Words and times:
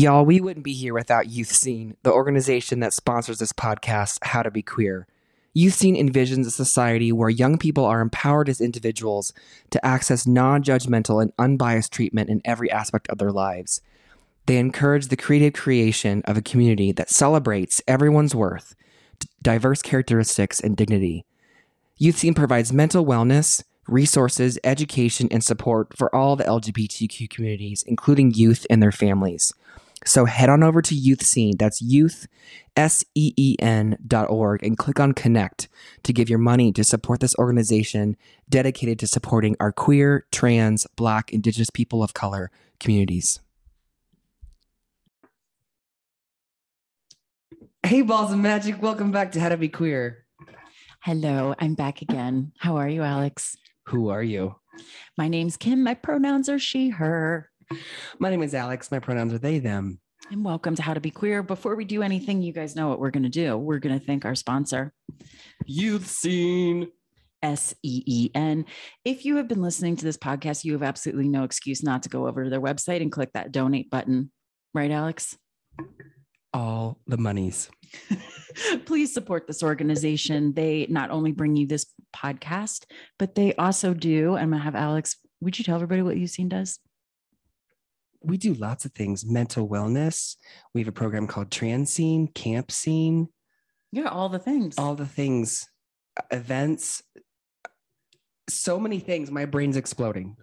Y'all, 0.00 0.24
we 0.24 0.40
wouldn't 0.40 0.64
be 0.64 0.72
here 0.72 0.94
without 0.94 1.26
YouthSeen, 1.26 1.94
the 2.04 2.10
organization 2.10 2.80
that 2.80 2.94
sponsors 2.94 3.38
this 3.38 3.52
podcast, 3.52 4.18
How 4.22 4.42
to 4.42 4.50
Be 4.50 4.62
Queer. 4.62 5.06
YouthSeen 5.54 5.94
envisions 5.94 6.46
a 6.46 6.50
society 6.50 7.12
where 7.12 7.28
young 7.28 7.58
people 7.58 7.84
are 7.84 8.00
empowered 8.00 8.48
as 8.48 8.62
individuals 8.62 9.34
to 9.68 9.84
access 9.84 10.26
non 10.26 10.62
judgmental 10.62 11.20
and 11.20 11.34
unbiased 11.38 11.92
treatment 11.92 12.30
in 12.30 12.40
every 12.46 12.70
aspect 12.70 13.08
of 13.10 13.18
their 13.18 13.30
lives. 13.30 13.82
They 14.46 14.56
encourage 14.56 15.08
the 15.08 15.18
creative 15.18 15.52
creation 15.52 16.22
of 16.24 16.38
a 16.38 16.40
community 16.40 16.92
that 16.92 17.10
celebrates 17.10 17.82
everyone's 17.86 18.34
worth, 18.34 18.74
diverse 19.42 19.82
characteristics, 19.82 20.60
and 20.60 20.78
dignity. 20.78 21.26
YouthSeen 22.00 22.34
provides 22.34 22.72
mental 22.72 23.04
wellness, 23.04 23.64
resources, 23.86 24.58
education, 24.64 25.28
and 25.30 25.44
support 25.44 25.94
for 25.94 26.14
all 26.14 26.36
the 26.36 26.44
LGBTQ 26.44 27.28
communities, 27.28 27.84
including 27.86 28.32
youth 28.32 28.66
and 28.70 28.82
their 28.82 28.92
families. 28.92 29.52
So 30.06 30.24
head 30.24 30.48
on 30.48 30.62
over 30.62 30.80
to 30.80 30.94
YouthSeen, 30.94 31.58
that's 31.58 31.82
youth, 31.82 32.26
S 32.74 33.04
E 33.14 33.34
E 33.36 33.56
N 33.58 33.98
dot 34.06 34.30
org, 34.30 34.62
and 34.62 34.78
click 34.78 34.98
on 34.98 35.12
connect 35.12 35.68
to 36.04 36.12
give 36.14 36.30
your 36.30 36.38
money 36.38 36.72
to 36.72 36.82
support 36.84 37.20
this 37.20 37.36
organization 37.36 38.16
dedicated 38.48 38.98
to 39.00 39.06
supporting 39.06 39.56
our 39.60 39.72
queer, 39.72 40.26
trans, 40.32 40.86
black, 40.96 41.32
indigenous 41.32 41.68
people 41.68 42.02
of 42.02 42.14
color 42.14 42.50
communities. 42.78 43.40
Hey, 47.84 48.00
balls 48.00 48.32
of 48.32 48.38
magic, 48.38 48.80
welcome 48.80 49.10
back 49.10 49.32
to 49.32 49.40
How 49.40 49.50
to 49.50 49.56
Be 49.58 49.68
Queer. 49.68 50.24
Hello, 51.02 51.54
I'm 51.58 51.74
back 51.74 52.00
again. 52.00 52.52
How 52.58 52.76
are 52.76 52.88
you, 52.88 53.02
Alex? 53.02 53.56
Who 53.86 54.08
are 54.08 54.22
you? 54.22 54.54
My 55.18 55.28
name's 55.28 55.58
Kim. 55.58 55.82
My 55.82 55.94
pronouns 55.94 56.48
are 56.48 56.58
she, 56.58 56.88
her. 56.90 57.49
My 58.18 58.30
name 58.30 58.42
is 58.42 58.54
Alex. 58.54 58.90
My 58.90 58.98
pronouns 58.98 59.32
are 59.32 59.38
they, 59.38 59.58
them. 59.58 60.00
And 60.30 60.44
welcome 60.44 60.74
to 60.76 60.82
How 60.82 60.94
to 60.94 61.00
Be 61.00 61.10
Queer. 61.10 61.42
Before 61.42 61.76
we 61.76 61.84
do 61.84 62.02
anything, 62.02 62.42
you 62.42 62.52
guys 62.52 62.76
know 62.76 62.88
what 62.88 63.00
we're 63.00 63.10
going 63.10 63.24
to 63.24 63.28
do. 63.28 63.56
We're 63.56 63.78
going 63.78 63.98
to 63.98 64.04
thank 64.04 64.24
our 64.24 64.34
sponsor, 64.34 64.92
YouthSeen. 65.68 66.90
S 67.42 67.74
E 67.82 68.02
E 68.06 68.30
N. 68.34 68.66
If 69.04 69.24
you 69.24 69.36
have 69.36 69.48
been 69.48 69.62
listening 69.62 69.96
to 69.96 70.04
this 70.04 70.18
podcast, 70.18 70.62
you 70.62 70.72
have 70.72 70.82
absolutely 70.82 71.28
no 71.28 71.44
excuse 71.44 71.82
not 71.82 72.02
to 72.02 72.10
go 72.10 72.26
over 72.26 72.44
to 72.44 72.50
their 72.50 72.60
website 72.60 73.00
and 73.00 73.10
click 73.10 73.32
that 73.32 73.50
donate 73.50 73.88
button. 73.88 74.30
Right, 74.74 74.90
Alex? 74.90 75.38
All 76.52 76.98
the 77.06 77.16
monies. 77.16 77.70
Please 78.84 79.14
support 79.14 79.46
this 79.46 79.62
organization. 79.62 80.52
They 80.52 80.86
not 80.90 81.10
only 81.10 81.32
bring 81.32 81.56
you 81.56 81.66
this 81.66 81.86
podcast, 82.14 82.84
but 83.18 83.34
they 83.34 83.54
also 83.54 83.94
do. 83.94 84.36
I'm 84.36 84.50
going 84.50 84.60
to 84.60 84.64
have 84.64 84.74
Alex. 84.74 85.16
Would 85.40 85.58
you 85.58 85.64
tell 85.64 85.76
everybody 85.76 86.02
what 86.02 86.16
YouthSeen 86.16 86.50
does? 86.50 86.78
We 88.22 88.36
do 88.36 88.54
lots 88.54 88.84
of 88.84 88.92
things 88.92 89.24
mental 89.24 89.68
wellness 89.68 90.36
we 90.74 90.80
have 90.80 90.88
a 90.88 90.92
program 90.92 91.26
called 91.26 91.50
trans 91.50 91.92
scene 91.92 92.26
camp 92.28 92.70
scene 92.70 93.28
Yeah, 93.92 94.08
all 94.08 94.28
the 94.28 94.38
things. 94.38 94.76
all 94.78 94.94
the 94.94 95.06
things 95.06 95.68
events 96.30 97.02
so 98.48 98.78
many 98.80 98.98
things 98.98 99.30
my 99.30 99.44
brain's 99.44 99.76
exploding 99.76 100.36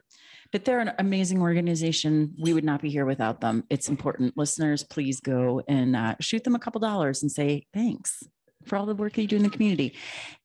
but 0.53 0.63
they're 0.63 0.79
an 0.79 0.93
amazing 0.97 1.41
organization. 1.41 2.33
We 2.41 2.53
would 2.53 2.63
not 2.63 2.81
be 2.81 2.89
here 2.89 3.05
without 3.05 3.41
them. 3.41 3.65
It's 3.69 3.89
important. 3.89 4.37
Listeners, 4.37 4.81
please 4.81 5.19
go 5.19 5.61
and 5.67 5.93
uh, 5.93 6.15
shoot 6.21 6.45
them 6.45 6.55
a 6.55 6.59
couple 6.59 6.79
dollars 6.79 7.21
and 7.21 7.29
say 7.29 7.67
thanks 7.73 8.23
for 8.65 8.77
all 8.77 8.85
the 8.85 8.95
work 8.95 9.11
that 9.13 9.21
you 9.21 9.27
do 9.27 9.35
in 9.35 9.43
the 9.43 9.49
community. 9.49 9.97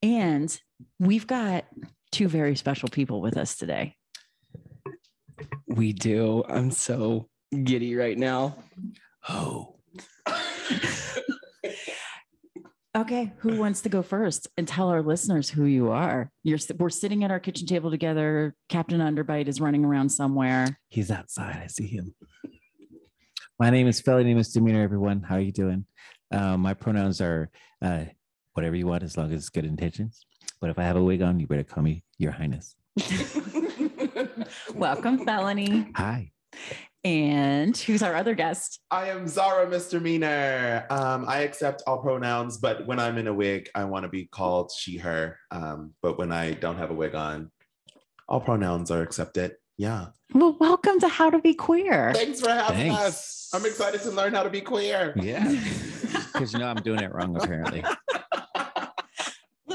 And 0.03 0.59
we've 0.99 1.29
got 1.29 1.67
two 2.11 2.27
very 2.27 2.57
special 2.57 2.89
people 2.89 3.21
with 3.21 3.37
us 3.37 3.55
today. 3.55 3.95
We 5.75 5.92
do 5.92 6.42
i'm 6.48 6.70
so 6.70 7.28
giddy 7.65 7.95
right 7.95 8.19
now 8.19 8.56
Oh, 9.28 9.77
Okay, 12.95 13.33
who 13.39 13.56
wants 13.59 13.81
to 13.83 13.89
go 13.89 14.03
first 14.03 14.48
and 14.59 14.69
tell 14.69 14.89
our 14.91 15.01
listeners 15.01 15.48
who 15.48 15.64
you 15.64 15.91
are? 15.91 16.30
You're 16.42 16.58
we're 16.77 16.91
sitting 16.91 17.24
at 17.24 17.30
our 17.30 17.41
kitchen 17.41 17.67
table 17.67 17.91
together. 17.91 18.55
Captain 18.69 19.01
Underbite 19.01 19.48
is 19.48 19.63
running 19.63 19.83
around 19.85 20.11
somewhere. 20.11 20.79
he's 20.89 21.11
outside. 21.11 21.58
I 21.63 21.69
see 21.69 21.86
him. 21.86 22.14
My 23.58 23.70
name 23.70 23.86
is 23.86 24.01
Felly 24.01 24.24
Name 24.24 24.36
is 24.36 24.48
Misdemeanor, 24.48 24.83
everyone. 24.83 25.23
How 25.23 25.36
are 25.36 25.41
you 25.41 25.52
doing? 25.52 25.86
Um, 26.33 26.61
my 26.61 26.74
pronouns 26.74 27.23
are 27.23 27.48
uh, 27.80 28.05
whatever 28.52 28.77
you 28.77 28.86
want, 28.86 29.05
as 29.05 29.17
long 29.17 29.33
as 29.33 29.41
it's 29.41 29.48
good 29.51 29.64
intentions. 29.64 30.27
But 30.61 30.68
if 30.68 30.79
I 30.79 30.83
have 30.83 30.97
a 30.97 31.02
wig 31.02 31.23
on, 31.23 31.41
you 31.41 31.47
better 31.47 31.64
call 31.64 31.83
me 31.83 32.05
Your 32.18 32.33
Highness. 32.33 32.74
Welcome, 34.75 35.25
Felony. 35.25 35.89
Hi. 35.97 36.31
And 37.05 37.77
who's 37.77 38.03
our 38.03 38.15
other 38.15 38.35
guest? 38.35 38.81
I 38.91 39.09
am 39.09 39.27
Zarah 39.27 39.69
Misdemeanor. 39.69 40.87
Um, 40.89 41.25
I 41.27 41.41
accept 41.41 41.83
all 41.87 41.99
pronouns, 41.99 42.59
but 42.59 42.87
when 42.87 43.01
I'm 43.01 43.19
in 43.19 43.27
a 43.27 43.35
wig, 43.35 43.69
I 43.75 43.85
want 43.85 44.05
to 44.05 44.09
be 44.09 44.27
called 44.27 44.71
she, 44.77 44.99
her. 44.99 45.39
Um, 45.51 45.95
but 46.01 46.19
when 46.19 46.31
I 46.31 46.53
don't 46.53 46.79
have 46.79 46.91
a 46.91 46.95
wig 46.95 47.15
on, 47.15 47.51
all 48.29 48.41
pronouns 48.41 48.91
are 48.91 49.03
accepted. 49.03 49.57
Yeah. 49.77 50.09
Well, 50.33 50.57
welcome 50.61 51.01
to 51.01 51.09
How 51.09 51.29
to 51.31 51.41
Be 51.41 51.55
Queer. 51.55 52.13
Thanks 52.15 52.41
for 52.41 52.51
having 52.51 52.93
Thanks. 52.93 53.03
us. 53.03 53.49
I'm 53.53 53.67
excited 53.67 54.01
to 54.03 54.11
learn 54.11 54.33
how 54.33 54.45
to 54.45 54.51
be 54.51 54.61
queer. 54.61 55.13
Yeah. 55.17 55.61
Because 56.33 56.55
you 56.55 56.59
know 56.59 56.67
I'm 56.67 56.77
doing 56.77 57.01
it 57.01 57.13
wrong, 57.13 57.37
apparently. 57.37 57.85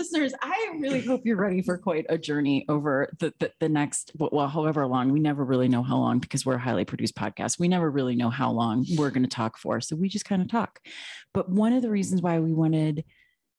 Listeners, 0.08 0.34
I 0.42 0.78
really 0.80 1.02
hope 1.02 1.26
you're 1.26 1.36
ready 1.36 1.62
for 1.62 1.78
quite 1.78 2.06
a 2.08 2.18
journey 2.18 2.64
over 2.70 3.10
the, 3.20 3.34
the, 3.40 3.52
the 3.60 3.68
next, 3.68 4.14
well, 4.18 4.48
however 4.48 4.88
long. 4.88 5.12
We 5.12 5.20
never 5.20 5.44
really 5.44 5.68
know 5.68 5.84
how 5.84 5.98
long 5.98 6.20
because 6.20 6.46
we're 6.46 6.56
a 6.56 6.60
highly 6.60 6.86
produced 6.86 7.14
podcast. 7.16 7.60
We 7.60 7.68
never 7.68 7.92
really 7.92 8.16
know 8.16 8.30
how 8.30 8.52
long 8.52 8.86
we're 8.96 9.10
going 9.10 9.24
to 9.24 9.30
talk 9.30 9.58
for. 9.58 9.82
So 9.82 9.98
we 9.98 10.08
just 10.08 10.24
kind 10.24 10.42
of 10.42 10.50
talk. 10.50 10.80
But 11.34 11.50
one 11.50 11.74
of 11.74 11.82
the 11.82 11.90
reasons 11.90 12.22
why 12.22 12.40
we 12.40 12.54
wanted, 12.54 13.04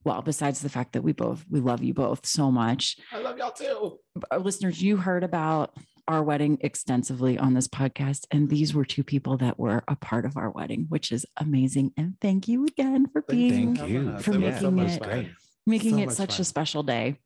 well, 0.04 0.22
besides 0.22 0.60
the 0.60 0.70
fact 0.70 0.94
that 0.94 1.02
we 1.02 1.12
both, 1.12 1.44
we 1.50 1.60
love 1.60 1.82
you 1.82 1.92
both 1.92 2.24
so 2.24 2.50
much, 2.50 2.96
I 3.12 3.18
love 3.18 3.36
y'all 3.36 3.50
too. 3.52 3.98
our 4.30 4.38
uh, 4.38 4.40
listeners, 4.40 4.82
you 4.82 4.96
heard 4.96 5.24
about 5.24 5.76
our 6.06 6.22
wedding 6.22 6.56
extensively 6.62 7.36
on 7.36 7.52
this 7.52 7.68
podcast. 7.68 8.24
And 8.30 8.48
these 8.48 8.72
were 8.72 8.86
two 8.86 9.04
people 9.04 9.36
that 9.36 9.58
were 9.58 9.84
a 9.86 9.96
part 9.96 10.24
of 10.24 10.38
our 10.38 10.50
wedding, 10.50 10.86
which 10.88 11.12
is 11.12 11.26
amazing. 11.36 11.92
And 11.98 12.14
thank 12.22 12.48
you 12.48 12.64
again 12.64 13.06
for 13.12 13.20
being 13.20 13.76
Thank 13.76 13.90
you. 13.90 14.18
For 14.20 14.32
It 14.32 14.38
making 14.38 14.76
much 14.76 14.92
it- 14.92 15.02
Great. 15.02 15.28
Making 15.68 15.92
So 15.92 15.98
it 15.98 16.06
much 16.06 16.14
such 16.16 16.38
a 16.40 16.44
special 16.44 16.82
day. 16.82 17.16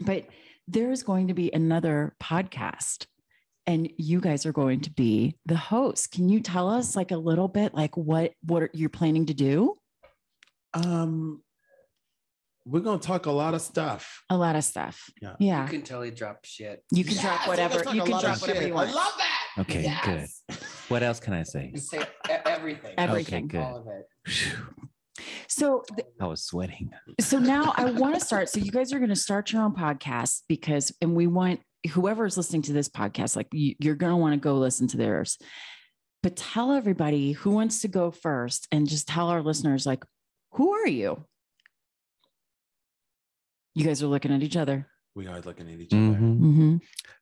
But 0.00 0.26
there's 0.68 1.02
going 1.02 1.28
to 1.28 1.34
be 1.34 1.50
another 1.52 2.14
podcast 2.22 3.06
and 3.66 3.90
you 3.98 4.20
guys 4.20 4.46
are 4.46 4.52
going 4.52 4.80
to 4.82 4.90
be 4.90 5.36
the 5.46 5.56
host. 5.56 6.12
Can 6.12 6.28
you 6.28 6.40
tell 6.40 6.68
us 6.68 6.96
like 6.96 7.10
a 7.10 7.16
little 7.16 7.48
bit 7.48 7.74
like 7.74 7.96
what 7.96 8.32
what 8.44 8.74
you're 8.74 8.88
planning 8.88 9.26
to 9.26 9.34
do? 9.34 9.76
Um, 10.74 11.42
we're 12.66 12.80
gonna 12.80 12.98
talk 12.98 13.26
a 13.26 13.30
lot 13.32 13.54
of 13.54 13.60
stuff. 13.62 14.22
A 14.30 14.36
lot 14.36 14.54
of 14.56 14.64
stuff. 14.64 15.10
Yeah. 15.20 15.34
Yeah. 15.38 15.64
You 15.64 15.70
can 15.70 15.82
totally 15.82 16.10
drop 16.10 16.44
shit 16.44 16.84
You 16.92 17.04
can 17.04 17.14
Yes, 17.14 17.22
drop 17.22 17.48
whatever 17.48 17.78
you 17.92 18.02
can 18.02 18.10
drop 18.20 18.40
whatever 18.40 18.60
shit. 18.60 18.68
you 18.68 18.74
want. 18.74 18.90
I 18.90 18.92
love 18.92 19.12
that. 19.18 19.36
Okay, 19.60 19.82
Yes. 19.82 20.42
good. 20.48 20.56
What 20.88 21.02
else 21.02 21.18
can 21.20 21.32
I 21.34 21.42
say? 21.42 21.72
say 21.76 22.02
everything 22.28 22.94
Everything. 22.96 23.44
Okay, 23.46 23.58
good. 23.58 23.62
of 23.62 23.86
it 23.88 24.06
Phew, 24.30 24.56
So 25.48 25.84
th- 25.96 26.08
I 26.20 26.26
was 26.26 26.42
sweating. 26.44 26.90
so 27.20 27.38
now 27.38 27.72
I 27.76 27.90
want 27.90 28.14
to 28.14 28.20
start. 28.20 28.48
So 28.48 28.60
you 28.60 28.70
guys 28.70 28.92
are 28.92 28.98
going 28.98 29.10
to 29.10 29.16
start 29.16 29.52
your 29.52 29.62
own 29.62 29.74
podcast 29.74 30.42
because, 30.48 30.92
and 31.00 31.14
we 31.14 31.26
want 31.26 31.60
whoever 31.92 32.26
is 32.26 32.36
listening 32.36 32.62
to 32.62 32.72
this 32.72 32.88
podcast, 32.88 33.36
like 33.36 33.48
you, 33.52 33.74
you're 33.78 33.94
going 33.94 34.12
to 34.12 34.16
want 34.16 34.34
to 34.34 34.38
go 34.40 34.56
listen 34.56 34.86
to 34.88 34.96
theirs. 34.96 35.38
But 36.22 36.36
tell 36.36 36.72
everybody 36.72 37.32
who 37.32 37.50
wants 37.50 37.80
to 37.80 37.88
go 37.88 38.10
first, 38.10 38.68
and 38.70 38.86
just 38.86 39.08
tell 39.08 39.28
our 39.28 39.40
listeners, 39.42 39.86
like, 39.86 40.04
who 40.52 40.72
are 40.72 40.86
you? 40.86 41.24
You 43.74 43.84
guys 43.84 44.02
are 44.02 44.06
looking 44.06 44.32
at 44.32 44.42
each 44.42 44.56
other. 44.56 44.86
We 45.14 45.26
are 45.26 45.40
looking 45.40 45.68
at 45.72 45.80
each 45.80 45.92
other. 45.92 46.02
Mhm. 46.02 46.40
Mm-hmm. 46.40 46.76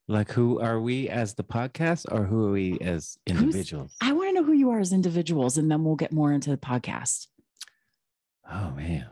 Like, 0.09 0.31
who 0.33 0.61
are 0.61 0.81
we 0.81 1.09
as 1.09 1.35
the 1.35 1.45
podcast, 1.45 2.07
or 2.11 2.25
who 2.25 2.47
are 2.49 2.51
we 2.53 2.79
as 2.81 3.17
individuals? 3.27 3.95
I 4.01 4.13
want 4.13 4.31
to 4.31 4.35
know 4.35 4.45
who 4.45 4.53
you 4.53 4.71
are 4.71 4.81
as 4.81 4.93
individuals, 4.93 5.59
and 5.59 5.71
then 5.71 5.85
we'll 5.85 5.97
get 5.97 6.13
more 6.13 6.33
into 6.33 6.51
the 6.51 6.57
podcast. 6.57 7.27
Oh 8.51 8.71
man, 8.71 9.07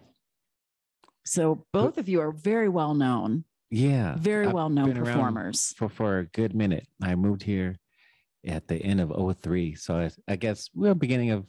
So 1.25 1.67
both 1.73 1.99
of 1.99 2.09
you 2.09 2.21
are 2.21 2.33
very 2.33 2.69
well 2.69 2.95
known, 2.95 3.45
yeah, 3.71 4.17
very 4.19 4.47
I've 4.47 4.53
well 4.55 4.69
known 4.71 4.95
performers. 4.95 5.75
for 5.77 5.89
for 5.89 6.19
a 6.21 6.25
good 6.27 6.55
minute. 6.55 6.87
I 7.03 7.15
moved 7.17 7.43
here 7.43 7.77
at 8.47 8.69
the 8.69 8.77
end 8.77 9.01
of 9.01 9.13
03. 9.41 9.75
so 9.75 9.97
I, 9.99 10.11
I 10.33 10.37
guess 10.37 10.71
we're 10.75 10.95
beginning 10.95 11.31
of 11.33 11.47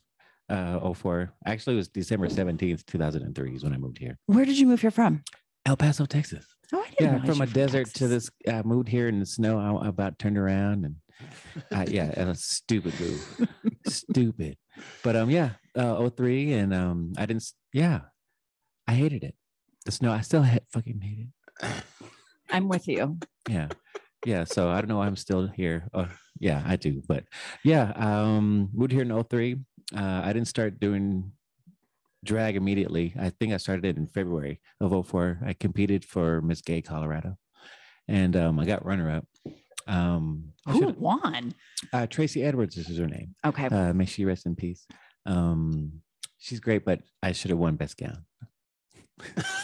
uh 0.49 0.93
04. 0.93 1.31
Actually, 1.45 1.73
it 1.75 1.77
was 1.77 1.87
December 1.89 2.27
17th, 2.27 2.85
2003 2.85 3.55
is 3.55 3.63
when 3.63 3.73
I 3.73 3.77
moved 3.77 3.99
here. 3.99 4.17
Where 4.25 4.45
did 4.45 4.57
you 4.57 4.67
move 4.67 4.81
here 4.81 4.91
from? 4.91 5.23
El 5.65 5.77
Paso, 5.77 6.05
Texas. 6.05 6.45
Oh, 6.73 6.79
I 6.85 6.89
didn't 6.97 7.19
Yeah, 7.19 7.25
from 7.25 7.41
a 7.41 7.45
desert 7.47 7.87
to 7.95 8.07
this. 8.07 8.29
I 8.49 8.61
moved 8.63 8.89
here 8.89 9.07
in 9.07 9.19
the 9.19 9.25
snow. 9.25 9.59
I 9.59 9.87
about 9.87 10.17
turned 10.19 10.37
around 10.37 10.85
and 10.85 10.95
uh, 11.71 11.85
yeah, 11.87 12.11
and 12.15 12.29
a 12.29 12.35
stupid 12.35 12.93
move, 12.99 13.47
stupid. 13.87 14.57
But 15.03 15.15
um, 15.15 15.29
yeah, 15.29 15.51
uh, 15.75 16.09
03 16.09 16.53
and 16.53 16.73
um, 16.73 17.13
I 17.17 17.25
didn't. 17.25 17.45
Yeah, 17.73 18.01
I 18.87 18.93
hated 18.93 19.23
it. 19.23 19.35
The 19.85 19.91
snow. 19.91 20.11
I 20.11 20.21
still 20.21 20.43
ha- 20.43 20.59
fucking 20.71 21.01
hate 21.01 21.27
it. 21.27 21.83
I'm 22.49 22.67
with 22.67 22.87
you. 22.87 23.17
Yeah, 23.49 23.69
yeah. 24.25 24.43
So 24.43 24.69
I 24.69 24.79
don't 24.79 24.89
know 24.89 24.97
why 24.97 25.07
I'm 25.07 25.15
still 25.15 25.47
here. 25.47 25.87
Uh, 25.93 26.07
yeah, 26.39 26.61
I 26.65 26.75
do. 26.75 27.01
But 27.07 27.23
yeah, 27.63 27.91
um, 27.95 28.69
moved 28.73 28.91
here 28.91 29.01
in 29.01 29.23
03 29.23 29.57
uh, 29.95 30.21
I 30.23 30.33
didn't 30.33 30.47
start 30.47 30.79
doing 30.79 31.31
drag 32.25 32.55
immediately. 32.55 33.13
I 33.19 33.29
think 33.29 33.53
I 33.53 33.57
started 33.57 33.85
it 33.85 33.97
in 33.97 34.07
February 34.07 34.59
of 34.81 35.07
04. 35.07 35.39
I 35.45 35.53
competed 35.53 36.03
for 36.03 36.41
Miss 36.41 36.61
Gay 36.61 36.81
Colorado, 36.81 37.37
and 38.07 38.35
um, 38.35 38.59
I 38.59 38.65
got 38.65 38.85
runner 38.85 39.09
up. 39.09 39.25
Um, 39.87 40.53
Who 40.67 40.89
won? 40.89 41.53
uh, 41.93 42.07
Tracy 42.07 42.43
Edwards 42.43 42.75
This 42.75 42.89
is 42.89 42.97
her 42.97 43.07
name. 43.07 43.35
Okay. 43.45 43.67
Uh, 43.67 43.93
may 43.93 44.05
she 44.05 44.25
rest 44.25 44.45
in 44.45 44.55
peace. 44.55 44.85
Um, 45.25 46.01
she's 46.37 46.59
great, 46.59 46.85
but 46.85 47.01
I 47.23 47.31
should 47.31 47.51
have 47.51 47.59
won 47.59 47.75
best 47.75 47.97
gown. 47.97 48.25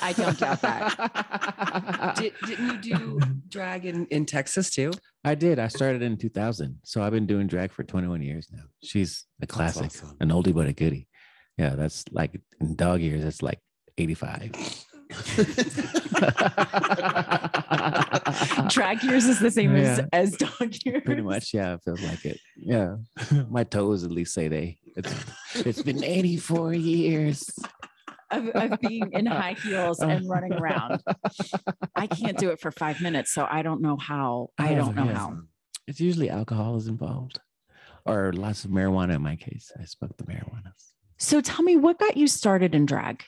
I 0.01 0.13
don't 0.13 0.37
doubt 0.39 0.61
that. 0.61 2.15
Did, 2.17 2.33
didn't 2.45 2.83
you 2.83 2.95
do 2.97 3.19
drag 3.49 3.85
in, 3.85 4.07
in 4.07 4.25
Texas 4.25 4.71
too? 4.71 4.91
I 5.23 5.35
did. 5.35 5.59
I 5.59 5.67
started 5.67 6.01
in 6.01 6.17
2000, 6.17 6.79
so 6.83 7.03
I've 7.03 7.11
been 7.11 7.27
doing 7.27 7.47
drag 7.47 7.71
for 7.71 7.83
21 7.83 8.21
years 8.23 8.47
now. 8.51 8.63
She's 8.83 9.25
a 9.41 9.47
classic, 9.47 9.85
awesome. 9.85 10.17
an 10.19 10.29
oldie 10.29 10.53
but 10.53 10.67
a 10.67 10.73
goodie. 10.73 11.07
Yeah, 11.57 11.75
that's 11.75 12.03
like 12.11 12.41
in 12.59 12.75
dog 12.75 13.01
years. 13.01 13.23
That's 13.23 13.41
like 13.43 13.59
85. 13.97 14.85
Drag 18.69 19.03
years 19.03 19.25
is 19.25 19.39
the 19.39 19.51
same 19.51 19.75
as, 19.75 19.99
Yeah. 19.99 20.05
as 20.13 20.35
dog 20.37 20.73
years. 20.85 21.03
Pretty 21.05 21.21
much, 21.21 21.53
yeah. 21.53 21.73
It 21.75 21.81
feels 21.83 22.01
like 22.01 22.25
it. 22.25 22.39
Yeah, 22.55 22.95
my 23.49 23.63
toes 23.63 24.03
at 24.03 24.11
least 24.11 24.33
say 24.33 24.47
they. 24.47 24.77
It's 24.95 25.13
it's 25.55 25.81
been 25.81 26.03
84 26.03 26.73
years. 26.73 27.49
Of, 28.31 28.47
of 28.49 28.79
being 28.79 29.11
in 29.13 29.27
high 29.27 29.53
heels 29.53 29.99
and 29.99 30.27
running 30.27 30.53
around. 30.53 31.03
I 31.95 32.07
can't 32.07 32.37
do 32.37 32.49
it 32.49 32.59
for 32.59 32.71
five 32.71 32.99
minutes, 32.99 33.31
so 33.31 33.47
I 33.49 33.61
don't 33.61 33.81
know 33.81 33.95
how. 33.97 34.49
I 34.57 34.73
Oh, 34.73 34.77
don't 34.77 34.95
know 34.95 35.05
yes. 35.05 35.17
how. 35.17 35.37
It's 35.87 35.99
usually 35.99 36.29
alcohol 36.31 36.75
is 36.77 36.87
involved, 36.87 37.39
or 38.05 38.33
lots 38.33 38.65
of 38.65 38.71
marijuana. 38.71 39.15
In 39.15 39.21
my 39.21 39.35
case, 39.35 39.71
I 39.79 39.85
smoked 39.85 40.17
the 40.17 40.23
marijuana. 40.23 40.71
So 41.17 41.41
tell 41.41 41.61
me, 41.63 41.75
what 41.75 41.99
got 41.99 42.17
you 42.17 42.27
started 42.27 42.73
in 42.73 42.85
drag, 42.87 43.23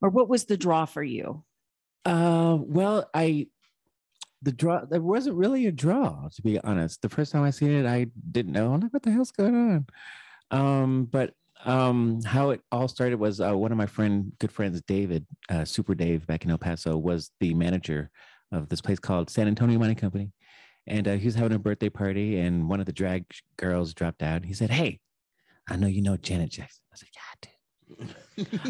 or 0.00 0.10
what 0.10 0.28
was 0.28 0.44
the 0.44 0.56
draw 0.56 0.84
for 0.84 1.02
you? 1.02 1.44
Uh, 2.04 2.56
well, 2.60 3.08
I 3.14 3.48
the 4.42 4.52
draw 4.52 4.84
there 4.84 5.00
wasn't 5.00 5.36
really 5.36 5.66
a 5.66 5.72
draw 5.72 6.28
to 6.34 6.42
be 6.42 6.58
honest. 6.60 7.02
The 7.02 7.08
first 7.08 7.32
time 7.32 7.42
I 7.42 7.50
seen 7.50 7.72
it, 7.72 7.86
I 7.86 8.06
didn't 8.30 8.52
know. 8.52 8.72
I'm 8.72 8.80
like, 8.80 8.92
what 8.92 9.02
the 9.02 9.10
hell's 9.10 9.32
going 9.32 9.54
on? 9.54 9.86
Um, 10.50 11.04
but 11.06 11.34
um, 11.64 12.22
how 12.22 12.50
it 12.50 12.60
all 12.70 12.88
started 12.88 13.18
was 13.18 13.40
uh, 13.40 13.56
one 13.56 13.72
of 13.72 13.78
my 13.78 13.86
friend, 13.86 14.32
good 14.38 14.52
friends, 14.52 14.80
David, 14.82 15.26
uh, 15.48 15.64
Super 15.64 15.94
Dave, 15.94 16.26
back 16.26 16.44
in 16.44 16.50
El 16.50 16.58
Paso, 16.58 16.96
was 16.96 17.32
the 17.40 17.52
manager 17.54 18.10
of 18.52 18.68
this 18.68 18.80
place 18.80 18.98
called 18.98 19.28
San 19.28 19.48
Antonio 19.48 19.78
Mining 19.78 19.96
Company, 19.96 20.32
and 20.86 21.08
uh, 21.08 21.14
he 21.14 21.26
was 21.26 21.34
having 21.34 21.54
a 21.54 21.58
birthday 21.58 21.90
party, 21.90 22.38
and 22.38 22.68
one 22.68 22.80
of 22.80 22.86
the 22.86 22.92
drag 22.92 23.24
girls 23.56 23.92
dropped 23.92 24.22
out. 24.22 24.44
He 24.44 24.54
said, 24.54 24.70
"Hey, 24.70 25.00
I 25.68 25.76
know 25.76 25.88
you 25.88 26.00
know 26.00 26.16
Janet 26.16 26.50
Jackson." 26.50 26.82
I 26.92 26.96
said, 26.96 27.08
"Yeah, 27.14 27.22
I 27.32 27.34
do." 27.42 27.57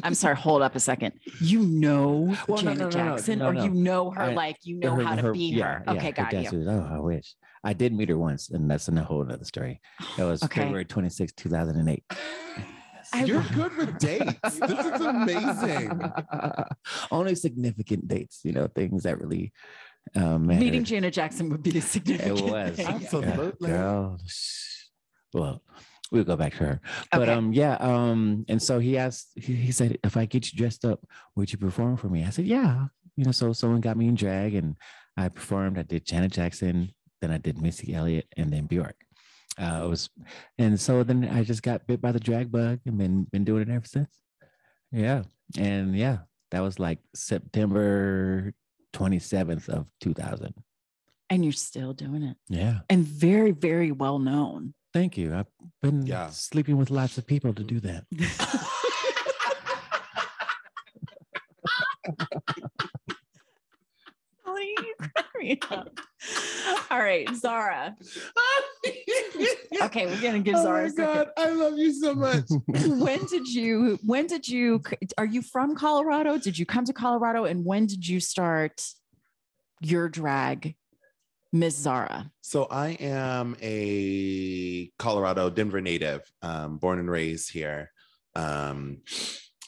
I'm 0.03 0.15
sorry, 0.15 0.37
hold 0.37 0.62
up 0.62 0.75
a 0.76 0.81
second. 0.81 1.12
You 1.41 1.61
know 1.61 2.37
Well, 2.47 2.59
Janet 2.59 2.79
no, 2.79 2.85
no, 2.85 2.85
no, 2.85 2.91
Jackson, 2.91 3.38
no, 3.41 3.47
or 3.49 3.55
you 3.55 3.70
know 3.70 4.11
her 4.11 4.23
I- 4.23 4.32
like 4.35 4.56
you 4.62 4.76
know 4.79 4.94
Her- 4.97 5.03
how 5.05 5.15
to 5.17 5.23
her- 5.23 5.32
be 5.32 5.41
yeah, 5.55 5.65
her. 5.79 5.82
yeah, 5.87 5.93
Okay, 5.93 6.06
her 6.06 6.12
got 6.12 6.32
you. 6.53 6.59
was- 6.59 6.69
oh, 6.69 6.88
I 6.93 6.99
wish 7.00 7.35
I 7.65 7.73
did 7.73 7.93
meet 7.93 8.09
her 8.09 8.19
once, 8.19 8.50
and 8.50 8.70
that's 8.70 8.88
in 8.88 8.97
a 8.99 9.03
whole 9.05 9.23
other 9.31 9.44
story. 9.44 9.81
That 10.17 10.25
was 10.25 10.43
Okay. 10.43 10.62
February 10.62 10.85
26, 10.85 11.32
2008. 11.32 12.05
I 13.12 13.25
You're 13.25 13.38
love- 13.38 13.55
good 13.55 13.76
with 13.76 13.99
dates. 13.99 14.59
This 14.59 14.87
is 14.87 15.00
amazing. 15.00 16.00
Only 17.11 17.35
significant 17.35 18.06
dates, 18.06 18.41
you 18.44 18.53
know, 18.53 18.67
things 18.69 19.03
that 19.05 19.19
really 19.20 19.53
um, 20.15 20.47
Meeting. 20.47 20.85
Janet 20.85 21.12
Jackson 21.15 21.49
would 21.50 21.62
be 21.62 21.76
a 21.79 21.82
significant. 21.82 22.38
It 22.38 22.44
was 22.50 22.76
thing. 22.76 22.87
Absolutely. 22.87 23.70
Yeah, 23.70 23.76
girl. 23.76 24.19
sh- 24.26 24.85
Well, 25.35 25.62
we'll 26.10 26.25
go 26.25 26.37
back 26.37 26.52
to 26.52 26.58
her. 26.58 26.81
But 27.12 27.22
Okay. 27.28 27.32
um, 27.32 27.52
yeah. 27.52 27.75
Um, 27.81 28.44
and 28.49 28.60
so 28.62 28.78
he 28.78 28.96
asked. 28.99 29.28
He, 29.37 29.55
he 29.55 29.72
said, 29.72 29.99
"If 30.05 30.16
I 30.16 30.25
get 30.26 30.52
you 30.52 30.58
dressed 30.58 30.84
up, 30.84 31.00
would 31.37 31.52
you 31.52 31.58
perform 31.58 31.96
for 31.96 32.08
me?" 32.08 32.25
I 32.25 32.31
said, 32.31 32.46
"Yeah." 32.46 32.87
You 33.16 33.25
know, 33.25 33.32
so 33.32 33.52
someone 33.52 33.81
got 33.81 33.96
me 33.96 34.06
in 34.08 34.14
drag, 34.14 34.55
and 34.55 34.76
I 35.16 35.28
performed. 35.28 35.78
I 35.78 35.82
did 35.82 36.05
Janet 36.06 36.32
Jackson, 36.32 36.94
then 37.20 37.31
I 37.32 37.38
did 37.38 37.60
Missy 37.60 37.93
Elliott, 37.94 38.26
and 38.37 38.52
then 38.52 38.66
Bjork. 38.66 38.94
Uh, 39.60 39.82
it 39.84 39.88
was, 39.88 40.08
and 40.58 40.78
so 40.81 41.02
then 41.02 41.25
I 41.25 41.43
just 41.43 41.62
got 41.64 41.84
bit 41.88 42.00
by 42.00 42.12
the 42.12 42.20
drag 42.20 42.52
bug, 42.52 42.78
and 42.87 42.96
been 42.96 43.25
been 43.25 43.44
doing 43.44 43.62
it 43.62 43.69
ever 43.70 43.87
since. 43.87 44.08
Yeah, 44.93 45.25
and 45.58 45.96
yeah, 45.96 46.19
that 46.52 46.60
was 46.60 46.78
like 46.78 47.00
September 47.58 48.52
twenty 48.93 49.19
seventh 49.19 49.69
of 49.69 49.87
two 50.00 50.14
thousand. 50.14 50.55
and 51.31 51.43
you're 51.44 51.52
still 51.52 51.93
doing 51.93 52.22
it, 52.22 52.37
Yeah. 52.49 52.81
and 52.88 53.05
very, 53.05 53.50
very 53.50 53.90
well 53.93 54.19
known. 54.19 54.75
Thank 54.94 55.17
you. 55.19 55.35
I've 55.35 55.46
been 55.82 56.06
Yeah. 56.06 56.31
sleeping 56.31 56.76
with 56.76 56.90
lots 56.90 57.19
of 57.19 57.26
people 57.26 57.52
to 57.55 57.62
do 57.62 57.81
that. 57.81 58.05
Honey, 64.44 64.75
you 64.79 64.94
crack 64.99 65.26
me 65.38 65.58
up. 65.70 66.00
All 66.90 66.99
right, 66.99 67.29
Zarah. 67.35 67.96
Okay, 69.81 70.06
we're 70.06 70.20
gonna 70.20 70.40
give 70.40 70.56
oh 70.56 70.62
Zarah 70.62 70.91
my 70.96 71.05
a. 71.05 71.06
God, 71.06 71.29
I 71.37 71.50
love 71.50 71.79
you 71.79 71.93
so 71.93 72.12
much. 72.14 72.44
when 72.87 73.25
did 73.26 73.46
you 73.46 73.99
when 74.05 74.26
did 74.26 74.49
you 74.49 74.82
are 75.17 75.25
you 75.25 75.41
from 75.41 75.76
colorado 75.76 76.37
did 76.38 76.58
you 76.58 76.67
come 76.67 76.84
to 76.84 76.93
colorado 76.93 77.44
and 77.44 77.64
when 77.64 77.87
did 77.87 78.06
you 78.06 78.19
start 78.19 78.82
your 79.81 80.08
drag 80.08 80.75
miss 81.53 81.77
zarah 81.77 82.31
So 82.43 82.65
I 82.71 82.89
am 83.00 83.56
a 83.62 84.91
Colorado, 84.99 85.49
Denver 85.50 85.81
native, 85.81 86.23
um, 86.43 86.79
born 86.79 86.99
and 86.99 87.11
raised 87.11 87.53
here. 87.53 87.91
Um, 88.35 88.99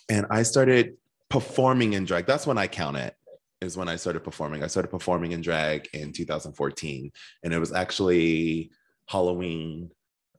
and 0.09 0.27
I 0.31 0.43
started 0.43 0.95
performing 1.29 1.95
in 1.95 2.05
drag. 2.05 2.27
That's 2.27 2.47
when 2.47 2.59
I 2.59 2.67
count 2.67 2.97
it, 2.97 3.15
is 3.61 3.77
when 3.77 3.89
I 3.89 3.97
started 3.97 4.21
performing. 4.25 4.63
I 4.63 4.67
started 4.67 4.89
performing 4.89 5.33
in 5.33 5.41
drag 5.41 5.89
in 5.95 6.13
2014. 6.13 7.11
And 7.45 7.53
it 7.55 7.59
was 7.59 7.73
actually 7.73 8.71
Halloween 9.07 9.91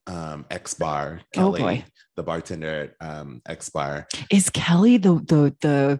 um, 0.08 0.46
X 0.52 0.74
Bar. 0.74 1.22
Oh, 1.38 1.52
Kelly, 1.54 1.60
boy. 1.62 1.86
the 2.16 2.24
bartender 2.24 2.94
at 3.00 3.08
um, 3.08 3.42
X 3.48 3.70
Bar. 3.70 4.08
is 4.30 4.50
kelly 4.50 4.98
the 4.98 5.14
the 5.16 5.56
the 5.62 6.00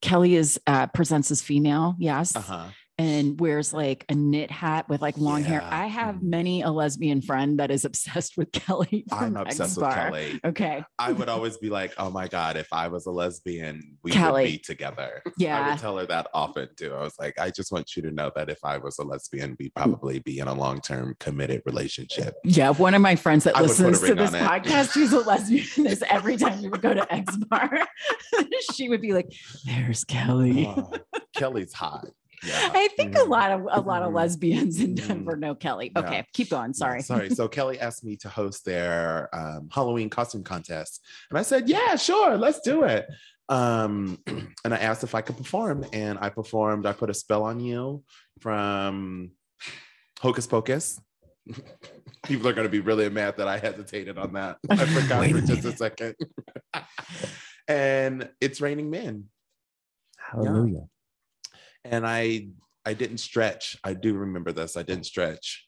kelly 0.00 0.34
is 0.34 0.58
uh 0.66 0.86
presents 0.88 1.30
as 1.30 1.40
female 1.42 1.94
yes 1.98 2.34
Uh-huh. 2.34 2.66
And 2.98 3.40
wears 3.40 3.72
like 3.72 4.04
a 4.08 4.14
knit 4.14 4.50
hat 4.50 4.88
with 4.88 5.00
like 5.00 5.16
long 5.18 5.42
hair 5.42 5.62
i 5.62 5.86
have 5.86 6.16
Mhm. 6.16 6.22
many 6.22 6.62
a 6.62 6.70
lesbian 6.70 7.22
friend 7.22 7.58
that 7.58 7.70
is 7.70 7.84
obsessed 7.90 8.36
with 8.36 8.52
kelly 8.52 9.04
I'm 9.10 9.36
obsessed 9.36 9.76
with 9.78 9.86
X-Bar. 9.86 9.94
Kelly. 10.10 10.40
okay 10.44 10.84
I 10.98 11.12
would 11.12 11.28
always 11.28 11.56
be 11.56 11.68
like, 11.68 11.92
oh 11.98 12.10
my 12.10 12.28
God, 12.28 12.56
if 12.56 12.68
I 12.72 12.86
was 12.88 13.06
a 13.06 13.10
lesbian, 13.10 13.98
we 14.04 14.12
Kelly. 14.12 14.42
would 14.44 14.50
be 14.52 14.58
together. 14.58 15.20
Yeah. 15.36 15.58
I 15.60 15.70
would 15.70 15.78
tell 15.80 15.98
her 15.98 16.06
that 16.06 16.28
often 16.32 16.68
too. 16.76 16.94
I 16.94 17.02
was 17.02 17.14
like, 17.18 17.38
I 17.40 17.50
just 17.50 17.72
want 17.72 17.96
you 17.96 18.02
to 18.02 18.12
know 18.12 18.30
that 18.36 18.48
if 18.50 18.58
I 18.62 18.78
was 18.78 18.98
a 18.98 19.02
lesbian, 19.02 19.56
we'd 19.58 19.74
probably 19.74 20.20
be 20.20 20.38
in 20.38 20.46
a 20.46 20.54
long 20.54 20.80
term 20.80 21.16
committed 21.18 21.62
relationship. 21.66 22.34
Yeah, 22.44 22.70
one 22.70 22.94
of 22.94 23.02
my 23.02 23.16
friends 23.16 23.44
that 23.44 23.56
I 23.56 23.62
would 23.62 23.70
put 23.70 23.80
a 23.80 23.88
listens 23.88 24.08
to 24.08 24.14
this 24.14 24.30
podcast, 24.30 24.92
who's 24.94 25.12
a 25.12 25.20
lesbian, 25.20 25.86
is 25.86 26.04
every 26.10 26.36
time 26.36 26.60
you 26.60 26.70
would 26.70 26.82
go 26.82 26.94
to 26.94 27.12
X 27.12 27.34
Bar, 27.36 27.80
she 28.74 28.88
would 28.88 29.00
be 29.00 29.12
like, 29.12 29.32
"There's 29.64 30.04
Kelly." 30.04 30.66
Oh, 30.68 30.92
Kelly's 31.34 31.72
hot. 31.72 32.06
Yeah. 32.44 32.70
I 32.74 32.88
think 32.96 33.14
a 33.14 33.20
Mhm. 33.20 33.28
lot 33.28 33.50
of 33.52 33.60
a 33.70 33.80
lot 33.80 34.02
of 34.02 34.10
Mhm. 34.12 34.16
lesbians 34.16 34.80
in 34.80 34.94
Mhm. 34.94 35.06
Denver 35.08 35.36
know 35.36 35.54
Kelly. 35.54 35.92
Yeah. 35.94 36.02
Okay, 36.02 36.26
keep 36.32 36.50
going. 36.50 36.70
Yeah, 36.70 36.72
Sorry. 36.72 37.02
sorry. 37.02 37.30
So 37.30 37.48
Kelly 37.56 37.78
asked 37.80 38.04
me 38.04 38.16
to 38.18 38.28
host 38.28 38.64
their 38.64 39.28
um, 39.34 39.68
Halloween 39.72 40.10
costume 40.10 40.42
contest. 40.44 41.04
And 41.30 41.38
I 41.38 41.42
said, 41.42 41.68
yeah, 41.68 41.96
sure, 41.96 42.36
let's 42.36 42.60
do 42.60 42.84
it. 42.84 43.06
Um, 43.48 44.18
and 44.64 44.72
I 44.74 44.78
asked 44.78 45.04
if 45.04 45.14
I 45.14 45.20
could 45.20 45.36
perform. 45.36 45.84
And 45.92 46.18
I 46.20 46.28
performed, 46.30 46.86
I 46.86 46.92
put 46.92 47.10
a 47.10 47.14
spell 47.14 47.42
on 47.44 47.60
you 47.60 48.02
from 48.40 49.32
Hocus 50.20 50.46
Pocus. 50.46 51.00
People 52.24 52.46
are 52.48 52.52
going 52.52 52.66
to 52.66 52.70
be 52.70 52.80
really 52.80 53.08
mad 53.08 53.36
that 53.38 53.48
I 53.48 53.58
hesitated 53.58 54.16
on 54.16 54.32
that. 54.34 54.58
I 54.70 54.76
forgot 54.86 55.28
for 55.28 55.40
just 55.40 55.64
a 55.64 55.76
second. 55.76 56.14
and 57.68 58.28
it's 58.40 58.60
raining 58.60 58.90
men. 58.90 59.24
Hallelujah. 60.18 60.86
And 61.84 62.06
I 62.06 62.48
I 62.84 62.94
didn't 62.94 63.18
stretch. 63.18 63.76
I 63.84 63.94
do 63.94 64.14
remember 64.14 64.52
this. 64.52 64.76
I 64.76 64.82
didn't 64.82 65.04
stretch, 65.04 65.66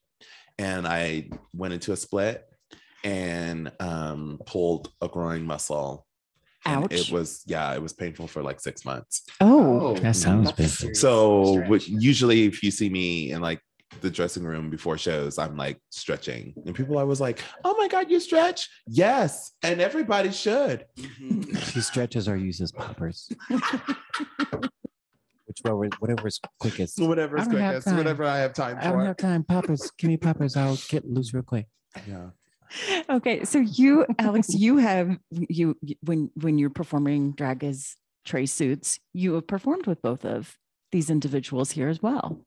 and 0.58 0.86
I 0.86 1.30
went 1.54 1.74
into 1.74 1.92
a 1.92 1.96
split 1.96 2.44
and 3.04 3.70
um, 3.80 4.40
pulled 4.46 4.90
a 5.00 5.08
groin 5.08 5.44
muscle. 5.44 6.06
And 6.66 6.84
Ouch. 6.84 6.92
It 6.92 7.12
was 7.12 7.42
yeah, 7.46 7.74
it 7.74 7.82
was 7.82 7.92
painful 7.92 8.26
for 8.26 8.42
like 8.42 8.60
six 8.60 8.84
months. 8.84 9.22
Oh, 9.40 9.94
That 9.98 10.16
sounds 10.16 10.52
That's 10.52 10.80
painful. 10.80 10.94
So 10.94 11.62
which, 11.68 11.88
usually, 11.88 12.44
if 12.44 12.62
you 12.62 12.70
see 12.70 12.88
me 12.88 13.32
in 13.32 13.42
like 13.42 13.60
the 14.00 14.10
dressing 14.10 14.44
room 14.44 14.70
before 14.70 14.98
shows, 14.98 15.38
I'm 15.38 15.56
like 15.56 15.78
stretching, 15.90 16.54
and 16.64 16.74
people 16.74 16.98
always 16.98 17.20
like, 17.20 17.40
"Oh 17.64 17.76
my 17.78 17.86
god, 17.86 18.10
you 18.10 18.18
stretch?" 18.18 18.68
Yes, 18.88 19.52
and 19.62 19.80
everybody 19.80 20.32
should. 20.32 20.86
Mhm. 20.98 21.72
She 21.72 21.80
stretches 21.82 22.28
or 22.28 22.36
uses 22.36 22.72
poppers. 22.72 23.30
Whichever, 25.46 25.88
whatever 25.98 26.26
is 26.28 26.40
quickest. 26.60 26.98
Whatever's 27.00 27.42
I 27.42 27.50
quickest, 27.50 27.86
time. 27.86 27.96
whatever 27.98 28.24
I 28.24 28.38
have 28.38 28.54
time 28.54 28.78
I 28.80 28.90
don't 28.90 29.04
have 29.04 29.16
time. 29.16 29.44
Poppers, 29.44 29.90
give 29.98 30.08
me 30.08 30.16
poppers. 30.16 30.56
I'll 30.56 30.78
get 30.88 31.04
loose 31.04 31.34
real 31.34 31.42
quick. 31.42 31.66
Yeah. 32.08 32.30
okay, 33.10 33.44
so 33.44 33.58
you, 33.58 34.06
Alex, 34.18 34.48
you 34.54 34.78
have 34.78 35.18
you 35.30 35.76
you- 35.82 35.96
when 36.02 36.30
when 36.40 36.58
you're 36.58 36.70
performing 36.70 37.32
drag 37.32 37.62
as 37.62 37.94
Trey 38.24 38.46
suits, 38.46 38.98
you 39.12 39.34
have 39.34 39.46
performed 39.46 39.86
with 39.86 40.00
both 40.00 40.24
of 40.24 40.56
these 40.92 41.10
individuals 41.10 41.72
here 41.72 41.88
as 41.88 42.02
well. 42.02 42.46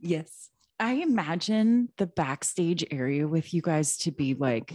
Yes. 0.00 0.50
I 0.78 0.94
imagine 0.94 1.88
the 1.96 2.06
backstage 2.06 2.84
area 2.90 3.26
with 3.26 3.54
you 3.54 3.62
guys 3.62 3.96
to 3.98 4.10
be 4.10 4.34
like 4.34 4.74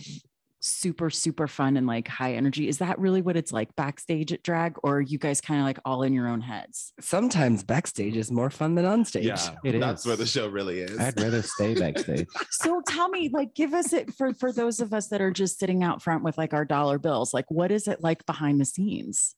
super 0.62 1.10
super 1.10 1.48
fun 1.48 1.76
and 1.76 1.86
like 1.88 2.08
high 2.08 2.34
energy. 2.34 2.68
Is 2.70 2.78
that 2.78 2.98
really 3.00 3.22
what 3.22 3.36
it's 3.36 3.52
like 3.52 3.76
backstage 3.76 4.32
at 4.32 4.44
drag, 4.44 4.78
or 4.84 4.98
are 4.98 5.02
you 5.02 5.18
guys 5.18 5.42
kind 5.42 5.60
of 5.60 5.66
like 5.66 5.80
all 5.84 6.04
in 6.04 6.14
your 6.14 6.28
own 6.28 6.40
heads? 6.42 6.94
Sometimes 7.00 7.64
backstage 7.64 8.16
is 8.16 8.32
more 8.32 8.50
fun 8.50 8.76
than 8.76 8.86
on 8.86 9.04
stage. 9.04 9.26
Yeah, 9.26 9.56
It 9.64 9.80
that's 9.80 10.02
is. 10.02 10.08
where 10.08 10.16
the 10.16 10.26
show 10.26 10.48
really 10.48 10.80
is. 10.80 10.98
I'd 11.00 11.20
rather 11.20 11.42
stay 11.42 11.74
backstage. 11.74 12.28
So 12.52 12.82
tell 12.88 13.10
me, 13.10 13.30
like, 13.34 13.56
give 13.56 13.74
us 13.74 13.92
it 13.92 14.14
for 14.14 14.34
for 14.34 14.52
those 14.52 14.80
of 14.80 14.94
us 14.94 15.08
that 15.08 15.20
are 15.22 15.32
just 15.32 15.60
sitting 15.60 15.84
out 15.84 16.02
front 16.02 16.24
with 16.24 16.38
like 16.38 16.54
our 16.54 16.64
dollar 16.66 17.00
bills. 17.00 17.34
Like, 17.34 17.50
what 17.50 17.72
is 17.72 17.88
it 17.88 18.02
like 18.02 18.26
behind 18.26 18.62
the 18.62 18.66
scenes? 18.66 19.36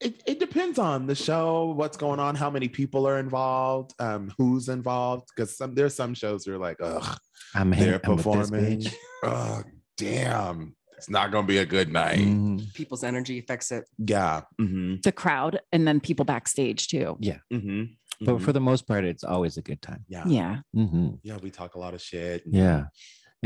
It, 0.00 0.22
it 0.26 0.38
depends 0.40 0.78
on 0.78 1.06
the 1.06 1.14
show, 1.14 1.72
what's 1.76 1.96
going 1.96 2.20
on, 2.20 2.34
how 2.34 2.50
many 2.50 2.68
people 2.68 3.06
are 3.08 3.18
involved, 3.18 3.92
um, 3.98 4.32
who's 4.38 4.68
involved. 4.68 5.28
Because 5.34 5.56
some 5.56 5.74
there's 5.74 5.94
some 5.94 6.14
shows 6.14 6.46
where 6.46 6.54
you're 6.54 6.62
like, 6.62 6.76
ugh, 6.82 7.18
I'm 7.54 7.70
they're 7.70 7.78
hanging 7.78 8.00
I'm 8.04 8.16
with 8.16 8.24
this 8.24 8.50
performing. 8.50 8.80
bitch. 8.80 8.94
Oh, 9.24 9.62
damn. 9.96 10.76
It's 10.98 11.10
not 11.10 11.30
gonna 11.30 11.46
be 11.46 11.58
a 11.58 11.66
good 11.66 11.92
night. 11.92 12.18
Mhm. 12.20 12.72
People's 12.74 13.04
energy 13.04 13.38
affects 13.38 13.70
it. 13.72 13.84
Yeah. 13.98 14.42
Mm-hmm. 14.60 14.96
The 15.02 15.12
crowd 15.12 15.60
and 15.72 15.86
then 15.86 16.00
people 16.00 16.24
backstage 16.24 16.88
too. 16.88 17.18
Mm-hmm. 17.52 17.82
But 18.24 18.40
for 18.40 18.52
the 18.52 18.60
most 18.60 18.86
part, 18.86 19.04
it's 19.04 19.24
always 19.24 19.56
a 19.58 19.62
good 19.62 19.82
time. 19.82 20.04
yeah. 20.08 20.24
Yeah. 20.26 20.58
hmm 20.72 21.08
Yeah, 21.22 21.36
we 21.42 21.50
talk 21.50 21.74
a 21.74 21.78
lot 21.78 21.92
of 21.94 22.00
shit. 22.00 22.44
Yeah. 22.46 22.84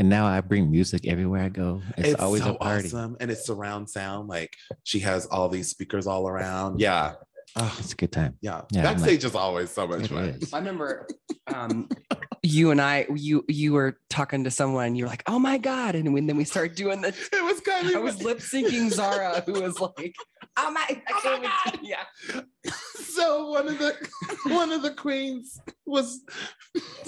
And 0.01 0.09
now 0.09 0.25
I 0.25 0.41
bring 0.41 0.71
music 0.71 1.07
everywhere 1.07 1.43
I 1.43 1.49
go. 1.49 1.79
It's, 1.95 2.19
always 2.19 2.41
so 2.41 2.55
a 2.55 2.57
party. 2.57 2.87
awesome. 2.87 3.17
And 3.19 3.29
it's 3.29 3.45
surround 3.45 3.87
sound. 3.87 4.29
Like 4.29 4.57
she 4.83 4.97
has 5.01 5.27
all 5.27 5.47
these 5.47 5.69
speakers 5.69 6.07
all 6.07 6.27
around. 6.27 6.79
Yeah. 6.79 7.13
Oh, 7.57 7.75
It's 7.79 7.91
a 7.93 7.95
good 7.95 8.11
time. 8.11 8.37
yeah. 8.41 8.61
Yeah, 8.71 8.79
I'm 8.79 8.85
like- 8.85 8.95
Backstage 8.97 9.25
is 9.25 9.35
always 9.35 9.69
so 9.71 9.85
much 9.87 10.07
fun. 10.07 10.25
is. 10.25 10.53
I 10.53 10.59
remember 10.59 11.07
um, 11.53 11.89
you 12.43 12.71
and 12.71 12.79
I, 12.81 13.07
you 13.13 13.43
you 13.49 13.73
were 13.73 13.97
talking 14.09 14.45
to 14.45 14.51
someone, 14.51 14.95
you 14.95 15.03
were 15.03 15.09
like, 15.09 15.23
"Oh 15.27 15.37
my 15.37 15.57
god!" 15.57 15.95
And 15.95 16.13
when 16.13 16.27
then 16.27 16.37
we 16.37 16.45
started 16.45 16.75
doing 16.75 17.01
the, 17.01 17.09
It 17.33 17.43
was 17.43 17.59
kind 17.59 17.89
of 17.89 17.95
I 17.95 17.99
was 17.99 18.23
lip 18.23 18.39
syncing 18.39 18.89
Zarah, 18.89 19.43
who 19.45 19.61
was 19.61 19.79
like, 19.81 20.15
"Oh 20.57 20.71
my, 20.71 20.85
Oh 20.89 21.01
my 21.13 21.19
can't 21.21 21.43
God. 21.43 21.79
yeah." 21.83 22.03
so 22.95 23.49
one 23.49 23.67
of 23.67 23.77
the 23.79 23.95
one 24.47 24.71
of 24.71 24.81
the 24.81 24.91
queens 24.91 25.59
was 25.85 26.21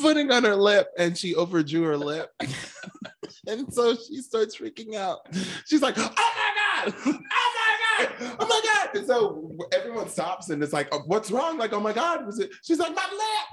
putting 0.01 0.29
on 0.31 0.43
her 0.43 0.55
lip 0.55 0.88
and 0.97 1.17
she 1.17 1.35
overdrew 1.35 1.83
her 1.83 1.97
lip 1.97 2.29
and 3.48 3.72
so 3.74 3.96
she 3.96 4.22
starts 4.22 4.58
freaking 4.58 4.96
out. 4.96 5.20
She's 5.68 5.82
like 5.82 5.96
oh 5.98 6.02
my 6.02 6.90
god! 6.90 6.94
Oh 7.06 7.12
my 7.12 8.06
god! 8.08 8.36
Oh 8.40 8.48
my 8.48 8.62
god! 8.63 8.96
And 8.96 9.08
so 9.08 9.58
everyone 9.74 10.10
stops 10.10 10.50
and 10.50 10.62
it's 10.63 10.74
like 10.74 10.88
"Oh, 10.92 11.02
what's 11.08 11.32
wrong? 11.32 11.58
Like 11.58 11.74
oh 11.74 11.80
my 11.80 11.94
god 11.94 12.25
was 12.25 12.40
it? 12.40 12.52
She's 12.63 12.80
like 12.80 12.96
my 12.96 13.08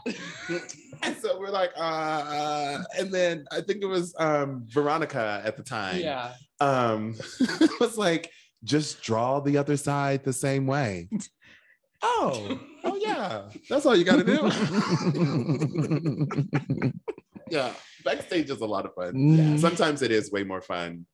lip 0.07 0.17
and 1.03 1.17
so 1.17 1.39
we're 1.39 1.51
like 1.51 1.71
uh, 1.77 1.81
uh 1.81 2.83
and 2.99 3.13
then 3.13 3.45
i 3.53 3.61
think 3.61 3.83
it 3.83 3.87
was 3.87 4.15
um 4.19 4.65
veronica 4.69 5.41
at 5.45 5.57
the 5.57 5.63
time 5.63 5.99
Yeah. 6.01 6.33
um 6.61 7.15
was 7.81 7.97
like 7.99 8.31
just 8.65 9.03
draw 9.03 9.41
the 9.41 9.57
other 9.59 9.77
side 9.77 10.25
the 10.25 10.33
same 10.33 10.67
way. 10.67 11.09
Oh 12.03 12.59
oh 12.83 12.97
yeah. 12.97 13.51
That's 13.69 13.85
all 13.85 13.95
you 13.95 14.05
gotta 14.05 14.25
do 14.25 14.41
yeah 17.50 17.73
backstage 18.04 18.49
is 18.50 18.61
a 18.61 18.66
lot 18.66 18.85
of 18.87 18.95
fun 18.95 19.12
Mhm. 19.14 19.59
sometimes 19.59 20.02
it 20.02 20.11
is 20.11 20.30
way 20.33 20.45
more 20.45 20.61
fun 20.61 21.07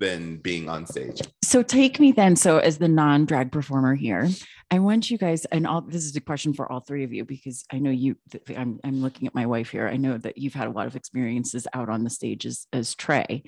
than 0.00 0.36
being 0.36 0.68
on 0.68 0.86
stage 0.86 1.20
So 1.42 1.62
take 1.62 1.98
me 1.98 2.12
then. 2.12 2.36
So 2.36 2.58
as 2.58 2.76
the 2.78 2.86
non-drag 2.88 3.50
performer 3.50 3.94
here, 3.94 4.28
I 4.70 4.78
want 4.80 5.10
you 5.10 5.16
guys, 5.18 5.44
and 5.46 5.66
all 5.66 5.80
this 5.80 6.04
is 6.04 6.14
a 6.14 6.20
question 6.20 6.52
for 6.52 6.70
all 6.70 6.80
three 6.80 7.02
of 7.04 7.12
you 7.12 7.24
because 7.24 7.64
I 7.72 7.78
know 7.78 7.90
you. 7.90 8.16
I'm 8.54 8.78
I'm 8.84 9.00
looking 9.00 9.26
at 9.26 9.34
my 9.34 9.46
wife 9.46 9.70
here. 9.70 9.88
I 9.88 9.96
know 9.96 10.18
that 10.18 10.36
you've 10.36 10.52
had 10.54 10.68
a 10.68 10.70
lot 10.70 10.86
of 10.86 10.94
experiences 10.94 11.66
out 11.72 11.88
on 11.88 12.04
the 12.04 12.10
stage 12.10 12.44
as, 12.46 12.66
as 12.72 12.94
Trey. 12.94 13.42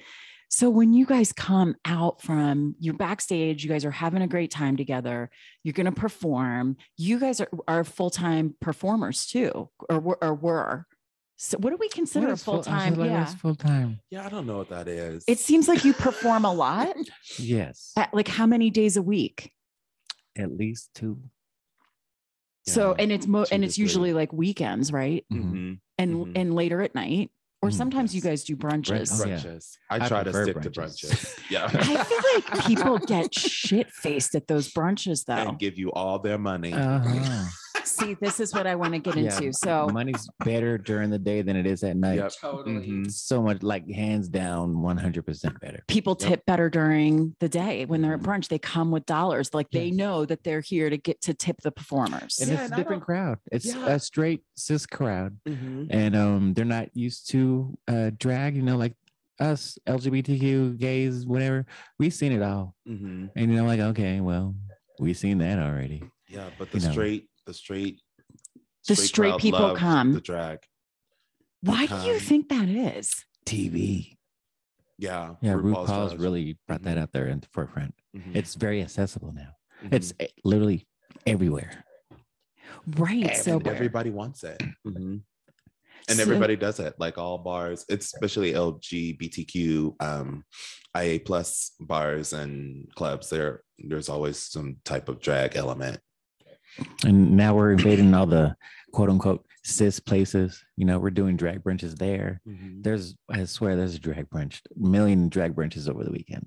So 0.49 0.71
when 0.71 0.93
you 0.95 1.05
guys 1.07 1.31
come 1.33 1.77
out 1.85 2.21
from 2.23 2.75
you're 2.81 2.95
backstage, 2.95 3.63
you 3.63 3.71
guys 3.71 3.85
are 3.85 3.91
having 3.93 4.23
a 4.23 4.27
great 4.27 4.51
time 4.51 4.77
together. 4.77 5.31
You're 5.63 5.75
going 5.75 5.87
to 5.95 6.01
perform. 6.07 6.79
You 6.97 7.21
guys 7.21 7.41
are, 7.41 7.51
are 7.69 7.85
full 7.85 8.11
time 8.11 8.55
performers 8.61 9.27
too, 9.27 9.69
or 9.91 10.19
or 10.23 10.35
were. 10.35 10.87
So 11.43 11.57
what 11.57 11.71
do 11.71 11.79
we 11.81 11.89
consider 11.89 12.29
a 12.33 12.37
full 12.37 12.63
time? 12.63 13.01
Yeah, 13.03 13.25
Full 13.25 13.55
time. 13.55 14.01
yeah 14.11 14.27
i 14.27 14.29
don't 14.29 14.47
know 14.47 14.59
what 14.59 14.69
that 14.69 14.87
is 14.89 15.25
it 15.27 15.39
seems 15.39 15.69
like 15.69 15.87
you 15.87 15.95
perform 15.95 16.45
a 16.45 16.53
lot. 16.67 16.95
Yes. 17.39 17.93
At 17.97 18.13
like 18.13 18.29
how 18.29 18.45
many 18.47 18.69
days 18.69 18.99
a 18.99 19.03
week? 19.03 19.51
At 20.37 20.55
least 20.55 20.91
two. 20.95 21.19
So 22.67 22.91
Yeah, 22.91 23.03
and 23.03 23.11
it's 23.13 23.27
mo 23.27 23.47
and 23.51 23.63
to 23.63 23.67
it's 23.67 23.77
three. 23.77 23.83
usually 23.85 24.13
like 24.13 24.35
weekends, 24.35 24.93
right? 24.93 25.25
Mhm. 25.33 25.53
Mhm. 25.53 25.79
And 25.97 26.15
Mhm. 26.15 26.33
and 26.37 26.55
later 26.55 26.83
at 26.83 26.95
night, 26.95 27.31
or 27.63 27.71
Mhm. 27.71 27.75
sometimes 27.75 28.15
you 28.15 28.21
guys 28.21 28.45
do 28.45 28.55
brunches. 28.55 29.09
Oh, 29.11 29.27
yeah. 29.27 29.37
brunches 29.39 29.79
i, 29.89 29.97
I 29.97 30.09
try 30.09 30.23
to 30.23 30.31
prefer 30.31 30.45
stick 30.45 30.61
to 30.63 30.71
brunches. 30.71 31.11
brunches 31.11 31.39
yeah 31.51 31.65
I 31.73 32.05
feel 32.05 32.25
like 32.35 32.67
people 32.67 32.99
get 32.99 33.35
shit 33.49 33.91
faced 33.91 34.35
at 34.35 34.47
those 34.47 34.71
brunches 34.75 35.25
though. 35.25 35.35
and 35.49 35.59
give 35.59 35.79
you 35.79 35.91
all 35.93 36.19
their 36.19 36.39
money 36.39 36.75
Uh-huh. 36.75 37.47
See, 37.91 38.15
this 38.15 38.41
is 38.41 38.53
what 38.55 38.67
I 38.67 38.75
want 38.75 38.93
to 38.95 38.99
get 39.01 39.17
Yeah, 39.17 39.35
into. 39.37 39.53
So 39.53 39.89
money's 39.93 40.29
better 40.45 40.79
during 40.79 41.11
the 41.11 41.19
day 41.19 41.43
than 41.43 41.57
it 41.57 41.67
is 41.67 41.83
at 41.83 41.97
night. 41.97 42.17
Yep. 42.19 42.33
Totally. 42.41 42.87
Mhm. 42.89 43.11
So 43.11 43.43
much 43.43 43.63
like 43.63 43.89
hands 43.91 44.29
down 44.29 44.77
100% 44.81 45.61
better. 45.61 45.83
people 45.89 46.17
Yep. 46.21 46.29
tip 46.29 46.47
better 46.47 46.71
during 46.71 47.35
the 47.41 47.49
day 47.49 47.85
when 47.85 48.01
they're 48.03 48.15
at 48.15 48.21
brunch. 48.21 48.49
They 48.49 48.59
come 48.59 48.91
with 48.91 49.07
dollars. 49.07 49.53
Like 49.53 49.71
they 49.71 49.87
Yes. 49.87 49.97
know 49.97 50.25
that 50.25 50.45
they're 50.45 50.61
here 50.61 50.89
to 50.89 50.97
get 50.97 51.21
to 51.23 51.35
tip 51.35 51.57
the 51.63 51.71
performers. 51.73 52.39
And 52.41 52.49
Yeah, 52.51 52.55
it's 52.55 52.65
and 52.65 52.73
a 52.73 52.75
I 52.75 52.79
different 52.79 53.01
don't- 53.01 53.07
crowd. 53.07 53.39
It's 53.51 53.67
Yeah. 53.67 53.87
a 53.89 53.99
straight 53.99 54.43
cis 54.57 54.87
crowd. 54.87 55.39
Mhm. 55.49 55.89
And 55.91 56.15
um 56.17 56.55
they're 56.55 56.65
not 56.65 56.89
used 56.97 57.29
to 57.31 57.77
uh 57.89 58.11
drag, 58.17 58.57
you 58.57 58.63
know, 58.63 58.77
like 58.77 58.95
us, 59.41 59.79
LGBTQ, 59.87 60.77
gays, 60.79 61.27
whatever. 61.27 61.67
We've 61.99 62.13
seen 62.15 62.33
it 62.33 62.43
all. 62.43 62.75
Mhm. 62.89 63.31
And 63.35 63.51
you 63.51 63.57
know, 63.57 63.65
like, 63.65 63.81
okay, 63.81 64.21
well, 64.21 64.55
we've 64.99 65.17
seen 65.17 65.39
that 65.39 65.59
already. 65.59 66.03
yeah 66.29 66.49
but 66.59 66.71
the 66.71 66.79
You 66.79 66.85
know. 66.87 66.93
straight 66.93 67.27
the 67.47 67.55
straight 67.55 68.01
The 68.89 68.97
straight 68.97 69.31
crowd 69.33 69.41
people 69.41 69.75
come. 69.77 70.13
the 70.15 70.21
drag 70.21 70.59
Why 71.63 71.87
do 71.87 71.95
you 72.07 72.19
think 72.19 72.49
that 72.49 72.69
is? 72.69 73.25
TV. 73.47 74.17
yeah 74.99 75.35
Yeah, 75.41 75.55
RuPaul's 75.55 75.91
RuPaul's 75.91 76.17
really 76.17 76.59
brought 76.67 76.83
that 76.83 76.99
out 76.99 77.13
there 77.13 77.27
in 77.29 77.41
the 77.41 77.49
forefront. 77.53 77.95
Mhm. 78.17 78.37
It's 78.37 78.55
very 78.55 78.83
accessible 78.83 79.33
now. 79.33 79.53
Mhm. 79.83 79.93
It's 79.95 80.13
eh, 80.21 80.29
literally 80.45 80.87
everywhere. 81.27 81.85
Right. 82.87 83.37
So 83.37 83.57
and 83.57 83.67
everybody 83.67 84.11
wants 84.11 84.45
it. 84.45 84.63
Mhm. 84.87 85.23
And 86.09 86.17
So- 86.17 86.23
everybody 86.23 86.57
does 86.57 86.81
it, 86.81 86.95
like 86.99 87.19
all 87.19 87.39
bars, 87.39 87.85
especially 87.91 88.53
LGBTQ, 88.55 89.97
um, 90.01 90.45
IA 90.97 91.21
plus 91.21 91.73
bars 91.79 92.33
and 92.33 92.89
clubs. 92.95 93.29
There, 93.29 93.63
there's 93.79 94.09
always 94.09 94.39
some 94.39 94.79
type 94.85 95.09
of 95.11 95.21
drag 95.21 95.57
element. 95.57 96.01
And 97.05 97.37
now 97.37 97.55
we're 97.55 97.73
invading 97.73 98.15
all 98.15 98.27
the 98.27 98.57
quote 98.93 99.11
unquote 99.11 99.45
cis 99.65 100.01
places. 100.01 100.63
You 100.77 100.85
know, 100.87 100.99
we're 100.99 101.11
doing 101.11 101.37
drag 101.37 101.63
brunches 101.63 101.97
there. 101.97 102.41
There's, 102.83 103.15
I 103.29 103.45
swear, 103.45 103.77
there's 103.77 103.95
a 103.95 103.99
drag 104.01 104.29
brunch, 104.31 104.61
million 104.77 105.29
drag 105.29 105.55
brunches 105.55 105.89
over 105.89 106.05
the 106.05 106.13
weekend. 106.13 106.47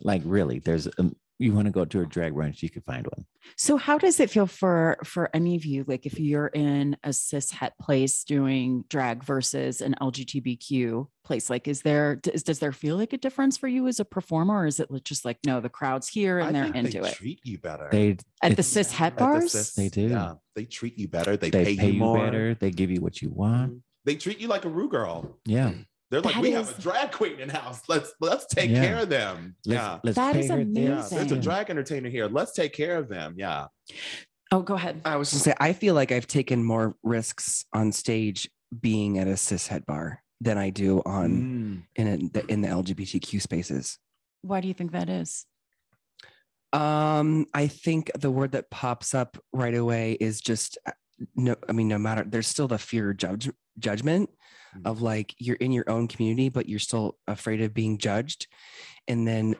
Like, 0.00 0.22
really, 0.24 0.58
there's, 0.58 0.88
um, 0.98 1.14
you 1.38 1.52
want 1.52 1.66
to 1.66 1.72
go 1.72 1.84
to 1.84 2.00
a 2.00 2.06
drag 2.06 2.34
brunch, 2.34 2.62
you 2.62 2.70
could 2.70 2.84
find 2.84 3.06
one. 3.06 3.24
So 3.56 3.76
how 3.76 3.98
does 3.98 4.20
it 4.20 4.30
feel 4.30 4.46
for 4.46 4.98
for 5.04 5.28
any 5.34 5.56
of 5.56 5.64
you? 5.64 5.84
Like 5.86 6.06
if 6.06 6.20
you're 6.20 6.46
in 6.48 6.96
a 7.02 7.12
cis 7.12 7.50
het 7.50 7.72
place 7.80 8.22
doing 8.24 8.84
drag 8.88 9.24
versus 9.24 9.80
an 9.80 9.96
LGBTQ 10.00 11.08
place, 11.24 11.50
like 11.50 11.66
is 11.68 11.82
there 11.82 12.16
does, 12.16 12.42
does 12.42 12.58
there 12.60 12.72
feel 12.72 12.96
like 12.96 13.12
a 13.12 13.18
difference 13.18 13.56
for 13.56 13.66
you 13.68 13.88
as 13.88 13.98
a 14.00 14.04
performer, 14.04 14.60
or 14.60 14.66
is 14.66 14.78
it 14.80 14.88
just 15.04 15.24
like 15.24 15.38
no, 15.44 15.60
the 15.60 15.68
crowd's 15.68 16.08
here 16.08 16.38
and 16.38 16.48
I 16.48 16.52
they're 16.52 16.72
think 16.72 16.76
into 16.86 17.00
they 17.00 17.08
it 17.08 17.14
treat 17.14 17.40
you 17.44 17.58
better 17.58 17.88
They, 17.90 18.10
at 18.10 18.18
the 18.42 18.46
it's- 18.52 18.68
cis 18.68 18.92
het 18.92 19.12
At 19.14 19.18
the 19.18 19.24
bars? 19.24 19.52
cis- 19.52 19.74
They 19.74 19.88
do. 19.88 20.08
Yeah, 20.08 20.34
they 20.54 20.64
treat 20.64 20.98
you 20.98 21.08
better. 21.08 21.36
They, 21.36 21.50
they 21.50 21.64
pay, 21.64 21.76
pay, 21.76 21.86
you 21.86 21.92
you 21.94 21.98
more. 21.98 22.18
better. 22.18 22.54
They 22.54 22.70
give 22.70 22.90
you 22.90 23.00
what 23.00 23.20
you 23.22 23.30
want. 23.30 23.72
Mhm. 23.72 23.80
They 24.04 24.16
treat 24.16 24.40
you 24.40 24.48
like 24.48 24.64
a 24.64 24.68
Rue 24.68 24.88
girl. 24.88 25.38
Yeah. 25.44 25.72
They're 26.12 26.20
like, 26.20 26.34
That 26.34 26.42
we 26.42 26.52
is- 26.54 26.68
have 26.68 26.78
a 26.78 26.82
drag 26.82 27.10
queen 27.10 27.40
in 27.40 27.48
house. 27.48 27.80
Let's 27.88 28.12
let's 28.20 28.44
take 28.44 28.70
Yeah. 28.70 28.84
care 28.84 28.98
of 28.98 29.08
them. 29.08 29.56
Let's, 29.64 29.74
yeah. 29.82 29.98
let's 30.04 30.16
That 30.16 30.34
pay 30.34 30.40
is 30.40 30.48
Yeah, 30.50 31.08
there's 31.10 31.32
a 31.32 31.38
drag 31.40 31.70
entertainer 31.70 32.10
here. 32.10 32.28
Let's 32.28 32.52
take 32.52 32.74
care 32.74 32.98
of 32.98 33.08
them. 33.08 33.32
Yeah. 33.38 33.68
Oh, 34.50 34.60
go 34.60 34.74
ahead. 34.74 35.00
I 35.06 35.16
was 35.16 35.30
gonna 35.32 35.40
say, 35.42 35.54
I 35.58 35.72
feel 35.72 35.94
like 35.94 36.12
I've 36.12 36.26
taken 36.26 36.62
more 36.62 36.96
risks 37.02 37.64
on 37.72 37.92
stage 37.92 38.50
being 38.78 39.18
at 39.18 39.26
a 39.26 39.38
cis 39.38 39.66
cishet 39.68 39.86
bar 39.86 40.22
than 40.42 40.58
I 40.58 40.68
do 40.68 41.00
on 41.06 41.30
Mm. 41.30 41.82
in 41.96 42.06
a, 42.06 42.16
the, 42.28 42.46
in 42.52 42.60
the 42.60 42.68
LGBTQ 42.68 43.40
spaces. 43.40 43.98
Why 44.42 44.60
do 44.60 44.68
you 44.68 44.74
think 44.74 44.92
that 44.92 45.08
is? 45.08 45.46
Um, 46.74 47.46
I 47.54 47.68
think 47.68 48.10
the 48.18 48.30
word 48.30 48.52
that 48.52 48.70
pops 48.70 49.14
up 49.14 49.38
right 49.54 49.74
away 49.74 50.12
is 50.20 50.42
just 50.42 50.76
uh, 50.86 50.92
no. 51.36 51.56
I 51.68 51.72
mean, 51.72 51.88
no 51.88 51.96
matter 51.98 52.22
there's 52.26 52.48
still 52.48 52.68
the 52.68 52.78
fear 52.78 53.10
of 53.10 53.16
judge 53.16 53.48
judgment 53.78 54.30
Mhm. 54.76 54.86
of 54.86 55.02
like 55.02 55.34
you're 55.38 55.56
in 55.56 55.72
your 55.72 55.88
own 55.88 56.08
community 56.08 56.48
but 56.48 56.68
you're 56.68 56.78
still 56.78 57.16
afraid 57.26 57.60
of 57.60 57.74
being 57.74 57.98
judged 57.98 58.46
and 59.08 59.26
then 59.28 59.54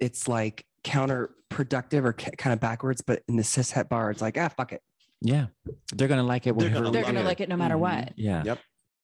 it's 0.00 0.26
like 0.28 0.64
counterproductive 0.84 2.04
or 2.04 2.12
ca- 2.12 2.30
kind 2.38 2.52
of 2.52 2.60
backwards 2.60 3.00
but 3.02 3.22
in 3.28 3.36
the 3.36 3.44
cis 3.44 3.70
het 3.72 3.88
bar 3.88 4.10
it's 4.10 4.22
like 4.22 4.36
ah 4.38 4.48
fuck 4.48 4.72
it 4.72 4.82
Yeah. 5.22 5.46
They're 5.94 6.08
gonna 6.08 6.22
like 6.22 6.46
it. 6.46 6.58
They're 6.58 6.68
gonna 6.68 6.90
They're 6.90 7.02
gonna 7.02 7.20
it. 7.20 7.24
like 7.24 7.40
it 7.40 7.48
no 7.48 7.56
matter 7.56 7.76
Mhm. 7.76 7.80
what. 7.80 8.12
Yeah. 8.18 8.42
Yep. 8.44 8.58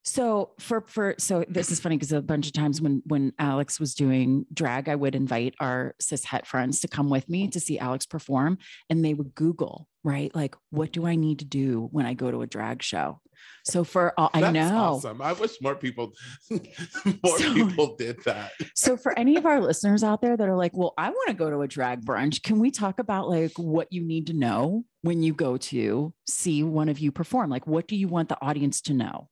So 0.04 0.50
for 0.58 0.84
for 0.88 1.14
so 1.18 1.44
this 1.48 1.70
is 1.70 1.78
funny 1.78 1.96
because 1.96 2.12
a 2.12 2.20
bunch 2.20 2.46
of 2.46 2.52
times 2.52 2.80
when 2.80 3.02
when 3.06 3.32
Alex 3.38 3.78
was 3.78 3.94
doing 3.94 4.46
drag, 4.52 4.88
I 4.88 4.96
would 4.96 5.14
invite 5.14 5.54
our 5.60 5.94
cis 6.00 6.24
het 6.24 6.46
friends 6.46 6.80
to 6.80 6.88
come 6.88 7.08
with 7.08 7.28
me 7.28 7.48
to 7.48 7.60
see 7.60 7.78
Alex 7.78 8.04
perform, 8.04 8.58
and 8.90 9.04
they 9.04 9.14
would 9.14 9.34
Google 9.34 9.88
right 10.04 10.34
like 10.34 10.56
what 10.70 10.90
do 10.90 11.06
I 11.06 11.14
need 11.14 11.38
to 11.38 11.44
do 11.44 11.88
when 11.92 12.06
I 12.06 12.14
go 12.14 12.30
to 12.30 12.42
a 12.42 12.46
drag 12.46 12.82
show. 12.82 13.20
So 13.64 13.84
for 13.84 14.12
all 14.18 14.30
I 14.34 14.50
know, 14.50 14.76
awesome. 14.76 15.22
I 15.22 15.32
wish 15.32 15.60
more 15.60 15.76
people 15.76 16.12
more 16.50 17.38
So- 17.38 17.54
people 17.54 17.96
did 17.96 18.22
that. 18.24 18.52
so 18.74 18.96
for 18.96 19.16
any 19.18 19.36
of 19.36 19.46
our 19.46 19.60
listeners 19.60 20.02
out 20.02 20.20
there 20.20 20.36
that 20.36 20.48
are 20.48 20.56
like, 20.56 20.76
well, 20.76 20.94
I 20.98 21.10
want 21.10 21.28
to 21.28 21.34
go 21.34 21.50
to 21.50 21.60
a 21.62 21.68
drag 21.68 22.04
brunch, 22.04 22.42
can 22.42 22.58
we 22.58 22.70
talk 22.70 22.98
about 22.98 23.28
like 23.28 23.52
what 23.56 23.92
you 23.92 24.02
need 24.02 24.28
to 24.28 24.32
know 24.32 24.84
when 25.02 25.22
you 25.22 25.32
go 25.32 25.56
to 25.56 26.12
see 26.26 26.62
one 26.62 26.88
of 26.88 26.98
you 26.98 27.12
perform? 27.12 27.50
Like, 27.50 27.66
what 27.66 27.86
do 27.86 27.96
you 27.96 28.08
want 28.08 28.28
the 28.28 28.38
audience 28.42 28.80
to 28.82 28.94
know? 28.94 29.28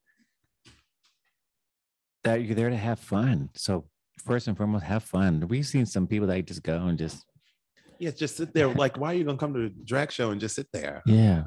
That 2.24 2.44
you're 2.44 2.54
there 2.54 2.70
to 2.70 2.76
have 2.76 2.98
fun. 2.98 3.48
So 3.54 3.86
first 4.24 4.46
and 4.48 4.56
foremost, 4.56 4.84
have 4.84 5.02
fun. 5.04 5.46
We've 5.48 5.66
seen 5.66 5.86
some 5.86 6.06
people 6.06 6.26
that 6.28 6.44
just 6.46 6.62
go 6.62 6.86
and 6.86 6.98
just 6.98 7.24
Yeah, 7.98 8.10
just 8.10 8.36
sit 8.36 8.52
there. 8.52 8.68
Like, 8.68 8.98
why 8.98 9.12
are 9.12 9.14
you 9.16 9.24
gonna 9.24 9.38
come 9.38 9.54
to 9.54 9.64
a 9.66 9.68
drag 9.70 10.10
show 10.12 10.30
and 10.30 10.40
just 10.40 10.54
sit 10.54 10.66
there? 10.72 11.02
yeah. 11.06 11.44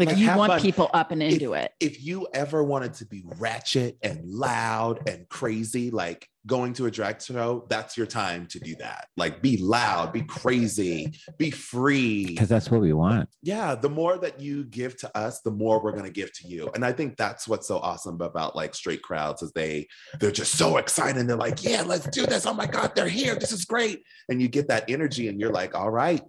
Like, 0.00 0.08
Like, 0.08 0.18
you 0.18 0.36
want 0.36 0.52
fun. 0.52 0.60
people 0.60 0.90
up 0.94 1.10
and 1.12 1.22
into 1.22 1.52
it. 1.54 1.72
If 1.80 2.02
you 2.02 2.26
ever 2.34 2.64
wanted 2.64 2.94
to 2.94 3.06
be 3.06 3.22
ratchet 3.38 3.96
and 4.02 4.24
loud 4.24 5.08
and 5.08 5.28
crazy, 5.28 5.90
like 5.90 6.26
going 6.46 6.72
to 6.72 6.86
a 6.86 6.90
drag 6.90 7.20
show, 7.20 7.66
that's 7.68 7.98
your 7.98 8.06
time 8.06 8.46
to 8.46 8.58
do 8.58 8.74
that. 8.76 9.08
Like, 9.16 9.42
be 9.42 9.58
loud, 9.58 10.10
be 10.12 10.22
crazy, 10.22 11.12
be 11.36 11.50
free. 11.50 12.24
Because 12.26 12.48
that's 12.48 12.70
what 12.70 12.80
we 12.80 12.92
want. 12.94 13.28
yeah 13.42 13.74
the 13.74 13.90
more 13.90 14.16
that 14.18 14.40
you 14.40 14.64
give 14.64 14.96
to 14.98 15.16
us 15.16 15.40
the 15.42 15.50
more 15.50 15.82
we're 15.82 15.92
going 15.92 16.04
to 16.04 16.10
give 16.10 16.32
to 16.32 16.48
you 16.48 16.70
and 16.74 16.84
i 16.84 16.92
think 16.92 17.16
that's 17.16 17.46
what's 17.46 17.66
so 17.68 17.78
awesome 17.78 18.20
about 18.20 18.56
like 18.56 18.74
straight 18.74 19.02
crowds 19.02 19.42
is 19.42 19.52
they 19.52 19.86
they're 20.18 20.30
just 20.30 20.52
so 20.56 20.76
excited 20.78 21.18
and 21.18 21.28
they're 21.28 21.36
like 21.36 21.62
yeah 21.62 21.82
let's 21.82 22.06
do 22.08 22.24
this 22.26 22.46
oh 22.46 22.54
my 22.54 22.66
god 22.66 22.92
they're 22.94 23.08
here 23.08 23.34
this 23.36 23.52
is 23.52 23.64
great 23.64 24.02
and 24.28 24.40
you 24.40 24.48
get 24.48 24.68
that 24.68 24.84
energy 24.88 25.28
and 25.28 25.38
you're 25.40 25.52
like 25.52 25.74
all 25.74 25.90
right 25.90 26.22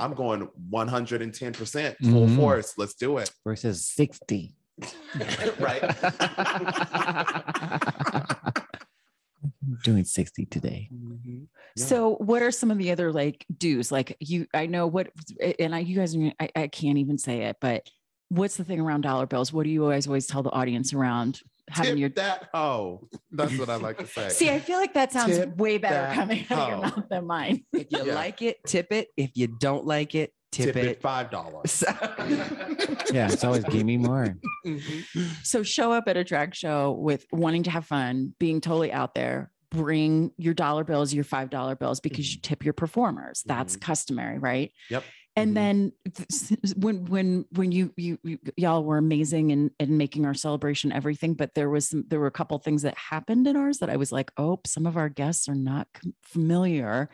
i'm 0.00 0.14
going 0.14 0.48
110% 0.70 1.96
full 2.02 2.26
Mhm. 2.26 2.36
force 2.36 2.74
let's 2.78 2.94
do 2.94 3.18
it 3.18 3.30
Versus 3.44 3.86
60. 3.86 4.54
right 5.58 5.82
Doing 9.84 10.04
60 10.04 10.46
today. 10.46 10.88
Yeah. 11.24 11.40
So, 11.76 12.14
what 12.16 12.42
are 12.42 12.50
some 12.50 12.70
of 12.70 12.78
the 12.78 12.90
other 12.90 13.12
like 13.12 13.44
dues? 13.58 13.92
Like, 13.92 14.16
you, 14.18 14.46
I 14.54 14.66
know 14.66 14.86
what, 14.86 15.10
and 15.58 15.74
I, 15.74 15.80
you 15.80 15.96
guys, 15.96 16.16
I, 16.40 16.48
I 16.56 16.66
can't 16.68 16.98
even 16.98 17.18
say 17.18 17.42
it, 17.42 17.56
but 17.60 17.86
what's 18.30 18.56
the 18.56 18.64
thing 18.64 18.80
around 18.80 19.02
dollar 19.02 19.26
bills? 19.26 19.52
What 19.52 19.64
do 19.64 19.70
you 19.70 19.82
always, 19.84 20.06
always 20.06 20.26
tell 20.26 20.42
the 20.42 20.50
audience 20.50 20.92
around 20.92 21.40
having 21.70 21.92
Tip 21.92 21.98
your 21.98 22.08
that 22.10 22.48
hoe 22.52 23.08
that's 23.30 23.56
what 23.58 23.68
i 23.68 23.76
like 23.76 23.98
to 23.98 24.06
say 24.18 24.28
See, 24.28 24.50
I 24.50 24.58
feel 24.58 24.78
like 24.78 24.94
that 24.94 25.12
sounds 25.12 25.36
Tip 25.36 25.56
way 25.56 25.78
better 25.78 26.14
coming 26.14 26.44
out 26.50 26.58
of 26.58 26.68
your 26.68 26.76
hoe. 26.76 26.82
mouth 26.82 27.08
than 27.10 27.26
mine. 27.26 27.64
if 27.72 27.86
you 27.90 28.04
Yeah. 28.04 28.14
like 28.14 28.42
it 28.42 28.58
tip 28.66 28.92
it 28.92 29.08
if 29.16 29.32
you 29.34 29.46
don't 29.46 29.86
like 29.86 30.14
it 30.14 30.32
tip, 30.52 30.74
tip 30.74 30.76
it, 30.76 30.84
it 30.86 31.02
five 31.02 31.30
dollars 31.30 31.84
Yeah, 33.12 33.30
it's 33.30 33.44
always 33.44 33.64
give 33.64 33.84
me 33.84 33.96
more. 33.96 34.36
So 35.42 35.62
show 35.62 35.92
up 35.92 36.08
at 36.08 36.16
a 36.16 36.24
drag 36.24 36.54
show 36.54 36.92
with 36.92 37.26
wanting 37.32 37.64
to 37.64 37.70
have 37.70 37.86
fun, 37.86 38.34
being 38.38 38.60
totally 38.60 38.92
out 38.92 39.14
there. 39.14 39.50
Bring 39.70 40.32
your 40.38 40.54
dollar 40.54 40.84
bills, 40.84 41.12
your 41.12 41.24
five 41.24 41.50
dollar 41.50 41.76
bills, 41.76 42.00
because 42.00 42.30
you 42.30 42.40
mm-hmm. 42.40 42.48
tip 42.48 42.64
your 42.64 42.72
performers. 42.72 43.42
That's 43.44 43.76
mm-hmm. 43.76 43.84
customary, 43.84 44.38
right? 44.38 44.72
Yep. 44.90 45.04
And 45.38 45.52
Mhm. 45.52 45.54
then 45.54 45.92
when 46.76 47.04
when 47.06 47.44
when 47.52 47.72
you 47.72 47.92
you, 47.96 48.18
you 48.22 48.38
y'all 48.56 48.82
were 48.84 48.98
amazing 48.98 49.50
in 49.50 49.70
in 49.78 49.96
making 49.96 50.26
our 50.26 50.34
celebration 50.34 50.92
everything, 50.92 51.34
but 51.34 51.54
there 51.54 51.70
was 51.70 51.88
some 51.88 52.04
there 52.08 52.20
were 52.20 52.26
a 52.26 52.32
couple 52.32 52.58
things 52.58 52.82
that 52.82 52.96
happened 52.96 53.46
in 53.46 53.56
ours 53.56 53.78
that 53.78 53.90
I 53.90 53.96
was 53.96 54.10
like, 54.12 54.32
oh, 54.36 54.60
some 54.66 54.86
of 54.86 54.96
our 54.96 55.08
guests 55.08 55.48
are 55.48 55.54
not 55.54 55.86
familiar, 56.22 57.08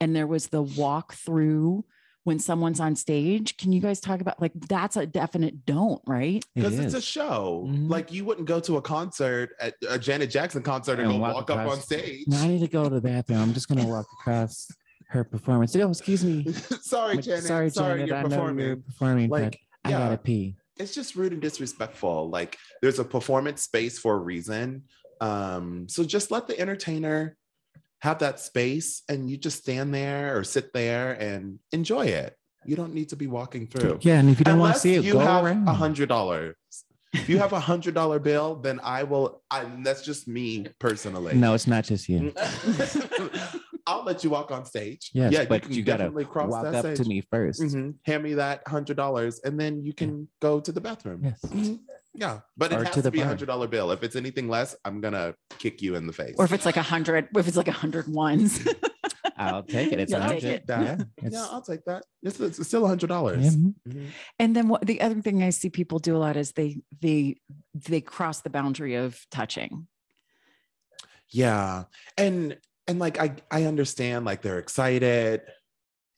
and 0.00 0.14
there 0.16 0.26
was 0.26 0.48
the 0.48 0.62
walk 0.62 1.12
through 1.14 1.84
when 2.24 2.38
someone's 2.38 2.80
on 2.80 2.94
stage. 2.94 3.56
Can 3.56 3.72
you 3.72 3.80
guys 3.80 4.00
talk 4.00 4.20
about 4.20 4.40
like 4.40 4.52
that's 4.68 4.96
a 4.96 5.06
definite 5.06 5.64
don't, 5.64 6.02
right? 6.06 6.44
It 6.44 6.48
Because 6.54 6.78
it's 6.78 6.94
a 6.94 6.98
is. 6.98 7.04
show. 7.04 7.66
Mhm. 7.68 7.88
Like 7.88 8.12
you 8.12 8.24
wouldn't 8.24 8.46
go 8.46 8.60
to 8.60 8.76
a 8.76 8.82
concert 8.82 9.50
at 9.60 9.74
a 9.88 9.98
Janet 9.98 10.30
Jackson 10.30 10.62
concert 10.62 10.98
and, 11.00 11.02
And 11.02 11.12
go 11.12 11.18
walk 11.18 11.34
walk, 11.48 11.50
up 11.50 11.66
on 11.66 11.80
stage. 11.80 12.24
No, 12.26 12.38
I 12.38 12.48
need 12.48 12.60
to 12.60 12.68
go 12.68 12.84
to 12.84 12.90
the 12.94 13.00
bathroom. 13.00 13.40
I'm 13.40 13.52
just 13.54 13.68
gonna 13.68 13.86
walk 13.86 14.06
across 14.20 14.70
her 15.08 15.24
performance. 15.24 15.74
Oh, 15.76 15.90
excuse 15.90 16.24
me. 16.24 16.50
sorry, 16.82 17.12
I'm- 17.14 17.22
Janet. 17.22 17.44
Sorry, 17.44 17.70
Sorry, 17.70 18.06
Janet. 18.06 18.08
you're 18.08 18.16
I 18.16 18.22
know 18.22 18.28
you're 18.28 18.30
performing. 18.38 18.82
performing, 18.82 19.28
but 19.30 19.42
Like, 19.42 19.60
I 19.84 19.90
gotta 19.90 20.18
pee. 20.18 20.56
It's 20.76 20.94
just 20.94 21.16
rude 21.16 21.32
and 21.32 21.42
disrespectful. 21.42 22.28
Like 22.30 22.56
there's 22.82 22.98
a 22.98 23.04
performance 23.04 23.62
space 23.62 23.98
for 23.98 24.14
a 24.14 24.18
reason. 24.18 24.84
Um, 25.20 25.88
so 25.88 26.04
just 26.04 26.30
let 26.30 26.46
the 26.46 26.58
entertainer 26.60 27.36
have 28.00 28.20
that 28.20 28.38
space 28.38 29.02
and 29.08 29.28
you 29.28 29.36
just 29.36 29.58
stand 29.58 29.92
there 29.92 30.38
or 30.38 30.44
sit 30.44 30.72
there 30.72 31.12
and 31.14 31.58
enjoy 31.72 32.06
it. 32.06 32.36
You 32.64 32.76
don't 32.76 32.94
need 32.94 33.08
to 33.08 33.16
be 33.16 33.26
walking 33.26 33.66
through. 33.66 33.98
Yeah, 34.02 34.20
and 34.20 34.28
if 34.30 34.38
you 34.38 34.44
don't 34.44 34.58
want 34.60 34.74
to 34.74 34.80
see 34.80 34.94
it, 34.94 35.04
you 35.04 35.14
go 35.14 35.18
have 35.20 35.44
around. 35.44 35.66
a 35.66 35.72
hundred 35.72 36.08
dollars. 36.08 36.54
If 37.14 37.28
you 37.28 37.38
have 37.38 37.52
a 37.54 37.60
hundred 37.60 37.94
dollar 37.94 38.18
bill, 38.18 38.56
then 38.56 38.78
I 38.84 39.02
will. 39.04 39.42
I, 39.50 39.64
that's 39.82 40.02
just 40.02 40.28
me 40.28 40.66
personally. 40.78 41.34
No, 41.34 41.54
it's 41.54 41.66
not 41.66 41.84
just 41.84 42.08
you. 42.08 42.32
I'll 43.88 44.04
let 44.04 44.22
you 44.22 44.30
walk 44.30 44.50
on 44.50 44.64
stage. 44.66 45.10
Yes, 45.14 45.32
yeah, 45.32 45.44
but 45.46 45.62
can 45.62 45.72
you, 45.72 45.82
gotta 45.82 46.04
definitely 46.04 46.26
cross 46.26 46.50
walk 46.50 46.64
that 46.64 46.84
up 46.84 46.94
to 46.94 47.04
me 47.04 47.22
1st 47.32 47.60
Mhm. 47.62 47.94
Hand 48.04 48.22
me 48.22 48.34
that 48.34 48.66
hundred 48.68 48.96
dollars, 48.98 49.40
and 49.40 49.58
then 49.58 49.82
you 49.82 49.92
can 49.94 50.28
go 50.40 50.60
to 50.60 50.70
the 50.70 50.80
bathroom. 50.80 51.20
Yes. 51.24 51.40
Mhm. 51.42 51.80
Yeah, 52.14 52.40
but 52.56 52.72
Or 52.72 52.80
it 52.82 52.86
has 52.86 52.94
to 52.96 53.02
to, 53.02 53.10
be 53.10 53.20
a 53.20 53.26
hundred 53.26 53.46
dollar 53.46 53.66
bill. 53.68 53.90
If 53.92 54.02
it's 54.02 54.16
anything 54.16 54.48
less, 54.48 54.76
I'm 54.84 55.00
gonna 55.00 55.34
kick 55.58 55.80
you 55.80 55.94
in 55.94 56.06
the 56.06 56.12
face. 56.12 56.34
Or 56.38 56.44
if 56.44 56.52
it's 56.52 56.66
like 56.66 56.76
a 56.76 56.82
hundred, 56.82 57.28
if 57.34 57.48
it's 57.48 57.56
like 57.56 57.68
a 57.68 57.72
hundred 57.84 58.08
ones. 58.08 58.60
I'll 59.40 59.62
take 59.62 59.92
it. 59.92 60.00
It's 60.00 60.10
You'll 60.12 60.22
a 60.22 60.28
take 60.28 60.42
hundred. 60.42 60.54
it. 60.56 60.64
Yeah. 60.68 60.96
Yeah, 61.22 61.28
yeah, 61.30 61.46
I'll 61.52 61.62
take 61.62 61.84
that. 61.84 62.02
It's, 62.22 62.40
it's 62.40 62.66
still 62.66 62.84
a 62.84 62.88
hundred 62.88 63.06
dollars. 63.08 63.44
yeah, 63.44 63.50
mhm. 63.52 63.74
Mhm. 63.88 64.06
and 64.40 64.56
then 64.56 64.66
what 64.68 64.84
the 64.84 65.00
other 65.00 65.22
thing 65.22 65.42
I 65.44 65.50
see 65.50 65.70
people 65.70 65.98
do 66.00 66.16
a 66.16 66.18
lot 66.26 66.36
is 66.36 66.52
they 66.52 66.80
they 67.00 67.36
they 67.74 68.00
cross 68.00 68.40
the 68.40 68.50
boundary 68.50 68.96
of 68.96 69.24
touching. 69.30 69.86
Yeah. 71.30 71.84
And 72.16 72.56
and 72.88 72.98
like 72.98 73.20
I 73.20 73.36
I 73.50 73.64
understand 73.64 74.24
like 74.24 74.42
they're 74.42 74.58
excited. 74.58 75.42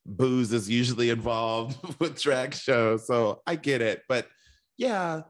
Booze 0.07 0.53
is 0.53 0.71
usually 0.71 1.11
involved 1.11 1.77
with 1.99 2.21
drag 2.21 2.55
shows. 2.55 3.07
So 3.07 3.43
I 3.47 3.57
get 3.57 3.83
it. 3.83 4.03
But 4.09 4.27
yeah, 4.79 5.23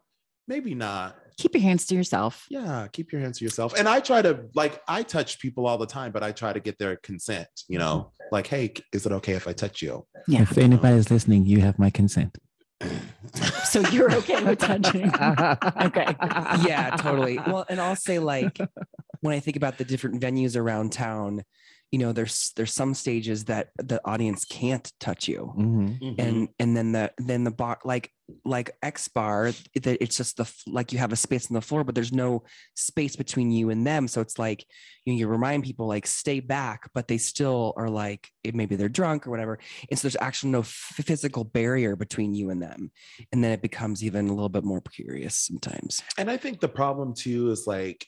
maybe 0.46 0.74
not. 0.74 1.16
Keep 1.38 1.54
your 1.54 1.62
hands 1.62 1.86
to 1.86 1.94
yourself. 1.94 2.46
Yeah, 2.50 2.86
keep 2.92 3.10
your 3.12 3.20
hands 3.22 3.38
to 3.38 3.44
yourself. 3.44 3.72
And 3.76 3.88
I 3.88 4.00
try 4.00 4.20
to 4.20 4.44
like 4.54 4.80
I 4.86 5.02
touch 5.02 5.40
people 5.40 5.66
all 5.66 5.78
the 5.78 5.86
time, 5.86 6.12
but 6.12 6.22
I 6.22 6.32
try 6.32 6.52
to 6.52 6.60
get 6.60 6.78
their 6.78 6.96
consent, 6.96 7.48
you 7.66 7.78
know, 7.78 8.12
like, 8.30 8.46
hey, 8.46 8.74
is 8.92 9.06
it 9.06 9.12
okay 9.12 9.32
if 9.32 9.48
I 9.48 9.54
touch 9.54 9.80
you? 9.80 10.06
Yeah. 10.28 10.42
If 10.42 10.58
anybody's 10.58 11.10
listening, 11.10 11.46
you 11.46 11.60
have 11.60 11.78
my 11.78 11.88
consent. 11.88 12.36
So 13.64 13.80
you're 13.90 14.12
okay 14.16 14.42
with 14.42 14.58
touching. 14.58 15.10
Okay. 15.80 16.06
yeah, 16.66 16.96
totally. 16.98 17.38
Well, 17.38 17.64
and 17.68 17.80
I'll 17.80 17.96
say 17.96 18.18
like 18.18 18.58
when 19.20 19.34
I 19.34 19.40
think 19.40 19.56
about 19.56 19.78
the 19.78 19.84
different 19.84 20.20
venues 20.20 20.56
around 20.56 20.92
town, 20.92 21.42
you 21.90 21.98
know, 21.98 22.12
there's 22.12 22.52
there's 22.56 22.72
some 22.72 22.94
stages 22.94 23.46
that 23.46 23.70
the 23.76 24.00
audience 24.04 24.44
can't 24.44 24.92
touch 25.00 25.26
you. 25.26 25.52
Mhm. 25.56 26.14
And 26.18 26.48
and 26.58 26.76
then 26.76 26.92
the 26.92 27.12
then 27.18 27.44
the 27.44 27.50
bar 27.50 27.78
like 27.84 28.12
like 28.44 28.70
X 28.80 29.08
bar 29.08 29.50
that 29.74 30.02
it's 30.02 30.16
just 30.16 30.36
the 30.36 30.48
like 30.68 30.92
you 30.92 31.00
have 31.00 31.12
a 31.12 31.16
space 31.16 31.50
on 31.50 31.54
the 31.54 31.60
floor, 31.60 31.82
but 31.82 31.96
there's 31.96 32.12
no 32.12 32.44
space 32.76 33.16
between 33.16 33.50
you 33.50 33.70
and 33.70 33.84
them. 33.84 34.06
So 34.06 34.20
it's 34.20 34.38
like 34.38 34.64
you 35.04 35.12
know, 35.12 35.18
you 35.18 35.26
remind 35.26 35.64
people 35.64 35.88
like 35.88 36.06
stay 36.06 36.38
back, 36.38 36.88
but 36.94 37.08
they 37.08 37.18
still 37.18 37.72
are 37.76 37.90
like 37.90 38.28
it, 38.44 38.54
maybe 38.54 38.76
they're 38.76 38.88
drunk 38.88 39.26
or 39.26 39.30
whatever. 39.30 39.58
And 39.90 39.98
so 39.98 40.06
there's 40.06 40.16
actually 40.20 40.52
no 40.52 40.60
f- 40.60 40.92
physical 40.92 41.42
barrier 41.42 41.96
between 41.96 42.34
you 42.34 42.50
and 42.50 42.62
them. 42.62 42.92
And 43.32 43.42
then 43.42 43.50
it 43.50 43.62
becomes 43.62 44.04
even 44.04 44.28
a 44.28 44.32
little 44.32 44.48
bit 44.48 44.62
more 44.62 44.80
precarious 44.80 45.34
sometimes. 45.34 46.02
And 46.18 46.30
I 46.30 46.36
think 46.36 46.60
the 46.60 46.68
problem 46.68 47.14
too 47.14 47.50
is 47.50 47.66
like 47.66 48.06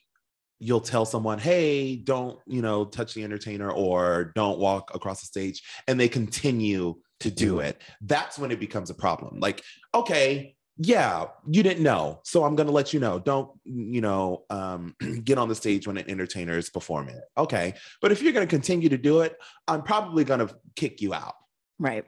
you'll 0.63 0.81
tell 0.81 1.05
someone, 1.05 1.39
hey, 1.39 1.97
don't, 1.97 2.39
you 2.47 2.63
know, 2.63 2.85
touch 2.85 3.15
the 3.15 3.25
entertainer 3.25 3.71
or 3.71 4.33
don't 4.35 4.59
walk 4.59 4.95
across 4.95 5.21
the 5.21 5.27
stage, 5.27 5.63
and 5.89 5.99
they 5.99 6.09
continue 6.09 6.95
to 7.21 7.31
do 7.31 7.61
it. 7.61 7.81
That's 8.01 8.39
when 8.39 8.51
it 8.51 8.61
becomes 8.61 8.91
a 8.91 8.95
problem. 8.95 9.41
Like, 9.41 9.63
okay, 9.95 10.55
yeah, 10.79 11.27
you 11.49 11.63
didn't 11.63 11.83
know. 11.83 12.21
So 12.25 12.45
I'm 12.45 12.57
gonna 12.57 12.71
let 12.71 12.93
you 12.93 13.01
know. 13.01 13.19
Don't, 13.19 13.51
you 13.65 14.01
know, 14.01 14.45
um, 14.51 14.95
get 15.25 15.39
on 15.39 15.49
the 15.49 15.55
stage 15.55 15.87
when 15.87 15.99
an 15.99 16.09
entertainer 16.09 16.57
is 16.57 16.71
performing. 16.71 17.21
Okay. 17.37 17.75
But 18.01 18.13
if 18.13 18.23
you're 18.23 18.33
gonna 18.33 18.47
continue 18.47 18.89
to 18.89 18.99
do 18.99 19.21
it, 19.21 19.37
I'm 19.69 19.83
probably 19.83 20.25
gonna 20.25 20.49
kick 20.77 21.01
you 21.01 21.13
out. 21.13 21.35
Right. 21.79 22.05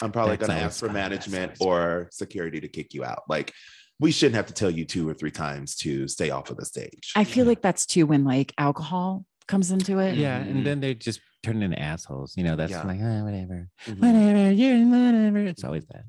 I'm 0.00 0.12
probably 0.12 0.36
going 0.36 0.50
to 0.50 0.56
ask 0.56 0.80
for 0.80 0.88
management 0.88 1.52
or 1.60 2.08
security 2.10 2.60
to 2.60 2.68
kick 2.68 2.94
you 2.94 3.04
out. 3.04 3.22
Like, 3.28 3.52
we 4.00 4.10
shouldn't 4.10 4.34
have 4.36 4.46
to 4.46 4.52
tell 4.54 4.70
you 4.70 4.84
two 4.84 5.08
or 5.08 5.14
three 5.14 5.30
times 5.30 5.76
to 5.76 6.08
stay 6.08 6.30
off 6.30 6.50
of 6.50 6.56
the 6.56 6.64
stage. 6.64 7.12
I 7.14 7.24
feel 7.24 7.46
like 7.46 7.62
that's 7.62 7.86
too 7.86 8.06
when 8.06 8.24
like 8.24 8.52
alcohol 8.58 9.24
comes 9.46 9.70
into 9.70 9.98
it. 9.98 10.16
Yeah, 10.16 10.42
Mhm. 10.42 10.50
and 10.50 10.66
then 10.66 10.80
they 10.80 10.94
just 10.94 11.20
turn 11.42 11.62
into 11.62 11.78
assholes. 11.78 12.34
You 12.36 12.44
know, 12.44 12.56
that's 12.56 12.70
Yeah. 12.72 12.82
like 12.86 12.98
ah, 13.02 13.22
whatever, 13.22 13.68
Mhm. 13.84 13.98
whatever, 13.98 14.50
you're 14.52 14.86
whatever. 14.86 15.38
It's 15.46 15.62
always 15.62 15.84
that. 15.88 16.04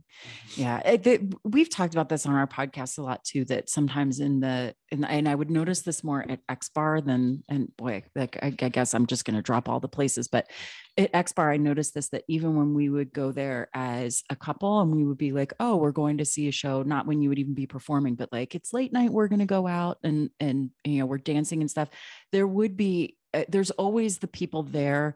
Yeah, 0.55 0.79
it- 0.87 1.03
the- 1.03 1.33
we've 1.43 1.69
talked 1.69 1.93
about 1.93 2.07
this 2.07 2.25
on 2.25 2.33
our 2.33 2.47
podcast 2.47 2.97
a 2.97 3.01
lot 3.01 3.23
too. 3.25 3.43
That 3.45 3.69
sometimes 3.69 4.19
in 4.21 4.39
the 4.39 4.73
and, 4.91 5.05
and 5.05 5.27
I 5.27 5.35
would 5.35 5.51
notice 5.51 5.81
this 5.81 6.03
more 6.03 6.23
at 6.31 6.39
X 6.47 6.69
Bar 6.69 7.01
than 7.01 7.43
and 7.49 7.75
boy, 7.75 8.03
like 8.15 8.37
I, 8.41 8.47
I 8.47 8.69
guess 8.69 8.93
I'm 8.93 9.05
just 9.07 9.25
going 9.25 9.35
to 9.35 9.41
drop 9.41 9.67
all 9.67 9.81
the 9.81 9.89
places, 9.89 10.29
but 10.29 10.49
at 10.97 11.13
X 11.13 11.33
Bar 11.33 11.51
I 11.51 11.57
noticed 11.57 11.93
this 11.93 12.09
that 12.09 12.23
even 12.27 12.55
when 12.55 12.73
we 12.73 12.89
would 12.89 13.11
go 13.11 13.31
there 13.31 13.69
as 13.73 14.23
a 14.29 14.35
couple 14.35 14.79
and 14.79 14.95
we 14.95 15.03
would 15.03 15.17
be 15.17 15.31
like, 15.31 15.53
oh, 15.59 15.75
we're 15.75 15.91
going 15.91 16.19
to 16.19 16.25
see 16.25 16.47
a 16.47 16.51
show, 16.51 16.83
not 16.83 17.05
when 17.05 17.21
you 17.21 17.29
would 17.29 17.39
even 17.39 17.53
be 17.53 17.67
performing, 17.67 18.15
but 18.15 18.31
like 18.31 18.55
it's 18.55 18.73
late 18.73 18.93
night, 18.93 19.11
we're 19.11 19.27
going 19.27 19.39
to 19.39 19.45
go 19.45 19.67
out 19.67 19.97
and 20.03 20.29
and 20.39 20.71
you 20.83 20.99
know 20.99 21.05
we're 21.05 21.17
dancing 21.17 21.61
and 21.61 21.69
stuff. 21.69 21.89
There 22.31 22.47
would 22.47 22.77
be 22.77 23.17
uh, 23.33 23.43
there's 23.49 23.71
always 23.71 24.19
the 24.19 24.27
people 24.27 24.63
there 24.63 25.15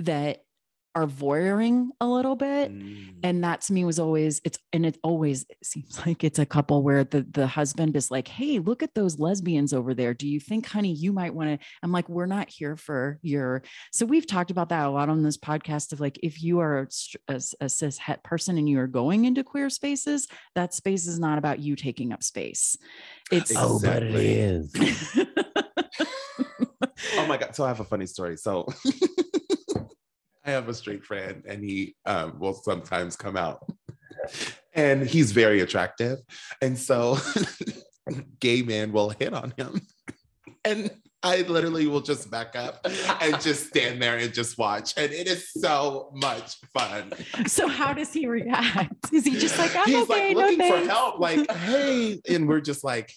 that 0.00 0.42
are 0.94 1.06
voyeuring 1.06 1.88
a 2.00 2.06
little 2.06 2.34
bit 2.34 2.70
Mm. 2.72 3.14
and 3.22 3.44
that 3.44 3.60
to 3.62 3.72
me 3.72 3.84
was 3.84 3.98
always 3.98 4.40
it's 4.44 4.58
and 4.72 4.84
it 4.86 4.98
always 5.02 5.44
seems 5.62 6.00
like 6.06 6.24
it's 6.24 6.38
a 6.38 6.46
couple 6.46 6.82
where 6.82 7.04
the 7.04 7.22
the 7.30 7.46
husband 7.46 7.94
is 7.96 8.10
like 8.10 8.26
hey 8.26 8.58
look 8.58 8.82
at 8.82 8.94
those 8.94 9.18
lesbians 9.18 9.72
over 9.72 9.94
there 9.94 10.12
do 10.14 10.26
you 10.26 10.40
think 10.40 10.66
honey 10.66 10.92
you 10.92 11.12
might 11.12 11.34
want 11.34 11.48
to 11.60 11.66
i'm 11.82 11.92
like 11.92 12.08
we're 12.08 12.26
not 12.26 12.48
here 12.48 12.74
for 12.76 13.18
your 13.22 13.62
so 13.92 14.06
we've 14.06 14.26
talked 14.26 14.50
about 14.50 14.70
that 14.70 14.86
a 14.86 14.90
lot 14.90 15.08
on 15.08 15.22
this 15.22 15.36
podcast 15.36 15.92
of 15.92 16.00
like 16.00 16.18
if 16.22 16.42
you 16.42 16.58
are 16.58 16.80
a, 16.80 16.90
str- 16.90 17.16
a, 17.28 17.34
s- 17.34 17.54
a 17.60 17.68
cis 17.68 17.98
het 17.98 18.22
person 18.24 18.58
and 18.58 18.68
you 18.68 18.80
are 18.80 18.86
going 18.88 19.24
into 19.24 19.44
queer 19.44 19.70
spaces 19.70 20.26
that 20.54 20.74
space 20.74 21.06
is 21.06 21.18
not 21.20 21.38
about 21.38 21.58
you 21.60 21.76
taking 21.76 22.12
up 22.12 22.22
space 22.22 22.76
it's 23.30 23.52
Oh, 23.54 23.78
but 23.82 24.02
it 24.02 24.14
is 24.14 24.74
oh 27.16 27.26
my 27.26 27.36
god! 27.36 27.54
So 27.54 27.64
I 27.64 27.68
have 27.68 27.80
a 27.80 27.84
funny 27.84 28.06
story. 28.06 28.36
So 28.36 28.66
I 30.48 30.52
have 30.52 30.68
a 30.68 30.74
straight 30.74 31.04
friend, 31.04 31.44
and 31.46 31.62
he 31.62 31.94
um, 32.06 32.38
will 32.38 32.54
sometimes 32.54 33.16
come 33.16 33.36
out, 33.36 33.68
and 34.72 35.06
he's 35.06 35.32
very 35.32 35.60
attractive, 35.60 36.20
and 36.62 36.78
so 36.78 37.18
gay 38.40 38.62
men 38.62 38.92
will 38.92 39.10
hit 39.10 39.34
on 39.34 39.52
him, 39.58 39.82
and 40.64 40.90
I 41.22 41.42
literally 41.42 41.86
will 41.88 42.00
just 42.00 42.30
back 42.30 42.54
up 42.54 42.78
and 42.84 43.40
just 43.40 43.66
stand 43.68 44.00
there 44.00 44.16
and 44.18 44.32
just 44.32 44.56
watch, 44.56 44.94
and 44.96 45.12
it 45.12 45.26
is 45.26 45.50
so 45.50 46.12
much 46.14 46.56
fun. 46.72 47.12
so 47.48 47.66
how 47.66 47.92
does 47.92 48.12
he 48.12 48.26
react 48.28 49.12
is 49.12 49.24
he 49.24 49.32
just 49.36 49.58
like 49.58 49.74
i'm 49.74 49.86
He's 49.86 49.96
okay 50.08 50.32
like 50.34 50.36
no 50.36 50.40
looking 50.42 50.58
for 50.58 50.76
thanks." 50.76 50.88
help, 50.88 51.18
like 51.18 51.50
hey, 51.50 52.20
and 52.28 52.46
we're 52.48 52.60
just 52.60 52.84
like. 52.84 53.12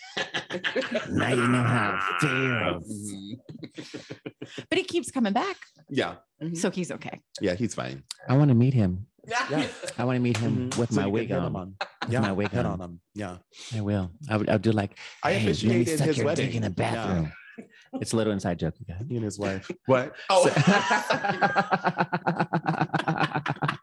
Now 1.12 1.30
you 1.30 1.48
know 1.48 1.62
how 1.64 2.00
it 2.00 2.22
feels. 2.22 3.14
Mhm. 3.14 4.66
but 4.70 4.78
he 4.78 4.84
keeps 4.84 5.12
coming 5.12 5.34
back 5.34 5.58
Yeah, 5.90 6.16
so 6.56 6.72
he's 6.72 6.92
okay 6.92 7.22
yeah, 7.40 7.54
he's 7.56 7.76
fine. 7.76 8.04
I 8.28 8.36
want 8.36 8.50
to 8.50 8.56
meet 8.56 8.74
him. 8.74 9.06
Yeah. 9.28 9.68
I 10.00 10.04
want 10.06 10.16
to 10.16 10.20
meet 10.22 10.38
him 10.38 10.72
Mhm. 10.72 10.78
with 10.78 10.92
So 10.94 11.02
my 11.02 11.08
wig 11.08 11.32
on. 11.32 11.46
him 11.46 11.56
on. 11.56 11.76
With 11.80 12.12
Yeah, 12.12 12.20
my 12.22 12.32
wig 12.32 12.56
on. 12.56 12.66
on 12.66 12.82
him. 12.82 13.02
Yeah. 13.14 13.38
I 13.76 13.82
will. 13.82 14.10
I 14.28 14.38
would. 14.38 14.50
I'll 14.50 14.58
do 14.58 14.72
like. 14.72 14.98
I 15.24 15.34
hey, 15.34 15.38
let 15.54 15.64
me 15.64 15.82
officiated 15.82 16.00
his 16.02 16.24
wedding. 16.24 16.46
dick 16.48 16.56
in 16.56 16.64
the 16.64 16.74
Yeah. 16.76 17.28
Bathroom. 17.62 18.02
It's 18.02 18.14
a 18.14 18.16
little 18.16 18.34
inside 18.34 18.60
joke, 18.60 18.76
you 18.80 18.86
guys. 18.86 19.04
He 19.08 19.16
and 19.16 19.26
his 19.26 19.40
wife. 19.40 19.70
What? 19.86 20.14
Oh, 20.30 20.48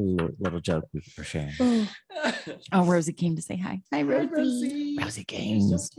Little, 0.00 0.30
little 0.38 0.60
joke 0.60 0.84
we 0.94 1.00
were 1.16 1.24
sharing. 1.24 1.88
Oh, 2.72 2.84
Rosie 2.84 3.12
came 3.12 3.36
to 3.36 3.42
say 3.42 3.56
hi. 3.56 3.80
Hi, 3.92 4.02
Rosie. 4.02 4.96
Rosie 5.00 5.24
Gaines. 5.24 5.90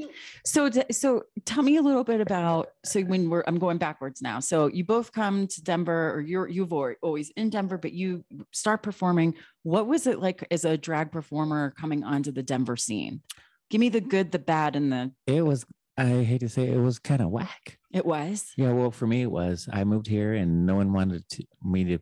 So, 0.45 0.67
d- 0.67 0.84
so 0.91 1.24
tell 1.45 1.63
me 1.63 1.78
a 1.78 1.82
little 1.82 2.04
bit 2.04 2.19
about. 2.22 2.69
So, 2.84 3.02
when 3.02 3.30
we're, 3.30 3.43
I'm 3.48 3.58
going 3.58 3.78
backwards 3.78 4.22
now. 4.22 4.39
So, 4.41 4.67
you 4.67 4.84
both 4.84 5.13
come 5.13 5.48
to 5.48 5.63
Denver, 5.63 6.13
or 6.13 6.22
you're 6.22 6.48
you've 6.48 6.74
always 6.74 7.32
in 7.38 7.50
Denver, 7.50 7.78
but 7.78 7.93
you 7.93 8.26
start 8.52 8.84
performing. 8.84 9.36
What 9.63 9.88
was 9.88 10.08
it 10.08 10.19
like 10.19 10.45
as 10.52 10.65
a 10.65 10.78
drag 10.78 11.12
performer 11.12 11.74
coming 11.80 12.04
onto 12.04 12.32
the 12.32 12.43
Denver 12.43 12.76
scene? 12.76 13.22
Give 13.69 13.80
me 13.80 13.89
the 13.89 14.02
good, 14.02 14.32
the 14.32 14.39
bad, 14.39 14.76
and 14.76 14.91
the. 14.91 15.12
It 15.28 15.45
was. 15.45 15.65
I 16.00 16.24
hate 16.24 16.40
to 16.42 16.50
say 16.50 16.64
it, 16.64 16.76
it 16.76 16.80
was 16.80 17.00
kind 17.00 17.22
of 17.22 17.30
whack. 17.30 17.78
It 17.92 18.06
was. 18.06 18.52
Yeah, 18.56 18.72
well, 18.72 18.92
for 18.92 19.08
me, 19.08 19.22
it 19.22 19.32
was. 19.32 19.68
I 19.72 19.84
moved 19.84 20.08
here 20.08 20.34
and 20.34 20.66
no 20.66 20.76
one 20.76 20.94
wanted 20.94 21.28
to, 21.30 21.46
me 21.64 21.84
to. 21.86 22.00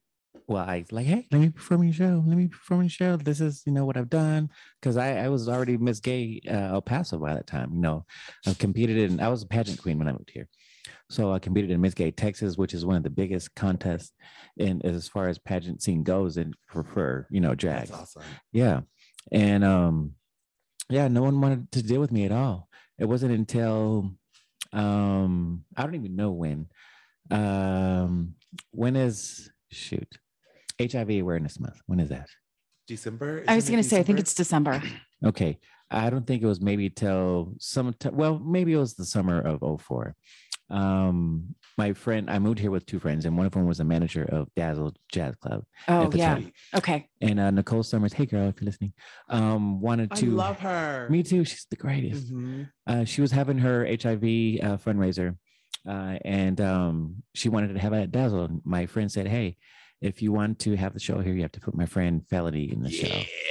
Well, 0.48 0.64
I 0.64 0.86
like, 0.92 1.08
hey, 1.08 1.28
let 1.32 1.42
me 1.42 1.50
perform 1.50 1.84
your 1.84 1.94
show. 1.94 2.24
Let 2.26 2.38
me 2.38 2.48
perform 2.48 2.82
your 2.82 2.90
show. 2.90 3.18
This 3.18 3.42
is, 3.42 3.64
you 3.66 3.74
know, 3.74 3.86
what 3.86 3.98
I've 3.98 4.10
done. 4.10 4.50
Because 4.80 4.96
I, 4.96 5.26
I 5.26 5.30
was 5.30 5.50
already 5.50 5.78
Miss 5.78 6.00
Gay 6.00 6.40
uh, 6.48 6.74
El 6.74 6.82
Paso 6.82 7.18
by 7.18 7.34
that 7.34 7.48
time. 7.48 7.72
You 7.74 7.82
know, 7.82 8.06
I 8.46 8.54
competed 8.54 8.98
in. 8.98 9.20
I 9.20 9.28
was 9.28 9.44
a 9.44 9.48
pageant 9.48 9.82
queen 9.82 9.98
when 9.98 10.08
I 10.08 10.14
moved 10.14 10.32
here, 10.34 10.48
so 11.10 11.34
I 11.34 11.40
competed 11.40 11.72
in 11.72 11.82
Miss 11.82 11.94
Gay 11.94 12.12
Texas, 12.12 12.58
which 12.58 12.74
is 12.74 12.86
one 12.86 12.96
of 12.96 13.04
the 13.04 13.10
biggest 13.10 13.56
contests 13.56 14.14
in 14.56 14.82
as 14.86 15.10
far 15.10 15.28
as 15.28 15.38
pageant 15.38 15.82
scene 15.82 16.04
goes, 16.04 16.38
and 16.38 16.56
for, 16.68 16.84
for 16.84 17.28
you 17.30 17.42
know 17.42 17.54
drag. 17.54 17.88
that's 17.88 17.92
awesome. 17.92 18.24
Yeah. 18.54 18.82
And 19.32 19.66
um 19.66 20.14
yeah, 20.90 21.08
no 21.08 21.22
one 21.22 21.42
wanted 21.42 21.72
to 21.74 21.84
deal 21.84 22.00
with 22.00 22.12
me 22.12 22.26
at 22.26 22.32
all. 22.32 22.67
It 23.00 23.06
wasn't 23.06 23.34
until 23.34 24.12
um 24.74 25.64
I 25.76 25.84
don't 25.84 25.96
even 25.96 26.16
know 26.16 26.32
when. 26.32 26.68
Um 27.32 28.36
when 28.72 28.96
is 28.96 29.50
shoot 29.72 30.08
HIV 30.80 31.10
awareness 31.22 31.60
month. 31.60 31.80
When 31.86 32.00
is 32.00 32.10
that? 32.10 32.30
December. 32.88 33.44
I 33.48 33.56
was 33.56 33.66
Isn't 33.66 33.74
it 33.74 33.76
going 33.76 33.84
to 33.84 33.90
say, 33.90 34.00
I 34.00 34.04
think 34.04 34.20
it's 34.20 34.34
December. 34.34 34.82
Okay. 35.26 35.58
I 35.90 36.12
don't 36.12 36.28
think 36.28 36.44
it 36.44 36.46
was 36.46 36.62
maybe 36.62 36.92
till 36.92 37.56
some 37.58 37.96
well, 38.12 38.38
maybe 38.38 38.74
it 38.74 38.78
was 38.78 38.94
the 38.94 39.04
summer 39.06 39.42
of 39.42 39.82
04. 39.82 40.16
Um 40.70 41.56
my 41.78 41.94
friend, 41.94 42.30
I 42.30 42.40
moved 42.40 42.58
here 42.60 42.72
with 42.72 42.86
two 42.88 43.00
friends, 43.00 43.26
and 43.26 43.38
one 43.38 43.46
of 43.46 43.52
them 43.52 43.68
was 43.68 43.80
a 43.80 43.84
manager 43.84 44.24
of 44.32 44.48
Dazzle 44.56 44.96
Jazz 45.12 45.36
Club. 45.36 45.64
Oh, 45.88 46.06
at 46.06 46.12
the 46.12 46.18
yeah. 46.18 46.34
time. 46.34 46.52
Okay. 46.76 47.08
And 47.22 47.40
uh, 47.40 47.52
Nicole 47.52 47.84
Summers, 47.84 48.14
hey 48.14 48.26
girl, 48.26 48.50
if 48.50 48.60
you're 48.60 48.66
listening, 48.66 48.94
um, 49.30 49.80
wanted 49.80 50.10
I 50.12 50.20
love 50.22 50.60
her. 50.60 51.08
Me 51.10 51.22
too. 51.22 51.46
She's 51.46 51.68
the 51.70 51.76
greatest. 51.76 52.34
Mhm. 52.34 52.70
Uh, 52.88 53.06
she 53.06 53.22
was 53.22 53.32
having 53.32 53.60
her 53.60 53.86
HIV 53.86 54.24
uh, 54.64 54.78
fundraiser, 54.78 55.38
uh, 55.88 56.18
and 56.26 56.60
um, 56.60 57.24
she 57.36 57.48
wanted 57.50 57.74
to 57.74 57.80
have 57.80 57.94
it 57.94 58.02
at 58.02 58.12
Dazzle. 58.12 58.46
And 58.46 58.62
My 58.66 58.88
friend 58.88 59.12
said, 59.12 59.28
"Hey, 59.28 59.58
if 60.02 60.22
you 60.24 60.32
want 60.32 60.58
to 60.60 60.76
have 60.76 60.94
the 60.94 61.00
show 61.00 61.20
here, 61.20 61.34
you 61.34 61.44
have 61.44 61.52
to 61.54 61.60
put 61.60 61.76
my 61.76 61.86
friend 61.86 62.28
Felony 62.28 62.72
in 62.72 62.82
the 62.82 62.90
show." 62.90 63.08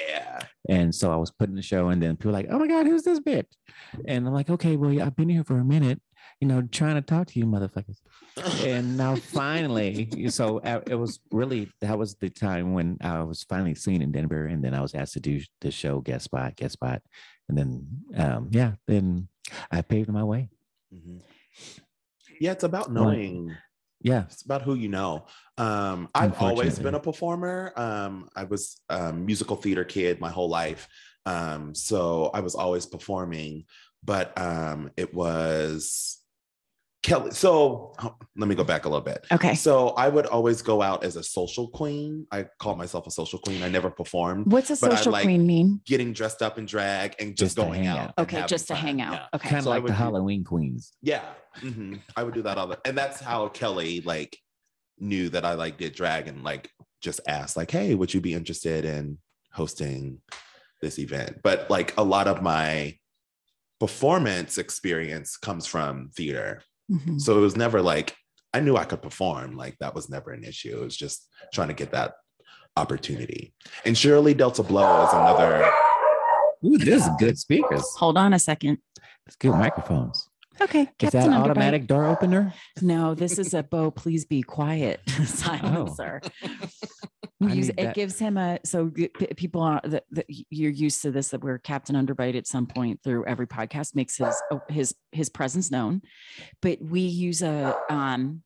Yeah. 0.09 0.41
And 0.69 0.93
so 0.93 1.13
I 1.13 1.17
was 1.17 1.31
putting 1.31 1.55
the 1.55 1.63
show, 1.63 1.91
and 1.91 2.03
then 2.03 2.17
people 2.17 2.33
were 2.33 2.39
like, 2.39 2.49
"Oh 2.51 2.59
my 2.59 2.67
God, 2.67 2.87
who's 2.87 3.05
this 3.05 3.21
bitch?" 3.21 3.47
And 4.05 4.27
I'm 4.27 4.35
like, 4.35 4.51
"Okay, 4.51 4.77
well, 4.77 4.93
yeah, 4.93 5.07
I've 5.07 5.15
been 5.15 5.29
here 5.29 5.45
for 5.45 5.59
a 5.59 5.65
minute, 5.65 6.01
you 6.41 6.49
know, 6.49 6.63
trying 6.63 6.97
to 6.97 7.03
talk 7.03 7.29
to 7.29 7.39
you, 7.39 7.47
motherfuckers." 7.47 7.99
and 8.67 8.97
now 8.97 9.17
finally, 9.17 10.29
so 10.29 10.59
uh, 10.59 10.81
it 10.87 10.95
was 10.95 11.21
really 11.31 11.71
that 11.81 11.99
was 11.99 12.15
the 12.17 12.29
time 12.31 12.75
when 12.75 12.99
I 13.01 13.23
was 13.23 13.45
finally 13.45 13.75
seen 13.75 14.03
in 14.03 14.13
Denver, 14.13 14.47
and 14.47 14.63
then 14.63 14.75
I 14.75 14.81
was 14.81 14.95
asked 14.95 15.15
to 15.15 15.21
do 15.21 15.41
the 15.61 15.71
show 15.71 16.01
guest 16.01 16.25
spot, 16.25 16.57
guest 16.57 16.75
spot, 16.75 17.03
and 17.49 17.57
then 17.57 17.87
um, 18.17 18.49
yeah, 18.53 18.73
then 18.87 19.29
I 19.71 19.83
paved 19.83 20.11
my 20.11 20.25
way. 20.25 20.51
Mhm. 20.93 21.23
Yeah, 22.41 22.53
it's 22.53 22.65
about 22.65 22.93
Well, 22.93 23.05
knowing. 23.05 23.57
Yeah, 24.03 24.25
It's 24.25 24.43
about 24.43 24.63
who 24.63 24.75
you 24.75 24.89
know. 24.89 25.27
Um, 25.57 26.11
I've 26.15 26.41
always 26.41 26.79
been 26.79 26.95
a 26.95 27.01
performer. 27.01 27.73
Um, 27.77 28.29
I 28.37 28.45
was 28.45 28.81
a 28.91 29.13
musical 29.13 29.57
theater 29.57 29.85
kid 29.85 30.21
my 30.21 30.29
whole 30.31 30.51
life. 30.51 30.87
Um, 31.25 31.75
so 31.75 32.31
I 32.33 32.41
was 32.41 32.55
always 32.55 32.87
performing, 32.87 33.65
but 34.05 34.39
um, 34.41 34.91
it 34.97 35.13
was 35.15 36.19
Kelly. 37.03 37.31
So 37.31 37.93
oh, 38.03 38.17
let 38.37 38.49
me 38.49 38.55
go 38.55 38.65
back 38.65 38.85
a 38.85 38.89
little 38.89 39.05
bit. 39.05 39.25
Okay. 39.31 39.55
So 39.55 39.91
I 39.91 40.09
would 40.09 40.27
always 40.27 40.61
go 40.63 40.83
out 40.83 41.05
as 41.05 41.15
a 41.17 41.23
social 41.23 41.69
queen. 41.69 42.27
I 42.33 42.47
called 42.59 42.79
myself 42.79 43.07
a 43.07 43.11
social 43.11 43.39
queen. 43.39 43.63
I 43.63 43.69
never 43.69 43.91
performed. 43.91 44.51
What's 44.51 44.71
a 44.71 44.77
But 44.81 44.93
I 44.93 44.97
social 44.97 45.13
like- 45.13 45.25
queen 45.25 45.47
mean? 45.47 45.81
Getting 45.87 46.13
dressed 46.13 46.43
up 46.43 46.59
in 46.59 46.67
drag 46.67 47.15
and 47.21 47.37
just, 47.37 47.57
Just 47.57 47.57
going 47.57 47.87
out. 47.87 47.99
out. 47.99 48.15
Okay, 48.19 48.45
just 48.47 48.67
to 48.69 48.75
fun. 48.75 48.83
hang 48.83 49.01
out. 49.01 49.13
Yeah. 49.13 49.27
Okay. 49.35 49.49
kind 49.51 49.59
of 49.59 49.65
So 49.65 49.71
I 49.71 49.75
like 49.75 49.83
would 49.85 49.93
the 49.93 49.97
do- 49.97 50.03
Halloween 50.03 50.43
queens. 50.45 50.93
Yeah, 51.03 51.23
mhm. 51.61 52.01
I 52.17 52.25
would 52.25 52.35
do 52.35 52.43
that 52.43 52.59
all 52.59 52.67
the, 52.67 52.79
and 52.85 52.97
that's 52.99 53.21
how 53.21 53.49
Kelly 53.49 54.01
like 54.01 54.37
knew 54.99 55.29
that 55.29 55.45
I 55.45 55.55
like 55.55 55.79
did 55.79 55.95
drag 55.95 56.27
and 56.27 56.43
like 56.43 56.71
just 57.03 57.21
asked 57.29 57.57
like, 57.57 57.71
"Hey, 57.71 57.95
would 57.95 58.13
you 58.15 58.21
be 58.21 58.33
interested 58.35 58.85
in 58.85 59.19
hosting 59.53 60.21
this 60.83 60.99
event?" 60.99 61.41
But 61.45 61.71
like 61.71 61.95
a 61.99 62.03
lot 62.03 62.27
of 62.27 62.43
my 62.43 62.97
performance 63.81 64.59
experience 64.59 65.37
comes 65.37 65.67
from 65.67 66.11
theater, 66.17 66.63
Mhm. 66.91 67.21
so 67.21 67.37
it 67.37 67.41
was 67.41 67.57
never 67.57 67.83
like 67.83 68.15
I 68.55 68.61
knew 68.61 68.77
I 68.77 68.85
could 68.85 69.03
perform. 69.03 69.57
Like 69.57 69.77
that 69.81 69.95
was 69.95 70.09
never 70.09 70.31
an 70.31 70.43
issue. 70.45 70.79
It 70.81 70.85
was 70.85 70.97
just 70.97 71.29
trying 71.53 71.69
to 71.69 71.75
get 71.75 71.93
that 71.93 72.15
opportunity. 72.77 73.53
And 73.85 73.97
Shirley 73.99 74.33
Delta 74.35 74.63
Blow 74.63 75.07
is 75.07 75.13
another. 75.13 75.71
Ooh, 76.65 76.79
this 76.79 77.05
is 77.05 77.11
good 77.19 77.39
speakers. 77.39 77.85
Hold 77.97 78.17
on 78.17 78.33
a 78.33 78.39
second. 78.39 78.79
It's 79.27 79.37
good 79.37 79.53
microphones. 79.53 80.27
Okay. 80.59 80.83
Is 80.83 80.89
Captain 80.99 81.21
that 81.21 81.29
Underbite. 81.31 81.51
automatic 81.51 81.87
door 81.87 82.07
opener? 82.07 82.55
No, 82.81 83.15
this 83.15 83.39
is 83.39 83.53
a 83.53 83.63
Bo, 83.63 83.91
please 83.91 84.25
be 84.25 84.41
quiet 84.43 85.01
silencer. 85.27 86.23
We 86.43 86.49
I 86.49 87.06
use 87.41 87.69
it 87.69 87.77
that- 87.77 87.95
gives 87.95 88.19
him 88.19 88.37
a 88.37 88.59
so 88.65 88.89
g- 88.89 89.09
p- 89.09 89.27
people 89.37 89.61
are 89.63 89.81
that, 89.85 90.05
that 90.11 90.27
you're 90.51 90.71
used 90.71 91.03
to 91.03 91.11
this 91.11 91.29
that 91.29 91.43
we're 91.43 91.59
Captain 91.59 91.95
Underbite 91.97 92.37
at 92.37 92.47
some 92.47 92.67
point 92.67 93.01
through 93.03 93.25
every 93.27 93.47
podcast 93.47 93.95
makes 93.95 94.17
his 94.17 94.35
oh, 94.51 94.61
his 94.69 94.95
his 95.13 95.29
presence 95.29 95.71
known, 95.71 96.03
but 96.63 96.79
we 96.81 97.01
use 97.01 97.43
a 97.43 97.77
um 97.91 98.43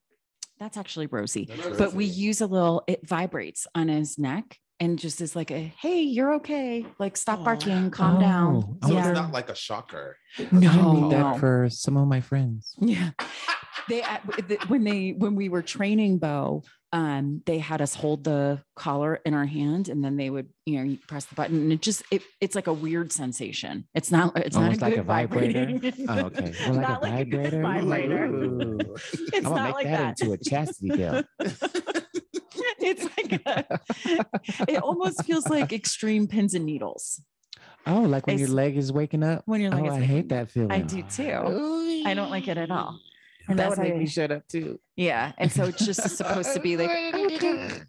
that's 0.58 0.76
actually 0.76 1.06
Rosie, 1.06 1.46
That's 1.46 1.78
but 1.78 1.94
we 1.94 2.04
use 2.04 2.40
a 2.40 2.46
little 2.46 2.82
it 2.86 3.06
vibrates 3.08 3.66
on 3.74 3.88
his 3.88 4.18
neck 4.18 4.58
and 4.78 4.98
just 4.98 5.20
is 5.20 5.34
like 5.36 5.50
a 5.50 5.72
hey 5.80 6.00
you're 6.02 6.34
okay 6.34 6.84
like 6.98 7.16
stop 7.16 7.40
Aw. 7.40 7.44
barking 7.44 7.90
calm 7.90 8.16
Oh, 8.16 8.20
down 8.20 8.78
I 8.82 8.88
So 8.88 8.94
yeah 8.94 9.08
it's 9.10 9.18
not 9.18 9.32
like 9.32 9.48
a 9.50 9.54
shocker. 9.54 10.16
no, 10.50 10.70
I 10.70 10.76
need 10.94 11.00
no. 11.00 11.08
that 11.10 11.38
for 11.38 11.68
some 11.70 11.96
of 11.96 12.08
my 12.08 12.20
friends. 12.20 12.74
Yeah. 12.80 13.10
They 13.88 14.02
uh, 14.02 14.18
w- 14.38 14.58
when 14.68 14.84
they 14.84 15.10
when 15.16 15.34
we 15.34 15.48
were 15.48 15.62
training 15.62 16.18
Bo, 16.18 16.62
um, 16.92 17.42
they 17.46 17.58
had 17.58 17.80
us 17.80 17.94
hold 17.94 18.24
the 18.24 18.62
collar 18.74 19.20
in 19.24 19.32
our 19.34 19.46
hand, 19.46 19.88
and 19.88 20.02
then 20.04 20.16
they 20.16 20.28
would 20.30 20.48
you 20.66 20.78
know 20.78 20.84
you 20.84 20.98
press 21.06 21.24
the 21.26 21.34
button, 21.34 21.56
and 21.62 21.72
it 21.72 21.80
just 21.82 22.02
it 22.10 22.22
it's 22.40 22.54
like 22.54 22.66
a 22.66 22.72
weird 22.72 23.12
sensation. 23.12 23.86
It's 23.94 24.10
not 24.10 24.36
it's 24.36 24.56
Almost 24.56 24.80
not 24.80 24.90
like 24.90 24.98
a 24.98 25.02
vibrator? 25.04 25.80
Oh, 26.08 26.18
okay. 26.26 26.52
Well, 26.66 26.74
like 26.74 26.88
Not 26.88 26.98
a 26.98 27.02
like 27.02 27.12
a 27.12 27.24
vibrator. 27.30 27.62
vibrator. 27.62 28.24
Ooh. 28.26 28.78
It's 29.32 29.36
I'm 29.36 29.42
gonna 29.44 29.54
not 29.56 29.64
make 29.66 29.74
like 29.74 29.86
that, 29.86 30.16
that. 30.18 30.20
into 30.20 30.32
a 30.32 30.38
chastity 30.38 30.88
belt. 30.96 31.26
it's 32.80 33.04
like 33.16 33.42
a, 33.46 33.80
it 34.68 34.82
almost 34.82 35.24
feels 35.24 35.48
like 35.48 35.72
extreme 35.72 36.26
pins 36.26 36.54
and 36.54 36.64
needles 36.66 37.20
Oh, 37.86 38.00
like 38.02 38.26
when 38.26 38.38
your 38.38 38.48
leg 38.48 38.76
is 38.76 38.92
waking 38.92 39.22
up. 39.22 39.42
when 39.46 39.60
you're 39.60 39.72
Oh, 39.74 39.78
like 39.78 39.90
I 39.92 40.00
hate 40.00 40.28
that 40.30 40.50
feeling. 40.50 40.72
I 40.72 40.80
do 40.80 41.02
too. 41.02 42.02
I 42.06 42.12
don't 42.14 42.30
like 42.30 42.46
it 42.48 42.58
at 42.58 42.70
all. 42.70 42.98
And 43.48 43.58
that 43.58 43.68
that's 43.70 43.78
would 43.78 43.84
make 43.84 43.94
why- 43.94 44.00
me 44.00 44.06
shut 44.06 44.30
up 44.30 44.46
too. 44.48 44.78
Yeah, 44.96 45.32
and 45.38 45.50
so 45.50 45.64
it's 45.64 45.84
just 45.84 46.02
supposed 46.16 46.52
to 46.54 46.60
be 46.60 46.76
like 46.76 46.90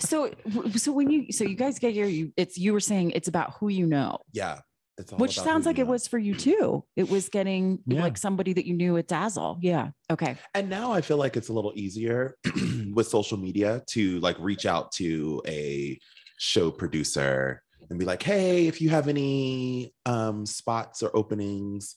so 0.00 0.32
so 0.76 0.92
when 0.92 1.10
you 1.10 1.30
so 1.32 1.44
you 1.44 1.54
guys 1.54 1.78
get 1.78 1.92
here 1.92 2.06
you 2.06 2.32
it's 2.36 2.56
you 2.56 2.72
were 2.72 2.80
saying 2.80 3.10
it's 3.12 3.28
about 3.28 3.54
who 3.58 3.68
you 3.68 3.86
know 3.86 4.18
Yeah. 4.32 4.60
It's 4.96 5.12
all 5.12 5.18
which 5.18 5.36
about 5.36 5.46
sounds 5.46 5.66
like 5.66 5.76
you 5.78 5.84
it 5.84 5.88
was 5.88 6.08
for 6.08 6.18
you 6.18 6.34
too 6.34 6.84
it 6.96 7.08
was 7.08 7.28
getting 7.28 7.80
Yeah. 7.86 8.02
like 8.02 8.16
somebody 8.16 8.52
that 8.54 8.66
you 8.66 8.74
knew 8.74 8.96
at 8.96 9.06
dazzle 9.08 9.58
yeah 9.60 9.90
okay 10.10 10.36
And 10.54 10.68
now 10.70 10.92
I 10.92 11.00
feel 11.02 11.18
like 11.18 11.36
it's 11.36 11.50
a 11.50 11.52
little 11.52 11.72
easier 11.76 12.34
with 12.94 13.06
social 13.08 13.36
media 13.38 13.82
to 13.90 14.18
like 14.20 14.36
reach 14.40 14.64
out 14.66 14.90
to 14.92 15.42
a 15.46 15.98
show 16.38 16.70
producer 16.70 17.62
and 17.90 17.98
be 17.98 18.04
like, 18.04 18.22
hey, 18.22 18.66
if 18.66 18.78
you 18.80 18.90
have 18.90 19.08
any 19.08 19.92
um, 20.06 20.46
spots 20.46 21.02
or 21.02 21.10
openings, 21.16 21.96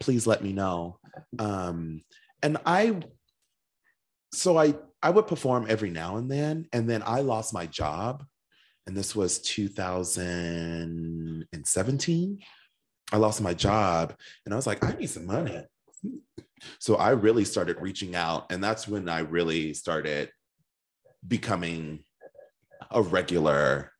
please 0.00 0.26
let 0.26 0.42
me 0.42 0.52
know. 0.52 0.98
Um, 1.38 2.02
and 2.42 2.56
I, 2.64 2.96
so 4.32 4.58
I, 4.58 4.74
I 5.02 5.10
would 5.10 5.26
perform 5.26 5.66
every 5.68 5.90
now 5.90 6.16
and 6.16 6.30
then, 6.30 6.66
and 6.72 6.88
then 6.88 7.02
I 7.04 7.20
lost 7.20 7.52
my 7.52 7.66
job, 7.66 8.24
and 8.86 8.96
this 8.96 9.14
was 9.14 9.38
2017. 9.40 12.38
I 13.10 13.16
lost 13.16 13.40
my 13.40 13.54
job, 13.54 14.14
and 14.44 14.52
I 14.52 14.56
was 14.56 14.66
like, 14.66 14.84
I 14.84 14.92
need 14.92 15.08
some 15.10 15.26
money. 15.26 15.64
So 16.80 16.96
I 16.96 17.10
really 17.10 17.44
started 17.44 17.80
reaching 17.80 18.16
out, 18.16 18.50
and 18.50 18.64
that's 18.64 18.88
when 18.88 19.08
I 19.08 19.20
really 19.20 19.72
started 19.74 20.30
becoming 21.26 22.04
a 22.90 23.02
regular 23.02 23.92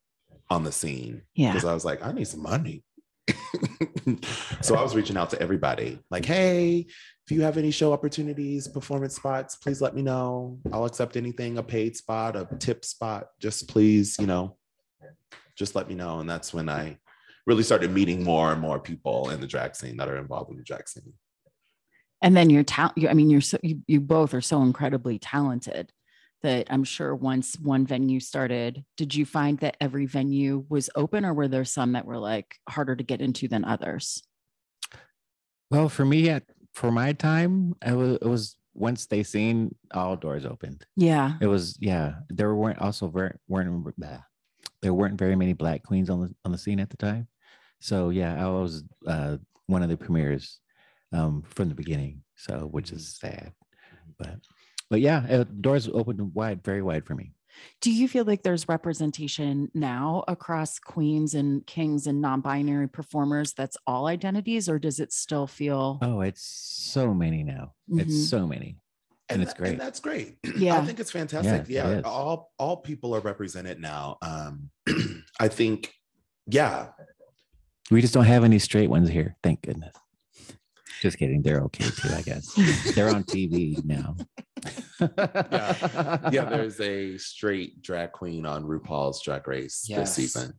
on 0.49 0.63
the 0.63 0.71
scene 0.71 1.21
yeah 1.35 1.51
because 1.51 1.65
I 1.65 1.73
was 1.73 1.85
like, 1.85 2.03
I 2.05 2.11
need 2.11 2.27
some 2.27 2.41
money. 2.43 2.83
so 4.61 4.75
I 4.75 4.81
was 4.81 4.95
reaching 4.95 5.15
out 5.15 5.29
to 5.31 5.41
everybody, 5.41 5.99
like, 6.09 6.25
hey, 6.25 6.87
if 7.25 7.31
you 7.31 7.41
have 7.41 7.57
any 7.57 7.69
show 7.69 7.93
opportunities, 7.93 8.67
performance 8.67 9.15
spots, 9.15 9.55
please 9.55 9.81
let 9.81 9.95
me 9.95 10.01
know. 10.01 10.57
I'll 10.73 10.85
accept 10.85 11.15
anything, 11.15 11.59
a 11.59 11.63
paid 11.63 11.95
spot, 11.95 12.35
a 12.35 12.47
tip 12.57 12.83
spot. 12.83 13.27
Just 13.39 13.67
please, 13.67 14.17
you 14.19 14.25
know, 14.25 14.57
just 15.55 15.75
let 15.75 15.87
me 15.87 15.93
know. 15.93 16.19
And 16.21 16.29
that's 16.29 16.55
when 16.55 16.69
I 16.69 16.97
really 17.45 17.61
started 17.61 17.91
meeting 17.91 18.23
more 18.23 18.51
and 18.51 18.59
more 18.59 18.79
people 18.79 19.29
in 19.29 19.41
the 19.41 19.47
drag 19.47 19.75
scene 19.75 19.97
that 19.97 20.09
are 20.09 20.17
involved 20.17 20.49
in 20.49 20.57
the 20.57 20.63
drag 20.63 20.87
scene. 20.89 21.13
and 22.21 22.35
then 22.35 22.49
you're 22.49 22.63
ta- 22.63 22.93
you, 22.95 23.07
i 23.09 23.13
mean 23.13 23.29
you're 23.29 23.41
so 23.41 23.57
you, 23.63 23.81
you 23.87 23.99
both 24.01 24.33
are 24.33 24.41
so 24.41 24.61
incredibly 24.61 25.17
talented 25.19 25.91
that 26.43 26.67
i'm 26.69 26.83
sure 26.83 27.15
once 27.15 27.55
one 27.59 27.85
venue 27.85 28.19
started 28.19 28.83
did 28.97 29.13
you 29.15 29.25
find 29.25 29.59
that 29.59 29.77
every 29.81 30.05
venue 30.05 30.65
was 30.69 30.89
open 30.95 31.25
or 31.25 31.33
were 31.33 31.47
there 31.47 31.65
some 31.65 31.93
that 31.93 32.05
were 32.05 32.17
like 32.19 32.55
harder 32.67 32.95
to 32.95 33.03
get 33.03 33.21
into 33.21 33.47
than 33.47 33.65
others 33.65 34.21
Well, 35.71 35.89
for 35.89 36.05
me, 36.05 36.29
at 36.29 36.43
for 36.73 36.91
my 36.91 37.13
time, 37.13 37.75
it 37.85 37.93
was, 37.93 38.17
it 38.21 38.25
was 38.25 38.57
once 38.73 39.05
they 39.05 39.23
seen 39.23 39.75
all 39.93 40.15
doors 40.15 40.45
opened. 40.45 40.85
yeah 40.95 41.33
It 41.41 41.47
was 41.47 41.77
yeah. 41.79 42.15
There 42.29 42.55
weren't 42.55 42.79
also 42.79 43.07
very 43.07 43.35
weren't 43.47 43.95
blah. 43.97 44.23
there 44.81 44.93
weren't 44.93 45.19
very 45.19 45.35
many 45.35 45.53
black 45.53 45.83
queens 45.83 46.09
on 46.09 46.21
the 46.21 46.29
on 46.45 46.51
the 46.51 46.57
scene 46.57 46.79
at 46.79 46.89
the 46.89 46.97
time. 46.97 47.27
So 47.81 48.09
yeah, 48.09 48.33
I 48.43 48.47
was 48.49 48.83
uh, 49.05 49.37
one 49.67 49.83
of 49.83 49.89
the 49.89 49.97
premieres 49.97 50.59
um, 51.13 51.43
from 51.43 51.69
the 51.69 51.75
beginning. 51.75 52.23
So 52.35 52.67
which 52.71 52.91
is 52.91 53.17
sad, 53.19 53.53
but 54.17 54.39
but 54.89 55.01
yeah, 55.01 55.25
uh, 55.29 55.43
doors 55.61 55.87
opened 55.87 56.33
wide, 56.33 56.63
very 56.63 56.81
wide 56.81 57.05
for 57.05 57.15
me. 57.15 57.33
Do 57.81 57.91
you 57.91 58.07
feel 58.07 58.23
like 58.23 58.43
there's 58.43 58.69
representation 58.69 59.69
now 59.73 60.23
across 60.27 60.79
queens 60.79 61.33
and 61.33 61.65
kings 61.67 62.07
and 62.07 62.21
non-binary 62.21 62.87
performers 62.87 63.53
that's 63.53 63.75
all 63.85 64.07
identities 64.07 64.69
or 64.69 64.79
does 64.79 64.99
it 64.99 65.11
still 65.11 65.45
feel 65.45 65.99
Oh, 66.01 66.21
it's 66.21 66.41
so 66.41 67.13
many 67.13 67.43
now. 67.43 67.73
Mhm. 67.91 68.01
It's 68.01 68.29
so 68.29 68.47
many. 68.47 68.77
And 69.27 69.41
it's 69.41 69.53
tha- 69.53 69.59
great. 69.59 69.77
that's 69.77 69.99
great. 69.99 70.37
Yeah. 70.57 70.79
I 70.79 70.85
think 70.85 70.99
it's 70.99 71.11
fantastic. 71.11 71.63
it 71.63 71.69
Yeah, 71.69 71.89
is. 71.99 72.03
all 72.05 72.51
all 72.57 72.77
people 72.77 73.13
are 73.15 73.19
represented 73.19 73.79
now. 73.81 74.17
Um, 74.21 74.69
I 75.39 75.49
think, 75.49 75.93
yeah, 76.47 76.87
We 77.91 77.99
just 78.01 78.13
don't 78.13 78.25
have 78.25 78.43
any 78.45 78.59
straight 78.59 78.89
ones 78.89 79.09
here. 79.09 79.35
Thank 79.43 79.63
goodness. 79.63 79.93
Just 81.01 81.17
kidding. 81.17 81.41
They're 81.41 81.61
okay 81.61 81.85
too, 81.85 82.09
I 82.13 82.21
guess. 82.21 82.53
They're 82.95 83.09
on 83.09 83.23
TV 83.23 83.83
now. 83.85 84.15
Yeah. 84.99 86.29
yeah. 86.31 86.45
There's 86.45 86.79
a 86.81 87.17
straight 87.17 87.81
drag 87.81 88.11
queen 88.11 88.45
on 88.45 88.63
RuPaul's 88.65 89.21
Drag 89.23 89.47
Race 89.47 89.85
Yes. 89.87 90.15
this 90.15 90.33
season. 90.33 90.53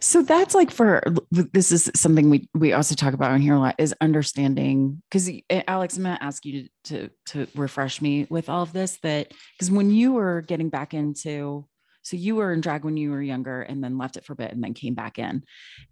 so 0.00 0.22
that's 0.22 0.54
like 0.54 0.70
for 0.70 1.02
this 1.30 1.70
is 1.70 1.90
something 1.94 2.30
we 2.30 2.48
we 2.54 2.72
also 2.72 2.94
talk 2.94 3.12
about 3.12 3.30
on 3.30 3.42
here 3.42 3.52
a 3.52 3.58
lot 3.58 3.74
is 3.76 3.94
understanding 4.00 5.02
because 5.10 5.28
eh, 5.50 5.62
alex 5.68 5.98
i'm 5.98 6.04
going 6.04 6.16
to 6.16 6.24
ask 6.24 6.46
you 6.46 6.62
to, 6.62 6.68
to 6.84 7.10
to 7.26 7.46
refresh 7.54 8.00
me 8.00 8.26
with 8.30 8.48
all 8.48 8.62
of 8.62 8.72
this 8.72 8.96
that 9.02 9.30
because 9.52 9.70
when 9.70 9.90
you 9.90 10.14
were 10.14 10.40
getting 10.40 10.70
back 10.70 10.94
into 10.94 11.66
so 12.06 12.16
you 12.16 12.36
were 12.36 12.52
in 12.52 12.60
drag 12.60 12.84
when 12.84 12.96
you 12.96 13.10
were 13.10 13.22
younger 13.22 13.62
and 13.62 13.82
then 13.82 13.98
left 13.98 14.16
it 14.16 14.24
for 14.24 14.32
a 14.32 14.36
bit 14.36 14.52
and 14.52 14.62
then 14.62 14.74
came 14.74 14.94
back 14.94 15.18
in 15.18 15.42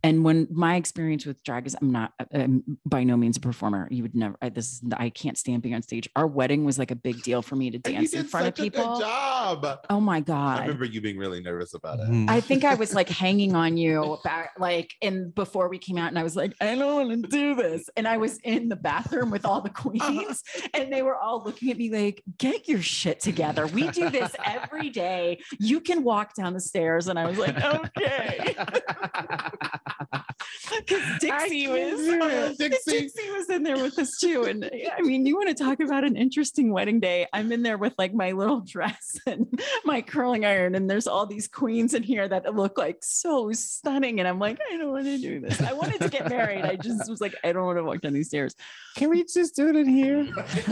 and 0.02 0.24
when 0.24 0.46
my 0.50 0.76
experience 0.76 1.26
with 1.26 1.42
drag 1.44 1.66
is 1.66 1.76
i'm 1.80 1.92
not 1.92 2.12
I'm 2.32 2.78
by 2.84 3.04
no 3.04 3.16
means 3.16 3.36
a 3.36 3.40
performer 3.40 3.88
you 3.90 4.02
would 4.02 4.14
never 4.14 4.36
I, 4.42 4.48
this 4.48 4.72
is 4.72 4.82
i 4.96 5.10
can't 5.10 5.38
stand 5.38 5.62
being 5.62 5.74
on 5.74 5.82
stage 5.82 6.08
our 6.16 6.26
wedding 6.26 6.64
was 6.64 6.78
like 6.78 6.90
a 6.90 6.96
big 6.96 7.22
deal 7.22 7.42
for 7.42 7.56
me 7.56 7.70
to 7.70 7.78
dance 7.78 8.12
in 8.12 8.22
did 8.22 8.30
front 8.30 8.46
of 8.46 8.56
such 8.56 8.66
a 8.66 8.70
good 8.70 8.76
people 8.78 9.00
job. 9.00 9.80
oh 9.90 10.00
my 10.00 10.20
god. 10.20 10.60
I 10.60 10.62
remember 10.62 10.84
you 10.84 11.00
being 11.00 11.18
really 11.18 11.40
nervous 11.40 11.74
about 11.74 12.00
it. 12.00 12.08
Mhm. 12.08 12.28
I 12.28 12.40
think 12.40 12.64
I 12.64 12.74
was 12.74 12.94
like 12.94 13.08
hanging 13.08 13.54
on 13.54 13.76
you 13.76 14.18
back, 14.24 14.52
like, 14.58 14.92
and 15.02 15.34
before 15.34 15.68
we 15.68 15.78
came 15.78 15.98
out, 15.98 16.08
and 16.08 16.18
I 16.18 16.22
was 16.22 16.36
like, 16.36 16.54
I 16.60 16.74
don't 16.74 17.08
want 17.08 17.24
to 17.24 17.28
do 17.28 17.54
this. 17.54 17.88
And 17.96 18.06
I 18.06 18.16
was 18.16 18.38
in 18.38 18.68
the 18.68 18.76
bathroom 18.76 19.30
with 19.30 19.44
all 19.44 19.60
the 19.60 19.70
queens, 19.70 20.42
and 20.74 20.92
they 20.92 21.02
were 21.02 21.16
all 21.16 21.42
looking 21.44 21.70
at 21.70 21.78
me 21.78 21.90
like, 21.90 22.22
get 22.38 22.68
your 22.68 22.82
shit 22.82 23.20
together. 23.20 23.66
We 23.66 23.90
do 23.90 24.10
this 24.10 24.34
every 24.44 24.90
day. 24.90 25.38
You 25.58 25.80
can 25.80 26.03
walk 26.04 26.34
down 26.34 26.52
the 26.52 26.60
stairs. 26.60 27.08
And 27.08 27.18
I 27.18 27.26
was 27.26 27.38
like, 27.38 27.56
okay. 27.64 28.54
Because 30.78 31.02
Dixie 31.20 31.68
was 31.68 32.56
Dixie. 32.58 33.00
Dixie 33.00 33.30
was 33.32 33.50
in 33.50 33.62
there 33.64 33.76
with 33.76 33.98
us 33.98 34.16
too. 34.18 34.44
And 34.44 34.64
I 34.96 35.02
mean, 35.02 35.26
you 35.26 35.36
want 35.36 35.54
to 35.54 35.54
talk 35.62 35.80
about 35.80 36.04
an 36.04 36.16
interesting 36.16 36.72
wedding 36.72 37.00
day. 37.00 37.26
I'm 37.34 37.52
in 37.52 37.62
there 37.62 37.76
with 37.76 37.92
like 37.98 38.14
my 38.14 38.32
little 38.32 38.60
dress 38.66 39.18
and 39.26 39.60
my 39.84 40.00
curling 40.00 40.46
iron, 40.46 40.74
and 40.74 40.88
there's 40.88 41.06
all 41.06 41.26
these 41.26 41.48
queens 41.48 41.92
in 41.92 42.02
here 42.02 42.26
that 42.28 42.54
look 42.54 42.78
like 42.78 42.98
so 43.02 43.52
stunning. 43.52 44.20
And 44.20 44.28
I'm 44.28 44.38
like, 44.38 44.58
I 44.72 44.78
don't 44.78 44.90
want 44.90 45.04
to 45.04 45.18
do 45.18 45.38
this. 45.40 45.60
I 45.60 45.74
wanted 45.74 46.00
to 46.00 46.08
get 46.08 46.30
married. 46.30 46.64
I 46.64 46.76
just 46.76 47.10
was 47.10 47.20
like, 47.20 47.34
I 47.44 47.52
don't 47.52 47.66
want 47.66 47.78
to 47.78 47.84
walk 47.84 48.00
down 48.00 48.14
these 48.14 48.28
stairs. 48.28 48.54
Can 48.96 49.10
we 49.10 49.22
just 49.24 49.54
do 49.54 49.68
it 49.68 49.76
in 49.76 49.86
here? 49.88 50.26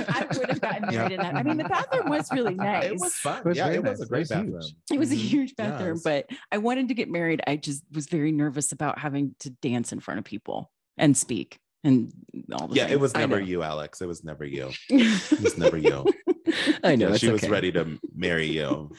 I 0.08 0.26
would 0.38 0.48
have 0.48 0.61
gotten 0.61 0.94
married 0.94 1.12
in 1.12 1.20
that. 1.20 1.35
I 1.35 1.42
mean, 1.42 1.58
the 1.58 1.64
bathroom 1.64 2.08
was 2.08 2.30
really 2.32 2.54
nice. 2.54 2.85
It 2.87 2.98
was 2.98 3.14
fun. 3.14 3.40
It 3.40 3.44
was 3.44 3.56
yeah, 3.58 3.64
very 3.64 3.76
it 3.76 3.82
was 3.82 3.90
nice. 3.90 4.00
a 4.00 4.02
It 4.04 4.08
great 4.08 4.18
was 4.20 4.28
bathroom. 4.30 4.52
huge. 4.62 4.74
It 4.92 4.98
was 4.98 5.12
a 5.12 5.16
Mhm. 5.16 5.18
huge 5.18 5.56
bathroom, 5.56 5.96
Yes. 5.96 6.02
but 6.02 6.30
I 6.50 6.58
wanted 6.58 6.88
to 6.88 6.94
get 6.94 7.11
married. 7.11 7.42
I 7.46 7.56
just 7.56 7.82
was 7.92 8.06
very 8.06 8.32
nervous 8.32 8.72
about 8.72 8.98
having 8.98 9.35
to 9.40 9.50
dance 9.62 9.92
in 9.92 10.01
front 10.01 10.18
of 10.18 10.25
people 10.25 10.70
and 10.98 11.16
speak 11.16 11.59
and 11.85 12.12
all 12.53 12.68
the 12.68 12.75
Yeah, 12.75 12.88
it 12.88 13.01
was 13.01 13.14
never 13.14 13.40
you, 13.40 13.62
Alex. 13.62 14.01
It 14.01 14.07
was 14.07 14.25
never 14.25 14.44
you. 14.44 14.70
It 14.88 15.40
was 15.40 15.59
never 15.59 15.77
you. 15.77 16.07
I 16.85 16.96
know. 16.96 17.09
Yeah, 17.09 17.14
it's 17.14 17.20
she 17.20 17.31
was 17.31 17.48
ready 17.48 17.72
to 17.72 17.98
marry 18.14 18.46
you. 18.46 18.92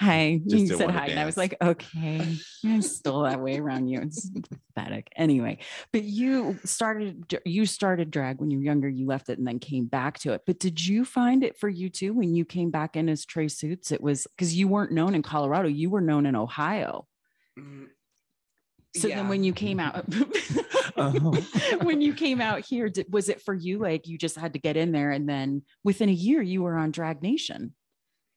Hi. 0.00 0.40
Just 0.46 0.70
you 0.70 0.76
said 0.76 0.90
hi. 0.90 1.06
And 1.08 1.20
I 1.20 1.26
was 1.26 1.36
like, 1.36 1.54
okay, 1.62 2.36
i 2.66 2.80
stole 2.80 3.22
that 3.22 3.40
way 3.40 3.58
around 3.58 3.88
you. 3.88 4.00
It's 4.00 4.30
pathetic. 4.74 5.12
Anyway, 5.16 5.58
but 5.92 6.02
you 6.02 6.58
started 6.64 7.38
you 7.44 7.66
started 7.66 8.10
drag 8.10 8.40
when 8.40 8.50
you 8.50 8.58
were 8.58 8.64
younger, 8.64 8.88
you 8.88 9.06
left 9.06 9.28
it 9.28 9.38
and 9.38 9.46
then 9.46 9.58
came 9.58 9.86
back 9.86 10.18
to 10.20 10.32
it. 10.32 10.42
But 10.46 10.58
did 10.58 10.84
you 10.84 11.04
find 11.04 11.44
it 11.44 11.58
for 11.58 11.68
you 11.68 11.88
too 11.88 12.14
when 12.14 12.34
you 12.34 12.44
came 12.44 12.70
back 12.70 12.96
in 12.96 13.08
as 13.08 13.24
Trey 13.24 13.48
Suits? 13.48 13.92
It 13.92 14.00
was 14.00 14.26
because 14.36 14.56
you 14.56 14.66
weren't 14.66 14.92
known 14.92 15.14
in 15.14 15.22
Colorado, 15.22 15.68
you 15.68 15.90
were 15.90 16.00
known 16.00 16.26
in 16.26 16.34
Ohio. 16.34 17.06
Mm, 17.58 17.88
So 18.94 19.08
yeah. 19.08 19.16
then 19.16 19.28
when 19.28 19.42
you 19.44 19.52
came 19.52 19.80
out 19.80 20.04
Oh. 20.96 21.32
when 21.82 22.00
you 22.02 22.12
came 22.14 22.40
out 22.40 22.60
here, 22.64 22.88
did, 22.90 23.10
was 23.12 23.28
it 23.30 23.40
for 23.40 23.54
you 23.54 23.78
like 23.78 24.06
you 24.06 24.18
just 24.18 24.36
had 24.36 24.52
to 24.52 24.58
get 24.58 24.76
in 24.76 24.92
there 24.92 25.10
and 25.10 25.26
then 25.28 25.62
within 25.84 26.08
a 26.10 26.12
year 26.12 26.42
you 26.42 26.62
were 26.62 26.76
on 26.76 26.90
Drag 26.90 27.22
Nation, 27.22 27.74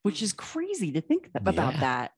which 0.03 0.21
is 0.21 0.31
crazy 0.33 0.91
to 0.93 1.01
think 1.01 1.23
th- 1.23 1.31
about 1.35 1.73
Yeah. 1.73 1.79
that. 1.81 2.11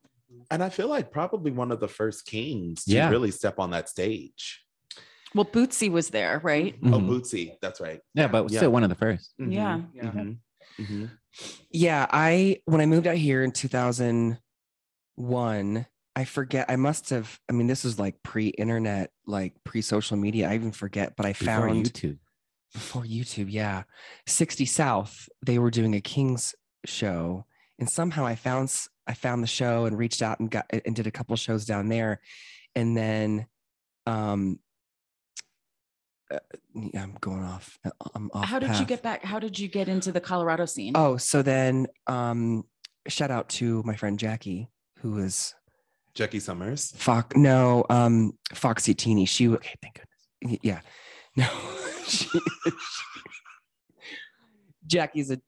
And 0.51 0.63
I 0.63 0.69
feel 0.69 0.87
like 0.89 1.09
probably 1.11 1.49
one 1.51 1.71
of 1.71 1.79
the 1.79 1.87
first 1.87 2.25
kings 2.27 2.83
to 2.85 2.91
Yeah. 2.93 3.09
really 3.09 3.31
step 3.31 3.57
on 3.59 3.71
that 3.71 3.89
stage. 3.89 4.63
Well, 5.33 5.45
Bootsy 5.45 5.89
was 5.91 6.09
there, 6.09 6.39
right? 6.43 6.75
Oh, 6.83 6.87
Mhm. 6.99 7.07
Bootsy, 7.09 7.53
that's 7.61 7.81
right. 7.81 7.99
Yeah, 8.13 8.27
but 8.27 8.51
Yeah. 8.51 8.59
still 8.59 8.71
one 8.71 8.83
of 8.83 8.89
the 8.89 8.95
first. 8.95 9.33
Mhm, 9.41 9.53
Yeah. 9.53 9.81
Yeah. 9.93 10.03
mhm, 10.11 10.37
mhm. 10.79 11.09
Yeah, 11.71 12.05
I 12.11 12.61
when 12.65 12.81
I 12.81 12.85
moved 12.85 13.07
out 13.07 13.15
here 13.17 13.43
in 13.43 13.51
2001, 13.51 15.85
I 16.17 16.25
forget. 16.25 16.65
I 16.67 16.77
must 16.77 17.11
have. 17.11 17.39
I 17.47 17.53
mean, 17.53 17.67
this 17.67 17.83
was 17.83 17.99
like 17.99 18.23
pre-internet, 18.23 19.11
like 19.27 19.53
pre-social 19.63 20.17
media. 20.17 20.49
I 20.49 20.55
even 20.55 20.71
forget, 20.71 21.15
but 21.15 21.27
I 21.27 21.33
Before 21.33 21.45
found 21.45 21.85
YouTube. 21.85 22.17
before 22.73 23.03
YouTube. 23.03 23.51
Yeah, 23.51 23.83
60 24.25 24.65
South. 24.65 25.29
They 25.45 25.59
were 25.59 25.69
doing 25.69 25.93
a 25.93 26.01
Kings 26.01 26.55
show, 26.87 27.45
and 27.77 27.87
somehow 27.87 28.25
I 28.25 28.33
found 28.33 28.75
I 29.05 29.13
found 29.13 29.43
the 29.43 29.47
show 29.47 29.85
and 29.85 29.95
reached 29.95 30.23
out 30.23 30.39
and 30.39 30.49
got 30.49 30.65
and 30.71 30.95
did 30.95 31.05
a 31.05 31.11
couple 31.11 31.35
shows 31.35 31.65
down 31.65 31.87
there, 31.87 32.19
and 32.73 32.97
then, 32.97 33.45
um. 34.07 34.57
uh, 36.31 36.39
I'm 36.95 37.15
going 37.21 37.43
off. 37.43 37.77
uh, 37.85 37.91
I'm 38.15 38.31
off. 38.33 38.45
How 38.45 38.57
did 38.57 38.79
you 38.79 38.85
get 38.85 39.03
back? 39.03 39.23
How 39.23 39.37
did 39.37 39.59
you 39.59 39.67
get 39.67 39.87
into 39.87 40.11
the 40.11 40.21
Colorado 40.21 40.65
scene? 40.65 40.93
Oh, 40.95 41.17
so 41.17 41.43
then 41.43 41.85
um 42.07 42.63
shout 43.07 43.29
out 43.29 43.49
to 43.49 43.83
my 43.85 43.95
friend 43.95 44.17
Jackie, 44.17 44.71
who 45.01 45.19
is 45.19 45.53
Jackie 46.17 46.39
Summers. 46.39 46.91
Fox 46.95 47.35
no, 47.37 47.85
um 47.91 48.33
Foxy 48.53 48.95
Teeny. 48.95 49.25
She 49.25 49.47
okay, 49.47 49.75
thank 49.81 50.01
goodness. 50.41 50.59
Yeah. 50.63 50.79
No. 51.35 51.47
she, 52.07 52.27
Jackie's 54.87 55.29
a 55.29 55.39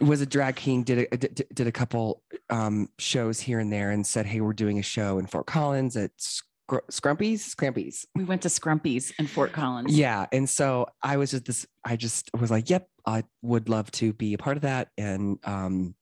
was 0.00 0.20
a 0.20 0.26
drag 0.26 0.56
king, 0.56 0.82
did 0.82 1.06
a 1.12 1.16
did, 1.16 1.46
did 1.54 1.66
a 1.68 1.72
couple 1.72 2.22
um 2.50 2.88
shows 2.98 3.38
here 3.38 3.60
and 3.60 3.72
there 3.72 3.92
and 3.92 4.04
said, 4.04 4.26
Hey, 4.26 4.40
we're 4.40 4.52
doing 4.52 4.80
a 4.80 4.82
show 4.82 5.18
in 5.18 5.26
Fort 5.26 5.46
Collins 5.46 5.96
at 5.96 6.10
Scr- 6.16 6.78
Scrumpy's, 6.90 7.54
Scrampy's. 7.54 8.04
we 8.16 8.24
went 8.24 8.42
to 8.42 8.48
Scrumpy's 8.48 9.12
in 9.20 9.28
Fort 9.28 9.52
Collins. 9.52 9.96
Yeah. 9.96 10.26
And 10.32 10.50
so 10.50 10.88
I 11.04 11.18
was 11.18 11.30
just 11.30 11.44
this, 11.44 11.66
I 11.84 11.94
just 11.94 12.30
was 12.36 12.50
like, 12.50 12.68
yep, 12.68 12.88
I 13.06 13.22
would 13.42 13.68
love 13.68 13.92
to 13.92 14.12
be 14.12 14.34
a 14.34 14.38
part 14.38 14.56
of 14.56 14.62
that. 14.62 14.88
And 14.98 15.38
um 15.44 15.94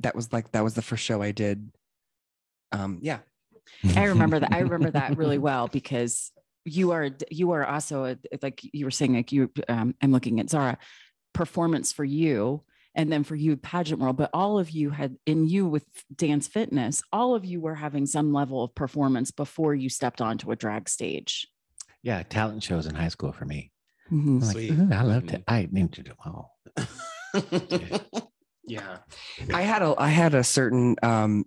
that 0.00 0.14
was 0.14 0.34
like 0.34 0.52
that 0.52 0.62
was 0.62 0.74
the 0.74 0.82
first 0.82 1.02
show 1.02 1.22
I 1.22 1.32
did. 1.32 1.70
Um, 2.72 2.98
yeah. 3.00 3.20
I 3.96 4.04
remember 4.04 4.40
that. 4.40 4.52
I 4.52 4.58
remember 4.68 4.90
that 4.92 5.16
really 5.16 5.38
well 5.38 5.68
because 5.68 6.30
you 6.64 6.92
are 6.92 7.10
you 7.30 7.50
are 7.52 7.66
also 7.66 8.04
a, 8.04 8.16
like 8.42 8.60
you 8.62 8.84
were 8.86 8.90
saying 8.90 9.14
like 9.14 9.32
you 9.32 9.50
um, 9.68 9.94
I'm 10.02 10.12
looking 10.12 10.40
at 10.40 10.48
Zarah 10.50 10.78
performance 11.34 11.92
for 11.92 12.04
you 12.04 12.62
and 12.94 13.10
then 13.12 13.24
for 13.24 13.34
you 13.34 13.56
pageant 13.56 14.00
world 14.00 14.16
but 14.16 14.30
all 14.32 14.58
of 14.58 14.70
you 14.70 14.90
had 14.90 15.16
in 15.26 15.46
you 15.46 15.66
with 15.66 15.84
dance 16.14 16.46
fitness 16.46 17.02
all 17.12 17.34
of 17.34 17.44
you 17.44 17.60
were 17.60 17.74
having 17.74 18.06
some 18.06 18.32
level 18.32 18.62
of 18.62 18.74
performance 18.74 19.30
before 19.32 19.74
you 19.74 19.90
stepped 19.90 20.20
onto 20.22 20.52
a 20.52 20.56
drag 20.56 20.88
stage 20.88 21.46
Yeah, 22.02 22.22
talent 22.22 22.62
shows 22.62 22.86
in 22.86 22.94
high 22.94 23.08
school 23.08 23.32
for 23.32 23.44
me. 23.44 23.72
Mhm. 24.10 24.36
I'm 24.36 24.40
like, 24.40 24.52
Sweet. 24.52 24.70
I 24.92 25.02
love 25.02 25.24
Mhm. 25.24 25.34
it. 25.34 25.44
I 25.48 25.68
need 25.70 25.92
to 25.94 26.02
do 26.02 26.12
all. 26.24 26.56
Yeah. 28.66 28.98
I 29.52 29.62
had 29.62 29.82
a 29.82 29.94
I 29.98 30.08
had 30.08 30.34
a 30.34 30.42
certain 30.44 30.96
um, 31.02 31.44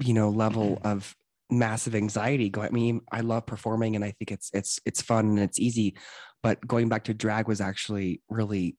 you 0.00 0.14
know, 0.14 0.30
level 0.30 0.78
of 0.82 1.14
massive 1.50 1.94
anxiety 1.94 2.50
going. 2.50 2.68
I 2.68 2.70
mean, 2.70 3.00
I 3.12 3.20
love 3.20 3.46
performing 3.46 3.96
and 3.96 4.04
I 4.04 4.12
think 4.12 4.30
it's 4.30 4.50
it's 4.52 4.80
it's 4.84 5.02
fun 5.02 5.28
and 5.28 5.38
it's 5.38 5.58
easy. 5.58 5.96
But 6.42 6.66
going 6.66 6.88
back 6.88 7.04
to 7.04 7.14
drag 7.14 7.48
was 7.48 7.60
actually 7.60 8.22
really 8.28 8.76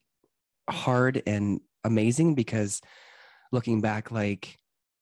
hard 0.69 1.21
and 1.25 1.59
amazing 1.83 2.35
because 2.35 2.81
looking 3.51 3.81
back, 3.81 4.11
like 4.11 4.57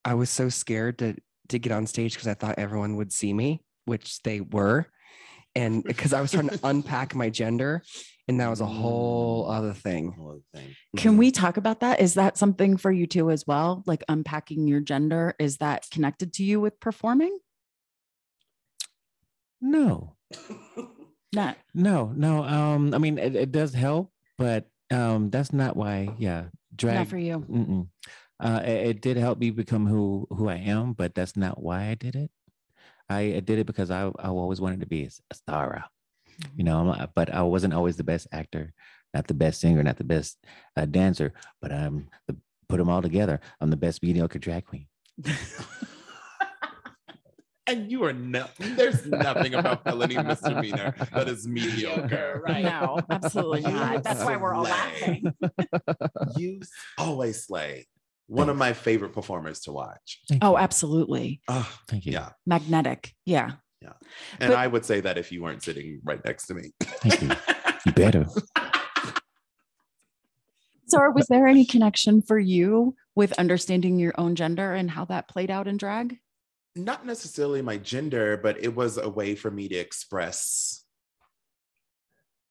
I 0.05 0.13
was 0.15 0.29
so 0.29 0.49
scared 0.49 0.99
to 0.99 1.15
to 1.49 1.59
get 1.59 1.71
on 1.71 1.87
stage 1.87 2.13
because 2.13 2.27
I 2.27 2.33
thought 2.33 2.55
everyone 2.57 2.95
would 2.97 3.11
see 3.11 3.33
me, 3.33 3.61
which 3.85 4.21
they 4.23 4.41
were. 4.41 4.87
And 5.55 5.83
because 5.87 6.13
I 6.13 6.21
was 6.21 6.31
trying 6.31 6.49
to 6.49 6.59
unpack 6.63 7.15
my 7.15 7.29
gender, 7.29 7.83
and 8.27 8.39
that 8.39 8.49
was 8.49 8.61
a 8.61 8.65
whole 8.65 9.47
mm. 9.47 9.57
other 9.57 9.73
thing. 9.73 10.13
Whole 10.13 10.29
other 10.31 10.41
thing. 10.53 10.75
Can 10.97 11.17
we 11.17 11.31
mm-hmm. 11.31 11.41
talk 11.41 11.57
about 11.57 11.81
that? 11.81 11.99
Is 11.99 12.13
that 12.15 12.37
something 12.37 12.77
for 12.77 12.91
you 12.91 13.05
too 13.05 13.29
as 13.29 13.45
well? 13.45 13.83
Like 13.85 14.03
unpacking 14.07 14.67
your 14.67 14.79
gender, 14.79 15.35
is 15.39 15.57
that 15.57 15.85
connected 15.91 16.33
to 16.33 16.43
you 16.43 16.59
with 16.59 16.79
performing? 16.79 17.37
No, 19.63 20.17
Not. 21.33 21.57
no, 21.73 22.11
no. 22.15 22.43
Um, 22.43 22.93
I 22.93 22.97
mean, 22.97 23.17
it, 23.17 23.33
it 23.35 23.51
does 23.51 23.73
help, 23.73 24.11
but 24.37 24.67
um, 24.91 25.29
that's 25.29 25.53
not 25.53 25.77
why. 25.77 26.11
Yeah, 26.19 26.45
drag. 26.75 26.95
Not 26.97 27.07
for 27.07 27.17
you. 27.17 27.87
Uh, 28.41 28.61
it, 28.65 28.87
it 28.87 29.01
did 29.01 29.15
help 29.15 29.39
me 29.39 29.51
become 29.51 29.87
who 29.87 30.27
who 30.29 30.49
I 30.49 30.55
am, 30.57 30.91
but 30.91 31.15
that's 31.15 31.37
not 31.37 31.63
why 31.63 31.87
I 31.87 31.95
did 31.95 32.15
it. 32.17 32.29
I, 33.09 33.35
I 33.35 33.39
did 33.39 33.57
it 33.59 33.65
because 33.65 33.89
I 33.89 34.11
I 34.19 34.27
always 34.27 34.59
wanted 34.59 34.81
to 34.81 34.85
be 34.85 35.05
a 35.31 35.33
star, 35.35 35.85
you 36.57 36.65
know. 36.65 36.77
I'm 36.91 37.07
But 37.15 37.33
I 37.33 37.41
wasn't 37.43 37.73
always 37.73 37.95
the 37.95 38.03
best 38.03 38.27
actor, 38.33 38.73
not 39.13 39.27
the 39.27 39.33
best 39.33 39.61
singer, 39.61 39.81
not 39.81 39.97
the 39.97 40.03
best 40.03 40.37
uh, 40.75 40.85
dancer. 40.85 41.31
But 41.61 41.71
I'm 41.71 42.09
the 42.27 42.35
put 42.67 42.77
them 42.77 42.89
all 42.89 43.01
together. 43.01 43.39
I'm 43.61 43.69
the 43.69 43.77
best 43.77 44.03
mediocre 44.03 44.39
drag 44.39 44.65
queen. 44.65 44.87
And 47.65 47.89
you 47.89 48.03
are 48.03 48.11
no, 48.13 48.45
there's 48.59 49.05
nothing 49.05 49.53
about 49.53 49.85
felony 49.85 50.17
misdemeanor 50.17 50.93
that 51.13 51.29
is 51.29 51.47
mediocre. 51.47 52.41
right 52.45 52.63
No, 52.63 52.99
absolutely 53.09 53.61
not. 53.61 54.03
That's 54.03 54.23
why 54.23 54.35
we're 54.35 54.53
all 54.53 54.63
laughing. 54.63 55.33
You 56.37 56.59
always 56.97 57.43
slay. 57.45 57.87
One 58.27 58.49
of 58.49 58.57
my 58.57 58.73
favorite 58.73 59.13
performers 59.13 59.61
to 59.61 59.71
watch. 59.71 60.19
Thank 60.27 60.43
Oh, 60.43 60.57
absolutely. 60.57 61.41
Oh, 61.47 61.69
thank 61.87 62.05
you. 62.05 62.11
yeah. 62.13 62.29
Magnetic. 62.45 63.13
Yeah. 63.25 63.51
Yeah. 63.81 63.93
And 64.39 64.49
But- 64.51 64.57
I 64.57 64.67
would 64.67 64.83
say 64.85 64.99
that 65.01 65.17
if 65.17 65.31
you 65.31 65.41
weren't 65.43 65.63
sitting 65.63 66.01
right 66.03 66.23
next 66.25 66.47
to 66.47 66.53
me. 66.55 66.71
Thank 66.81 67.21
you. 67.21 67.29
You 67.85 67.91
better. 67.91 68.25
So, 70.87 70.99
was 71.11 71.27
there 71.27 71.47
any 71.47 71.65
connection 71.65 72.21
for 72.21 72.39
you 72.39 72.95
with 73.15 73.33
understanding 73.33 73.99
your 73.99 74.13
own 74.17 74.35
gender 74.35 74.73
and 74.73 74.89
how 74.91 75.05
that 75.05 75.27
played 75.27 75.51
out 75.51 75.67
in 75.67 75.75
drag? 75.77 76.17
Not 76.75 77.05
necessarily 77.05 77.61
my 77.61 77.77
gender, 77.77 78.37
but 78.37 78.63
it 78.63 78.75
was 78.75 78.97
a 78.97 79.09
way 79.09 79.35
for 79.35 79.51
me 79.51 79.67
to 79.69 79.75
express, 79.75 80.83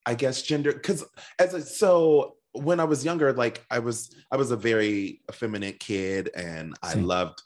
I 0.06 0.14
guess, 0.14 0.42
gender. 0.42 0.72
Because 0.72 1.04
as 1.38 1.54
a, 1.54 1.62
so 1.62 2.36
when 2.52 2.78
I 2.78 2.84
was 2.84 3.04
younger, 3.04 3.32
like 3.32 3.64
I 3.70 3.80
was, 3.80 4.14
I 4.30 4.36
was 4.36 4.50
a 4.50 4.56
very 4.56 5.22
effeminate 5.28 5.80
kid, 5.80 6.30
and 6.34 6.74
I 6.82 6.94
loved 6.94 7.42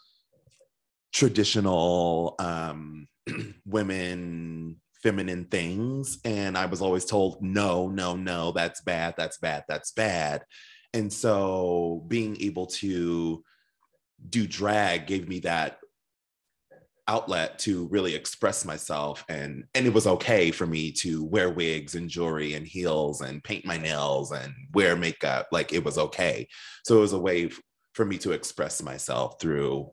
traditional 1.12 2.34
um, 2.38 3.08
women 3.66 4.76
feminine 5.02 5.44
things 5.44 6.18
and 6.24 6.56
i 6.56 6.66
was 6.66 6.80
always 6.80 7.04
told 7.04 7.40
no 7.42 7.88
no 7.88 8.16
no 8.16 8.50
that's 8.52 8.80
bad 8.80 9.14
that's 9.16 9.38
bad 9.38 9.62
that's 9.68 9.92
bad 9.92 10.42
and 10.94 11.12
so 11.12 12.04
being 12.08 12.36
able 12.40 12.66
to 12.66 13.44
do 14.28 14.46
drag 14.46 15.06
gave 15.06 15.28
me 15.28 15.38
that 15.38 15.78
outlet 17.08 17.58
to 17.60 17.86
really 17.88 18.14
express 18.14 18.64
myself 18.64 19.24
and 19.28 19.64
and 19.74 19.86
it 19.86 19.92
was 19.92 20.06
okay 20.06 20.50
for 20.50 20.66
me 20.66 20.90
to 20.90 21.24
wear 21.24 21.50
wigs 21.50 21.94
and 21.94 22.08
jewelry 22.10 22.54
and 22.54 22.66
heels 22.66 23.20
and 23.20 23.44
paint 23.44 23.64
my 23.64 23.76
nails 23.76 24.32
and 24.32 24.52
wear 24.74 24.96
makeup 24.96 25.46
like 25.52 25.72
it 25.72 25.84
was 25.84 25.98
okay 25.98 26.48
so 26.84 26.96
it 26.98 27.00
was 27.00 27.12
a 27.12 27.18
way 27.18 27.44
f- 27.46 27.60
for 27.94 28.04
me 28.04 28.18
to 28.18 28.32
express 28.32 28.82
myself 28.82 29.40
through 29.40 29.88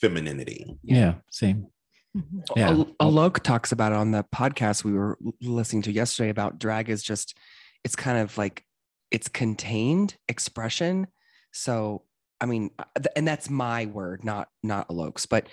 femininity 0.00 0.78
Yeah, 0.82 1.14
same. 1.30 1.66
Yeah. 2.56 2.70
Al- 2.70 2.86
Alok 3.00 3.40
talks 3.40 3.70
about 3.70 3.92
it 3.92 3.96
on 3.98 4.10
the 4.10 4.24
podcast 4.34 4.82
we 4.82 4.92
were 4.92 5.16
listening 5.40 5.82
to 5.82 5.92
yesterday 5.92 6.28
about 6.30 6.58
drag 6.58 6.88
is 6.88 7.04
just 7.04 7.36
it's 7.84 7.94
kind 7.94 8.18
of 8.18 8.36
like 8.36 8.64
it's 9.12 9.28
contained 9.28 10.16
expression. 10.28 11.06
So 11.52 12.02
I 12.40 12.46
mean, 12.46 12.70
uh, 12.78 12.84
and 13.16 13.26
that's 13.26 13.50
my 13.50 13.86
word, 13.86 14.24
not 14.24 14.48
not 14.62 14.88
Alok's, 14.88 15.26
but 15.26 15.46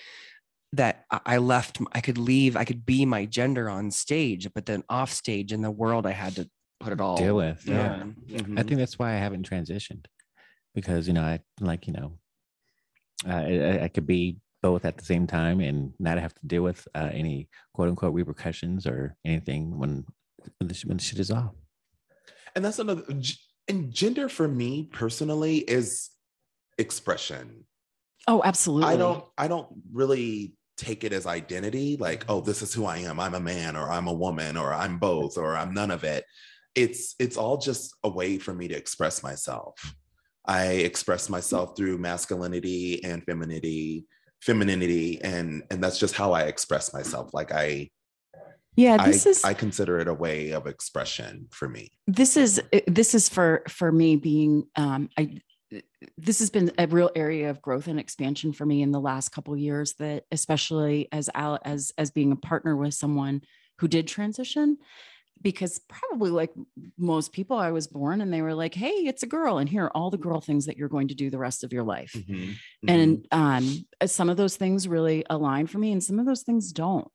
that 0.74 1.06
I- 1.12 1.22
I 1.26 1.38
left. 1.38 1.80
I 1.94 2.02
could 2.02 2.18
leave. 2.18 2.56
I 2.58 2.66
could 2.66 2.86
be 2.86 3.06
my 3.06 3.26
gender 3.26 3.70
on 3.70 3.92
stage, 3.92 4.48
but 4.54 4.66
then 4.66 4.84
off 4.90 5.12
stage 5.12 5.52
in 5.54 5.62
the 5.62 5.72
world, 5.72 6.06
I 6.06 6.12
had 6.12 6.36
to 6.36 6.50
put 6.80 6.94
it 6.94 7.02
all 7.02 7.18
Deal 7.18 7.36
with. 7.36 7.66
Yeah. 7.66 7.88
down. 7.88 8.16
I 8.58 8.64
think 8.64 8.78
that's 8.78 9.00
why 9.00 9.14
I 9.14 9.18
haven't 9.18 9.50
transitioned 9.50 10.06
because 10.76 11.08
you 11.08 11.14
know 11.14 11.24
I 11.24 11.40
like 11.60 11.88
you 11.88 11.94
know 11.94 12.20
Uh, 13.28 13.32
I, 13.34 13.84
I 13.86 13.88
could 13.88 14.06
be 14.06 14.38
both 14.62 14.86
at 14.86 14.98
the 14.98 15.06
same 15.06 15.26
time 15.26 15.60
and 15.60 15.94
not 16.00 16.18
have 16.20 16.34
to 16.36 16.46
deal 16.46 16.62
with 16.64 16.88
uh, 16.94 17.10
any 17.12 17.50
quote 17.74 17.90
unquote 17.90 18.14
repercussions 18.14 18.86
or 18.86 19.16
anything 19.26 19.78
when 19.80 20.06
when 20.60 20.68
the, 20.68 20.74
sh- 20.74 20.86
when 20.86 20.98
the 20.98 21.04
shit 21.04 21.20
is 21.20 21.32
off. 21.32 21.54
And 22.56 22.64
that's 22.64 22.80
another 22.80 23.04
and 23.68 23.92
gender 23.92 24.30
for 24.30 24.48
me 24.48 24.84
personally 24.84 25.58
is 25.60 26.10
expression. 26.78 27.66
Oh, 28.28 28.42
absolutely. 28.44 28.94
I 28.94 28.98
don't 28.98 29.24
I 29.38 29.48
don't 29.48 29.68
really 29.92 30.54
take 30.78 31.04
it 31.04 31.12
as 31.12 31.26
identity 31.26 31.98
like 31.98 32.24
oh 32.30 32.40
this 32.40 32.62
is 32.62 32.74
who 32.74 32.86
I 32.86 33.00
am. 33.00 33.20
I'm 33.20 33.34
a 33.34 33.40
man 33.40 33.76
or 33.76 33.90
I'm 33.90 34.08
a 34.08 34.14
woman 34.14 34.58
or 34.58 34.74
I'm 34.74 35.00
both 35.00 35.38
or 35.38 35.56
I'm 35.56 35.74
none 35.74 35.92
of 35.92 36.04
it. 36.04 36.24
It's 36.76 37.16
it's 37.20 37.38
all 37.38 37.58
just 37.58 37.96
a 38.04 38.10
way 38.10 38.38
for 38.38 38.54
me 38.54 38.68
to 38.68 38.76
express 38.76 39.24
myself. 39.24 39.96
I 40.46 40.66
express 40.68 41.30
myself 41.30 41.76
through 41.76 41.98
masculinity 41.98 43.04
and 43.04 43.24
femininity 43.24 44.06
femininity 44.42 45.20
and 45.22 45.64
and 45.72 45.84
that's 45.84 45.98
just 45.98 46.16
how 46.16 46.34
I 46.34 46.44
express 46.44 46.94
myself. 46.94 47.34
Like 47.34 47.52
I 47.52 47.90
Yeah, 48.76 48.98
I, 49.00 49.08
this 49.08 49.26
is 49.26 49.44
I 49.44 49.54
consider 49.54 50.00
it 50.00 50.08
a 50.08 50.14
way 50.14 50.52
of 50.52 50.68
expression 50.68 51.48
for 51.52 51.68
me. 51.68 51.92
This 52.06 52.38
is 52.38 52.62
this 52.86 53.16
is 53.16 53.30
for 53.30 53.64
for 53.68 53.92
me 53.92 54.16
being 54.18 54.68
um 54.76 55.10
i 55.18 55.40
this 56.18 56.40
has 56.40 56.50
been 56.50 56.72
a 56.78 56.88
real 56.88 57.12
area 57.16 57.50
of 57.50 57.62
growth 57.62 57.88
and 57.88 58.00
expansion 58.00 58.54
for 58.54 58.66
me 58.66 58.82
in 58.82 58.92
the 58.92 59.00
last 59.02 59.30
couple 59.30 59.54
of 59.54 59.60
years 59.60 59.94
that 59.96 60.24
especially 60.32 61.08
as 61.12 61.30
Al, 61.36 61.60
as 61.66 61.92
as 61.98 62.12
being 62.12 62.32
a 62.32 62.36
partner 62.38 62.76
with 62.76 62.94
someone 62.94 63.42
who 63.80 63.88
did 63.88 64.08
transition 64.08 64.78
because 65.42 65.80
probably 65.88 66.32
like 66.32 66.52
most 66.98 67.32
people 67.32 67.58
i 67.58 67.70
was 67.70 67.86
born 67.88 68.22
and 68.22 68.34
they 68.34 68.42
were 68.42 68.56
like 68.56 68.74
hey 68.74 68.90
it's 69.06 69.22
a 69.24 69.28
girl 69.28 69.58
and 69.60 69.70
here 69.70 69.84
are 69.86 69.92
all 69.96 70.10
the 70.10 70.18
girl 70.18 70.42
things 70.42 70.66
that 70.66 70.78
you're 70.78 70.90
going 70.90 71.10
to 71.10 71.14
do 71.16 71.30
the 71.30 71.38
rest 71.38 71.64
of 71.64 71.72
your 71.74 71.84
life 71.84 72.14
Mhm. 72.16 72.56
Mhm. 72.86 72.88
and 72.88 73.28
um, 73.32 73.86
uh, 74.02 74.08
some 74.08 74.30
of 74.30 74.38
those 74.38 74.56
things 74.56 74.88
really 74.88 75.24
align 75.30 75.68
for 75.68 75.78
me 75.78 75.92
and 75.92 76.04
some 76.04 76.18
of 76.18 76.26
those 76.26 76.42
things 76.44 76.72
don't 76.72 77.12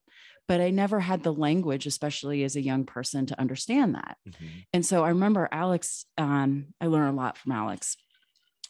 but 0.46 0.60
i 0.60 0.70
never 0.70 1.00
had 1.00 1.24
the 1.24 1.32
language 1.32 1.86
especially 1.86 2.44
as 2.44 2.54
a 2.54 2.62
young 2.62 2.84
person 2.84 3.26
to 3.26 3.40
understand 3.40 3.94
that 3.96 4.18
Mhm. 4.28 4.66
and 4.72 4.86
so 4.86 5.04
I 5.04 5.08
remember 5.08 5.48
Alex, 5.50 6.04
um, 6.16 6.74
I 6.80 6.86
learned 6.86 7.14
a 7.14 7.20
lot 7.20 7.36
from 7.38 7.52
Alex. 7.52 7.96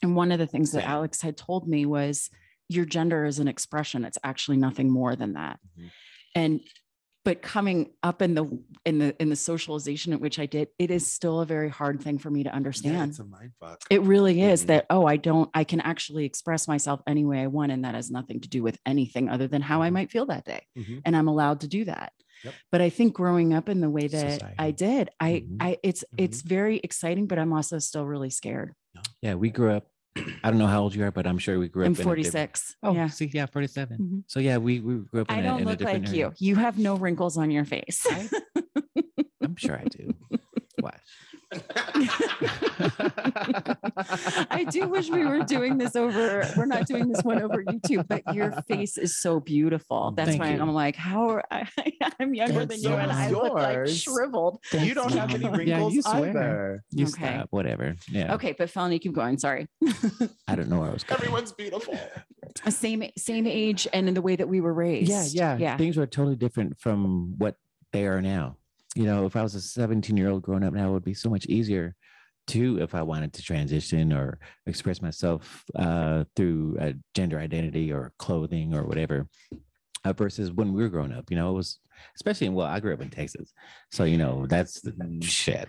And 0.02 0.16
one 0.16 0.32
of 0.32 0.38
the 0.38 0.46
things 0.46 0.72
that 0.72 0.84
Alex 0.84 1.22
had 1.22 1.36
told 1.36 1.68
me 1.68 1.86
was 1.86 2.28
your 2.68 2.84
gender 2.84 3.24
is 3.24 3.38
an 3.38 3.48
expression. 3.48 4.04
It's 4.04 4.18
actually 4.24 4.56
nothing 4.56 4.90
more 4.90 5.14
than 5.16 5.34
that. 5.34 5.60
Mhm. 5.78 5.90
And 6.34 6.60
but 7.24 7.40
coming 7.40 7.92
up 8.02 8.20
in 8.20 8.34
the 8.34 8.44
in 8.84 8.98
the 8.98 9.14
in 9.22 9.28
the 9.28 9.36
socialization 9.36 10.12
at 10.12 10.20
which 10.20 10.40
I 10.40 10.46
did, 10.46 10.68
it 10.80 10.90
is 10.90 11.06
still 11.10 11.40
a 11.40 11.46
very 11.46 11.68
hard 11.68 12.02
thing 12.02 12.18
for 12.18 12.30
me 12.30 12.42
to 12.42 12.48
yeah, 12.50 12.56
understand. 12.56 13.10
it's 13.10 13.20
a 13.20 13.24
mind 13.24 13.52
fuck 13.60 13.80
it 13.90 14.02
really 14.02 14.42
is 14.42 14.64
Mhm. 14.64 14.66
that, 14.68 14.86
oh, 14.90 15.06
I 15.06 15.18
don't, 15.18 15.48
I 15.54 15.62
can 15.62 15.80
actually 15.80 16.24
express 16.24 16.66
myself 16.66 17.00
any 17.06 17.24
way 17.24 17.38
I 17.40 17.46
want. 17.46 17.70
And 17.70 17.84
that 17.84 17.94
has 17.94 18.10
nothing 18.10 18.40
to 18.40 18.48
do 18.48 18.64
with 18.64 18.76
anything 18.84 19.28
other 19.28 19.46
than 19.46 19.62
how 19.62 19.82
I 19.82 19.90
Mhm. 19.90 19.92
might 19.92 20.10
feel 20.10 20.26
that 20.26 20.44
day 20.44 20.66
Mhm. 20.76 21.02
and 21.04 21.16
I'm 21.16 21.28
allowed 21.28 21.60
to 21.60 21.68
do 21.68 21.84
that. 21.84 22.12
Yep. 22.42 22.54
But 22.72 22.80
I 22.80 22.90
think 22.90 23.14
growing 23.14 23.54
up 23.54 23.68
in 23.68 23.80
the 23.80 23.90
way 23.90 24.08
that 24.08 24.54
I 24.58 24.72
did, 24.72 25.10
I, 25.20 25.44
Mhm. 25.46 25.56
I, 25.60 25.78
it's, 25.84 26.04
it's 26.18 26.42
very 26.42 26.78
exciting, 26.78 27.28
but 27.28 27.38
I'm 27.38 27.52
also 27.52 27.78
still 27.78 28.04
really 28.04 28.30
scared. 28.30 28.74
Yeah, 29.20 29.34
we 29.36 29.50
grew 29.50 29.70
up. 29.70 29.91
I 30.16 30.50
don't 30.50 30.58
know 30.58 30.66
how 30.66 30.82
old 30.82 30.94
you 30.94 31.02
are, 31.04 31.10
but 31.10 31.26
I'm 31.26 31.38
sure 31.38 31.58
we 31.58 31.68
grew 31.68 31.84
up. 31.84 31.86
I'm 31.86 31.92
in 31.92 31.94
a 31.94 31.96
different- 31.96 32.32
46. 32.32 32.76
Oh, 32.82 32.94
yeah. 32.94 33.06
see, 33.08 33.30
yeah, 33.32 33.46
47. 33.46 33.98
Mhm. 33.98 34.22
So 34.26 34.40
yeah, 34.40 34.58
we, 34.58 34.80
we 34.80 34.94
grew 34.98 35.22
up 35.22 35.30
in 35.30 35.36
I 35.36 35.40
a, 35.40 35.42
don't 35.42 35.60
in 35.62 35.66
a 35.66 35.70
look 35.70 35.78
different 35.78 36.04
like 36.04 36.08
area. 36.14 36.32
you. 36.38 36.48
You 36.50 36.56
have 36.56 36.78
no 36.78 36.96
wrinkles 36.96 37.38
on 37.38 37.50
your 37.50 37.64
face. 37.64 38.06
I- 38.10 38.28
I'm 39.42 39.56
sure 39.56 39.76
I 39.78 39.84
do. 39.84 40.14
Watch. 40.80 41.00
I 44.50 44.66
do 44.70 44.88
wish 44.88 45.10
we 45.10 45.24
were 45.24 45.40
doing 45.44 45.78
this 45.78 45.96
over. 45.96 46.48
We're 46.56 46.66
not 46.66 46.86
doing 46.86 47.08
this 47.08 47.22
one 47.22 47.40
over 47.42 47.62
YouTube, 47.64 48.06
but 48.08 48.22
your 48.34 48.52
face 48.68 48.96
is 48.98 49.20
so 49.20 49.40
beautiful. 49.40 50.12
That's 50.16 50.30
Thank 50.30 50.40
why 50.42 50.54
you. 50.54 50.60
I'm 50.60 50.72
like, 50.72 50.96
how 50.96 51.28
are 51.30 51.44
I? 51.50 51.68
I'm 52.20 52.34
younger 52.34 52.62
It's 52.62 52.82
than 52.82 52.92
you, 52.92 52.96
and 52.98 53.10
so 53.10 53.16
I 53.16 53.28
look 53.30 53.54
like 53.54 53.74
yours. 53.74 53.96
shriveled. 54.00 54.58
you 54.72 54.94
don't 54.94 55.12
have 55.12 55.34
any 55.34 55.48
wrinkles 55.48 55.62
Yeah, 55.66 55.74
wrinkles 55.76 55.94
you 55.94 56.02
swear. 56.02 56.28
either 56.30 56.84
You 56.90 57.06
Okay. 57.06 57.34
stop, 57.36 57.48
whatever. 57.50 57.96
Yeah. 58.08 58.34
Okay, 58.34 58.54
but 58.56 58.70
Felony, 58.70 58.98
keep 58.98 59.12
going. 59.12 59.38
Sorry. 59.38 59.66
I 60.48 60.54
don't 60.54 60.68
know 60.68 60.80
where 60.80 60.90
I 60.90 60.92
was 60.92 61.04
going. 61.04 61.20
everyone's 61.20 61.52
beautiful 61.52 61.98
same 62.68 63.02
same 63.16 63.46
age 63.46 63.88
and 63.92 64.08
in 64.08 64.14
the 64.14 64.20
way 64.22 64.36
that 64.36 64.48
we 64.48 64.60
were 64.60 64.74
raised. 64.74 65.10
Yeah, 65.10 65.24
yeah, 65.30 65.56
yeah. 65.58 65.76
Things 65.76 65.96
were 65.96 66.06
totally 66.06 66.36
different 66.36 66.78
from 66.78 67.34
what 67.38 67.56
they 67.92 68.06
are 68.06 68.20
now. 68.20 68.56
You 68.94 69.04
know, 69.04 69.24
if 69.26 69.36
I 69.36 69.42
was 69.42 69.54
a 69.54 69.60
17 69.60 70.16
year 70.16 70.28
old 70.30 70.42
growing 70.42 70.64
up 70.64 70.74
now, 70.74 70.88
it 70.88 70.92
would 70.92 71.04
be 71.04 71.14
so 71.14 71.30
much 71.30 71.46
easier 71.46 71.94
to 72.48 72.78
if 72.80 72.94
I 72.94 73.02
wanted 73.02 73.32
to 73.34 73.42
transition 73.42 74.12
or 74.12 74.38
express 74.66 75.00
myself 75.00 75.64
uh, 75.76 76.24
through 76.36 76.76
a 76.80 76.94
gender 77.14 77.38
identity 77.38 77.92
or 77.92 78.12
clothing 78.18 78.74
or 78.74 78.84
whatever. 78.84 79.28
Uh, 80.04 80.12
versus 80.12 80.50
when 80.50 80.72
we 80.72 80.82
were 80.82 80.88
growing 80.88 81.12
up, 81.12 81.30
you 81.30 81.36
know, 81.36 81.50
it 81.50 81.54
was 81.54 81.78
especially 82.16 82.48
in 82.48 82.54
well, 82.54 82.66
I 82.66 82.80
grew 82.80 82.92
up 82.92 83.00
in 83.00 83.08
Texas, 83.08 83.52
so 83.92 84.02
you 84.02 84.18
know 84.18 84.46
that's 84.48 84.80
the 84.80 84.90
Mhm. 84.90 85.22
shit. 85.22 85.68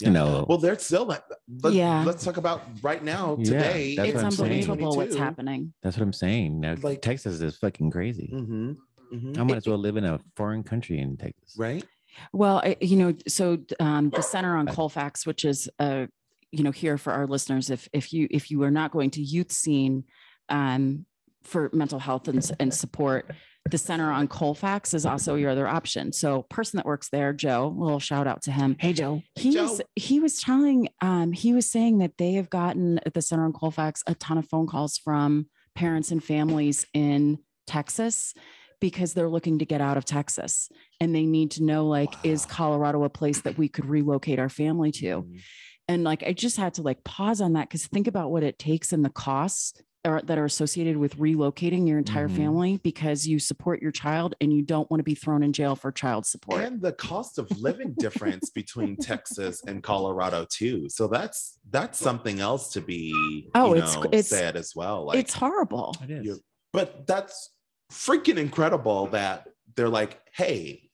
Yeah. 0.00 0.08
You 0.08 0.10
know, 0.14 0.46
well 0.48 0.56
they're 0.56 0.78
still 0.78 1.04
like 1.04 1.22
let, 1.62 1.74
Yeah. 1.74 2.02
let's 2.04 2.24
talk 2.24 2.38
about 2.38 2.62
right 2.82 3.04
now 3.04 3.36
Yeah, 3.38 3.44
today 3.44 3.94
that's 3.96 4.08
it's 4.08 4.16
what 4.16 4.24
I'm 4.24 4.30
saying. 4.30 4.50
unbelievable 4.62 4.96
what's 4.96 5.16
happening. 5.16 5.74
that's 5.82 5.98
what 5.98 6.02
I'm 6.02 6.14
saying. 6.14 6.60
Now, 6.60 6.76
like- 6.82 7.02
Texas 7.02 7.42
is 7.42 7.58
fucking 7.58 7.90
crazy. 7.90 8.30
Mhm. 8.34 8.76
Mhm. 9.12 9.38
I 9.38 9.42
might 9.42 9.58
as 9.58 9.66
well 9.66 9.76
live 9.76 9.98
in 9.98 10.04
a 10.04 10.18
foreign 10.34 10.62
country 10.62 10.98
in 10.98 11.18
Texas. 11.18 11.54
right 11.58 11.84
Well, 12.32 12.58
I, 12.64 12.76
you 12.80 12.96
know, 12.96 13.14
so 13.26 13.58
um, 13.80 14.10
the 14.10 14.22
Center 14.22 14.56
on 14.56 14.66
Colfax, 14.66 15.26
which 15.26 15.44
is 15.44 15.68
uh, 15.78 16.06
you 16.52 16.62
know, 16.62 16.70
here 16.70 16.98
for 16.98 17.12
our 17.12 17.26
listeners, 17.26 17.70
if 17.70 17.88
if 17.92 18.12
you 18.12 18.28
if 18.30 18.50
you 18.50 18.62
are 18.62 18.70
not 18.70 18.92
going 18.92 19.10
to 19.10 19.20
YouthSeen 19.24 20.04
um, 20.48 21.06
for 21.42 21.70
mental 21.72 21.98
health 21.98 22.28
and, 22.28 22.48
and 22.60 22.72
support, 22.72 23.30
the 23.70 23.78
Center 23.78 24.12
on 24.12 24.28
Colfax 24.28 24.92
is 24.92 25.06
also 25.06 25.34
your 25.34 25.50
other 25.50 25.66
option. 25.66 26.12
So, 26.12 26.42
person 26.42 26.76
that 26.76 26.86
works 26.86 27.08
there, 27.10 27.32
Joe, 27.32 27.66
a 27.66 27.82
little 27.82 28.00
shout 28.00 28.26
out 28.26 28.42
to 28.42 28.52
him. 28.52 28.76
Hey, 28.78 28.92
Joe. 28.92 29.22
He 29.34 29.52
Joe. 29.52 29.62
was 29.62 29.80
he 29.96 30.20
was 30.20 30.40
telling 30.40 30.88
um, 31.00 31.32
he 31.32 31.54
was 31.54 31.70
saying 31.70 31.98
that 31.98 32.18
they 32.18 32.34
have 32.34 32.50
gotten 32.50 33.00
at 33.06 33.14
the 33.14 33.22
Center 33.22 33.44
on 33.44 33.54
Colfax 33.54 34.02
a 34.06 34.14
ton 34.14 34.36
of 34.36 34.46
phone 34.46 34.66
calls 34.66 34.98
from 34.98 35.46
parents 35.74 36.10
and 36.10 36.22
families 36.22 36.86
in 36.92 37.38
Texas 37.66 38.34
because 38.82 39.14
they're 39.14 39.30
looking 39.30 39.58
to 39.60 39.64
get 39.64 39.80
out 39.80 39.96
of 39.96 40.04
Texas 40.04 40.68
and 41.00 41.14
they 41.14 41.24
need 41.24 41.52
to 41.52 41.62
know 41.62 41.86
like 41.86 42.12
is 42.24 42.44
Colorado 42.44 43.04
a 43.04 43.08
place 43.08 43.40
that 43.42 43.56
we 43.56 43.68
could 43.68 43.86
relocate 43.86 44.38
our 44.38 44.50
family 44.50 44.92
to 44.92 45.22
Mhm. 45.22 45.40
and 45.88 46.04
like 46.04 46.22
I 46.22 46.32
just 46.34 46.58
had 46.58 46.74
to 46.74 46.82
like 46.82 47.02
pause 47.04 47.40
on 47.40 47.54
that 47.54 47.70
cuz 47.70 47.86
think 47.86 48.06
about 48.06 48.30
what 48.30 48.42
it 48.42 48.58
takes 48.58 48.92
and 48.92 49.02
the 49.04 49.10
costs 49.10 49.80
are, 50.04 50.20
that 50.22 50.36
are 50.36 50.44
associated 50.44 50.96
with 50.96 51.16
relocating 51.16 51.86
your 51.86 51.96
entire 51.96 52.28
Mhm. 52.28 52.36
family 52.36 52.76
because 52.82 53.24
you 53.28 53.38
support 53.38 53.80
your 53.80 53.92
child 53.92 54.34
and 54.40 54.52
you 54.52 54.60
don't 54.60 54.90
want 54.90 54.98
to 54.98 55.04
be 55.04 55.14
thrown 55.14 55.44
in 55.44 55.52
jail 55.52 55.76
for 55.76 55.92
child 55.92 56.26
support. 56.26 56.60
and 56.64 56.82
the 56.82 56.92
cost 56.92 57.38
of 57.38 57.48
living 57.60 57.94
difference 57.96 58.50
between 58.50 58.96
Texas 58.96 59.62
and 59.68 59.80
Colorado 59.80 60.44
too. 60.50 60.88
So 60.88 61.06
that's 61.06 61.56
that's 61.70 62.00
something 62.00 62.40
else 62.40 62.72
to 62.72 62.80
be 62.80 63.48
Oh, 63.54 63.68
you 63.68 63.76
it's- 63.76 63.94
know, 63.94 64.02
it's- 64.06 64.26
said 64.28 64.56
as 64.56 64.74
well. 64.74 65.06
Like, 65.06 65.18
it's 65.20 65.34
horrible. 65.34 65.94
It 66.02 66.26
is. 66.26 66.40
but 66.72 67.06
that's 67.06 67.50
freaking 67.92 68.38
incredible 68.38 69.08
that 69.08 69.48
they're 69.76 69.88
like, 69.88 70.20
hey, 70.32 70.88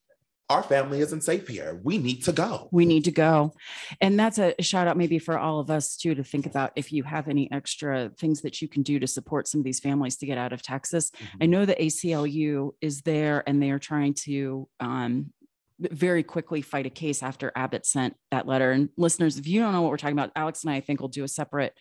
our 0.51 0.63
family 0.63 1.01
isn't 1.01 1.23
safe 1.23 1.47
here. 1.47 1.79
We 1.83 1.99
need 1.99 2.25
to 2.25 2.33
go. 2.33 2.69
we 2.73 2.87
need 2.87 3.05
to 3.05 3.11
go 3.11 3.53
and 4.01 4.19
that's 4.19 4.39
a 4.39 4.55
shout 4.61 4.89
out 4.89 4.97
maybe 4.97 5.19
for 5.19 5.39
all 5.39 5.61
of 5.61 5.71
us 5.71 5.97
too 5.97 6.15
to 6.15 6.25
think 6.25 6.47
about 6.47 6.73
if 6.75 6.93
you 6.93 7.03
have 7.03 7.29
any 7.29 7.51
extra 7.53 8.11
things 8.19 8.41
that 8.43 8.63
you 8.63 8.69
can 8.69 8.83
do 8.83 8.99
to 8.99 9.07
support 9.07 9.47
some 9.47 9.61
of 9.61 9.65
these 9.65 9.81
families 9.81 10.17
to 10.17 10.27
get 10.27 10.39
out 10.39 10.53
of 10.53 10.63
texas 10.63 11.13
i 11.41 11.47
know 11.47 11.65
the 11.65 11.75
aclu 11.75 12.71
is 12.81 13.03
there 13.03 13.43
and 13.47 13.63
they 13.63 13.71
are 13.71 13.79
trying 13.79 14.15
to 14.15 14.69
um, 14.81 15.33
very 15.79 16.23
quickly 16.23 16.63
fight 16.63 16.87
a 16.87 16.91
case 16.91 17.23
after 17.23 17.53
abbott 17.55 17.85
sent 17.85 18.15
that 18.31 18.47
letter 18.47 18.71
and 18.73 18.89
listeners 18.97 19.39
if 19.39 19.47
you 19.47 19.61
don't 19.61 19.73
know 19.73 19.83
what 19.83 19.91
we're 19.91 19.97
talking 19.97 20.19
about 20.19 20.33
alex 20.35 20.65
and 20.65 20.73
i, 20.73 20.77
I 20.77 20.81
think 20.81 21.01
will 21.01 21.09
do 21.09 21.25
a 21.25 21.29
separate 21.29 21.75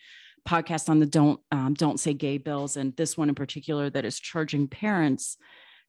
podcast 0.48 0.90
on 0.90 1.00
the 1.00 1.06
don't 1.06 1.40
um, 1.52 1.74
don't 1.74 2.00
say 2.00 2.14
gay 2.14 2.38
bills 2.38 2.78
and 2.78 2.96
this 2.96 3.18
one 3.18 3.30
in 3.30 3.36
particular 3.36 3.90
that 3.90 4.06
is 4.06 4.20
charging 4.20 4.68
parents 4.68 5.38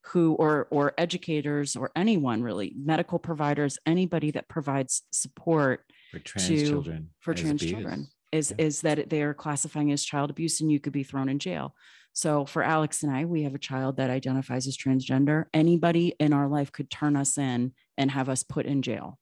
who 0.06 0.34
or 0.34 0.66
or 0.70 0.94
educators 0.98 1.76
or 1.76 1.90
anyone 1.94 2.42
really 2.42 2.72
medical 2.76 3.18
providers 3.18 3.78
anybody 3.86 4.30
that 4.32 4.48
provides 4.48 5.02
support 5.12 5.84
for 6.10 6.18
trans 6.18 6.48
to- 6.48 6.66
children 6.66 7.10
for 7.20 7.34
trans 7.34 7.62
abused. 7.62 7.74
children 7.74 8.08
is 8.32 8.52
Yeah. 8.58 8.64
is 8.66 8.80
that 8.82 9.08
they 9.10 9.22
are 9.22 9.34
classifying 9.34 9.92
as 9.92 10.04
child 10.04 10.30
abuse 10.30 10.60
and 10.60 10.70
you 10.72 10.80
could 10.80 10.92
be 10.92 11.02
thrown 11.04 11.28
in 11.28 11.38
jail 11.38 11.74
so 12.12 12.44
for 12.44 12.62
alex 12.62 13.02
and 13.02 13.12
i 13.14 13.24
we 13.24 13.42
have 13.44 13.54
a 13.54 13.58
child 13.58 13.96
that 13.98 14.10
identifies 14.10 14.66
as 14.66 14.76
transgender 14.76 15.44
anybody 15.54 16.14
in 16.18 16.32
our 16.32 16.48
life 16.48 16.72
could 16.72 16.90
turn 16.90 17.14
us 17.16 17.38
in 17.38 17.72
and 17.96 18.10
have 18.10 18.28
us 18.28 18.42
put 18.42 18.66
in 18.66 18.82
jail 18.82 19.18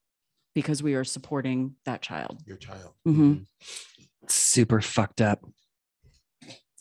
because 0.55 0.82
we 0.82 0.95
are 0.95 1.05
supporting 1.05 1.74
that 1.84 2.01
child 2.01 2.41
Your 2.47 2.57
child. 2.57 2.93
Mhm. 3.07 3.47
Super 4.28 4.80
fucked 4.80 5.20
up. 5.20 5.40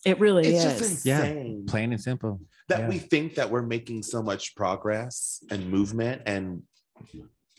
it 0.05 0.19
really 0.19 0.47
It's 0.47 0.63
is 0.65 0.79
just 0.79 1.05
Yeah. 1.05 1.23
Plain 1.67 1.91
and 1.93 2.01
simple. 2.01 2.39
that 2.69 2.79
yeah. 2.81 2.89
we 2.89 2.97
think 2.99 3.35
that 3.35 3.49
we're 3.49 3.61
making 3.61 4.03
so 4.03 4.21
much 4.21 4.55
progress 4.55 5.43
and 5.51 5.69
movement, 5.69 6.21
and 6.25 6.63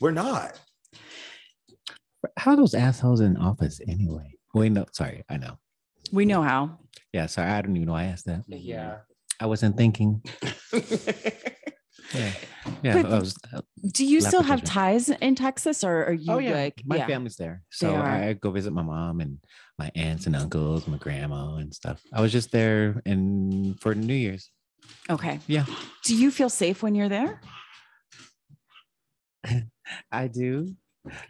we're 0.00 0.10
not. 0.12 0.58
How 2.36 2.52
are 2.52 2.56
those 2.56 2.74
assholes 2.74 3.20
in 3.20 3.36
office 3.36 3.80
anyway? 3.86 4.34
Wait, 4.54 4.72
no, 4.72 4.86
sorry, 4.92 5.22
I 5.28 5.36
know. 5.36 5.58
we 6.12 6.24
know 6.24 6.42
how 6.42 6.78
Yeah, 7.12 7.26
sorry, 7.26 7.50
I 7.50 7.62
don't 7.62 7.76
even 7.76 7.86
know 7.86 7.92
why 7.92 8.02
I 8.02 8.06
asked 8.06 8.26
that. 8.26 8.44
Yeah. 8.48 8.98
I 9.40 9.46
wasn't 9.46 9.76
thinking. 9.76 10.22
Yeah, 12.14 12.32
yeah. 12.82 13.02
But- 13.02 13.20
was, 13.20 13.36
uh, 13.52 13.60
Do 13.92 14.04
you 14.04 14.20
still 14.20 14.42
have 14.42 14.62
ties 14.64 15.08
in 15.08 15.34
Texas 15.34 15.84
or 15.84 16.04
are 16.04 16.12
you 16.12 16.32
oh 16.32 16.38
yeah, 16.38 16.52
like 16.52 16.82
my 16.84 16.96
yeah. 16.96 17.06
family's 17.06 17.36
there, 17.36 17.62
so. 17.70 17.94
I, 17.94 18.28
I 18.28 18.32
go 18.34 18.50
visit 18.50 18.72
my 18.72 18.82
mom 18.82 19.20
and 19.20 19.38
my 19.78 19.90
aunts 19.94 20.26
and 20.26 20.34
uncles, 20.34 20.86
my 20.88 20.96
grandma 20.96 21.56
and 21.56 21.74
stuff. 21.74 22.00
I 22.12 22.20
was 22.20 22.32
just 22.32 22.50
there 22.50 23.02
and 23.04 23.78
for 23.80 23.94
New 23.94 24.14
Year's. 24.14 24.50
Okay. 25.10 25.40
Yeah. 25.46 25.64
Do 26.04 26.16
you 26.16 26.30
feel 26.30 26.48
safe 26.48 26.82
when 26.82 26.94
you're 26.94 27.08
there? 27.08 27.40
I 30.12 30.28
do. 30.28 30.74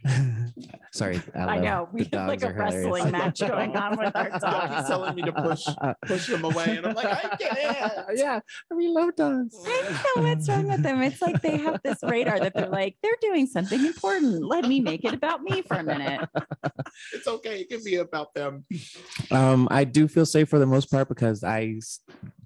Sorry, 0.93 1.21
I, 1.35 1.41
I 1.41 1.59
know. 1.59 1.89
We 1.93 2.09
have 2.13 2.29
like 2.29 2.43
a 2.43 2.49
are 2.49 2.53
hilarious. 2.53 2.87
wrestling 2.87 3.13
match 3.13 3.41
going 3.41 3.77
on 3.77 3.99
with 3.99 4.17
our 4.17 4.31
Doug 4.31 4.41
dogs. 4.41 4.83
is 4.83 4.89
telling 4.89 5.15
me 5.15 5.23
to 5.23 5.33
push 5.33 5.67
push 6.07 6.27
them 6.27 6.45
away, 6.45 6.77
and 6.77 6.87
I'm 6.87 6.95
like, 6.95 7.07
I 7.07 7.37
can't. 7.37 8.07
yeah, 8.15 8.41
we 8.71 8.89
love 8.89 9.15
dogs. 9.17 9.57
I 9.67 9.83
don't 10.15 10.25
know 10.25 10.31
what's 10.31 10.49
wrong 10.49 10.69
with 10.69 10.83
them. 10.83 11.03
It's 11.03 11.21
like 11.21 11.43
they 11.43 11.59
have 11.59 11.81
this 11.83 11.99
radar 12.03 12.41
that 12.41 12.55
they're 12.55 12.69
like, 12.69 12.97
they're 13.03 13.17
doing 13.21 13.47
something 13.47 13.85
important. 13.85 14.45
Let 14.45 14.67
me 14.67 14.81
make 14.81 15.05
it 15.05 15.15
about 15.15 15.43
me 15.43 15.63
for 15.63 15.75
a 15.77 15.83
minute. 15.83 16.29
It's 17.13 17.29
okay. 17.29 17.61
It 17.61 17.69
can 17.69 17.85
be 17.85 17.97
about 17.97 18.35
them. 18.35 18.65
Um, 19.31 19.69
I 19.71 19.85
do 19.85 20.09
feel 20.09 20.27
safe 20.27 20.49
for 20.49 20.59
the 20.59 20.67
most 20.67 20.91
part 20.91 21.09
because 21.09 21.45
I 21.45 21.79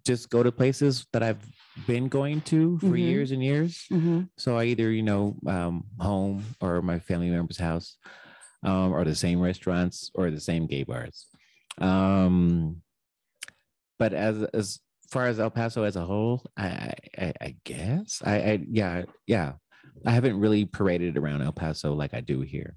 just 0.04 0.30
go 0.30 0.42
to 0.42 0.50
places 0.50 1.06
that 1.12 1.22
I've 1.22 1.44
been 1.86 2.08
going 2.08 2.40
to 2.42 2.78
for 2.78 2.86
Mhm. 2.96 2.98
years 2.98 3.30
and 3.30 3.42
years. 3.42 3.86
Mhm. 3.90 4.28
So 4.36 4.56
I 4.58 4.64
either, 4.66 4.90
you 4.90 5.02
know, 5.02 5.36
um, 5.46 5.84
home 5.98 6.44
or 6.60 6.82
my 6.82 6.98
family 6.98 7.30
member's 7.30 7.58
house, 7.58 7.96
um, 8.62 8.92
or 8.92 9.04
the 9.04 9.14
same 9.14 9.40
restaurants 9.40 10.10
or 10.14 10.30
the 10.30 10.40
same 10.40 10.66
gay 10.66 10.82
bars. 10.84 11.26
Um, 11.78 12.82
but 13.98 14.12
as 14.12 14.42
as 14.54 14.80
far 15.10 15.26
as 15.26 15.40
El 15.40 15.50
Paso 15.50 15.82
as 15.84 15.96
a 15.96 16.04
whole, 16.04 16.42
I 16.56 16.92
I, 17.18 17.32
I- 17.40 17.56
guess 17.64 18.22
I, 18.24 18.34
I 18.52 18.66
yeah 18.70 19.04
yeah 19.26 19.54
I 20.06 20.10
haven't 20.12 20.38
really 20.38 20.64
paraded 20.66 21.16
around 21.16 21.42
El 21.42 21.52
Paso 21.52 21.94
like 21.94 22.14
I 22.14 22.20
do 22.20 22.40
here. 22.42 22.76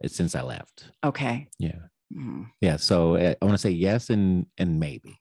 It's 0.00 0.14
since 0.16 0.34
I 0.34 0.42
left. 0.42 0.90
Okay. 1.04 1.48
Yeah. 1.58 1.78
Mhm. 2.14 2.46
Yeah. 2.60 2.76
So 2.76 3.16
uh, 3.16 3.34
I 3.40 3.44
want 3.44 3.54
to 3.54 3.58
say 3.58 3.70
yes 3.70 4.10
and 4.10 4.46
and 4.56 4.78
maybe. 4.80 5.18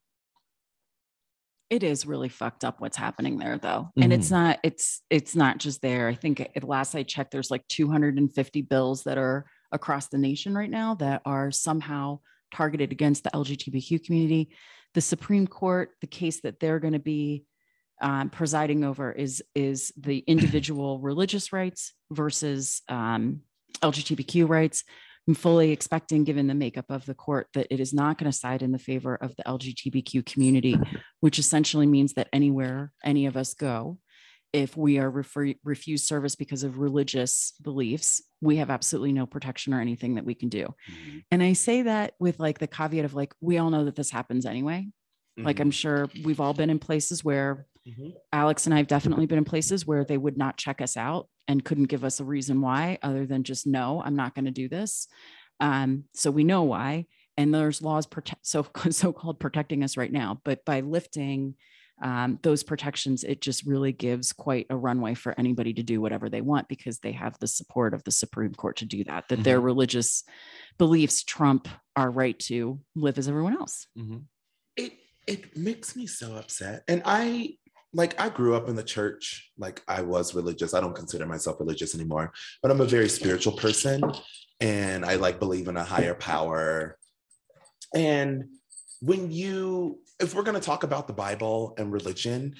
It 1.70 1.84
is 1.84 2.06
really 2.06 2.30
fucked 2.30 2.64
up 2.64 2.80
what's 2.80 2.96
happening 2.96 3.38
there 3.38 3.58
though. 3.58 3.90
And 4.02 4.14
it's 4.14 4.32
not 4.32 4.60
it's 4.64 5.02
it's 5.10 5.36
not 5.36 5.58
just 5.58 5.82
there. 5.82 6.08
I 6.08 6.16
think 6.16 6.40
at 6.40 6.64
last 6.64 6.96
I 6.96 7.04
checked 7.04 7.32
there's 7.32 7.52
like 7.52 7.68
250 7.68 8.62
bills 8.62 9.04
that 9.04 9.18
are 9.18 9.46
across 9.72 10.08
the 10.08 10.18
nation 10.18 10.56
right 10.56 10.70
now 10.70 10.96
that 10.96 11.22
are 11.26 11.52
somehow 11.52 12.20
targeted 12.54 12.92
against 12.92 13.24
the 13.24 13.32
LGBTQ 13.32 14.04
community. 14.06 14.50
The 14.94 15.02
Supreme 15.02 15.46
Court, 15.46 15.92
the 16.00 16.08
case 16.08 16.40
that 16.42 16.60
they're 16.60 16.80
going 16.80 16.94
to 16.94 17.00
be 17.00 17.44
um, 18.02 18.30
presiding 18.30 18.84
over 18.84 19.12
is 19.12 19.44
is 19.54 19.92
the 19.98 20.20
individual 20.28 21.00
religious 21.00 21.52
rights 21.52 21.94
versus 22.12 22.82
um, 22.88 23.42
LGBTQ 23.82 24.48
rights. 24.48 24.84
I'm 25.28 25.36
fully 25.36 25.72
expecting, 25.72 26.24
given 26.24 26.48
the 26.48 26.56
makeup 26.56 26.86
of 26.90 27.06
the 27.06 27.14
court, 27.14 27.48
that 27.54 27.68
it 27.70 27.80
is 27.80 27.94
not 27.94 28.18
going 28.18 28.32
to 28.32 28.38
side 28.38 28.62
in 28.62 28.72
the 28.72 28.80
favor 28.80 29.16
of 29.16 29.36
the 29.36 29.44
LGBTQ 29.44 30.26
community, 30.26 30.80
which 31.20 31.38
essentially 31.38 31.88
means 31.88 32.14
that 32.14 32.30
anywhere 32.32 32.92
any 33.04 33.26
of 33.26 33.36
us 33.36 33.54
go, 33.54 33.98
if 34.54 34.78
we 34.78 34.98
are 34.98 35.10
refer- 35.10 35.54
refused 35.64 36.06
service 36.06 36.36
because 36.36 36.64
of 36.64 36.80
religious 36.80 37.54
beliefs, 37.62 38.22
we 38.42 38.58
have 38.58 38.70
absolutely 38.70 39.12
no 39.12 39.26
protection 39.26 39.74
or 39.74 39.82
anything 39.82 40.16
that 40.16 40.26
we 40.26 40.34
can 40.34 40.48
do. 40.48 40.74
Mm-hmm. 40.90 41.18
And 41.32 41.44
I 41.44 41.54
say 41.54 41.82
that 41.82 42.14
with 42.20 42.40
like 42.40 42.60
the 42.60 42.68
caveat 42.68 43.04
of 43.04 43.14
like, 43.14 43.34
we 43.42 43.58
all 43.58 43.70
know 43.70 43.86
that 43.86 43.96
this 43.96 44.10
happens 44.10 44.46
anyway. 44.46 44.88
Like, 45.38 45.58
mm-hmm. 45.58 45.64
I'm 45.64 45.72
sure 45.72 46.10
we've 46.24 46.40
all 46.40 46.54
been 46.54 46.72
in 46.72 46.80
places 46.80 47.24
where 47.24 47.68
Mhm. 47.88 48.14
Alex 48.34 48.66
and 48.66 48.74
I 48.74 48.78
have 48.78 48.88
definitely 48.88 49.26
been 49.26 49.38
in 49.38 49.46
places 49.46 49.86
where 49.86 50.04
they 50.04 50.18
would 50.18 50.38
not 50.38 50.58
check 50.58 50.82
us 50.82 50.98
out 50.98 51.30
and 51.48 51.64
couldn't 51.64 51.86
give 51.86 52.04
us 52.04 52.20
a 52.20 52.26
reason 52.26 52.60
why, 52.62 53.00
other 53.02 53.26
than 53.26 53.44
just 53.44 53.66
no, 53.66 54.02
I'm 54.04 54.16
not 54.16 54.36
going 54.36 54.46
to 54.46 54.52
do 54.52 54.68
this. 54.68 55.08
Um, 55.60 56.04
so 56.14 56.30
we 56.30 56.44
know 56.44 56.64
why, 56.64 57.06
and 57.38 57.54
there's 57.54 57.82
laws 57.82 58.06
protect 58.06 58.46
so 58.46 58.68
so 58.90 59.14
called 59.14 59.40
protecting 59.40 59.84
us 59.84 59.96
right 59.98 60.12
now. 60.12 60.42
But 60.44 60.66
by 60.66 60.82
lifting 60.82 61.56
um, 62.02 62.38
those 62.44 62.62
protections, 62.62 63.24
it 63.24 63.42
just 63.42 63.66
really 63.66 63.92
gives 63.92 64.32
quite 64.34 64.68
a 64.70 64.76
runway 64.78 65.16
for 65.16 65.34
anybody 65.40 65.74
to 65.74 65.84
do 65.84 66.00
whatever 66.00 66.30
they 66.30 66.42
want 66.42 66.68
because 66.68 67.00
they 67.00 67.14
have 67.14 67.40
the 67.40 67.48
support 67.48 67.94
of 67.96 68.04
the 68.04 68.12
Supreme 68.12 68.54
Court 68.54 68.78
to 68.78 68.86
do 68.86 69.04
that. 69.06 69.30
That 69.30 69.44
their 69.44 69.60
religious 69.60 70.24
beliefs 70.78 71.24
trump 71.24 71.68
our 71.96 72.12
right 72.12 72.38
to 72.40 72.80
live 72.96 73.18
as 73.18 73.28
everyone 73.28 73.58
else. 73.58 73.88
it 74.76 74.94
it 75.28 75.58
makes 75.58 75.96
me 75.96 76.08
so 76.08 76.36
upset 76.36 76.84
and 76.88 77.02
i 77.06 77.50
like 77.94 78.20
i 78.20 78.30
grew 78.30 78.56
up 78.56 78.70
in 78.70 78.76
the 78.76 78.84
church. 78.84 79.52
Like 79.58 79.82
i 79.88 80.02
was 80.02 80.36
religious. 80.36 80.74
I 80.74 80.82
don't 80.82 80.96
consider 80.96 81.26
myself 81.26 81.60
religious 81.60 81.96
anymore 81.96 82.32
but 82.62 82.72
i'm 82.72 82.82
a 82.82 82.86
very 82.86 83.10
spiritual 83.10 83.54
person 83.54 84.02
and 84.60 85.06
i 85.06 85.16
like 85.16 85.40
believe 85.40 85.68
in 85.68 85.78
a 85.78 85.84
higher 85.84 86.14
power. 86.14 86.98
And 87.96 88.46
when 89.02 89.32
you 89.32 90.00
if 90.20 90.34
we're 90.34 90.44
going 90.44 90.60
to 90.60 90.66
talk 90.66 90.84
about 90.84 91.08
the 91.08 91.14
bible 91.14 91.76
and 91.78 91.92
religion 91.92 92.56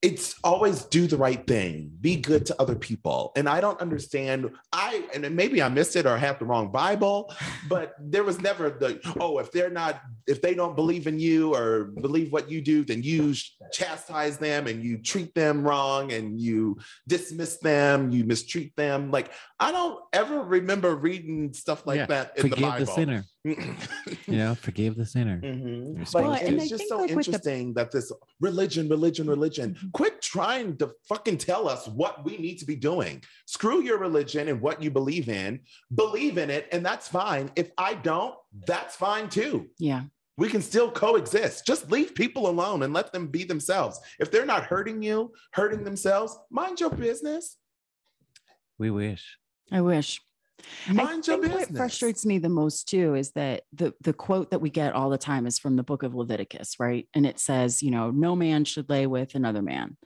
it's 0.00 0.36
always 0.44 0.84
do 0.84 1.06
the 1.06 1.16
right 1.16 1.44
thing 1.46 1.90
be 2.00 2.14
good 2.16 2.46
to 2.46 2.60
other 2.60 2.76
people. 2.76 3.32
And 3.36 3.48
i 3.48 3.60
don't 3.60 3.80
understand 3.80 4.50
i 4.72 5.02
and 5.14 5.34
maybe 5.34 5.60
i 5.62 5.68
missed 5.68 5.96
it 5.96 6.06
or 6.06 6.16
have 6.16 6.38
the 6.38 6.44
wrong 6.44 6.70
bible 6.70 7.34
but 7.68 7.94
there 7.98 8.24
was 8.24 8.40
never 8.40 8.70
the 8.70 9.00
oh 9.20 9.38
if 9.38 9.50
they're 9.50 9.70
not 9.70 10.00
if 10.26 10.40
they 10.40 10.54
don't 10.54 10.76
believe 10.76 11.06
in 11.06 11.18
you 11.18 11.54
or 11.54 11.84
believe 12.00 12.32
what 12.32 12.50
you 12.50 12.60
do 12.60 12.84
then 12.84 13.02
you 13.02 13.34
chastise 13.72 14.38
them 14.38 14.66
and 14.66 14.82
you 14.82 14.98
treat 14.98 15.34
them 15.34 15.66
wrong 15.66 16.12
and 16.12 16.40
you 16.40 16.78
dismiss 17.06 17.58
them 17.58 18.10
you 18.10 18.24
mistreat 18.24 18.74
them. 18.76 19.10
Like 19.10 19.32
i 19.60 19.72
don't 19.72 19.98
ever 20.12 20.40
remember 20.42 20.94
reading 20.94 21.52
stuff 21.52 21.86
like 21.86 21.96
Yeah, 21.98 22.06
that 22.06 22.36
in 22.36 22.42
the 22.44 22.48
Forgive 22.50 22.62
bible 22.68 22.86
the 22.86 22.92
sinner. 22.92 23.24
You 24.26 24.36
know, 24.36 24.54
forgive 24.54 24.94
the 24.96 25.06
sinner. 25.06 25.40
Mhm. 25.40 25.98
Respect 26.00 26.14
Like, 26.14 26.24
Well, 26.42 26.48
and 26.48 26.56
it's 26.60 26.68
just 26.68 26.80
think, 26.82 26.88
so 26.90 26.96
like, 26.98 27.10
with 27.16 27.26
the- 27.26 27.30
interesting 27.32 27.74
that 27.74 27.90
this 27.90 28.12
religion, 28.40 28.88
religion, 28.88 29.26
religion. 29.26 29.74
Mhm. 29.74 29.92
Quit 29.92 30.20
trying 30.20 30.76
to 30.78 30.92
fucking 31.08 31.38
tell 31.38 31.66
us 31.68 31.88
what 31.88 32.24
we 32.26 32.36
need 32.36 32.58
to 32.58 32.66
be 32.66 32.76
doing. 32.76 33.22
Screw 33.46 33.82
your 33.82 33.98
religion 33.98 34.48
and 34.48 34.60
what 34.60 34.82
you 34.82 34.90
believe 34.90 35.28
in. 35.30 35.60
Believe 35.94 36.36
in 36.38 36.50
it, 36.50 36.68
and 36.72 36.84
that's 36.84 37.08
fine. 37.08 37.50
If 37.56 37.70
I 37.78 37.94
don't, 37.94 38.34
that's 38.66 38.94
fine 38.96 39.28
too. 39.30 39.68
Yeah. 39.78 40.02
We 40.36 40.48
can 40.48 40.62
still 40.62 40.90
coexist. 40.90 41.66
Just 41.66 41.90
leave 41.90 42.14
people 42.14 42.48
alone 42.48 42.82
and 42.84 42.92
let 42.92 43.12
them 43.12 43.26
be 43.28 43.42
themselves. 43.44 43.98
If 44.20 44.30
they're 44.30 44.46
not 44.54 44.64
hurting 44.64 45.02
you, 45.02 45.32
hurting 45.52 45.82
themselves, 45.84 46.38
mind 46.50 46.78
your 46.80 46.90
business. 46.90 47.56
We 48.78 48.90
wish. 48.90 49.24
I 49.70 49.80
wish. 49.80 50.20
Mind 50.88 50.98
I 51.08 51.12
your 51.12 51.20
think 51.22 51.42
business. 51.42 51.68
what 51.70 51.76
frustrates 51.76 52.26
me 52.26 52.38
the 52.38 52.48
most 52.48 52.88
too 52.88 53.14
is 53.14 53.30
that 53.32 53.62
the 53.72 53.94
the 54.00 54.12
quote 54.12 54.50
that 54.50 54.60
we 54.60 54.70
get 54.70 54.92
all 54.94 55.08
the 55.08 55.18
time 55.18 55.46
is 55.46 55.58
from 55.58 55.76
the 55.76 55.82
book 55.84 56.02
of 56.02 56.14
Leviticus, 56.14 56.74
right? 56.80 57.06
And 57.14 57.24
it 57.24 57.38
says, 57.38 57.82
you 57.82 57.90
know, 57.90 58.10
no 58.10 58.34
man 58.34 58.64
should 58.64 58.90
lay 58.90 59.06
with 59.06 59.34
another 59.34 59.62
man. 59.62 59.96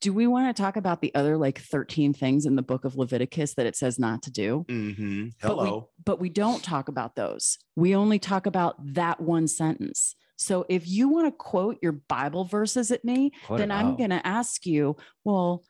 Do 0.00 0.12
we 0.14 0.26
want 0.26 0.54
to 0.54 0.60
talk 0.60 0.76
about 0.76 1.02
the 1.02 1.14
other 1.14 1.36
like 1.36 1.60
13 1.60 2.14
things 2.14 2.46
in 2.46 2.56
the 2.56 2.62
book 2.62 2.84
of 2.86 2.96
Leviticus 2.96 3.54
that 3.54 3.66
it 3.66 3.76
says 3.76 3.98
not 3.98 4.22
to 4.22 4.30
do? 4.32 4.64
Mhm. 4.68 5.32
But 5.40 5.58
we- 5.58 5.64
Hello. 5.64 5.88
But 6.04 6.18
we 6.20 6.30
don't 6.30 6.64
talk 6.64 6.88
about 6.88 7.16
those. 7.16 7.58
We 7.76 7.94
only 7.94 8.18
talk 8.18 8.46
about 8.46 8.74
that 8.94 9.20
one 9.20 9.46
sentence. 9.46 10.16
So 10.36 10.64
if 10.70 10.88
you 10.88 11.10
want 11.10 11.26
to 11.26 11.32
quote 11.32 11.76
your 11.82 11.92
Bible 11.92 12.44
verses 12.44 12.90
at 12.90 13.04
me, 13.04 13.30
then 13.50 13.70
I'm 13.70 13.94
going 13.96 14.08
to 14.08 14.26
ask 14.26 14.64
you, 14.64 14.96
well, 15.22 15.62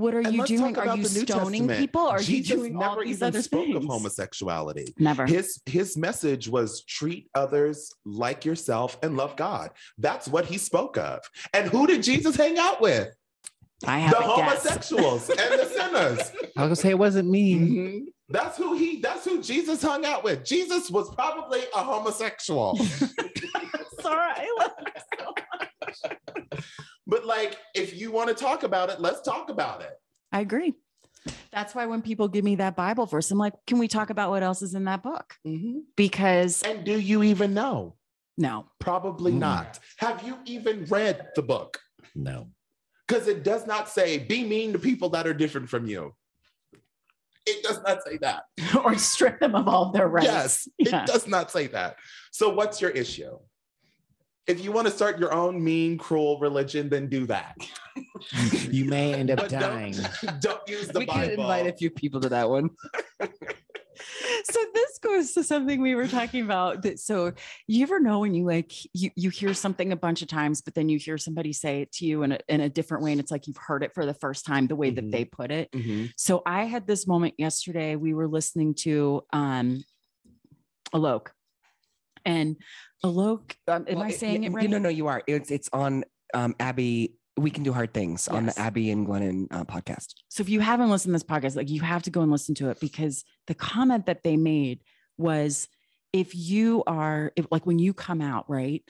what 0.00 0.14
are 0.14 0.20
And 0.20 0.34
you 0.34 0.44
doing? 0.46 0.76
Are 0.78 0.96
you 0.96 1.04
stoning 1.04 1.26
Testament. 1.26 1.78
people? 1.80 2.02
Are 2.06 2.18
Jesus 2.18 2.50
you 2.50 2.56
doing 2.56 2.76
all 2.76 2.90
never 2.96 3.04
these 3.04 3.16
even 3.18 3.28
other 3.28 3.42
spoke 3.42 3.64
things? 3.66 3.76
of 3.76 3.84
homosexuality. 3.84 4.94
Never. 4.98 5.26
His 5.26 5.60
his 5.66 5.96
message 5.96 6.48
was 6.48 6.82
treat 6.84 7.28
others 7.34 7.92
like 8.04 8.44
yourself 8.44 8.98
and 9.02 9.16
love 9.16 9.36
God. 9.36 9.70
That's 9.98 10.26
what 10.28 10.46
he 10.46 10.58
spoke 10.58 10.96
of. 10.96 11.20
And 11.54 11.68
who 11.68 11.86
did 11.86 12.02
Jesus 12.02 12.36
hang 12.36 12.58
out 12.58 12.80
with? 12.80 13.14
I 13.86 13.98
have 13.98 14.12
The 14.12 14.18
guess. 14.20 14.28
homosexuals 14.66 15.28
and 15.30 15.38
the 15.38 15.64
sinners. 15.74 16.18
I 16.56 16.62
was 16.62 16.68
gonna 16.68 16.76
say 16.76 16.90
it 16.90 16.98
wasn't 16.98 17.28
me. 17.30 17.54
Mhm. 17.54 18.00
That's 18.28 18.56
who 18.58 18.76
he 18.76 19.00
that's 19.00 19.24
who 19.24 19.42
Jesus 19.42 19.82
hung 19.82 20.04
out 20.04 20.22
with. 20.22 20.44
Jesus 20.44 20.90
was 20.90 21.12
probably 21.14 21.60
a 21.74 21.82
homosexual. 21.82 22.76
Sorry, 24.00 24.46
I 26.04 26.08
love 26.08 26.16
you 26.26 26.34
so 26.34 26.42
much. 26.52 26.64
but 27.06 27.24
like 27.26 27.56
if 27.74 27.98
you 27.98 28.10
want 28.12 28.28
to 28.28 28.34
talk 28.34 28.62
about 28.62 28.90
it, 28.90 29.00
let's 29.00 29.20
talk 29.22 29.50
about 29.50 29.82
it. 29.82 29.92
I 30.32 30.40
agree. 30.40 30.74
That's 31.52 31.74
why 31.74 31.86
when 31.86 32.00
people 32.02 32.28
give 32.28 32.44
me 32.44 32.54
that 32.56 32.76
Bible 32.76 33.04
verse, 33.06 33.30
I'm 33.30 33.38
like, 33.38 33.52
can 33.66 33.78
we 33.78 33.88
talk 33.88 34.10
about 34.10 34.30
what 34.30 34.42
else 34.42 34.62
is 34.62 34.74
in 34.74 34.84
that 34.84 35.02
book? 35.02 35.34
Because 35.96 36.62
And 36.62 36.84
do 36.84 36.98
you 36.98 37.22
even 37.22 37.52
know? 37.54 37.96
no, 38.38 38.66
Probably 38.78 39.32
Mm. 39.32 39.38
not. 39.38 39.78
Have 39.98 40.22
you 40.22 40.38
even 40.46 40.86
read 40.86 41.26
the 41.34 41.42
book? 41.42 41.78
No. 42.14 42.48
because 43.06 43.26
it 43.28 43.42
does 43.42 43.66
not 43.66 43.88
say 43.88 44.18
be 44.18 44.44
mean 44.44 44.72
to 44.72 44.78
people 44.78 45.08
that 45.10 45.26
are 45.26 45.34
different 45.34 45.68
from 45.68 45.86
you. 45.86 46.14
It 47.44 47.62
does 47.64 47.80
not 47.82 48.02
say 48.04 48.18
that. 48.18 48.44
or 48.84 48.96
strip 48.96 49.40
them 49.40 49.54
of 49.56 49.66
all 49.68 49.90
their 49.90 50.08
rights. 50.08 50.26
Yes, 50.26 50.68
Yeah. 50.78 51.02
it 51.02 51.06
does 51.06 51.26
not 51.26 51.50
say 51.50 51.66
that. 51.68 51.96
So, 52.30 52.48
what's 52.50 52.80
your 52.80 52.90
issue? 52.90 53.36
If 54.46 54.64
you 54.64 54.72
want 54.72 54.86
to 54.88 54.92
start 54.92 55.18
your 55.18 55.32
own 55.32 55.62
mean, 55.62 55.96
cruel 55.98 56.38
religion, 56.40 56.88
then 56.88 57.08
do 57.08 57.26
that. 57.26 57.56
you 58.70 58.84
may 58.86 59.14
end 59.14 59.30
up 59.30 59.38
But 59.38 59.50
don't- 59.50 59.60
dying. 59.60 59.94
Don't 60.40 60.66
use 60.68 60.88
the 60.88 61.00
we 61.00 61.06
Bible. 61.06 61.20
could 61.20 61.30
invite 61.38 61.66
a 61.66 61.72
few 61.72 61.90
people 61.90 62.20
to 62.20 62.28
that 62.30 62.48
one. 62.48 62.70
so 63.20 64.60
this 64.74 64.98
goes 64.98 65.32
to 65.34 65.44
something 65.44 65.80
we 65.82 65.94
were 65.94 66.08
talking 66.08 66.42
about 66.42 66.82
that 66.82 66.98
so 66.98 67.32
you 67.66 67.82
ever 67.82 68.00
know 68.00 68.20
when 68.20 68.32
you 68.34 68.46
like 68.46 68.72
you 68.94 69.10
you 69.14 69.28
hear 69.28 69.52
something 69.52 69.92
a 69.92 69.96
bunch 69.96 70.22
of 70.22 70.28
times 70.28 70.62
but 70.62 70.74
then 70.74 70.88
you 70.88 70.98
hear 70.98 71.18
somebody 71.18 71.52
say 71.52 71.82
it 71.82 71.92
to 71.92 72.06
you 72.06 72.22
in 72.22 72.32
a, 72.32 72.38
in 72.48 72.62
a 72.62 72.68
different 72.70 73.04
way 73.04 73.12
and 73.12 73.20
it's 73.20 73.30
like 73.30 73.46
you've 73.46 73.58
heard 73.58 73.82
it 73.82 73.92
for 73.92 74.06
the 74.06 74.14
first 74.14 74.46
time 74.46 74.66
the 74.66 74.74
way 74.76 74.90
Mhm. 74.90 74.94
that 74.96 75.10
they 75.10 75.24
put 75.26 75.50
it 75.50 75.70
Mhm. 75.72 76.10
so 76.16 76.42
i 76.46 76.64
had 76.64 76.86
this 76.86 77.06
moment 77.06 77.34
yesterday 77.36 77.94
we 77.96 78.14
were 78.14 78.26
listening 78.28 78.74
to 78.76 79.22
um 79.34 79.84
alok 80.94 81.28
and 82.24 82.56
alok 83.04 83.52
um, 83.68 83.84
am 83.88 83.96
Well, 83.96 84.04
i 84.04 84.08
it- 84.08 84.18
saying 84.20 84.42
y- 84.42 84.46
it 84.48 84.52
right 84.52 84.70
No, 84.70 84.78
no, 84.78 84.88
you 84.88 85.06
are. 85.06 85.22
It's 85.26 85.50
it's 85.50 85.68
on 85.72 86.04
um 86.34 86.54
Abby. 86.60 87.14
We 87.36 87.50
can 87.50 87.62
do 87.62 87.72
hard 87.72 87.94
things 87.94 88.28
on 88.28 88.46
the 88.46 88.58
Abby 88.58 88.90
and 88.90 89.06
Glennon 89.06 89.46
uh, 89.50 89.64
podcast. 89.64 90.08
So 90.28 90.42
if 90.42 90.50
you 90.50 90.60
haven't 90.60 90.90
listened 90.90 91.10
to 91.10 91.14
this 91.14 91.22
podcast, 91.22 91.56
like 91.56 91.70
you 91.70 91.80
have 91.80 92.02
to 92.02 92.10
go 92.10 92.20
and 92.20 92.30
listen 92.30 92.54
to 92.56 92.68
it 92.68 92.80
because 92.80 93.24
the 93.46 93.54
comment 93.54 94.06
that 94.06 94.24
they 94.24 94.36
made 94.36 94.80
was 95.16 95.66
if 96.12 96.34
you 96.34 96.82
are 96.86 97.32
if, 97.36 97.46
like 97.50 97.64
when 97.64 97.78
you 97.78 97.94
come 97.94 98.20
out, 98.20 98.44
right? 98.50 98.82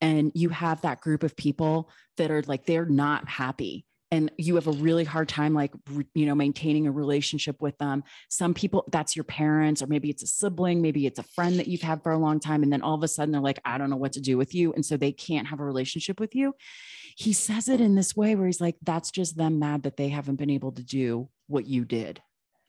And 0.00 0.32
you 0.34 0.48
have 0.50 0.80
that 0.82 1.00
group 1.00 1.22
of 1.22 1.36
people 1.36 1.90
that 2.16 2.30
are 2.30 2.42
like 2.46 2.64
they're 2.64 2.86
not 2.86 3.28
happy 3.28 3.84
and 4.10 4.30
you 4.38 4.54
have 4.54 4.66
a 4.66 4.72
really 4.72 5.04
hard 5.04 5.28
time 5.28 5.54
like 5.54 5.72
you 6.14 6.26
know 6.26 6.34
maintaining 6.34 6.86
a 6.86 6.92
relationship 6.92 7.60
with 7.60 7.76
them 7.78 8.02
some 8.28 8.54
people 8.54 8.84
that's 8.90 9.14
your 9.16 9.24
parents 9.24 9.82
or 9.82 9.86
maybe 9.86 10.08
it's 10.10 10.22
a 10.22 10.26
sibling 10.26 10.80
maybe 10.80 11.06
it's 11.06 11.18
a 11.18 11.22
friend 11.22 11.58
that 11.58 11.68
you've 11.68 11.82
had 11.82 12.02
for 12.02 12.12
a 12.12 12.18
long 12.18 12.40
time 12.40 12.62
and 12.62 12.72
then 12.72 12.82
all 12.82 12.94
of 12.94 13.02
a 13.02 13.08
sudden 13.08 13.32
they're 13.32 13.40
like 13.40 13.60
i 13.64 13.76
don't 13.78 13.90
know 13.90 13.96
what 13.96 14.12
to 14.12 14.20
do 14.20 14.36
with 14.38 14.54
you 14.54 14.72
and 14.72 14.84
so 14.84 14.96
they 14.96 15.12
can't 15.12 15.46
have 15.48 15.60
a 15.60 15.64
relationship 15.64 16.18
with 16.20 16.34
you 16.34 16.54
he 17.16 17.32
says 17.32 17.68
it 17.68 17.80
in 17.80 17.94
this 17.94 18.16
way 18.16 18.34
where 18.34 18.46
he's 18.46 18.60
like 18.60 18.76
that's 18.82 19.10
just 19.10 19.36
them 19.36 19.58
mad 19.58 19.82
that 19.82 19.96
they 19.96 20.08
haven't 20.08 20.36
been 20.36 20.50
able 20.50 20.72
to 20.72 20.82
do 20.82 21.28
what 21.46 21.66
you 21.66 21.84
did 21.84 22.22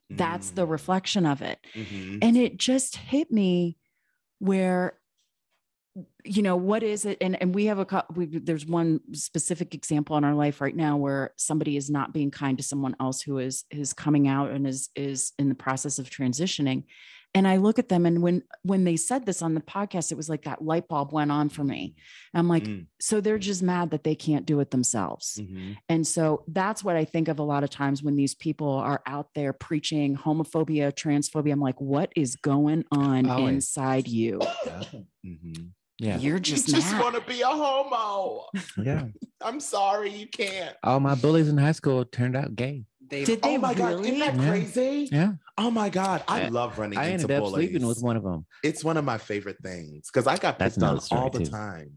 that's 0.10 0.50
the 0.52 0.66
Mm. 0.66 0.72
reflection 0.72 1.26
of 1.26 1.42
it 1.42 1.60
Mhm. 1.76 2.20
and 2.22 2.36
it 2.36 2.58
just 2.58 2.96
hit 2.96 3.32
me 3.32 3.78
where 4.40 4.98
you 6.26 6.42
know 6.42 6.56
what 6.56 6.84
is 6.84 7.06
it 7.06 7.18
and 7.22 7.42
and 7.42 7.56
we 7.56 7.66
have 7.66 7.80
a 7.80 8.06
we, 8.16 8.26
there's 8.26 8.66
one 8.66 9.00
specific 9.14 9.74
example 9.74 10.18
in 10.18 10.24
our 10.24 10.36
life 10.36 10.60
right 10.62 10.76
now 10.76 10.98
where 10.98 11.32
somebody 11.38 11.78
is 11.78 11.90
not 11.90 12.14
being 12.14 12.30
kind 12.32 12.58
to 12.58 12.64
someone 12.64 12.96
else 13.00 13.22
who 13.22 13.38
is 13.38 13.64
is 13.72 13.94
coming 13.94 14.28
out 14.28 14.52
and 14.52 14.68
is 14.68 14.90
is 14.96 15.32
in 15.40 15.50
the 15.50 15.56
process 15.56 15.98
of 16.00 16.10
transitioning 16.10 16.84
and 17.36 17.48
i 17.48 17.58
look 17.58 17.80
at 17.80 17.90
them 17.90 18.06
and 18.06 18.22
when 18.22 18.42
when 18.64 18.84
they 18.84 18.96
said 18.98 19.26
this 19.26 19.42
on 19.42 19.54
the 19.54 19.62
podcast 19.62 20.12
it 20.12 20.16
was 20.16 20.30
like 20.30 20.44
that 20.44 20.64
light 20.64 20.88
bulb 20.88 21.14
went 21.14 21.32
on 21.32 21.48
for 21.48 21.64
me 21.64 21.96
i'm 22.34 22.48
like 22.50 22.64
Mm. 22.64 22.88
so 23.00 23.22
they're 23.22 23.38
just 23.38 23.62
mad 23.64 23.92
that 23.92 24.04
they 24.04 24.16
can't 24.16 24.46
do 24.46 24.60
it 24.60 24.72
themselves 24.72 25.40
Mhm. 25.42 25.78
and 25.88 26.06
so 26.06 26.44
that's 26.48 26.84
what 26.84 26.96
I 26.96 27.06
think 27.06 27.28
of 27.28 27.40
a 27.40 27.44
lot 27.44 27.64
of 27.64 27.70
times 27.70 28.04
when 28.04 28.16
these 28.16 28.36
people 28.36 28.72
are 28.74 29.02
out 29.06 29.30
there 29.36 29.54
preaching 29.54 30.18
homophobia, 30.18 30.92
transphobia. 30.92 31.52
I'm 31.54 31.62
like, 31.62 31.80
what 31.80 32.12
is 32.16 32.36
going 32.36 32.84
on 32.92 33.30
Always. 33.30 33.54
inside 33.56 34.08
you? 34.08 34.40
Mhm. 35.26 35.72
Yeah. 36.00 36.18
You're 36.18 36.36
You 36.36 36.40
just, 36.40 36.68
just 36.70 36.92
mad. 36.94 37.02
want 37.02 37.16
to 37.16 37.22
be 37.22 37.42
a 37.42 37.48
homo. 37.48 38.46
Yeah. 38.82 39.06
I'm 39.42 39.60
sorry, 39.60 40.12
you 40.12 40.28
can't. 40.28 40.76
All 40.84 41.00
my 41.00 41.16
bullies 41.16 41.50
in 41.50 41.58
high 41.58 41.74
school 41.74 42.06
turned 42.06 42.36
out 42.36 42.56
gay. 42.56 42.86
They 43.10 43.26
Did 43.26 43.42
they 43.42 43.56
oh 43.56 43.58
my 43.60 43.74
god, 43.74 44.00
isn't 44.06 44.20
that 44.20 44.36
Yeah. 44.36 44.50
crazy? 44.50 45.10
Yeah. 45.12 45.32
Oh 45.58 45.72
my 45.72 45.90
god, 45.90 46.24
I, 46.28 46.44
I- 46.44 46.48
love 46.50 46.78
running 46.80 46.98
I 46.98 47.06
into 47.08 47.24
ended 47.24 47.32
up 47.32 47.44
bullies. 47.44 47.70
sleeping 47.70 47.88
with 47.88 48.02
one 48.02 48.16
of 48.16 48.24
them. 48.24 48.46
It's 48.64 48.84
one 48.84 48.98
of 48.98 49.04
my 49.04 49.18
favorite 49.18 49.58
things 49.64 50.10
because 50.12 50.26
I 50.28 50.38
got 50.38 50.58
That's 50.60 50.76
picked 50.76 50.84
on 50.84 51.00
all 51.12 51.30
the 51.30 51.40
too. 51.40 51.46
time. 51.48 51.92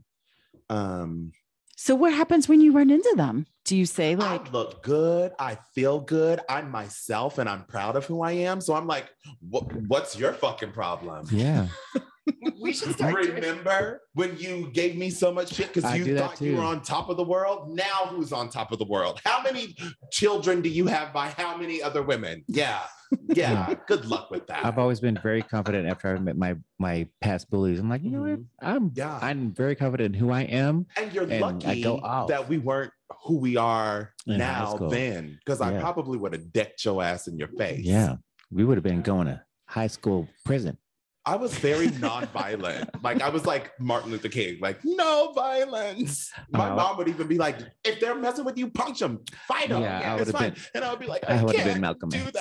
Um, 0.70 1.32
so 1.76 1.94
what 1.94 2.12
happens 2.12 2.48
when 2.48 2.60
you 2.60 2.72
run 2.72 2.90
into 2.90 3.12
them? 3.16 3.46
Do 3.64 3.76
you 3.76 3.86
say 3.86 4.16
like, 4.16 4.48
I 4.48 4.50
look 4.50 4.82
good. 4.82 5.32
I 5.38 5.58
feel 5.74 6.00
good. 6.00 6.40
I'm 6.48 6.70
myself, 6.70 7.38
and 7.38 7.48
I'm 7.48 7.64
proud 7.64 7.94
of 7.96 8.06
who 8.06 8.22
I 8.22 8.32
am. 8.32 8.60
So 8.60 8.74
I'm 8.74 8.86
like, 8.86 9.08
"What's 9.40 10.18
your 10.18 10.32
fucking 10.32 10.72
problem?" 10.72 11.26
Yeah. 11.30 11.68
we 12.62 12.72
should 12.72 12.92
start. 12.92 13.22
doing- 13.22 13.34
Remember 13.34 14.00
when 14.14 14.36
you 14.38 14.70
gave 14.72 14.96
me 14.96 15.10
so 15.10 15.32
much 15.32 15.52
shit 15.54 15.72
because 15.72 15.96
you 15.96 16.16
thought 16.16 16.40
you 16.40 16.56
were 16.56 16.62
on 16.62 16.82
top 16.82 17.08
of 17.08 17.16
the 17.16 17.24
world? 17.24 17.74
Now 17.74 18.06
who's 18.08 18.32
on 18.32 18.48
top 18.48 18.72
of 18.72 18.78
the 18.78 18.84
world? 18.84 19.20
How 19.24 19.42
many 19.42 19.74
children 20.10 20.60
do 20.62 20.68
you 20.68 20.86
have 20.86 21.12
by 21.12 21.28
how 21.30 21.56
many 21.56 21.82
other 21.82 22.02
women? 22.02 22.44
Yeah. 22.48 22.80
Yeah. 23.28 23.74
Good 23.88 24.06
luck 24.06 24.30
with 24.30 24.46
that. 24.46 24.64
I've 24.64 24.78
always 24.78 24.98
been 25.00 25.18
very 25.22 25.42
confident 25.42 25.86
after 25.86 26.14
I 26.14 26.18
met 26.18 26.36
my 26.36 26.56
my 26.78 27.06
past 27.20 27.50
bullies. 27.50 27.78
I'm 27.78 27.88
like, 27.90 28.02
you 28.02 28.10
know 28.10 28.20
what? 28.22 28.38
Mhm. 28.40 28.44
I'm 28.62 28.92
Yeah. 28.94 29.18
I'm 29.20 29.52
very 29.52 29.74
confident 29.74 30.14
in 30.14 30.20
who 30.20 30.30
I 30.30 30.42
am. 30.42 30.86
and 30.96 31.12
you're 31.12 31.24
and 31.24 31.34
I 31.34 31.38
lucky 31.40 31.82
go 31.82 31.98
off. 31.98 32.28
that 32.28 32.48
we 32.48 32.56
weren't 32.58 32.92
who 33.24 33.36
we 33.38 33.56
are 33.58 34.14
In 34.26 34.38
now 34.38 34.76
then, 34.78 35.38
because 35.44 35.60
I 35.60 35.78
probably 35.78 36.16
would 36.18 36.32
have 36.32 36.52
decked 36.52 36.84
your 36.84 37.02
ass 37.02 37.26
in 37.28 37.36
your 37.36 37.48
face. 37.48 37.84
Yeah. 37.84 38.16
We 38.50 38.64
would 38.64 38.76
have 38.78 38.84
been 38.84 39.02
going 39.02 39.26
to 39.26 39.42
high 39.66 39.86
school 39.88 40.28
prison. 40.46 40.78
I 41.24 41.36
was 41.36 41.54
very 41.54 41.86
non-violent. 42.00 42.90
like 43.04 43.22
I 43.22 43.28
was 43.28 43.46
like 43.46 43.70
Martin 43.78 44.10
Luther 44.10 44.28
King, 44.28 44.58
like 44.60 44.78
no 44.84 45.32
violence. 45.32 46.32
My 46.50 46.68
Oh. 46.70 46.74
mom 46.76 46.96
would 46.96 47.08
even 47.08 47.28
be 47.28 47.38
like, 47.38 47.58
if 47.84 48.00
they're 48.00 48.16
messing 48.16 48.44
with 48.44 48.58
you, 48.58 48.68
punch 48.70 48.98
them, 48.98 49.20
fight 49.46 49.68
them. 49.68 49.82
Yeah, 49.82 50.00
I 50.00 50.16
it's 50.16 50.18
would've 50.26 50.34
fine. 50.40 50.50
been- 50.50 50.62
and 50.74 50.84
I 50.84 50.90
would 50.90 50.98
be 51.00 51.06
like, 51.06 51.22
I 51.28 51.38
I, 51.38 51.42
would 51.44 51.54
have 51.54 51.64
can't 51.64 51.74
been 51.74 51.80
Malcolm 51.80 52.08
do 52.08 52.18
X. 52.18 52.32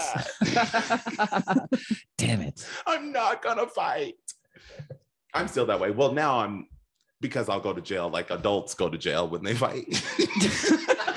that. 0.55 1.69
Damn 2.17 2.41
it. 2.41 2.65
I'm 2.87 3.11
not 3.11 3.43
gonna 3.43 3.67
fight. 3.67 4.15
I'm 5.33 5.47
still 5.47 5.67
that 5.67 5.79
way. 5.79 5.91
Well, 5.91 6.11
now 6.13 6.39
I'm 6.39 6.67
because 7.21 7.49
I'll 7.49 7.59
go 7.59 7.73
to 7.73 7.81
jail. 7.81 8.09
Like 8.09 8.31
adults 8.31 8.73
go 8.73 8.89
to 8.89 8.97
jail 8.97 9.27
when 9.29 9.43
they 9.43 9.53
fight. 9.53 9.85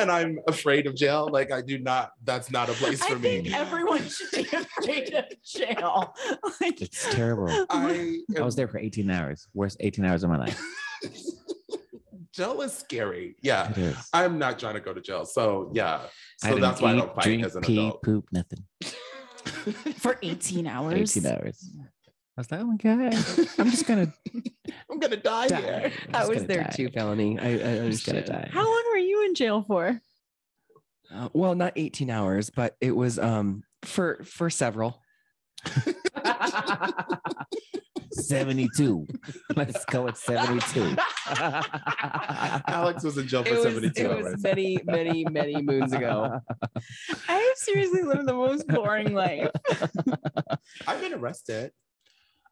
and 0.00 0.10
I'm 0.10 0.38
afraid 0.48 0.86
of 0.86 0.94
jail. 0.94 1.28
Like 1.30 1.52
I 1.52 1.60
do 1.62 1.78
not. 1.78 2.12
That's 2.24 2.50
not 2.50 2.68
a 2.68 2.72
place 2.72 3.02
I 3.02 3.10
for 3.10 3.18
me. 3.18 3.42
think 3.42 3.54
everyone 3.54 4.02
should 4.08 4.30
be 4.32 4.56
afraid 4.56 5.14
of 5.14 5.24
jail. 5.44 6.14
Like, 6.60 6.82
It's 6.82 7.08
terrible. 7.14 7.48
I, 7.70 8.18
I 8.36 8.42
was 8.42 8.54
there 8.56 8.68
for 8.68 8.78
18 8.78 9.10
hours. 9.10 9.46
Worst 9.54 9.76
18 9.80 10.04
hours 10.04 10.22
of 10.24 10.30
my 10.30 10.38
life. 10.38 10.60
jail 12.34 12.60
is 12.62 12.72
scary. 12.76 13.36
Yeah. 13.42 13.70
It 13.70 13.78
is. 13.78 14.08
I'm 14.12 14.38
not 14.38 14.58
trying 14.58 14.74
to 14.74 14.80
go 14.80 14.92
to 14.92 15.00
jail. 15.00 15.24
So 15.24 15.70
yeah. 15.74 16.00
So 16.38 16.48
didn't 16.48 16.62
that's 16.62 16.80
why 16.80 16.90
I 16.90 16.94
eat, 16.94 16.98
don't 16.98 17.14
fight 17.14 17.24
drink, 17.24 17.44
as 17.44 17.56
an 17.56 17.62
pee, 17.62 17.78
adult. 17.78 18.02
poop, 18.02 18.26
nothing. 18.32 18.64
for 19.98 20.18
18 20.22 20.66
hours. 20.66 21.16
18 21.16 21.32
hours. 21.32 21.70
I 22.40 22.42
was 22.42 22.50
like, 22.50 22.60
oh 22.60 22.64
my 22.64 22.76
God. 22.76 23.14
I'm 23.58 23.70
just 23.70 23.86
gonna 23.86 24.10
I'm 24.90 24.98
gonna 24.98 25.18
die, 25.18 25.48
die. 25.48 25.60
here. 25.60 25.92
I'm 26.08 26.14
I 26.14 26.18
just 26.20 26.30
was 26.30 26.44
there 26.46 26.62
die. 26.62 26.70
too, 26.74 26.88
Felony. 26.88 27.38
I, 27.38 27.48
I 27.48 27.80
I'm 27.82 27.90
just 27.90 28.06
gonna 28.06 28.24
die. 28.24 28.48
How 28.50 28.64
long 28.64 28.82
were 28.90 28.96
you 28.96 29.26
in 29.26 29.34
jail 29.34 29.62
for? 29.62 30.00
Uh, 31.14 31.28
well, 31.34 31.54
not 31.54 31.74
18 31.76 32.08
hours, 32.08 32.48
but 32.48 32.76
it 32.80 32.96
was 32.96 33.18
um 33.18 33.62
for 33.82 34.22
for 34.24 34.48
several. 34.48 35.02
72. 38.12 39.06
Let's 39.54 39.84
go 39.84 40.04
with 40.04 40.16
72. 40.16 40.96
Alex 42.66 43.04
was 43.04 43.18
in 43.18 43.28
jail 43.28 43.44
for 43.44 43.50
It 43.50 43.56
was, 43.56 43.64
72 43.64 44.00
it 44.02 44.10
hours. 44.10 44.24
was 44.32 44.42
many, 44.42 44.80
many, 44.84 45.24
many 45.26 45.60
moons 45.62 45.92
ago. 45.92 46.40
I 47.28 47.32
have 47.32 47.56
seriously 47.56 48.02
lived 48.02 48.26
the 48.26 48.32
most 48.34 48.66
boring 48.66 49.14
life. 49.14 49.50
I've 50.86 51.00
been 51.00 51.14
arrested. 51.14 51.72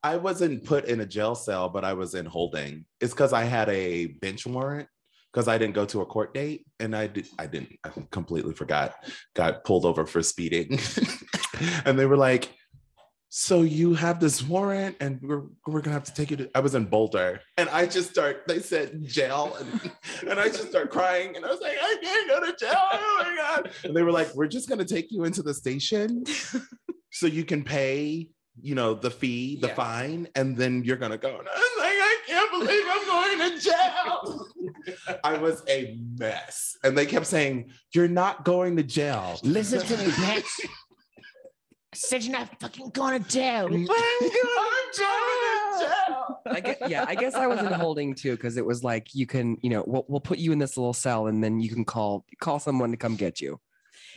I 0.02 0.16
wasn't 0.16 0.64
put 0.64 0.84
in 0.84 1.00
a 1.00 1.06
jail 1.06 1.34
cell, 1.34 1.68
but 1.68 1.84
I 1.84 1.94
was 1.94 2.14
in 2.14 2.26
holding. 2.26 2.84
It's 3.00 3.12
because 3.12 3.32
I 3.32 3.44
had 3.44 3.68
a 3.68 4.06
bench 4.06 4.46
warrant 4.46 4.88
because 5.32 5.48
I 5.48 5.58
didn't 5.58 5.74
go 5.74 5.84
to 5.86 6.00
a 6.00 6.06
court 6.06 6.34
date, 6.34 6.66
and 6.80 6.96
I 6.96 7.08
did. 7.08 7.28
I 7.38 7.46
didn't. 7.46 7.76
I 7.84 7.90
completely 8.10 8.54
forgot. 8.54 8.94
Got 9.34 9.64
pulled 9.64 9.84
over 9.84 10.06
for 10.06 10.22
speeding, 10.22 10.78
and 11.84 11.98
they 11.98 12.06
were 12.06 12.16
like, 12.16 12.52
"So 13.28 13.62
you 13.62 13.94
have 13.94 14.20
this 14.20 14.42
warrant, 14.42 14.96
and 15.00 15.20
we're 15.20 15.44
we're 15.66 15.80
gonna 15.80 15.94
have 15.94 16.04
to 16.04 16.14
take 16.14 16.30
you 16.30 16.36
to." 16.38 16.50
I 16.54 16.60
was 16.60 16.74
in 16.74 16.86
Boulder, 16.86 17.40
and 17.56 17.68
I 17.68 17.86
just 17.86 18.10
start. 18.10 18.44
They 18.46 18.60
said 18.60 19.04
jail, 19.04 19.56
and, 19.58 19.92
and 20.30 20.40
I 20.40 20.46
just 20.46 20.70
start 20.70 20.90
crying, 20.90 21.36
and 21.36 21.44
I 21.44 21.48
was 21.48 21.60
like, 21.60 21.76
"I 21.80 21.96
can't 22.02 22.28
go 22.28 22.40
to 22.46 22.56
jail! 22.56 22.88
Oh 22.92 23.22
my 23.22 23.36
god!" 23.36 23.72
And 23.84 23.96
they 23.96 24.02
were 24.02 24.12
like, 24.12 24.34
"We're 24.34 24.46
just 24.46 24.68
gonna 24.68 24.84
take 24.84 25.10
you 25.10 25.24
into 25.24 25.42
the 25.42 25.54
station, 25.54 26.24
so 27.10 27.26
you 27.26 27.44
can 27.44 27.64
pay." 27.64 28.30
You 28.62 28.74
know, 28.74 28.94
the 28.94 29.10
fee, 29.10 29.56
the 29.60 29.68
Yeah. 29.68 29.74
fine, 29.74 30.28
and 30.34 30.56
then 30.56 30.84
you're 30.84 30.96
gonna 30.96 31.18
go. 31.18 31.38
And 31.38 31.48
I 31.48 31.58
was 31.58 31.72
like, 31.78 31.92
I 31.92 32.18
can't 32.26 32.50
believe 32.50 32.84
I'm 32.86 33.06
going 33.06 33.50
to 33.50 33.60
jail. 33.60 34.46
I 35.24 35.38
was 35.38 35.62
a 35.68 35.98
mess. 36.18 36.76
And 36.84 36.96
they 36.96 37.06
kept 37.06 37.26
saying, 37.26 37.70
You're 37.92 38.08
not 38.08 38.44
going 38.44 38.76
to 38.76 38.82
jail. 38.82 39.38
Listen 39.42 39.80
to 39.80 39.96
me, 39.96 40.04
bitch. 40.12 40.44
I 40.64 41.96
Said 41.96 42.22
you're 42.22 42.32
not 42.38 42.60
fucking 42.60 42.90
going 42.90 43.22
to 43.22 43.28
jail. 43.28 43.66
I'm 43.66 43.72
going 43.72 43.86
to 43.86 44.30
jail. 44.96 46.40
I 46.46 46.60
guess, 46.60 46.76
yeah, 46.88 47.04
I 47.08 47.14
guess 47.14 47.34
I 47.34 47.46
was 47.46 47.60
in 47.60 47.66
holding 47.72 48.14
too 48.14 48.32
because 48.36 48.56
it 48.56 48.64
was 48.64 48.84
like 48.84 49.14
you 49.14 49.26
can, 49.26 49.56
you 49.62 49.70
know, 49.70 49.84
we'll, 49.86 50.04
we'll 50.08 50.20
put 50.20 50.38
you 50.38 50.52
in 50.52 50.58
this 50.58 50.76
little 50.76 50.92
cell 50.92 51.26
and 51.26 51.42
then 51.42 51.60
you 51.60 51.70
can 51.70 51.84
call 51.84 52.24
call 52.40 52.58
someone 52.58 52.90
to 52.90 52.96
come 52.96 53.16
get 53.16 53.40
you. 53.40 53.58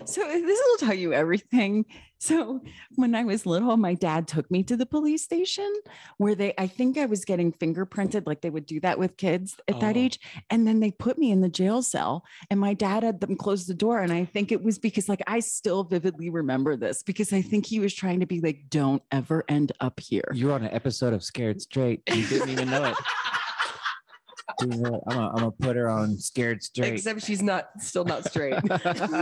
So 0.05 0.23
uh, 0.23 0.31
this 0.33 0.59
will 0.67 0.87
tell 0.87 0.95
you 0.95 1.13
everything. 1.13 1.85
So 2.17 2.61
when 2.95 3.15
I 3.15 3.23
was 3.23 3.45
little, 3.47 3.77
my 3.77 3.95
dad 3.95 4.27
took 4.27 4.49
me 4.51 4.61
to 4.65 4.77
the 4.77 4.85
police 4.85 5.23
station 5.23 5.73
where 6.17 6.35
they, 6.35 6.53
I 6.57 6.67
think 6.67 6.97
I 6.97 7.05
was 7.07 7.25
getting 7.25 7.51
fingerprinted, 7.51 8.27
like 8.27 8.41
they 8.41 8.51
would 8.51 8.67
do 8.67 8.79
that 8.81 8.99
with 8.99 9.17
kids 9.17 9.55
at 9.67 9.79
that 9.79 9.95
Oh. 9.97 9.99
age. 9.99 10.19
And 10.51 10.67
then 10.67 10.81
they 10.81 10.91
put 10.91 11.17
me 11.17 11.31
in 11.31 11.41
the 11.41 11.49
jail 11.49 11.81
cell 11.81 12.23
and 12.51 12.59
my 12.59 12.75
dad 12.75 13.01
had 13.01 13.21
them 13.21 13.35
close 13.35 13.65
the 13.65 13.73
door. 13.73 13.99
And 14.01 14.13
I 14.13 14.25
think 14.25 14.51
it 14.51 14.63
was 14.63 14.77
because 14.77 15.09
like 15.09 15.23
I 15.25 15.39
still 15.39 15.83
vividly 15.83 16.29
remember 16.29 16.75
this 16.75 17.01
because 17.01 17.33
I 17.33 17.41
think 17.41 17.65
he 17.65 17.79
was 17.79 17.93
trying 17.93 18.19
to 18.19 18.27
be 18.27 18.39
like, 18.39 18.65
don't 18.69 19.01
ever 19.11 19.43
end 19.49 19.71
up 19.79 19.99
here. 19.99 20.31
You're 20.33 20.53
on 20.53 20.63
an 20.63 20.73
episode 20.73 21.13
of 21.13 21.23
Scared 21.23 21.59
Straight. 21.59 22.01
You 22.07 22.27
didn't 22.27 22.49
even 22.49 22.69
know 22.69 22.83
it. 22.83 22.95
Dude, 24.59 24.73
I'm 24.73 24.83
gonna, 24.83 24.99
I'm 25.07 25.35
gonna 25.35 25.51
put 25.51 25.75
her 25.75 25.89
on 25.89 26.17
Scared 26.17 26.63
Straight. 26.63 26.93
Except 26.93 27.21
she's 27.23 27.41
not 27.41 27.69
still 27.79 28.05
not 28.05 28.25
straight. 28.25 28.55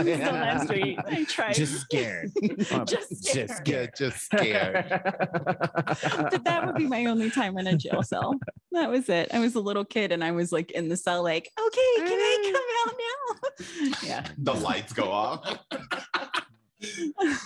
Yeah. 0.00 0.66
I 1.06 1.24
tried. 1.28 1.54
Just 1.54 1.80
scared. 1.80 2.30
I'm 2.70 2.86
Just 2.86 3.32
just 3.32 3.56
scared. 3.56 3.60
Yeah, 3.66 3.86
just 3.96 4.24
scared. 4.24 4.84
but 4.88 6.44
that 6.44 6.66
would 6.66 6.76
be 6.76 6.86
my 6.86 7.06
only 7.06 7.30
time 7.30 7.58
in 7.58 7.66
a 7.66 7.76
jail 7.76 8.02
cell. 8.02 8.34
That 8.72 8.90
was 8.90 9.08
it. 9.08 9.32
I 9.32 9.38
was 9.40 9.54
a 9.54 9.60
little 9.60 9.84
kid 9.84 10.12
and 10.12 10.22
I 10.24 10.32
was 10.32 10.52
like 10.52 10.70
in 10.72 10.88
the 10.88 10.96
cell, 10.96 11.22
like, 11.22 11.50
okay, 11.58 11.94
can 11.98 12.18
I 12.18 12.52
come 12.52 12.92
out 12.92 12.96
now? 12.98 14.08
yeah. 14.08 14.26
the 14.38 14.54
lights 14.54 14.92
go 14.92 15.10
off. 15.10 15.58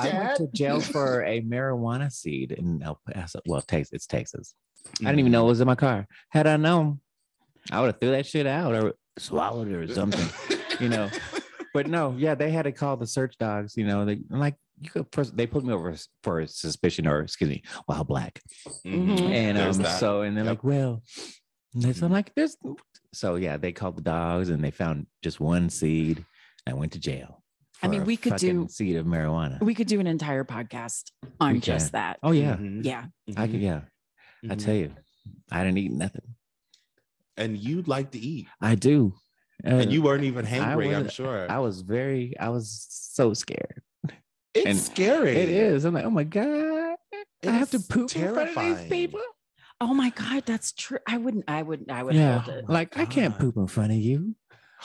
I 0.01 0.11
went 0.12 0.37
to 0.37 0.49
jail 0.55 0.80
for 0.80 1.24
a 1.24 1.41
marijuana 1.43 2.11
seed 2.12 2.53
in 2.53 2.82
El 2.82 3.01
Paso. 3.11 3.41
Well, 3.47 3.62
Texas. 3.62 3.93
It's 3.93 4.07
Texas. 4.07 4.55
I 5.01 5.07
didn't 5.07 5.20
even 5.20 5.32
know 5.32 5.47
it 5.47 5.49
was 5.49 5.61
in 5.61 5.66
my 5.66 5.74
car. 5.74 6.07
Had 6.30 6.47
I 6.47 6.57
known, 6.57 7.01
I 7.73 7.81
would 7.81 7.87
have 7.87 8.01
threw 8.01 8.11
that 8.11 8.27
shit 8.27 8.47
out 8.47 8.75
or 8.75 8.95
swallowed 9.19 9.69
it 9.69 9.75
or 9.75 9.89
something, 9.95 10.29
you 10.81 10.89
know. 10.89 11.11
But 11.73 11.89
no, 11.89 12.15
yeah, 12.17 12.37
they 12.37 12.53
had 12.53 12.62
to 12.67 12.71
call 12.73 12.97
the 12.97 13.07
search 13.07 13.37
dogs. 13.37 13.77
You 13.77 13.85
know, 13.85 14.05
they 14.05 14.21
I'm 14.31 14.39
like 14.39 14.55
you 14.81 14.91
could. 14.91 15.07
First, 15.11 15.37
they 15.37 15.45
put 15.45 15.65
me 15.65 15.73
over 15.73 15.93
for 16.23 16.47
suspicion 16.47 17.05
or 17.09 17.19
excuse 17.23 17.51
me, 17.51 17.65
while 17.87 18.05
black. 18.05 18.41
Mhm. 18.87 19.21
And 19.21 19.59
um, 19.59 19.73
so 19.85 20.21
and 20.23 20.37
they're 20.37 20.45
Yep. 20.45 20.51
like, 20.53 20.62
well, 20.62 21.03
and 21.75 21.97
so 21.97 22.07
I'm 22.07 22.12
like, 22.12 22.33
there's. 22.37 22.57
So 23.12 23.35
yeah, 23.35 23.57
they 23.57 23.73
called 23.73 23.97
the 23.97 24.03
dogs 24.03 24.51
and 24.51 24.62
they 24.62 24.71
found 24.71 25.09
just 25.21 25.41
one 25.41 25.69
seed. 25.69 26.25
I 26.65 26.75
went 26.75 26.93
to 26.93 27.01
jail. 27.01 27.43
I 27.83 27.89
mean, 27.89 28.05
we 28.05 28.17
could 28.17 28.37
do- 28.37 28.69
seed 28.71 28.95
of 28.95 29.05
marijuana. 29.05 29.61
We 29.61 29.75
could 29.75 29.89
do 29.89 29.99
an 29.99 30.07
entire 30.07 30.45
podcast 30.45 31.11
on 31.41 31.61
just 31.61 31.91
that. 31.91 32.21
oh 32.23 32.31
yeah, 32.31 32.55
Mhm. 32.55 32.85
Yeah. 32.85 33.07
I 33.37 33.49
could. 33.49 33.57
Mhm. 33.57 33.62
Yeah, 33.62 33.81
I 34.49 34.55
Mhm. 34.55 34.65
tell 34.65 34.75
you, 34.77 34.95
I 35.51 35.65
didn't 35.65 35.79
eat 35.79 35.91
nothing. 35.91 36.37
And 37.37 37.57
you'd 37.59 37.89
like 37.89 38.12
to 38.12 38.18
eat, 38.18 38.47
I 38.61 38.74
do. 38.74 39.14
Uh, 39.64 39.76
and 39.76 39.93
you 39.93 40.03
weren't 40.03 40.24
even 40.24 40.45
hangry. 40.45 40.95
I'm 40.97 41.09
sure. 41.09 41.51
I 41.51 41.59
was 41.59 41.80
very, 41.80 42.35
I 42.39 42.49
was 42.51 42.87
so 42.91 43.35
scared. 43.35 43.82
it's 44.53 44.66
and 44.66 44.78
scary. 44.78 45.32
It 45.37 45.49
is. 45.49 45.85
I'm 45.85 45.95
like, 45.95 46.05
oh 46.05 46.11
my 46.11 46.24
God. 46.24 46.97
It 47.43 47.49
I 47.49 47.53
have 47.53 47.70
to 47.70 47.76
is 47.78 47.87
poop 47.87 48.14
in 48.14 48.32
front 48.35 48.57
of 48.57 48.78
these 48.78 48.89
people. 48.89 49.20
Oh 49.80 49.95
my 49.95 50.11
God, 50.11 50.45
that's 50.47 50.72
true. 50.72 50.99
I 51.09 51.16
wouldn't, 51.18 51.45
I 51.49 51.62
wouldn't, 51.62 51.91
I 51.91 52.03
would 52.03 52.14
Yeah. 52.14 52.39
hold 52.39 52.57
it. 52.57 52.68
Like, 52.68 52.97
I 52.97 53.05
can't 53.05 53.39
poop 53.39 53.57
in 53.57 53.66
front 53.66 53.91
of 53.93 53.99
you. 53.99 54.37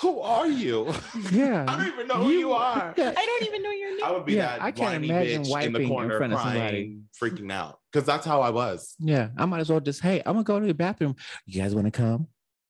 Who 0.01 0.19
are 0.21 0.47
you? 0.47 0.93
Yeah. 1.31 1.65
I 1.67 1.77
don't 1.77 1.87
even 1.87 2.07
know 2.07 2.15
who 2.15 2.29
you 2.31 2.53
are. 2.53 2.93
Yeah. 2.97 3.13
I 3.17 3.25
don't 3.25 3.43
even 3.47 3.61
know 3.61 3.71
your 3.71 3.89
name. 3.91 4.05
I 4.05 4.11
would 4.11 4.25
be 4.25 4.33
Yeah, 4.33 4.57
that 4.57 4.61
I 4.61 4.71
can't 4.71 4.93
whiny 4.93 5.09
imagine 5.09 5.41
bitch 5.41 5.45
in 5.45 5.51
wiping 5.51 5.73
the 5.73 5.81
in 5.81 6.09
front 6.17 6.33
of 6.33 6.39
crying, 6.39 7.03
freaking 7.21 7.51
out. 7.51 7.79
Because 7.91 8.05
that's 8.05 8.25
how 8.25 8.41
I 8.41 8.49
was. 8.49 8.95
Yeah. 8.99 9.29
I 9.37 9.45
might 9.45 9.59
as 9.59 9.69
well 9.69 9.81
just, 9.81 10.01
hey, 10.01 10.21
I'm 10.25 10.33
going 10.33 10.45
to 10.45 10.47
go 10.47 10.59
to 10.59 10.65
the 10.67 10.73
bathroom. 10.73 11.15
You 11.45 11.61
guys 11.61 11.75
want 11.75 11.87
to 11.87 11.91
come? 11.91 12.27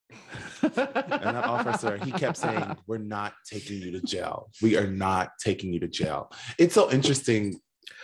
And 0.62 0.76
that 0.76 1.46
officer, 1.46 1.98
he 1.98 2.12
kept 2.12 2.38
saying, 2.38 2.76
We're 2.88 2.98
not 2.98 3.34
taking 3.46 3.82
you 3.82 3.92
to 3.92 4.02
jail. 4.02 4.50
We 4.62 4.78
are 4.78 4.88
not 4.88 5.32
taking 5.40 5.74
you 5.74 5.80
to 5.82 5.88
jail. 5.88 6.32
It's 6.58 6.74
so 6.74 6.92
interesting 6.92 7.60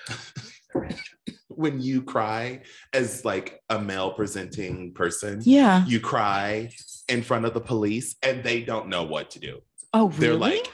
when 1.50 1.82
you 1.82 2.02
cry 2.02 2.62
as 2.94 3.26
like 3.26 3.62
a 3.70 3.80
male 3.80 4.12
presenting 4.14 4.94
person. 4.94 5.42
Yeah. 5.44 5.86
You 5.86 6.00
cry 6.00 6.70
in 7.08 7.24
front 7.24 7.46
of 7.46 7.54
the 7.54 7.62
police 7.62 8.16
and 8.24 8.44
they 8.44 8.62
don't 8.62 8.88
know 8.90 9.04
what 9.04 9.32
to 9.32 9.40
do. 9.40 9.62
Oh, 9.94 10.10
really? 10.10 10.20
They're 10.20 10.36
like, 10.36 10.72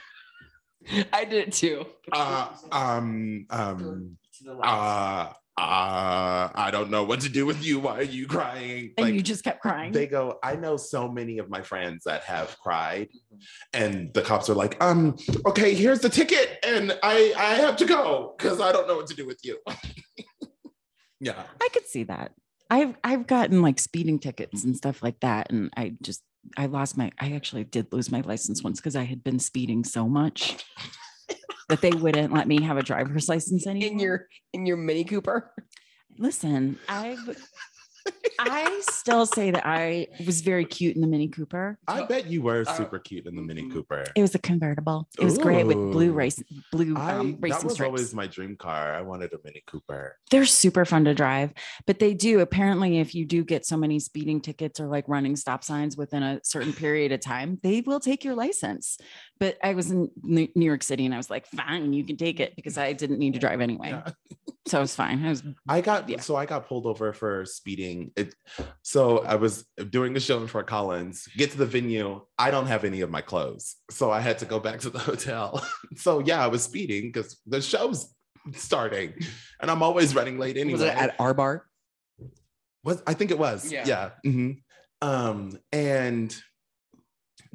I 1.13 1.25
did 1.25 1.47
it 1.47 1.53
too. 1.53 1.85
uh, 2.11 2.49
um, 2.71 3.45
um, 3.49 4.17
uh, 4.63 5.31
uh, 5.57 6.49
I 6.55 6.69
don't 6.71 6.89
know 6.89 7.03
what 7.03 7.19
to 7.21 7.29
do 7.29 7.45
with 7.45 7.63
you. 7.63 7.79
Why 7.79 7.99
are 7.99 8.03
you 8.03 8.25
crying? 8.25 8.93
and 8.97 9.05
Like, 9.07 9.13
you 9.13 9.21
just 9.21 9.43
kept 9.43 9.61
crying. 9.61 9.91
they 9.91 10.07
go, 10.07 10.39
I 10.41 10.55
know 10.55 10.77
so 10.77 11.09
many 11.09 11.39
of 11.39 11.49
my 11.49 11.61
friends 11.61 12.03
that 12.05 12.23
have 12.23 12.57
cried, 12.59 13.09
and 13.73 14.13
the 14.13 14.21
cops 14.21 14.49
are 14.49 14.55
like, 14.55 14.81
um, 14.81 15.17
okay, 15.45 15.73
here's 15.73 15.99
the 15.99 16.09
ticket, 16.09 16.57
and 16.65 16.97
I 17.03 17.33
I 17.37 17.53
have 17.55 17.75
to 17.77 17.85
go 17.85 18.33
because 18.37 18.61
I 18.61 18.71
don't 18.71 18.87
know 18.87 18.95
what 18.95 19.07
to 19.07 19.15
do 19.15 19.27
with 19.27 19.39
you. 19.43 19.59
yeah. 21.19 21.43
I 21.61 21.67
could 21.73 21.87
see 21.87 22.03
that. 22.03 22.31
I've 22.69 22.95
I've 23.03 23.27
gotten 23.27 23.61
like 23.61 23.79
speeding 23.79 24.19
tickets 24.19 24.63
and 24.63 24.75
stuff 24.77 25.03
like 25.03 25.19
that, 25.19 25.51
and 25.51 25.69
I 25.75 25.95
just 26.01 26.23
I 26.55 26.67
lost 26.67 26.97
my 26.97 27.11
I 27.19 27.33
actually 27.33 27.65
did 27.65 27.91
lose 27.91 28.09
my 28.09 28.21
license 28.21 28.63
once 28.63 28.79
because 28.79 28.95
I 28.95 29.03
had 29.03 29.23
been 29.23 29.39
speeding 29.39 29.83
so 29.83 30.07
much 30.07 30.65
that 31.71 31.81
they 31.81 31.91
wouldn't 31.91 32.33
let 32.33 32.47
me 32.47 32.61
have 32.61 32.77
a 32.77 32.83
driver's 32.83 33.29
license 33.29 33.65
anymore. 33.65 33.91
In 33.91 33.99
your 33.99 34.27
in 34.53 34.65
your 34.65 34.77
Mini 34.77 35.03
Cooper. 35.05 35.53
listen, 36.17 36.77
I've 36.87 37.17
I 38.39 38.81
still 38.89 39.25
say 39.25 39.51
that 39.51 39.63
I 39.65 40.07
was 40.25 40.41
very 40.41 40.65
cute 40.65 40.95
in 40.95 41.01
the 41.01 41.07
Mini 41.07 41.27
Cooper. 41.27 41.77
I 41.87 42.03
bet 42.05 42.27
you 42.27 42.41
were 42.41 42.61
Uh, 42.67 42.73
super 42.73 42.97
cute 42.97 43.27
in 43.27 43.35
the 43.35 43.41
Mini 43.41 43.69
Cooper. 43.69 44.03
It 44.15 44.21
was 44.21 44.33
a 44.33 44.39
convertible. 44.39 45.07
It 45.19 45.23
was 45.25 45.37
great 45.37 45.65
with 45.67 45.77
blue 45.77 46.09
Ooh. 46.09 46.13
race 46.13 46.41
blue 46.71 46.95
I, 46.97 47.13
um, 47.13 47.37
that 47.41 47.63
was 47.63 47.73
stripes. 47.73 47.81
always 47.81 48.13
my 48.15 48.25
dream 48.27 48.55
car. 48.55 48.95
I 48.95 49.01
wanted 49.01 49.33
a 49.33 49.37
Mini 49.43 49.61
Cooper. 49.67 50.17
they're 50.31 50.45
super 50.45 50.85
fun 50.85 51.05
to 51.05 51.13
drive 51.13 51.53
but 51.85 51.99
they 51.99 52.13
do 52.13 52.39
apparently 52.39 52.99
if 52.99 53.13
you 53.13 53.25
do 53.25 53.43
get 53.43 53.65
so 53.65 53.77
many 53.77 53.99
speeding 53.99 54.41
tickets 54.41 54.79
or 54.79 54.87
like 54.87 55.05
running 55.07 55.35
stop 55.35 55.63
signs 55.63 55.95
within 55.97 56.23
a 56.23 56.39
certain 56.43 56.73
period 56.73 57.11
of 57.11 57.19
time 57.19 57.59
they 57.63 57.81
will 57.81 57.99
take 57.99 58.23
your 58.23 58.33
license 58.35 58.97
but 59.39 59.57
i 59.63 59.73
was 59.73 59.91
in 59.91 60.09
new 60.23 60.47
New 60.55 60.65
york 60.65 60.83
city 60.83 61.05
and 61.05 61.13
i 61.13 61.17
was 61.17 61.29
like 61.29 61.45
fine 61.47 61.93
you 61.93 62.03
can 62.03 62.17
take 62.17 62.39
it 62.39 62.55
because 62.55 62.77
i 62.77 62.93
didn't 62.93 63.19
need 63.19 63.33
to 63.33 63.39
drive 63.39 63.61
anyway 63.61 63.89
Yeah. 63.89 64.11
so 64.67 64.77
it 64.77 64.81
was 64.81 64.95
fine 64.95 65.25
i 65.25 65.29
was 65.29 65.43
I 65.67 65.81
got 65.81 66.07
Yeah. 66.07 66.19
so 66.19 66.35
I 66.35 66.45
got 66.45 66.67
pulled 66.67 66.85
over 66.85 67.13
for 67.13 67.45
speeding. 67.45 68.11
It 68.15 68.35
so 68.83 69.19
I 69.23 69.35
was 69.35 69.65
doing 69.89 70.13
the 70.13 70.19
show 70.19 70.39
in 70.41 70.47
Fort 70.47 70.67
Collins. 70.67 71.27
Get 71.35 71.51
to 71.51 71.57
the 71.57 71.65
venue. 71.65 72.21
I 72.37 72.51
don't 72.51 72.67
have 72.67 72.83
any 72.83 73.01
of 73.01 73.09
my 73.09 73.21
clothes, 73.21 73.75
so 73.89 74.11
I 74.11 74.19
had 74.19 74.37
to 74.39 74.45
go 74.45 74.59
back 74.59 74.79
to 74.81 74.89
the 74.89 74.99
hotel. 75.09 75.65
so 75.95 76.19
yeah, 76.19 76.43
I 76.43 76.47
was 76.47 76.63
speeding 76.63 77.03
because 77.07 77.37
the 77.47 77.61
show's 77.61 78.13
starting, 78.53 79.13
and 79.59 79.71
I'm 79.71 79.81
always 79.83 80.13
running 80.15 80.37
late 80.37 80.57
anyway. 80.57 80.73
Was 80.73 80.81
it 80.81 80.95
at 80.95 81.15
our 81.19 81.33
bar? 81.33 81.65
Was 82.83 83.01
I 83.07 83.13
think 83.13 83.31
it 83.31 83.39
was. 83.39 83.71
Yeah. 83.71 83.85
Yeah. 83.87 84.09
mhm. 84.25 84.61
Um, 85.01 85.57
and 85.71 86.35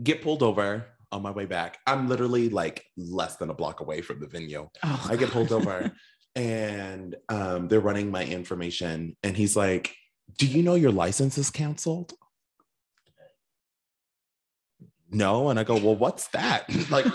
get 0.02 0.22
pulled 0.22 0.42
over 0.42 0.86
on 1.12 1.22
my 1.22 1.30
way 1.30 1.46
back. 1.46 1.78
I'm 1.86 2.08
literally 2.08 2.48
like 2.48 2.84
less 2.96 3.36
than 3.36 3.50
a 3.50 3.54
block 3.54 3.80
away 3.80 4.00
from 4.02 4.18
the 4.20 4.26
venue. 4.26 4.68
oh, 4.82 5.06
I 5.08 5.14
get 5.16 5.30
pulled 5.30 5.52
over 5.52 5.92
and 6.36 7.16
um, 7.30 7.66
they're 7.66 7.80
running 7.80 8.10
my 8.10 8.24
information. 8.24 9.16
And 9.22 9.36
he's 9.36 9.56
like, 9.56 9.96
Do 10.38 10.46
you 10.46 10.62
know 10.62 10.74
your 10.74 10.92
license 10.92 11.38
is 11.38 11.50
canceled? 11.50 12.12
No. 15.10 15.48
And 15.48 15.58
I 15.58 15.64
go, 15.64 15.74
Well, 15.76 15.96
what's 15.96 16.28
that? 16.28 16.66
like, 16.90 17.06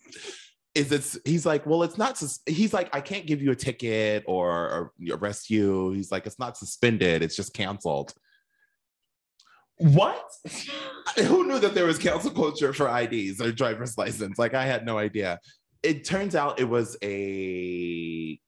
is 0.74 0.90
it, 0.92 1.22
he's 1.24 1.46
like, 1.46 1.64
Well, 1.64 1.84
it's 1.84 1.96
not, 1.96 2.18
sus-. 2.18 2.40
he's 2.44 2.74
like, 2.74 2.94
I 2.94 3.00
can't 3.00 3.26
give 3.26 3.40
you 3.40 3.52
a 3.52 3.56
ticket 3.56 4.24
or, 4.26 4.50
or 4.50 4.92
arrest 5.12 5.48
you. 5.48 5.92
He's 5.92 6.10
like, 6.10 6.26
It's 6.26 6.40
not 6.40 6.58
suspended, 6.58 7.22
it's 7.22 7.36
just 7.36 7.54
canceled. 7.54 8.12
What? 9.76 10.28
Who 11.16 11.46
knew 11.46 11.58
that 11.58 11.72
there 11.72 11.86
was 11.86 11.98
cancel 11.98 12.32
culture 12.32 12.74
for 12.74 12.88
IDs 12.98 13.40
or 13.40 13.50
driver's 13.50 13.96
license? 13.96 14.38
Like, 14.38 14.52
I 14.52 14.66
had 14.66 14.84
no 14.84 14.98
idea 14.98 15.40
it 15.82 16.04
turns 16.04 16.34
out 16.34 16.60
it 16.60 16.68
was 16.68 16.96
a 17.02 18.38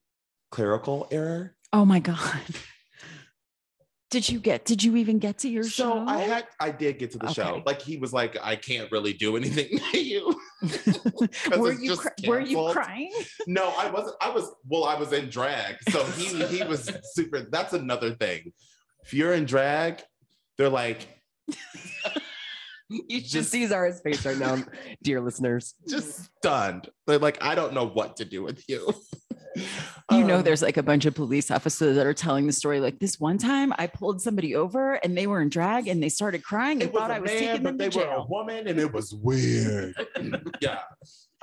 clerical 0.51 1.07
error. 1.11 1.55
oh 1.71 1.83
my 1.85 1.99
god 1.99 2.41
did 4.11 4.29
you 4.29 4.39
get 4.39 4.63
did 4.65 4.83
you 4.83 4.95
even 4.97 5.17
get 5.17 5.39
to 5.39 5.49
your 5.49 5.63
So 5.63 5.69
show 5.95 6.05
I 6.07 6.19
had 6.19 6.47
I 6.59 6.69
did 6.69 6.99
get 6.99 7.09
to 7.11 7.17
the 7.17 7.33
show. 7.33 7.63
Like 7.65 7.81
he 7.81 7.97
was 7.97 8.13
like, 8.13 8.37
I 8.43 8.55
can't 8.55 8.91
really 8.91 9.13
do 9.13 9.35
anything 9.35 9.79
to 9.91 9.97
you. 9.99 10.39
were 11.57 11.71
you 11.73 11.97
cry- 11.97 12.11
were 12.27 12.39
you 12.39 12.69
crying 12.71 13.11
No, 13.47 13.73
I 13.75 13.89
wasn't. 13.89 14.15
I 14.21 14.29
was 14.29 14.51
well, 14.69 14.83
I 14.83 14.93
was 14.99 15.11
in 15.13 15.29
drag. 15.29 15.77
So 15.89 16.03
he 16.03 16.45
he 16.45 16.63
was 16.63 16.91
super. 17.13 17.41
That's 17.49 17.73
another 17.73 18.13
thing. 18.13 18.53
If 19.03 19.15
you're 19.15 19.33
in 19.33 19.45
drag, 19.45 20.03
they're 20.59 20.69
like, 20.69 21.07
You 22.89 23.19
should 23.21 23.29
Just- 23.29 23.51
see 23.51 23.65
Zarah's 23.65 24.01
face 24.01 24.25
right 24.25 24.37
now, 24.37 24.63
dear 25.01 25.21
listeners. 25.21 25.73
just 25.87 26.29
stunned. 26.37 26.89
They're 27.07 27.17
like, 27.19 27.41
I 27.43 27.55
don't 27.55 27.73
know 27.73 27.87
what 27.87 28.17
to 28.17 28.25
do 28.25 28.43
with 28.43 28.63
you. 28.69 28.93
you 30.11 30.23
know 30.23 30.37
Um, 30.37 30.43
there's 30.43 30.61
like 30.63 30.77
a 30.77 30.83
bunch 30.83 31.05
of 31.05 31.13
police 31.13 31.51
officers 31.51 31.95
that 31.95 32.07
are 32.07 32.13
telling 32.13 32.47
the 32.47 32.53
story 32.53 32.79
like 32.79 32.97
this 32.97 33.19
one 33.19 33.37
time 33.37 33.71
i 33.77 33.85
pulled 33.85 34.19
somebody 34.19 34.55
over 34.55 34.95
and 35.03 35.15
they 35.15 35.27
were 35.27 35.41
in 35.41 35.49
drag 35.49 35.87
and 35.87 36.01
they 36.01 36.09
started 36.09 36.43
crying 36.43 36.81
and 36.81 36.89
it 36.89 36.91
was 36.91 37.01
thought 37.01 37.11
a 37.11 37.13
i 37.13 37.19
was 37.19 37.29
man, 37.29 37.39
taking 37.39 37.63
them 37.63 37.77
but 37.77 37.91
to 37.91 37.99
they 37.99 38.03
were 38.05 38.11
a 38.13 38.25
woman, 38.25 38.67
and 38.67 38.79
it 38.79 38.91
was 38.91 39.13
weird. 39.13 39.93
yeah. 40.59 40.79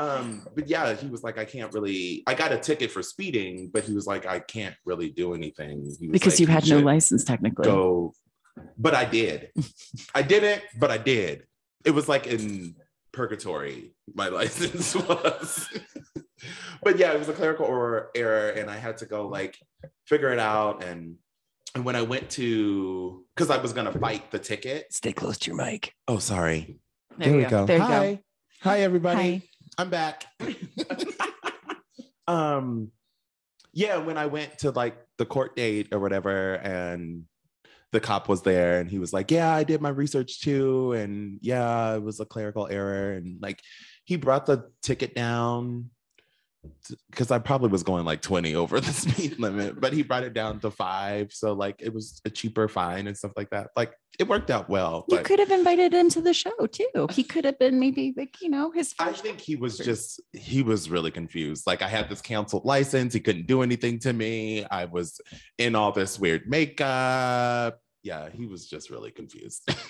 Um, 0.01 0.45
but 0.57 0.66
yeah, 0.66 0.95
he 0.95 1.07
was 1.07 1.22
like, 1.22 1.38
I 1.38 1.45
can't 1.45 1.72
really. 1.74 2.22
I 2.26 2.34
got 2.34 2.53
a 2.53 2.59
ticket 2.59 2.91
for 2.91 3.03
speeding, 3.03 3.70
but 3.72 3.84
he 3.84 3.93
was 3.93 4.07
like, 4.07 4.24
I 4.26 4.41
can't 4.41 4.74
really 4.86 5.11
do 5.11 5.34
anything. 5.34 5.82
He 6.01 6.09
was 6.09 6.12
because 6.12 6.32
like, 6.34 6.41
you 6.41 6.47
"You 6.47 6.53
had 6.53 6.66
no 6.68 6.78
license 6.78 7.22
technically. 7.22 7.66
Go, 7.66 8.14
but 8.79 8.95
I 8.95 9.05
did. 9.05 9.51
I 10.15 10.23
didn't, 10.23 10.63
but 10.79 10.91
I 10.91 10.99
did. 10.99 11.47
It 11.85 11.93
was 11.93 12.09
like 12.09 12.27
in 12.27 12.75
purgatory. 13.13 13.93
My 14.15 14.29
license 14.41 14.95
was. 14.95 15.69
but 16.83 16.99
yeah, 16.99 17.13
it 17.13 17.19
was 17.19 17.29
a 17.29 17.33
clerical 17.33 17.67
or 17.67 18.11
error, 18.15 18.51
and 18.51 18.71
I 18.71 18.77
had 18.77 18.99
to 18.99 19.07
go 19.07 19.29
like 19.29 19.59
figure 20.07 20.33
it 20.33 20.39
out. 20.39 20.85
And 20.85 21.17
and 21.75 21.85
when 21.85 21.97
I 21.97 22.03
went 22.03 22.31
to, 22.31 23.25
because 23.35 23.51
I 23.51 23.59
was 23.59 23.73
gonna 23.73 23.93
fight 23.93 24.31
the 24.31 24.39
ticket. 24.39 24.93
Stay 24.93 25.13
close 25.13 25.39
to 25.39 25.51
your 25.51 25.57
mic. 25.57 25.95
Oh, 26.09 26.19
sorry. 26.19 26.79
There 27.19 27.39
you 27.41 27.49
go. 27.49 27.67
There 27.67 27.79
Hi. 27.79 28.15
go. 28.15 28.19
Hi, 28.63 28.81
everybody. 28.81 29.37
Hi. 29.37 29.43
I'm 29.79 29.91
back. 29.91 30.25
um, 32.27 32.91
yeah, 33.73 33.99
when 33.99 34.19
I 34.19 34.27
went 34.27 34.59
to 34.59 34.71
like 34.71 34.97
the 35.17 35.27
court 35.27 35.57
date 35.57 35.89
or 35.93 36.01
whatever, 36.01 36.55
and 36.55 37.25
the 37.93 38.01
cop 38.01 38.28
was 38.28 38.43
there, 38.43 38.80
and 38.80 38.91
he 38.91 38.99
was 38.99 39.12
like, 39.12 39.30
"Yeah, 39.30 39.53
I 39.53 39.64
did 39.64 39.80
my 39.80 39.88
research 39.88 40.41
too, 40.41 40.93
and 40.93 41.38
yeah, 41.43 41.95
it 41.95 42.03
was 42.03 42.20
a 42.20 42.24
clerical 42.24 42.68
error," 42.68 43.12
and 43.14 43.41
like 43.43 43.61
he 44.05 44.16
brought 44.16 44.47
the 44.47 44.70
ticket 44.82 45.14
down 45.14 45.91
because 47.11 47.31
I 47.31 47.39
probably 47.39 47.69
was 47.69 47.83
going 47.83 48.05
like 48.05 48.21
20 48.23 48.55
over 48.55 48.81
the 48.81 48.93
speed 48.93 49.39
limit, 49.39 49.81
but 49.81 49.93
he 49.93 50.03
brought 50.03 50.25
it 50.25 50.35
down 50.35 50.61
to 50.61 50.71
five, 50.71 51.33
so 51.33 51.53
like 51.53 51.77
it 51.81 51.93
was 51.93 52.21
a 52.25 52.31
cheaper 52.31 52.69
fine 52.69 53.07
and 53.07 53.17
stuff 53.17 53.33
like 53.37 53.51
that. 53.51 53.71
Like 53.77 53.95
it 54.19 54.29
worked 54.29 54.51
out 54.51 54.69
well. 54.69 55.05
You 55.09 55.19
could 55.19 55.39
have 55.39 55.51
invited 55.51 55.95
him 55.95 56.11
to 56.11 56.21
the 56.21 56.35
show 56.35 56.67
too. 56.67 57.09
He 57.11 57.23
could 57.23 57.45
have 57.45 57.59
been 57.59 57.81
maybe 57.81 58.13
like, 58.17 58.41
you 58.41 58.51
know, 58.51 58.71
his 58.71 58.95
I 58.99 59.13
think 59.13 59.41
he 59.41 59.57
was 59.57 59.79
just 59.79 60.21
he 60.33 60.63
was 60.63 60.91
really 60.91 61.11
confused. 61.11 61.67
Like 61.67 61.83
I 61.83 61.89
had 61.89 62.09
this 62.09 62.21
canceled 62.21 62.65
license, 62.65 63.15
he 63.15 63.21
couldn't 63.21 63.47
do 63.47 63.63
anything 63.63 63.99
to 64.01 64.13
me. 64.13 64.65
I 64.65 64.85
was 64.85 65.21
in 65.59 65.75
all 65.75 65.93
this 65.93 66.19
weird 66.19 66.49
makeup. 66.49 67.79
Yeah, 68.03 68.31
he 68.31 68.47
was 68.47 68.67
just 68.67 68.91
really 68.91 69.11
confused. 69.11 69.69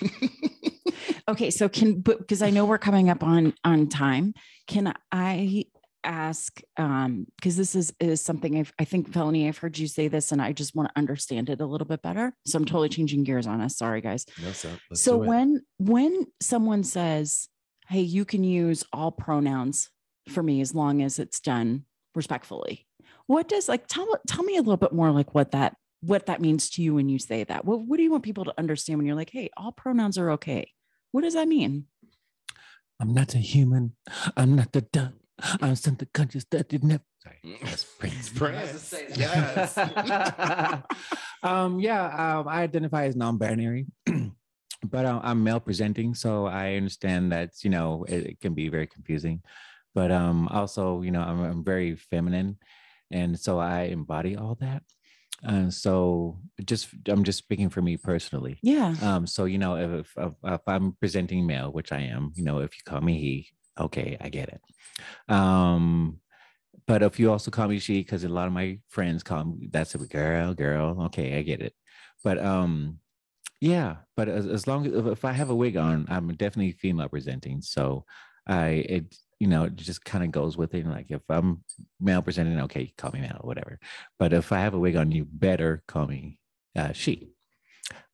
Okay, 1.30 1.50
so 1.50 1.68
can 1.68 2.00
because 2.00 2.42
I 2.42 2.50
know 2.50 2.64
we're 2.64 2.78
coming 2.78 3.08
up 3.08 3.22
on 3.22 3.54
on 3.64 3.88
time, 3.88 4.34
can 4.66 4.92
I 5.12 5.66
ask 6.04 6.60
um 6.76 7.26
because 7.36 7.56
this 7.56 7.74
is 7.74 7.92
is 8.00 8.22
something 8.22 8.58
I've, 8.58 8.72
I 8.78 8.84
think 8.84 9.12
felony 9.12 9.48
I've 9.48 9.58
heard 9.58 9.78
you 9.78 9.86
say 9.86 10.08
this 10.08 10.32
and 10.32 10.40
I 10.40 10.52
just 10.52 10.74
want 10.74 10.88
to 10.88 10.98
understand 10.98 11.50
it 11.50 11.60
a 11.60 11.66
little 11.66 11.86
bit 11.86 12.02
better. 12.02 12.34
So 12.46 12.56
I'm 12.58 12.64
totally 12.64 12.88
changing 12.88 13.24
gears 13.24 13.46
on 13.46 13.60
us. 13.60 13.76
Sorry 13.76 14.00
guys. 14.00 14.26
no, 14.42 14.52
so 14.52 14.70
so 14.94 15.16
when 15.16 15.62
when 15.78 16.26
someone 16.40 16.84
says, 16.84 17.48
"Hey, 17.88 18.00
you 18.00 18.24
can 18.24 18.44
use 18.44 18.84
all 18.92 19.10
pronouns 19.10 19.90
for 20.28 20.42
me 20.42 20.60
as 20.60 20.74
long 20.74 21.02
as 21.02 21.18
it's 21.18 21.40
done 21.40 21.84
respectfully," 22.14 22.86
what 23.26 23.48
does 23.48 23.68
like 23.68 23.86
tell 23.86 24.08
tell 24.26 24.44
me 24.44 24.56
a 24.56 24.62
little 24.62 24.76
bit 24.76 24.92
more 24.92 25.10
like 25.10 25.34
what 25.34 25.52
that 25.52 25.76
what 26.00 26.26
that 26.26 26.40
means 26.40 26.70
to 26.70 26.82
you 26.82 26.94
when 26.94 27.08
you 27.08 27.18
say 27.18 27.44
that. 27.44 27.64
What 27.64 27.82
what 27.82 27.98
do 27.98 28.02
you 28.02 28.10
want 28.10 28.24
people 28.24 28.44
to 28.44 28.54
understand 28.58 28.98
when 28.98 29.06
you're 29.06 29.16
like, 29.16 29.30
"Hey, 29.30 29.50
all 29.56 29.72
pronouns 29.72 30.18
are 30.18 30.30
okay"? 30.32 30.72
What 31.12 31.22
does 31.22 31.34
that 31.34 31.48
mean? 31.48 31.86
I'm 33.00 33.14
not 33.14 33.34
a 33.34 33.38
human. 33.38 33.96
I'm 34.36 34.54
not 34.54 34.72
the 34.72 34.82
duck. 34.82 35.12
I'm 35.60 35.76
something 35.76 36.08
conscious 36.12 36.44
that 36.50 36.68
did 36.68 36.84
never. 36.84 37.02
Sorry, 37.22 37.58
that's 37.62 37.84
Prince. 37.84 38.30
Prince. 38.30 38.94
Yes. 39.14 39.76
um, 41.42 41.80
yeah, 41.80 42.38
um, 42.38 42.48
I 42.48 42.62
identify 42.62 43.04
as 43.04 43.16
non-binary, 43.16 43.86
but 44.84 45.04
uh, 45.04 45.20
I'm 45.22 45.44
male 45.44 45.60
presenting, 45.60 46.14
so 46.14 46.46
I 46.46 46.74
understand 46.74 47.32
that 47.32 47.62
you 47.62 47.70
know 47.70 48.04
it, 48.08 48.26
it 48.26 48.40
can 48.40 48.54
be 48.54 48.68
very 48.68 48.86
confusing. 48.86 49.42
But 49.94 50.12
um, 50.12 50.48
also, 50.48 51.02
you 51.02 51.10
know, 51.10 51.20
I'm, 51.20 51.42
I'm 51.42 51.64
very 51.64 51.96
feminine, 51.96 52.58
and 53.10 53.38
so 53.38 53.58
I 53.58 53.82
embody 53.84 54.36
all 54.36 54.56
that. 54.60 54.82
And 55.42 55.72
so, 55.72 56.38
just 56.64 56.88
I'm 57.08 57.24
just 57.24 57.38
speaking 57.38 57.70
for 57.70 57.80
me 57.80 57.96
personally. 57.96 58.58
Yeah. 58.62 58.94
Um, 59.02 59.26
so 59.26 59.46
you 59.46 59.58
know, 59.58 59.76
if, 59.76 60.12
if 60.16 60.32
if 60.44 60.60
I'm 60.66 60.92
presenting 61.00 61.46
male, 61.46 61.70
which 61.72 61.92
I 61.92 62.00
am, 62.00 62.32
you 62.34 62.44
know, 62.44 62.58
if 62.58 62.76
you 62.76 62.82
call 62.84 63.00
me 63.00 63.18
he, 63.18 63.48
okay, 63.78 64.16
I 64.20 64.28
get 64.28 64.48
it. 64.48 64.60
Um, 65.28 66.20
but 66.86 67.02
if 67.02 67.20
you 67.20 67.30
also 67.30 67.50
call 67.50 67.68
me 67.68 67.78
she, 67.78 68.00
because 68.00 68.24
a 68.24 68.28
lot 68.28 68.46
of 68.46 68.52
my 68.52 68.78
friends 68.88 69.22
call 69.22 69.44
me 69.44 69.68
that's 69.70 69.94
a 69.94 69.98
girl, 69.98 70.54
girl, 70.54 71.02
okay, 71.04 71.38
I 71.38 71.42
get 71.42 71.60
it. 71.62 71.74
But 72.24 72.38
um, 72.38 72.98
yeah, 73.60 73.96
but 74.16 74.28
as, 74.28 74.46
as 74.46 74.66
long 74.66 74.86
as 74.86 75.06
if, 75.06 75.24
I 75.24 75.32
have 75.32 75.50
a 75.50 75.54
wig 75.54 75.76
on, 75.76 76.06
I'm 76.08 76.28
definitely 76.34 76.72
female 76.72 77.08
presenting. 77.08 77.60
So 77.62 78.04
I 78.46 78.68
it 78.88 79.16
you 79.38 79.46
know 79.46 79.64
it 79.64 79.76
just 79.76 80.04
kind 80.04 80.24
of 80.24 80.32
goes 80.32 80.56
with 80.56 80.74
it. 80.74 80.86
Like 80.86 81.10
if 81.10 81.22
I'm 81.28 81.62
male 82.00 82.22
presenting, 82.22 82.60
okay, 82.62 82.92
call 82.96 83.12
me 83.12 83.20
male, 83.20 83.40
whatever. 83.42 83.78
But 84.18 84.32
if 84.32 84.50
I 84.52 84.60
have 84.60 84.74
a 84.74 84.78
wig 84.78 84.96
on, 84.96 85.12
you 85.12 85.26
better 85.30 85.82
call 85.86 86.06
me 86.06 86.40
uh, 86.76 86.92
she. 86.92 87.28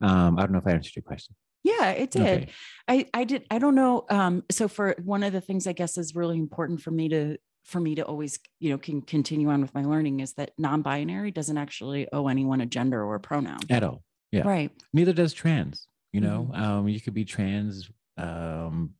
Um, 0.00 0.38
I 0.38 0.42
don't 0.42 0.52
know 0.52 0.58
if 0.58 0.66
I 0.66 0.72
answered 0.72 0.96
your 0.96 1.02
question. 1.02 1.34
Yeah, 1.66 1.90
it 1.90 2.10
did. 2.12 2.22
Okay. 2.42 2.48
I 2.88 3.06
I 3.12 3.24
did 3.24 3.44
I 3.50 3.58
don't 3.58 3.74
know 3.74 4.04
um 4.08 4.44
so 4.50 4.68
for 4.68 4.94
one 5.02 5.22
of 5.24 5.32
the 5.32 5.40
things 5.40 5.66
I 5.66 5.72
guess 5.72 5.98
is 5.98 6.14
really 6.14 6.38
important 6.38 6.80
for 6.80 6.92
me 6.92 7.08
to 7.08 7.36
for 7.64 7.80
me 7.80 7.96
to 7.96 8.02
always 8.02 8.38
you 8.60 8.70
know 8.70 8.78
can 8.78 9.02
continue 9.02 9.48
on 9.50 9.60
with 9.60 9.74
my 9.74 9.82
learning 9.82 10.20
is 10.20 10.34
that 10.34 10.52
non-binary 10.56 11.32
doesn't 11.32 11.58
actually 11.58 12.06
owe 12.12 12.28
anyone 12.28 12.60
a 12.60 12.66
gender 12.66 13.02
or 13.02 13.16
a 13.16 13.20
pronoun. 13.20 13.58
At 13.68 13.82
all. 13.82 14.02
Yeah. 14.32 14.46
Right. 14.46 14.70
neither 14.92 15.12
does 15.12 15.32
trans 15.42 15.88
you 16.12 16.20
know 16.20 16.38
Mm-hmm. 16.52 16.62
um 16.62 16.88
you 16.88 17.00
could 17.00 17.14
be 17.14 17.24
trans 17.24 17.90
um 18.16 18.90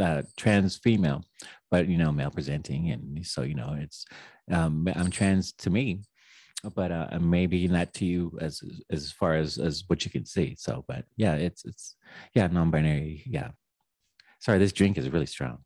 uh, 0.00 0.22
trans 0.36 0.76
female 0.76 1.20
but 1.70 1.86
you 1.88 1.98
know 1.98 2.10
male 2.12 2.30
presenting 2.30 2.90
and 2.90 3.24
so 3.26 3.42
you 3.42 3.54
know 3.60 3.76
it's 3.84 4.04
um 4.50 4.88
i'm 4.96 5.10
trans 5.10 5.52
to 5.64 5.70
me 5.70 6.02
but 6.74 6.90
uh 6.92 7.08
maybe 7.20 7.66
not 7.68 7.92
to 7.94 8.04
you 8.04 8.36
as 8.40 8.62
as 8.90 9.12
far 9.12 9.34
as 9.34 9.58
as 9.58 9.84
what 9.88 10.04
you 10.04 10.10
can 10.10 10.24
see 10.24 10.54
so 10.58 10.84
but 10.88 11.04
yeah 11.16 11.34
it's 11.34 11.64
it's 11.64 11.96
yeah 12.34 12.46
non-binary 12.46 13.22
yeah 13.26 13.48
sorry 14.40 14.58
this 14.58 14.72
drink 14.72 14.96
is 14.98 15.08
really 15.10 15.26
strong 15.26 15.58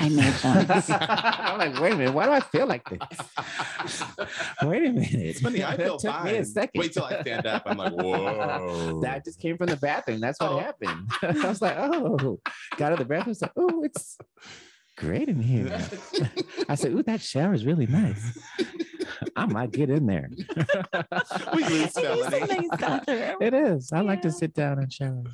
I 0.00 0.08
made 0.10 0.32
them. 0.42 0.66
i'm 0.70 1.58
like 1.58 1.80
wait 1.80 1.92
a 1.92 1.96
minute 1.96 2.14
why 2.14 2.26
do 2.26 2.32
i 2.32 2.40
feel 2.40 2.66
like 2.66 2.88
this 2.88 3.00
wait 4.62 4.84
a 4.86 4.92
minute 4.92 5.12
It's 5.12 5.40
funny, 5.40 5.64
I 5.64 5.76
feel 5.82 5.96
It 5.96 6.00
took 6.00 6.12
fine. 6.12 6.24
me 6.24 6.36
a 6.38 6.44
second 6.44 6.78
Wait 6.80 6.92
till 6.92 7.04
I 7.04 7.20
stand 7.22 7.46
up. 7.46 7.62
I'm 7.66 7.76
like, 7.78 7.92
whoa. 7.92 9.00
that 9.02 9.24
just 9.24 9.40
came 9.40 9.56
from 9.56 9.66
the 9.66 9.76
bathroom. 9.76 10.20
That's 10.20 10.38
what 10.40 10.52
Oh. 10.52 10.58
happened. 10.60 11.10
I 11.22 11.48
was 11.48 11.60
like, 11.60 11.76
oh, 11.78 12.38
got 12.76 12.86
out 12.86 12.92
of 12.92 12.98
the 13.00 13.04
bathroom. 13.04 13.26
I 13.26 13.36
was 13.36 13.42
like, 13.42 13.52
oh, 13.56 13.82
it's 13.84 14.16
great 14.96 15.28
in 15.28 15.40
here. 15.42 15.66
I 16.68 16.74
said, 16.76 16.92
ooh, 16.92 17.02
that 17.04 17.20
shower 17.20 17.54
is 17.54 17.64
really 17.66 17.86
nice. 17.86 18.38
I 19.36 19.46
might 19.46 19.72
get 19.72 19.90
in 19.90 20.06
there. 20.06 20.30
we 21.54 21.64
lose 21.64 21.96
It 21.96 22.04
is 22.04 22.26
a 22.26 22.30
Melanie. 22.30 22.68
nice 22.70 23.34
it 23.40 23.54
is. 23.54 23.92
I 23.92 24.00
like 24.00 24.22
to 24.22 24.30
sit 24.30 24.54
down 24.54 24.78
and 24.78 24.92
shower. 24.92 25.24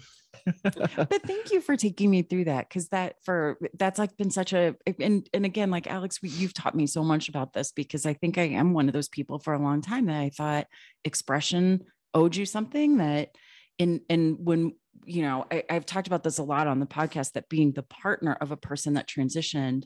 but 0.65 1.23
thank 1.27 1.53
you 1.53 1.61
for 1.61 1.77
taking 1.77 2.11
me 2.11 2.23
through 2.23 2.45
that 2.45 2.69
because 2.69 2.89
that 2.89 3.15
for 3.25 3.57
that's 3.79 3.99
like 3.99 4.17
been 4.17 4.31
such 4.31 4.53
a 4.53 4.75
and 5.01 5.27
and 5.33 5.47
again 5.47 5.71
like 5.71 5.87
alex 5.87 6.21
we, 6.21 6.29
you've 6.29 6.53
taught 6.53 6.75
me 6.75 6.87
so 6.87 7.03
much 7.03 7.29
about 7.31 7.53
this 7.55 7.73
because 7.73 8.05
i 8.05 8.13
think 8.13 8.37
i 8.37 8.43
am 8.43 8.75
one 8.75 8.87
of 8.89 8.93
those 8.93 9.09
people 9.09 9.39
for 9.39 9.55
a 9.55 9.59
long 9.63 9.81
time 9.81 10.07
that 10.07 10.17
i 10.21 10.29
thought 10.29 10.67
expression 11.05 11.81
owed 12.13 12.37
you 12.37 12.45
something 12.45 12.99
that 12.99 13.31
in 13.79 14.01
and 14.11 14.37
when 14.39 14.75
you 15.07 15.23
know 15.23 15.47
I, 15.51 15.65
i've 15.71 15.87
talked 15.87 16.09
about 16.09 16.25
this 16.25 16.39
a 16.39 16.43
lot 16.43 16.67
on 16.67 16.81
the 16.81 16.87
podcast 16.87 17.33
that 17.33 17.49
being 17.49 17.73
the 17.73 17.83
partner 17.85 18.37
of 18.41 18.51
a 18.51 18.57
person 18.57 18.95
that 18.95 19.09
transitioned 19.09 19.85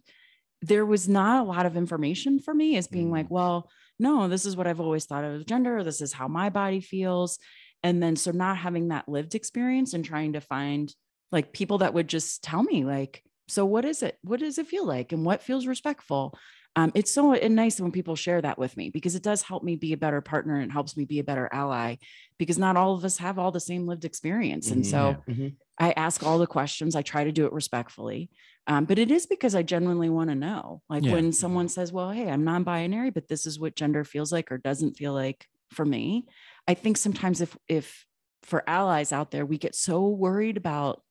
there 0.62 0.86
was 0.86 1.08
not 1.08 1.40
a 1.40 1.48
lot 1.48 1.66
of 1.66 1.76
information 1.76 2.38
for 2.38 2.52
me 2.52 2.76
as 2.76 2.88
being 2.88 3.10
like 3.10 3.26
mm. 3.26 3.32
well 3.32 3.70
no 3.98 4.28
this 4.28 4.44
is 4.44 4.56
what 4.56 4.66
i've 4.66 4.80
always 4.80 5.04
thought 5.04 5.24
of 5.24 5.34
as 5.34 5.44
gender. 5.44 5.82
This 5.84 6.00
is 6.00 6.12
how 6.12 6.28
my 6.28 6.50
body 6.50 6.80
feels. 6.80 7.38
And 7.82 8.02
then 8.02 8.16
so 8.16 8.32
not 8.32 8.56
having 8.56 8.88
that 8.88 9.08
lived 9.08 9.34
experience 9.34 9.94
and 9.94 10.04
trying 10.04 10.32
to 10.32 10.40
find 10.40 10.92
like 11.30 11.52
people 11.52 11.78
that 11.78 11.94
would 11.94 12.08
just 12.08 12.42
tell 12.42 12.62
me 12.62 12.84
like 12.84 13.22
so 13.48 13.64
what 13.64 13.84
is 13.86 14.02
it? 14.02 14.18
What 14.22 14.40
does 14.40 14.58
it 14.58 14.66
feel 14.66 14.86
like? 14.86 15.12
And 15.12 15.24
what 15.24 15.42
feels 15.42 15.66
respectful 15.66 16.38
um, 16.76 16.92
it's 16.94 17.10
so 17.12 17.32
nice 17.32 17.80
when 17.80 17.90
people 17.92 18.14
share 18.14 18.40
that 18.40 18.58
with 18.58 18.76
me 18.76 18.90
because 18.90 19.14
it 19.14 19.22
does 19.22 19.42
help 19.42 19.62
me 19.64 19.76
be 19.76 19.92
a 19.92 19.96
better 19.96 20.20
partner 20.20 20.54
and 20.56 20.70
it 20.70 20.72
helps 20.72 20.96
me 20.96 21.04
be 21.04 21.18
a 21.18 21.24
better 21.24 21.48
ally 21.52 21.96
because 22.38 22.58
not 22.58 22.76
all 22.76 22.94
of 22.94 23.04
us 23.04 23.18
have 23.18 23.38
all 23.38 23.50
the 23.50 23.60
same 23.60 23.86
lived 23.86 24.04
experience 24.04 24.70
and 24.70 24.84
Mhm. 24.84 24.86
so. 24.86 25.24
Mhm. 25.28 25.56
I 25.80 25.92
ask 25.92 26.24
all 26.24 26.38
the 26.38 26.46
questions. 26.48 26.96
I 26.96 27.02
try 27.02 27.22
to 27.22 27.30
do 27.30 27.46
it 27.46 27.52
respectfully. 27.52 28.30
Um, 28.66 28.84
but 28.84 28.98
it 28.98 29.12
is 29.12 29.26
because 29.26 29.54
I 29.54 29.62
genuinely 29.62 30.10
want 30.10 30.28
to 30.28 30.34
know. 30.34 30.82
Like 30.88 31.04
Yeah. 31.04 31.12
when 31.12 31.32
someone 31.32 31.68
says, 31.68 31.92
well, 31.92 32.10
hey, 32.10 32.28
I'm 32.28 32.42
non 32.44 32.64
binary, 32.64 33.10
but 33.10 33.28
this 33.28 33.46
is 33.46 33.60
what 33.60 33.76
gender 33.76 34.02
feels 34.04 34.32
like 34.32 34.50
or 34.50 34.58
doesn't 34.58 34.96
feel 34.96 35.12
like 35.12 35.46
for 35.70 35.84
me. 35.84 36.26
I 36.66 36.74
think 36.74 36.96
sometimes 36.96 37.40
if, 37.40 37.56
if 37.68 38.06
for 38.42 38.68
allies 38.68 39.12
out 39.12 39.30
there, 39.30 39.46
we 39.46 39.56
get 39.56 39.76
so 39.76 40.08
worried 40.08 40.56
about 40.56 41.02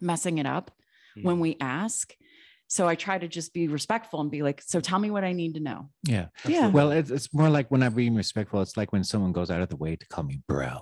messing 0.00 0.38
it 0.38 0.46
up 0.46 0.70
when 1.22 1.40
we 1.40 1.56
ask. 1.60 2.14
So 2.74 2.88
I 2.88 2.96
try 2.96 3.18
to 3.18 3.28
just 3.28 3.54
be 3.54 3.68
respectful 3.68 4.20
and 4.20 4.28
be 4.32 4.42
like, 4.42 4.60
so 4.60 4.80
tell 4.80 4.98
me 4.98 5.08
what 5.08 5.22
I 5.22 5.32
need 5.32 5.54
to 5.54 5.60
know. 5.60 5.90
Yeah. 6.02 6.26
Yeah. 6.44 6.66
Well, 6.66 6.90
it's, 6.90 7.08
it's 7.08 7.32
more 7.32 7.48
like 7.48 7.70
when 7.70 7.84
I'm 7.84 7.94
being 7.94 8.16
respectful, 8.16 8.60
it's 8.62 8.76
like 8.76 8.92
when 8.92 9.04
someone 9.04 9.30
goes 9.30 9.48
out 9.48 9.60
of 9.60 9.68
the 9.68 9.76
way 9.76 9.94
to 9.94 10.06
call 10.08 10.24
me 10.24 10.42
bro 10.48 10.80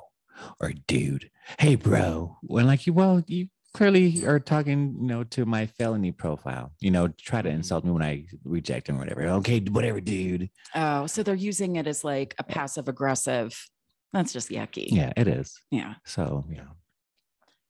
or 0.59 0.73
dude. 0.87 1.31
Hey, 1.59 1.75
bro. 1.75 2.39
When 2.41 2.67
like 2.67 2.87
you, 2.87 2.95
well, 2.95 3.23
you 3.27 3.49
clearly 3.75 4.25
are 4.25 4.41
talking, 4.41 4.97
you 5.03 5.07
know, 5.07 5.23
to 5.25 5.45
my 5.45 5.67
felony 5.67 6.13
profile. 6.13 6.73
You 6.81 6.93
know, 6.93 7.09
try 7.09 7.43
to 7.43 7.51
Mhm. 7.51 7.57
insult 7.57 7.85
me 7.85 7.91
when 7.91 8.03
I 8.03 8.25
reject 8.43 8.89
him 8.89 8.97
or 8.97 9.01
whatever. 9.01 9.25
Okay, 9.41 9.61
whatever, 9.61 10.01
dude. 10.01 10.49
Oh, 10.75 11.07
so 11.07 11.23
they're 11.23 11.35
using 11.35 11.77
it 11.77 11.87
as 11.87 12.03
like 12.05 12.35
a 12.39 12.43
passive 12.43 12.89
aggressive. 12.89 13.69
That's 14.15 14.33
just 14.33 14.49
yucky. 14.49 14.87
Yeah, 14.89 15.13
it 15.15 15.29
is. 15.29 15.61
Yeah. 15.71 15.97
So 16.07 16.47
yeah. 16.51 16.69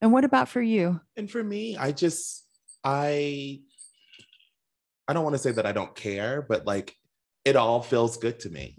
And 0.00 0.12
what 0.12 0.24
about 0.24 0.48
for 0.48 0.62
you? 0.62 1.00
And 1.16 1.28
for 1.28 1.42
me, 1.42 1.76
I 1.76 1.90
just 1.90 2.46
I 2.84 3.62
I 5.08 5.12
don't 5.12 5.24
want 5.24 5.34
to 5.34 5.42
say 5.42 5.52
that 5.52 5.66
I 5.66 5.72
don't 5.72 5.94
care, 5.94 6.42
but 6.42 6.66
like 6.66 6.96
it 7.44 7.56
all 7.56 7.82
feels 7.82 8.16
good 8.16 8.40
to 8.40 8.50
me. 8.50 8.76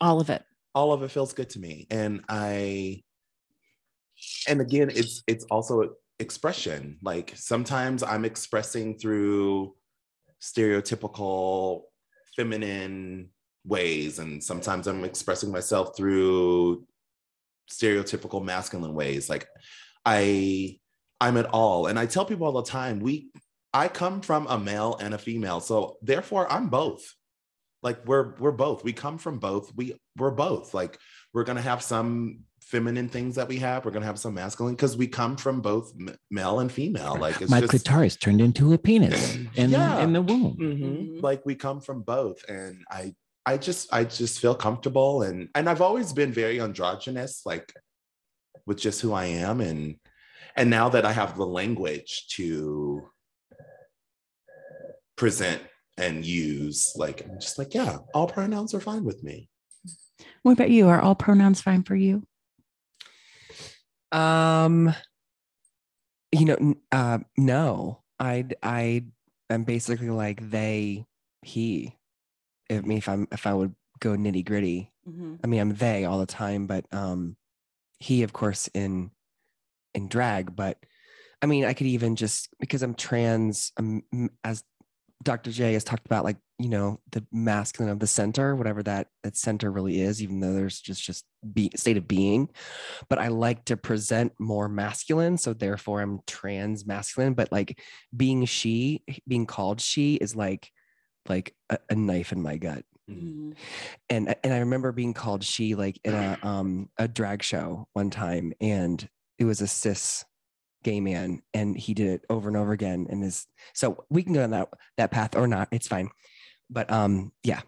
All 0.00 0.20
of 0.20 0.30
it. 0.30 0.42
All 0.74 0.92
of 0.92 1.02
it 1.02 1.10
feels 1.10 1.32
good 1.32 1.50
to 1.50 1.58
me. 1.58 1.86
And 1.90 2.22
I 2.28 3.02
and 4.48 4.60
again, 4.60 4.90
it's 4.90 5.22
it's 5.26 5.44
also 5.46 5.94
expression. 6.18 6.98
Like 7.02 7.32
sometimes 7.34 8.02
I'm 8.02 8.24
expressing 8.24 8.98
through 8.98 9.74
stereotypical 10.40 11.82
feminine 12.36 13.30
ways 13.64 14.18
and 14.18 14.42
sometimes 14.42 14.86
I'm 14.86 15.04
expressing 15.04 15.50
myself 15.50 15.96
through 15.96 16.86
stereotypical 17.70 18.44
masculine 18.44 18.94
ways. 18.94 19.28
Like 19.28 19.48
I 20.04 20.78
I'm 21.20 21.36
at 21.36 21.46
all. 21.46 21.86
And 21.86 21.98
I 21.98 22.06
tell 22.06 22.24
people 22.24 22.46
all 22.46 22.62
the 22.62 22.70
time, 22.70 23.00
we 23.00 23.28
I 23.74 23.88
come 23.88 24.20
from 24.22 24.46
a 24.46 24.58
male 24.58 24.96
and 25.00 25.12
a 25.12 25.18
female. 25.18 25.60
So 25.60 25.96
therefore 26.00 26.50
I'm 26.50 26.68
both. 26.68 27.14
Like 27.82 28.06
we're 28.06 28.34
we're 28.38 28.52
both. 28.52 28.82
We 28.84 28.92
come 28.94 29.18
from 29.18 29.38
both. 29.38 29.70
We 29.76 29.94
we're 30.16 30.30
both. 30.30 30.72
Like 30.72 30.98
we're 31.34 31.44
gonna 31.44 31.60
have 31.60 31.82
some 31.82 32.44
feminine 32.62 33.10
things 33.10 33.34
that 33.34 33.46
we 33.48 33.58
have. 33.58 33.84
We're 33.84 33.90
gonna 33.90 34.06
have 34.06 34.18
some 34.18 34.32
masculine 34.34 34.74
because 34.74 34.96
we 34.96 35.06
come 35.06 35.36
from 35.36 35.60
both 35.60 35.92
m- 36.00 36.16
male 36.30 36.60
and 36.60 36.72
female. 36.72 37.16
Like 37.16 37.42
it's 37.42 37.50
my 37.50 37.60
just 37.60 37.70
clitoris 37.70 38.16
turned 38.16 38.40
into 38.40 38.72
a 38.72 38.78
penis 38.78 39.34
in, 39.56 39.70
Yeah. 39.70 39.98
in 40.02 40.14
the 40.14 40.22
womb. 40.22 40.56
Mhm. 40.56 40.78
Mhm. 40.80 41.22
like 41.22 41.44
we 41.44 41.54
come 41.56 41.80
from 41.82 42.00
both 42.02 42.42
and 42.48 42.82
i 42.90 43.12
i 43.44 43.58
just 43.58 43.92
i 43.92 44.02
just 44.04 44.40
feel 44.40 44.54
comfortable 44.54 45.22
and 45.22 45.48
and 45.54 45.68
i've 45.68 45.82
always 45.82 46.12
been 46.14 46.32
very 46.32 46.58
androgynous 46.60 47.42
like 47.44 47.74
with 48.66 48.78
just 48.78 49.02
who 49.02 49.12
i 49.12 49.26
am 49.26 49.60
and 49.60 49.96
and 50.56 50.70
now 50.70 50.88
that 50.88 51.04
i 51.04 51.12
have 51.12 51.36
the 51.36 51.44
language 51.46 52.26
to 52.28 53.06
present 55.16 55.62
and 55.96 56.24
use 56.24 56.92
like 56.96 57.24
i'm 57.24 57.40
just 57.40 57.58
like 57.58 57.72
yeah 57.74 57.98
all 58.14 58.26
pronouns 58.26 58.74
are 58.74 58.80
fine 58.80 59.04
with 59.04 59.22
me 59.22 59.48
What 60.42 60.52
about 60.52 60.70
you? 60.70 60.88
Are 60.88 61.00
all 61.00 61.14
pronouns 61.14 61.60
fine 61.60 61.82
for 61.82 61.96
you? 61.96 62.22
Um, 64.12 64.94
you 66.32 66.44
know, 66.44 66.74
uh, 66.92 67.18
no, 67.36 68.02
I, 68.18 68.46
I, 68.62 69.04
am 69.50 69.64
basically 69.64 70.10
like 70.10 70.50
they, 70.50 71.06
he. 71.42 71.96
I 72.70 72.80
mean, 72.80 72.98
if 72.98 73.08
I'm, 73.08 73.26
if 73.32 73.46
I 73.46 73.54
would 73.54 73.74
go 74.00 74.10
nitty 74.10 74.44
gritty, 74.44 74.92
I 75.42 75.46
mean, 75.46 75.60
I'm 75.60 75.74
they 75.74 76.04
all 76.04 76.18
the 76.18 76.26
time, 76.26 76.66
but 76.66 76.86
um, 76.92 77.36
he, 77.98 78.22
of 78.22 78.32
course, 78.32 78.68
in, 78.74 79.10
in 79.94 80.08
drag. 80.08 80.54
But 80.54 80.78
I 81.42 81.46
mean, 81.46 81.64
I 81.64 81.74
could 81.74 81.86
even 81.86 82.16
just 82.16 82.48
because 82.60 82.82
I'm 82.82 82.94
trans, 82.94 83.72
um, 83.76 84.02
m- 84.12 84.30
as 84.44 84.62
Dr. 85.24 85.50
J 85.50 85.72
has 85.72 85.84
talked 85.84 86.06
about, 86.06 86.24
like 86.24 86.36
you 86.58 86.68
know, 86.68 87.00
the 87.10 87.26
masculine 87.32 87.90
of 87.90 87.98
the 87.98 88.06
center, 88.06 88.54
whatever 88.54 88.82
that 88.84 89.08
that 89.24 89.36
center 89.36 89.72
really 89.72 90.00
is, 90.00 90.22
even 90.22 90.40
though 90.40 90.52
there's 90.52 90.80
just 90.80 91.02
just 91.02 91.24
be 91.52 91.70
state 91.74 91.96
of 91.96 92.06
being. 92.06 92.48
But 93.08 93.18
I 93.18 93.28
like 93.28 93.64
to 93.66 93.76
present 93.76 94.32
more 94.38 94.68
masculine, 94.68 95.38
so 95.38 95.52
therefore 95.52 96.00
I'm 96.00 96.20
trans 96.26 96.86
masculine. 96.86 97.34
But 97.34 97.50
like 97.50 97.80
being 98.16 98.44
she, 98.44 99.02
being 99.26 99.46
called 99.46 99.80
she, 99.80 100.14
is 100.14 100.36
like 100.36 100.70
like 101.28 101.54
a, 101.70 101.78
a 101.90 101.94
knife 101.94 102.32
in 102.32 102.42
my 102.42 102.56
gut 102.56 102.84
and 104.08 104.34
and 104.42 104.52
I 104.52 104.58
remember 104.58 104.92
being 104.92 105.12
called 105.12 105.44
she 105.44 105.74
like 105.74 105.98
in 106.04 106.14
a 106.14 106.38
um 106.42 106.88
a 106.96 107.06
drag 107.06 107.42
show 107.42 107.86
one 107.92 108.10
time 108.10 108.52
and 108.60 109.06
it 109.38 109.44
was 109.44 109.60
a 109.60 109.66
cis 109.66 110.24
gay 110.84 111.00
man 111.00 111.40
and 111.52 111.76
he 111.76 111.94
did 111.94 112.06
it 112.08 112.24
over 112.30 112.48
and 112.48 112.56
over 112.56 112.72
again 112.72 113.06
and 113.10 113.24
is 113.24 113.46
so 113.72 114.04
we 114.10 114.22
can 114.22 114.34
go 114.34 114.44
on 114.44 114.50
that 114.50 114.68
that 114.98 115.10
path 115.10 115.34
or 115.34 115.48
not 115.48 115.66
it's 115.72 115.88
fine 115.88 116.10
but 116.70 116.88
um 116.92 117.32
yeah 117.42 117.62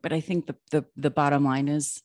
But 0.00 0.12
I 0.12 0.20
think 0.20 0.46
the 0.46 0.54
the 0.70 0.84
the 0.96 1.10
bottom 1.10 1.44
line 1.44 1.68
is 1.68 2.00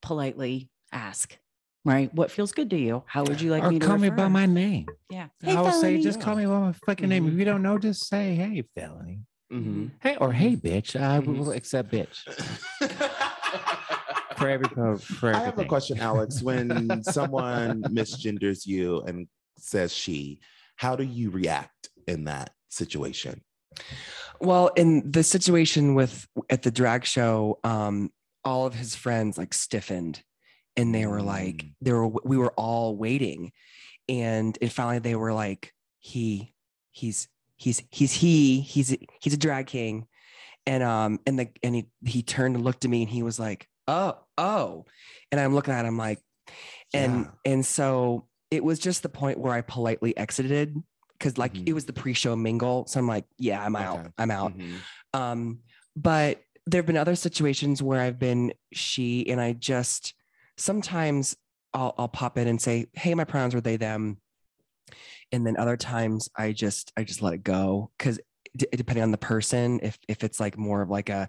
politely 0.00 0.70
ask, 0.92 1.36
right? 1.84 2.14
What 2.14 2.30
feels 2.30 2.52
good 2.52 2.70
to 2.70 2.76
you? 2.78 3.02
How 3.06 3.24
would 3.24 3.40
you 3.40 3.50
like 3.50 3.64
or 3.64 3.70
me 3.70 3.78
to 3.80 3.86
call 3.86 3.98
me 3.98 4.10
by 4.10 4.28
my 4.28 4.46
name. 4.46 4.86
yeah. 5.10 5.28
I 5.42 5.60
will 5.60 5.72
say, 5.72 5.98
just 5.98 6.20
call 6.20 6.36
me 6.36 6.46
by 6.46 6.58
my 6.60 6.72
fucking 6.86 7.08
name. 7.08 7.24
Mhm. 7.24 7.32
If 7.32 7.38
you 7.38 7.44
don't 7.44 7.62
know, 7.62 7.78
just 7.78 8.06
say, 8.06 8.34
hey, 8.36 8.62
felony. 8.76 9.22
Mhm. 9.50 9.90
Hey, 10.00 10.16
or 10.20 10.32
hey, 10.32 10.54
bitch. 10.56 10.94
I 11.00 11.18
Mhm. 11.20 11.38
will 11.38 11.50
accept 11.52 11.90
bitch 11.90 12.22
for 14.36 14.48
every 14.48 14.68
for, 14.68 14.98
for 14.98 15.34
I 15.34 15.40
have 15.40 15.58
a 15.58 15.64
question, 15.64 15.98
Alex. 15.98 16.42
When 16.42 17.02
someone 17.16 17.82
misgenders 17.90 18.66
you 18.66 19.00
and 19.02 19.26
says 19.58 19.92
she, 19.92 20.40
how 20.76 20.96
do 20.96 21.04
you 21.04 21.30
react 21.30 21.88
in 22.06 22.24
that 22.24 22.50
situation? 22.68 23.42
well 24.40 24.68
in 24.76 25.10
the 25.10 25.22
situation 25.24 25.96
with 25.96 26.28
at 26.48 26.62
the 26.62 26.70
drag 26.70 27.04
show 27.04 27.58
um 27.64 28.08
all 28.44 28.66
of 28.66 28.74
his 28.74 28.94
friends 28.94 29.36
like 29.36 29.52
stiffened 29.52 30.22
and 30.76 30.94
they 30.94 31.06
were 31.06 31.22
like 31.22 31.56
Mm. 31.56 31.72
they 31.80 31.92
were 31.92 32.06
we 32.06 32.36
were 32.36 32.52
all 32.52 32.96
waiting 32.96 33.50
and 34.08 34.56
and 34.62 34.72
finally 34.72 35.00
they 35.00 35.16
were 35.16 35.32
like 35.32 35.72
he 35.98 36.54
he's 36.92 37.26
he's 37.56 37.82
he's 37.90 38.12
he 38.12 38.60
he's 38.60 38.94
he's 39.20 39.34
a 39.34 39.38
drag 39.38 39.66
king 39.66 40.06
and 40.66 40.84
um 40.84 41.18
and 41.26 41.36
the 41.38 41.48
and 41.64 41.74
he 41.74 41.86
he 42.04 42.22
turned 42.22 42.54
and 42.54 42.64
looked 42.64 42.84
at 42.84 42.90
me 42.92 43.02
and 43.02 43.10
he 43.10 43.24
was 43.24 43.40
like 43.40 43.66
oh 43.88 44.16
oh 44.38 44.84
and 45.32 45.40
i'm 45.40 45.52
looking 45.54 45.74
at 45.74 45.84
him 45.84 45.98
like 45.98 46.20
and 46.92 47.28
and 47.44 47.66
so 47.66 48.26
it 48.50 48.62
was 48.64 48.78
just 48.78 49.02
the 49.02 49.08
point 49.08 49.38
where 49.38 49.52
i 49.52 49.60
politely 49.60 50.16
exited 50.16 50.74
because 51.18 51.38
like 51.38 51.54
Mhm. 51.54 51.68
it 51.68 51.72
was 51.72 51.86
the 51.86 51.92
pre-show 51.92 52.34
mingle 52.36 52.86
so 52.86 52.98
i'm 53.00 53.06
like 53.08 53.24
yeah 53.38 53.64
i'm 53.64 53.76
out 53.76 54.00
Okay. 54.00 54.08
i'm 54.18 54.30
out 54.30 54.56
Mhm. 54.56 54.78
um, 55.14 55.60
but 55.96 56.42
there 56.66 56.78
have 56.80 56.86
been 56.86 56.96
other 56.96 57.14
situations 57.14 57.82
where 57.82 58.00
I've 58.00 58.18
been 58.18 58.54
she, 58.72 59.28
and 59.28 59.38
I 59.38 59.52
just 59.52 60.14
sometimes 60.56 61.36
I'll 61.74 61.94
I'll 61.98 62.08
pop 62.08 62.38
in 62.38 62.48
and 62.48 62.58
say, 62.60 62.86
"Hey, 62.94 63.14
my 63.14 63.24
pronouns 63.24 63.54
are 63.54 63.60
they 63.60 63.76
them," 63.76 64.16
and 65.30 65.46
then 65.46 65.56
other 65.56 65.76
times 65.76 66.28
I 66.36 66.52
just 66.52 66.90
I 66.96 67.04
just 67.04 67.20
let 67.22 67.34
it 67.34 67.44
go 67.44 67.90
because 67.98 68.18
d- 68.56 68.66
depending 68.72 69.02
on 69.02 69.10
the 69.10 69.18
person, 69.18 69.78
if 69.82 69.98
if 70.08 70.24
it's 70.24 70.40
like 70.40 70.56
more 70.56 70.80
of 70.82 70.88
like 70.90 71.10
a 71.10 71.28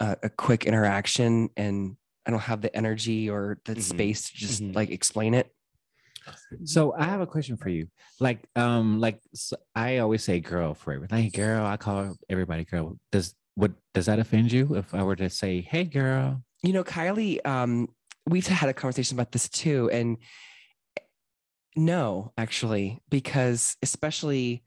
a, 0.00 0.16
a 0.24 0.28
quick 0.28 0.64
interaction 0.66 1.48
and 1.56 1.96
I 2.26 2.30
don't 2.30 2.40
have 2.40 2.60
the 2.60 2.74
energy 2.76 3.30
or 3.30 3.58
the 3.64 3.74
Mhm. 3.76 3.82
space 3.82 4.30
to 4.30 4.36
just 4.36 4.62
Mhm. 4.62 4.74
like 4.76 4.90
explain 4.90 5.32
it. 5.34 5.50
So 6.64 6.94
I 6.98 7.04
have 7.04 7.20
a 7.20 7.26
question 7.26 7.56
for 7.56 7.68
you. 7.68 7.88
Like, 8.20 8.40
um, 8.56 9.00
like 9.00 9.20
I 9.74 9.98
always 9.98 10.24
say 10.24 10.40
girl 10.40 10.74
for 10.74 10.92
everything. 10.92 11.24
Hey, 11.24 11.30
girl, 11.30 11.64
I 11.66 11.76
call 11.76 12.16
everybody 12.28 12.64
girl. 12.64 12.98
Does 13.12 13.34
what 13.54 13.72
does 13.92 14.06
that 14.06 14.18
offend 14.18 14.52
you 14.52 14.76
if 14.76 14.94
I 14.94 15.02
were 15.02 15.16
to 15.16 15.28
say, 15.28 15.60
hey, 15.60 15.84
girl? 15.84 16.42
you 16.62 16.72
know 16.72 16.84
kylie 16.84 17.44
um 17.46 17.88
we've 18.26 18.46
had 18.46 18.68
a 18.68 18.74
conversation 18.74 19.16
about 19.16 19.32
this 19.32 19.48
too 19.48 19.88
and 19.90 20.18
no 21.76 22.32
actually 22.36 23.00
because 23.08 23.76
especially 23.82 24.62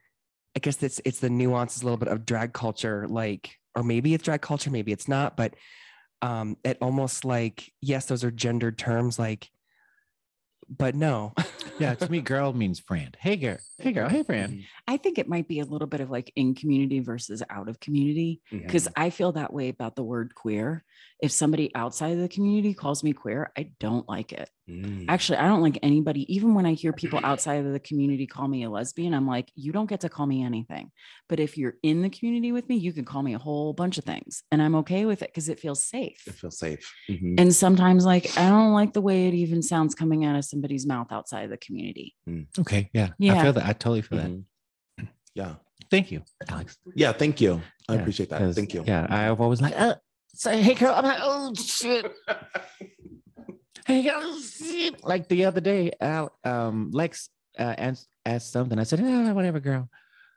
i 0.55 0.59
guess 0.59 0.81
it's 0.81 1.01
it's 1.05 1.19
the 1.19 1.29
nuances 1.29 1.81
a 1.81 1.85
little 1.85 1.97
bit 1.97 2.07
of 2.07 2.25
drag 2.25 2.53
culture 2.53 3.07
like 3.07 3.55
or 3.75 3.83
maybe 3.83 4.13
it's 4.13 4.23
drag 4.23 4.41
culture 4.41 4.69
maybe 4.69 4.91
it's 4.91 5.07
not 5.07 5.35
but 5.35 5.53
um 6.21 6.55
it 6.63 6.77
almost 6.81 7.25
like 7.25 7.71
yes 7.81 8.05
those 8.05 8.23
are 8.23 8.31
gendered 8.31 8.77
terms 8.77 9.19
like 9.19 9.49
but 10.77 10.95
no 10.95 11.33
Yeah, 11.81 11.95
to 11.95 12.11
me, 12.11 12.21
girl 12.21 12.53
means 12.53 12.79
friend. 12.79 13.17
Hey, 13.19 13.35
girl. 13.37 13.57
Hey, 13.79 13.91
girl. 13.91 14.07
Hey, 14.07 14.21
friend. 14.21 14.53
Mm-hmm. 14.53 14.61
I 14.87 14.97
think 14.97 15.17
it 15.17 15.27
might 15.27 15.47
be 15.47 15.61
a 15.61 15.65
little 15.65 15.87
bit 15.87 15.99
of 15.99 16.11
like 16.11 16.31
in 16.35 16.53
community 16.53 16.99
versus 16.99 17.41
out 17.49 17.67
of 17.67 17.79
community 17.79 18.41
because 18.51 18.87
I 18.95 19.09
feel 19.09 19.31
that 19.31 19.51
way 19.51 19.69
about 19.69 19.95
the 19.95 20.03
word 20.03 20.35
queer. 20.35 20.83
If 21.21 21.31
somebody 21.31 21.69
outside 21.75 22.13
of 22.13 22.19
the 22.19 22.27
community 22.27 22.73
calls 22.73 23.03
me 23.03 23.13
queer, 23.13 23.51
I 23.55 23.71
don't 23.79 24.09
like 24.09 24.33
it. 24.33 24.49
Mm. 24.67 25.05
Actually, 25.07 25.37
I 25.37 25.47
don't 25.47 25.61
like 25.61 25.77
anybody, 25.83 26.25
even 26.33 26.55
when 26.55 26.65
I 26.65 26.73
hear 26.73 26.93
people 26.93 27.19
outside 27.23 27.63
of 27.63 27.71
the 27.71 27.79
community 27.79 28.25
call 28.25 28.47
me 28.47 28.63
a 28.63 28.71
lesbian, 28.71 29.13
I'm 29.13 29.27
like, 29.27 29.51
you 29.53 29.71
don't 29.71 29.85
get 29.85 29.99
to 30.01 30.09
call 30.09 30.25
me 30.25 30.43
anything. 30.43 30.91
But 31.29 31.39
if 31.39 31.59
you're 31.59 31.75
in 31.83 32.01
the 32.01 32.09
community 32.09 32.51
with 32.51 32.67
me, 32.67 32.77
you 32.77 32.91
can 32.91 33.05
call 33.05 33.21
me 33.21 33.35
a 33.35 33.37
whole 33.37 33.71
bunch 33.73 33.99
of 33.99 34.03
things. 34.03 34.41
And 34.51 34.63
I'm 34.63 34.73
okay 34.77 35.05
with 35.05 35.21
it 35.21 35.29
because 35.29 35.47
it 35.47 35.59
feels 35.59 35.83
safe. 35.83 36.23
It 36.25 36.33
feels 36.33 36.57
safe. 36.57 36.91
Mhm. 37.07 37.35
And 37.39 37.53
sometimes, 37.53 38.03
like, 38.03 38.35
I 38.35 38.49
don't 38.49 38.73
like 38.73 38.93
the 38.93 39.01
way 39.01 39.27
it 39.27 39.35
even 39.35 39.61
sounds 39.61 39.93
coming 39.93 40.25
out 40.25 40.35
of 40.35 40.43
somebody's 40.45 40.87
mouth 40.87 41.11
outside 41.11 41.43
of 41.43 41.51
the 41.51 41.57
community. 41.57 42.15
Okay. 42.57 42.89
Yeah. 42.93 43.09
I 43.09 43.13
Yeah. 43.19 43.43
feel 43.43 43.53
that. 43.53 43.65
I 43.67 43.73
totally 43.73 44.01
feel 44.01 44.17
Mhm. 44.17 44.45
Yeah. 45.35 45.55
Thank 45.91 46.11
you, 46.11 46.23
Alex. 46.49 46.77
Yeah. 46.95 47.11
Thank 47.11 47.41
you. 47.41 47.61
I 47.87 47.93
Yeah, 47.95 47.99
appreciate 48.01 48.29
that. 48.29 48.55
Thank 48.55 48.73
you. 48.73 48.83
Yeah. 48.87 49.05
I've 49.09 49.39
always 49.39 49.61
like, 49.61 49.79
uh, 49.79 49.95
say, 50.33 50.61
hey, 50.61 50.73
girl. 50.73 50.93
I'm 50.95 51.03
like, 51.05 51.19
oh, 51.21 51.53
shit. 51.55 52.11
Hey, 53.85 54.03
girl. 54.03 54.39
shit." 54.39 55.03
Like 55.03 55.27
the 55.27 55.45
other 55.45 55.61
day, 55.61 55.91
Al, 55.99 56.31
um, 56.43 56.91
Lex 56.93 57.29
uh, 57.59 57.75
asked, 57.77 58.07
asked 58.25 58.51
something. 58.51 58.77
I 58.79 58.83
said, 58.83 58.99
"Yeah, 58.99 59.31
whatever, 59.33 59.59
girl." 59.59 59.89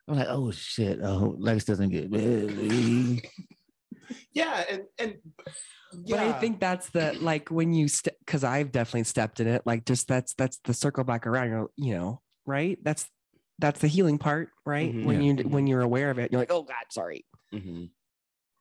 I'm 0.09 0.17
like, 0.17 0.29
"Oh 0.29 0.51
shit! 0.51 1.01
Oh, 1.03 1.35
Lex 1.39 1.65
doesn't 1.65 1.91
get." 1.91 2.11
Yeah, 4.33 4.65
and 4.71 4.83
and 4.99 5.15
yeah. 5.93 6.17
But 6.17 6.21
I 6.21 6.33
think 6.41 6.61
that's 6.61 6.91
the 6.91 7.17
like 7.21 7.51
when 7.51 7.73
you 7.73 7.89
step 7.89 8.15
because 8.25 8.45
I've 8.45 8.73
definitely 8.73 9.05
stepped 9.05 9.41
in 9.41 9.47
it. 9.47 9.63
Like 9.65 9.85
just 9.85 10.09
that's 10.09 10.35
that's 10.35 10.59
the 10.65 10.75
circle 10.75 11.05
back 11.05 11.27
around. 11.27 11.49
You're 11.51 11.71
you 11.77 11.95
know 11.95 12.21
right. 12.47 12.79
That's 12.83 13.09
that's 13.59 13.81
the 13.81 13.89
healing 13.89 14.19
part, 14.19 14.49
right? 14.67 14.93
Mhm. 14.93 15.05
When 15.05 15.23
Yeah. 15.23 15.33
you 15.43 15.49
when 15.49 15.67
you're 15.67 15.83
aware 15.83 16.11
of 16.11 16.19
it, 16.19 16.33
you're 16.33 16.41
like, 16.41 16.53
oh 16.53 16.63
God, 16.65 16.75
sorry. 16.91 17.25
Mhm. 17.53 17.91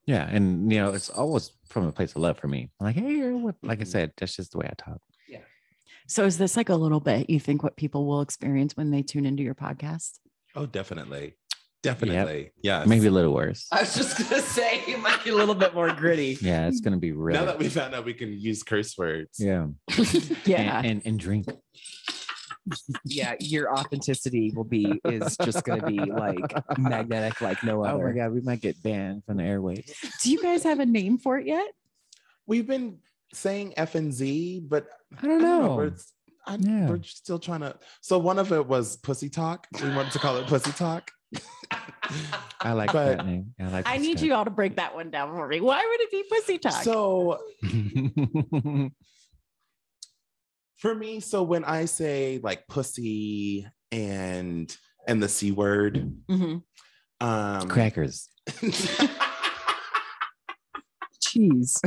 Yeah, 0.06 0.28
and 0.30 0.72
you 0.72 0.80
know, 0.80 0.92
it's 0.94 1.10
always 1.10 1.52
from 1.70 1.88
a 1.88 1.92
place 1.92 2.12
of 2.12 2.18
love 2.18 2.38
for 2.38 2.48
me. 2.48 2.70
I'm 2.80 2.88
like, 2.88 2.96
hey, 2.96 3.32
what? 3.32 3.56
Like 3.64 3.80
I 3.80 3.84
Mhm. 3.84 3.88
said, 3.88 4.12
that's 4.18 4.36
just 4.36 4.52
the 4.52 4.58
way 4.58 4.68
I 4.70 4.74
talk. 4.78 5.00
Yeah. 5.30 5.40
So 6.08 6.26
is 6.26 6.38
this 6.38 6.58
like 6.58 6.70
a 6.70 6.76
little 6.76 7.00
bit 7.00 7.30
you 7.30 7.40
think 7.40 7.64
what 7.64 7.78
people 7.78 8.06
will 8.06 8.22
experience 8.22 8.76
when 8.76 8.92
they 8.92 9.02
tune 9.02 9.26
into 9.26 9.44
your 9.44 9.56
podcast? 9.56 10.20
Oh, 10.56 10.66
definitely, 10.66 11.36
definitely. 11.82 12.52
Yeah, 12.62 12.84
Maybe 12.86 13.08
a 13.08 13.12
little 13.12 13.34
worse. 13.34 13.66
I 13.72 13.80
was 13.80 13.96
just 13.96 14.18
gonna 14.18 14.42
say 14.42 14.82
it 14.88 15.00
might 15.00 15.24
be 15.24 15.30
a 15.30 15.36
little 15.36 15.56
bit 15.56 15.74
more 15.74 15.92
gritty. 15.94 16.38
Yeah, 16.42 16.68
it's 16.68 16.82
gonna 16.82 16.98
be 16.98 17.14
real. 17.14 17.40
Now 17.40 17.46
that 17.46 17.58
we 17.58 17.70
found 17.70 17.96
out 17.96 18.04
we 18.04 18.14
can 18.14 18.34
use 18.34 18.62
curse 18.62 18.98
words. 18.98 19.40
yeah, 19.40 19.68
Yeah. 20.46 20.80
and, 20.80 20.86
and 20.88 21.02
and 21.06 21.20
drink. 21.20 21.48
Yeah, 23.06 23.36
your 23.40 23.74
authenticity 23.78 24.52
will 24.56 24.64
be 24.64 25.02
is 25.06 25.36
just 25.38 25.64
gonna 25.66 25.86
be 25.86 26.00
like 26.00 26.54
magnetic, 26.78 27.42
like 27.42 27.64
no 27.64 27.84
other. 27.84 28.04
Oh 28.04 28.08
my 28.14 28.18
god, 28.18 28.32
we 28.34 28.42
might 28.42 28.62
get 28.62 28.82
banned 28.82 29.26
from 29.26 29.38
the 29.38 29.44
airwaves. 29.44 29.92
Do 30.24 30.32
you 30.32 30.42
guys 30.42 30.64
have 30.64 30.80
a 30.80 30.86
name 30.86 31.18
for 31.18 31.38
it 31.38 31.46
yet? 31.48 31.68
We've 32.48 32.66
been 32.68 33.00
saying 33.34 33.74
F 33.78 33.96
and 33.96 34.14
Z, 34.14 34.64
but 34.68 34.88
I 35.22 35.28
don't 35.28 35.42
know. 35.42 35.76
We're, 35.76 35.94
I, 36.46 36.56
Yeah. 36.60 36.90
we're 36.90 37.04
still 37.04 37.40
trying 37.40 37.62
to. 37.62 37.76
So 38.02 38.18
one 38.20 38.40
of 38.40 38.52
it 38.52 38.66
was 38.68 38.98
pussy 38.98 39.30
talk. 39.30 39.68
We 39.82 39.90
wanted 39.90 40.12
to 40.14 40.20
call 40.20 40.38
it 40.38 40.48
pussy 40.48 40.72
talk. 40.72 41.12
I 42.62 42.74
like 42.74 42.94
But- 42.94 43.18
that 43.18 43.26
name. 43.26 43.54
I 43.60 43.68
like. 43.70 43.88
I 43.88 43.98
need 43.98 44.22
you 44.22 44.34
all 44.36 44.46
to 44.46 44.52
break 44.52 44.76
that 44.78 44.94
one 44.96 45.10
down 45.10 45.32
for 45.36 45.48
me. 45.48 45.60
Why 45.62 45.84
would 45.86 46.02
it 46.02 46.12
be 46.12 46.24
pussy 46.30 46.58
talk? 46.60 46.84
So 46.84 47.40
you. 47.62 48.92
for 50.84 50.94
me, 50.94 51.22
so 51.22 51.42
when 51.44 51.64
I 51.64 51.86
say 51.86 52.42
like 52.44 52.68
pussy 52.68 53.66
and 53.94 54.76
and 55.08 55.24
the 55.24 55.30
c 55.30 55.52
word, 55.54 56.14
Mhm. 56.30 56.62
um, 57.22 57.70
Crackers. 57.70 58.28
Cheese. 61.22 61.80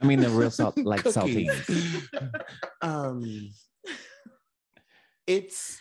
I 0.00 0.06
mean, 0.06 0.20
the 0.20 0.30
real 0.30 0.50
salt, 0.50 0.78
like 0.78 1.02
Cookies. 1.04 1.46
saltines. 1.66 2.08
um 2.80 3.50
it's 5.26 5.78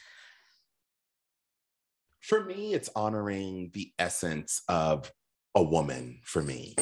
for 2.21 2.43
me 2.45 2.73
it's 2.75 2.89
honoring 2.95 3.71
the 3.73 3.91
essence 3.97 4.61
of 4.67 5.11
a 5.55 5.63
woman 5.63 6.19
for 6.25 6.43
me 6.43 6.75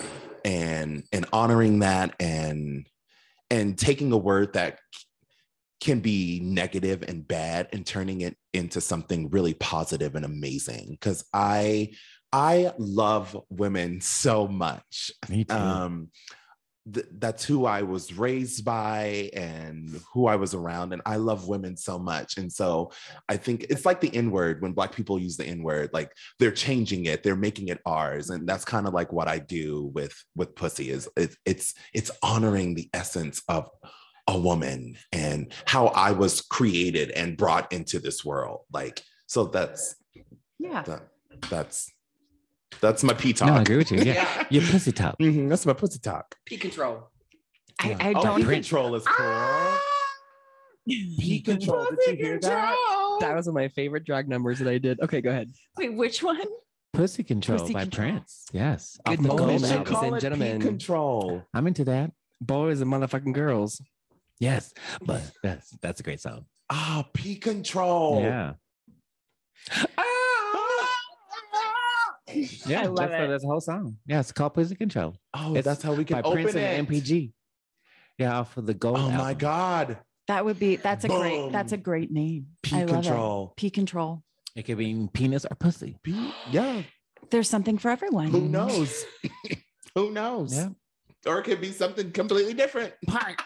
and 0.44 1.04
and 1.14 1.26
honoring 1.32 1.80
that 1.80 2.14
and 2.20 2.86
and 3.50 3.78
taking 3.78 4.12
a 4.12 4.18
word 4.18 4.54
that 4.54 4.80
can 5.82 6.00
be 6.02 6.40
negative 6.44 7.04
and 7.08 7.28
bad 7.28 7.70
and 7.72 7.86
turning 7.86 8.22
it 8.22 8.36
into 8.54 8.82
something 8.82 9.30
really 9.30 9.54
positive 9.54 10.16
and 10.16 10.26
amazing 10.26 10.90
because 10.92 11.24
i 11.34 11.90
i 12.34 12.72
love 12.78 13.38
women 13.50 14.02
so 14.02 14.48
much 14.48 15.12
Me 15.30 15.46
too. 15.46 15.56
um 15.56 16.10
th- 16.94 17.06
that's 17.20 17.44
who 17.44 17.66
i 17.66 17.82
was 17.82 18.14
raised 18.14 18.64
by 18.64 19.30
and 19.34 20.02
who 20.14 20.28
i 20.28 20.36
was 20.36 20.54
around 20.54 20.94
and 20.94 21.02
i 21.06 21.16
love 21.16 21.48
women 21.48 21.76
so 21.76 22.00
much 22.00 22.38
and 22.38 22.52
so 22.52 22.92
i 23.28 23.38
think 23.38 23.66
it's 23.70 23.86
like 23.86 24.02
the 24.02 24.14
n 24.16 24.32
word 24.32 24.62
when 24.62 24.74
black 24.74 24.92
people 24.92 25.20
use 25.20 25.38
the 25.38 25.46
n 25.46 25.64
word 25.64 25.90
like 25.94 26.12
they're 26.40 26.52
changing 26.52 27.06
it 27.06 27.24
they're 27.24 27.36
making 27.36 27.68
it 27.68 27.80
ours 27.86 28.30
and 28.30 28.48
that's 28.48 28.66
kind 28.66 28.88
of 28.88 28.94
like 28.94 29.12
what 29.12 29.28
i 29.28 29.38
do 29.40 29.92
with 29.94 30.14
with 30.36 30.56
pussy 30.56 30.90
is 30.90 31.10
it, 31.16 31.36
it's 31.46 31.74
it's 31.94 32.12
honoring 32.24 32.74
the 32.76 32.90
essence 32.94 33.42
of 33.48 33.70
a 34.28 34.38
woman 34.38 34.96
and 35.12 35.54
how 35.66 35.88
i 35.88 36.12
was 36.12 36.42
created 36.42 37.12
and 37.12 37.38
brought 37.38 37.72
into 37.72 38.00
this 38.00 38.24
world 38.24 38.62
like 38.72 39.04
so 39.28 39.46
that's 39.46 39.96
yeah. 40.60 40.82
that, 40.84 41.02
that's 41.50 41.92
that's 42.82 43.04
my 43.04 43.14
p 43.14 43.36
no, 43.42 43.48
I 43.54 43.62
agree 43.62 43.78
with 43.78 43.92
you. 43.92 44.00
Yeah, 44.00 44.14
Yeah. 44.14 44.48
your 44.50 44.64
pussy 44.64 44.92
top. 44.92 45.18
Mhm, 45.20 45.50
that's 45.50 45.66
my 45.66 45.74
pussy 45.74 46.00
talk 46.00 46.36
P 46.46 46.58
control. 46.58 47.10
I, 47.82 47.96
I 48.00 48.14
Oh, 48.16 48.24
don't 48.24 48.38
P 48.38 48.44
think 48.44 48.64
control 48.66 48.96
is 48.96 49.04
cool. 49.06 49.78
P 50.88 51.42
control. 51.42 51.86
Did 52.06 52.20
you 52.20 52.26
hear 52.26 52.40
that? 52.40 52.76
That 53.22 53.36
was 53.36 53.46
one 53.48 53.52
of 53.52 53.54
my 53.56 53.68
favorite 53.70 54.06
drag 54.06 54.28
numbers 54.28 54.60
that 54.60 54.68
I 54.68 54.78
did. 54.78 55.00
Okay, 55.02 55.22
go 55.22 55.30
ahead. 55.30 55.52
Wait, 55.78 55.94
which 55.96 56.24
one? 56.24 56.42
Pussy 56.94 57.24
control 57.24 57.60
Pussy 57.60 57.74
by 57.74 57.82
Control. 57.84 58.12
Prince. 58.12 58.46
Yes. 58.52 58.98
Good 59.06 59.12
Off 59.20 59.22
the 59.24 59.28
moment, 59.28 59.40
Gold 59.40 59.62
ladies 59.62 59.72
and 59.72 60.20
gentlemen. 60.22 60.60
P 60.60 60.66
control. 60.66 61.44
I'm 61.54 61.68
into 61.68 61.84
that. 61.86 62.12
Boys 62.42 62.82
and 62.82 62.92
motherfucking 62.92 63.34
girls. 63.34 63.82
Yes, 64.40 64.74
but 65.06 65.22
that's 65.44 65.70
that's 65.82 66.00
a 66.00 66.04
great 66.04 66.22
song. 66.22 66.46
Ah, 66.70 67.06
P 67.14 67.36
control. 67.36 68.22
Yeah, 68.22 68.54
yeah. 72.66 72.82
I 72.82 72.86
love 72.86 72.98
that's, 72.98 73.14
it. 73.14 73.28
That's 73.28 73.44
a 73.44 73.48
whole 73.48 73.62
song. 73.62 73.98
Yeah, 74.06 74.20
it's 74.20 74.32
called 74.32 74.54
Pussy 74.54 74.76
Control 74.76 75.16
Oh, 75.34 75.56
It's 75.56 75.66
that's 75.66 75.82
how 75.84 75.94
we 75.94 76.04
by 76.04 76.22
can 76.22 76.26
open 76.26 76.44
Prince 76.44 76.56
it. 76.56 76.62
and 76.62 76.88
NPG. 76.88 77.32
Yeah, 78.18 78.40
off 78.40 78.58
of 78.58 78.66
the 78.66 78.74
Gold. 78.74 78.98
Oh 79.00 79.10
my. 79.10 79.34
God. 79.34 79.98
That 80.28 80.46
would 80.46 80.60
be 80.60 80.76
that's 80.76 81.06
a 81.06 81.08
great 81.08 81.52
that's 81.52 81.72
a 81.72 81.78
great 81.78 82.12
name. 82.12 82.48
P 82.62 82.76
I 82.76 82.84
love 82.84 83.04
control. 83.04 83.54
it. 83.56 83.60
P 83.60 83.70
control. 83.72 84.24
It 84.56 84.64
could 84.64 84.78
be 84.78 85.10
penis 85.14 85.46
or 85.46 85.56
pussy. 85.56 85.98
P, 86.04 86.32
yeah. 86.52 86.84
There's 87.32 87.50
something 87.50 87.78
for 87.78 87.90
everyone. 87.90 88.28
Who 88.28 88.42
knows? 88.42 89.06
Who 89.96 90.12
knows? 90.12 90.56
Yeah. 90.56 90.70
Or 91.26 91.40
it 91.40 91.44
could 91.44 91.62
be 91.62 91.72
something 91.72 92.12
completely 92.12 92.54
different. 92.54 92.94
Part. 93.08 93.42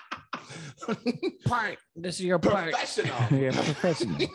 Part. 1.45 1.77
This 1.95 2.19
is 2.19 2.25
your 2.25 2.39
part. 2.39 2.71
Professional. 2.71 3.39
yeah, 3.39 3.51
professional. 3.51 4.27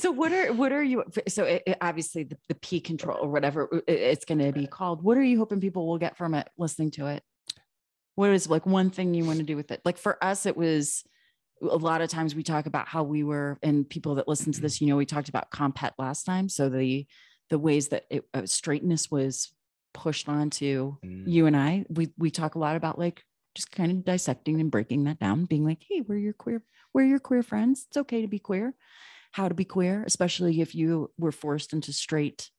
So 0.00 0.10
what 0.10 0.32
are 0.32 0.52
what 0.52 0.72
are 0.72 0.82
you 0.82 1.04
so 1.28 1.44
it, 1.44 1.62
it- 1.66 1.78
obviously 1.80 2.24
the, 2.24 2.36
the 2.48 2.54
P 2.56 2.80
control 2.80 3.18
or 3.20 3.28
whatever 3.30 3.68
it- 3.86 3.92
it's 4.12 4.24
going 4.24 4.38
to 4.38 4.52
be 4.52 4.66
called. 4.66 5.02
What 5.02 5.16
are 5.18 5.22
you 5.22 5.38
hoping 5.38 5.60
people 5.60 5.86
will 5.86 5.98
get 5.98 6.16
from 6.16 6.34
it 6.34 6.48
listening 6.58 6.90
to 6.92 7.06
it? 7.06 7.22
What 8.14 8.30
is 8.30 8.48
like 8.48 8.66
one 8.66 8.90
thing 8.90 9.14
you 9.14 9.24
want 9.24 9.38
to 9.38 9.44
do 9.44 9.56
with 9.56 9.70
it? 9.70 9.80
Like 9.84 9.98
for 9.98 10.22
us 10.22 10.46
it 10.46 10.56
was 10.56 11.04
a 11.62 11.76
lot 11.76 12.00
of 12.00 12.08
times 12.08 12.34
we 12.34 12.42
talk 12.42 12.66
about 12.66 12.88
how 12.88 13.02
we 13.02 13.22
were 13.22 13.58
and 13.62 13.88
people 13.88 14.14
that 14.14 14.26
listen 14.26 14.50
to 14.52 14.60
this 14.62 14.80
you 14.80 14.86
know 14.86 14.96
we 14.96 15.04
talked 15.04 15.28
about 15.28 15.50
compet 15.50 15.90
last 15.98 16.24
time 16.24 16.48
so 16.48 16.70
the 16.70 17.06
the 17.50 17.58
ways 17.58 17.88
that 17.88 18.04
it, 18.08 18.24
uh, 18.32 18.46
straightness 18.46 19.10
was 19.10 19.52
pushed 19.92 20.26
onto 20.28 20.96
Mm. 21.04 21.24
you 21.26 21.46
and 21.46 21.56
I, 21.56 21.84
we 21.90 22.08
we 22.16 22.30
talk 22.30 22.54
a 22.54 22.58
lot 22.58 22.76
about 22.76 22.98
like 22.98 23.24
just 23.54 23.72
kind 23.72 23.90
of 23.92 24.04
dissecting 24.04 24.60
and 24.60 24.70
breaking 24.70 25.04
that 25.04 25.18
down, 25.18 25.44
being 25.44 25.64
like, 25.64 25.82
hey, 25.86 26.00
we're 26.02 26.16
your 26.18 26.32
queer, 26.32 26.62
we're 26.94 27.04
your 27.04 27.18
queer 27.18 27.42
friends. 27.42 27.84
It's 27.88 27.96
okay 27.96 28.20
to 28.22 28.28
be 28.28 28.38
queer. 28.38 28.74
How 29.32 29.48
to 29.48 29.54
be 29.54 29.64
queer, 29.64 30.02
especially 30.06 30.60
if 30.60 30.74
you 30.74 31.10
were 31.18 31.32
forced 31.32 31.72
into 31.72 31.92
straight, 31.92 32.50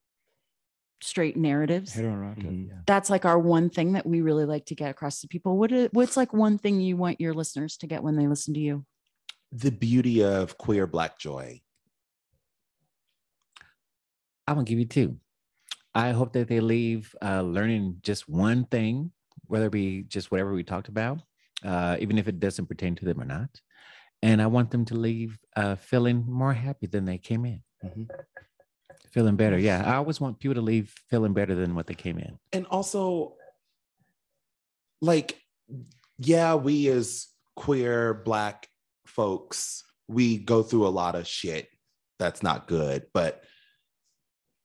straight 1.02 1.36
narratives. 1.36 1.96
Mhm. 1.96 2.86
That's 2.86 3.10
like 3.10 3.26
our 3.26 3.38
one 3.38 3.70
thing 3.70 3.94
that 3.94 4.06
we 4.06 4.22
really 4.22 4.46
like 4.46 4.66
to 4.68 4.76
get 4.76 4.90
across 4.90 5.22
to 5.22 5.28
people. 5.28 5.58
What 5.58 5.72
is, 5.72 5.90
what's 5.92 6.16
like 6.16 6.34
one 6.34 6.58
thing 6.58 6.80
you 6.80 6.96
want 6.96 7.20
your 7.20 7.34
listeners 7.34 7.78
to 7.78 7.88
get 7.88 8.04
when 8.04 8.16
they 8.16 8.28
listen 8.28 8.54
to 8.54 8.60
you? 8.60 8.86
The 9.52 9.72
beauty 9.72 10.24
of 10.24 10.58
queer 10.58 10.88
black 10.88 11.20
joy. 11.20 11.62
I'm 14.48 14.56
gonna 14.56 14.66
give 14.66 14.80
you 14.80 14.86
two. 14.86 15.20
I 15.94 16.12
hope 16.12 16.34
that 16.34 16.48
they 16.48 16.62
leave 16.62 17.14
uh, 17.22 17.42
learning 17.42 17.98
just 18.02 18.30
one 18.30 18.66
thing, 18.66 19.12
whether 19.48 19.66
it 19.66 19.72
be 19.72 20.04
just 20.04 20.32
whatever 20.32 20.54
we 20.54 20.64
talked 20.64 20.88
about, 20.88 21.20
uh, 21.64 21.98
even 22.00 22.18
if 22.18 22.28
it 22.30 22.40
doesn't 22.40 22.68
pertain 22.68 22.96
to 22.96 23.06
them 23.06 23.20
or 23.20 23.26
not. 23.26 23.50
And 24.24 24.42
I 24.42 24.48
want 24.48 24.70
them 24.72 24.86
to 24.86 24.96
leave 24.96 25.38
uh, 25.56 25.76
feeling 25.76 26.26
more 26.28 26.54
happy 26.54 26.88
than 26.88 27.06
they 27.06 27.18
came 27.18 27.46
in, 27.46 27.62
Mhm. 27.84 28.08
feeling 29.10 29.36
better. 29.36 29.58
Yeah, 29.58 29.84
I 29.86 29.96
always 29.96 30.22
want 30.22 30.40
people 30.40 30.56
to 30.56 30.62
leave 30.62 30.94
feeling 31.10 31.34
better 31.34 31.56
than 31.56 31.74
what 31.76 31.88
they 31.88 31.96
came 31.96 32.18
in. 32.20 32.38
and 32.54 32.66
also 32.68 33.36
like 35.02 35.40
yeah 36.20 36.54
we 36.56 36.88
as 36.90 37.28
queer 37.56 38.14
black 38.14 38.68
folks 39.08 39.84
we 40.08 40.38
go 40.38 40.62
through 40.62 40.86
a 40.86 40.90
lot 40.90 41.16
of 41.16 41.26
shit 41.26 41.68
that's 42.20 42.44
not 42.44 42.68
good 42.68 43.08
but 43.14 43.44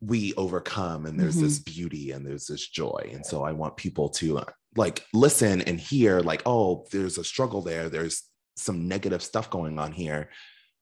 we 0.02 0.34
overcome 0.34 1.06
and 1.06 1.18
there's 1.18 1.40
this 1.40 1.58
beauty 1.58 2.10
and 2.10 2.26
there's 2.26 2.46
this 2.46 2.68
joy 2.68 3.08
and 3.12 3.24
so 3.24 3.42
i 3.44 3.52
want 3.52 3.76
people 3.76 4.08
to 4.10 4.38
uh, 4.38 4.44
like 4.76 5.06
listen 5.14 5.62
and 5.62 5.80
hear 5.80 6.20
like 6.20 6.42
oh 6.44 6.84
there's 6.92 7.16
a 7.18 7.24
struggle 7.24 7.62
there 7.62 7.88
there's 7.88 8.24
some 8.56 8.88
negative 8.88 9.22
stuff 9.22 9.50
going 9.50 9.78
on 9.78 9.92
here 9.92 10.30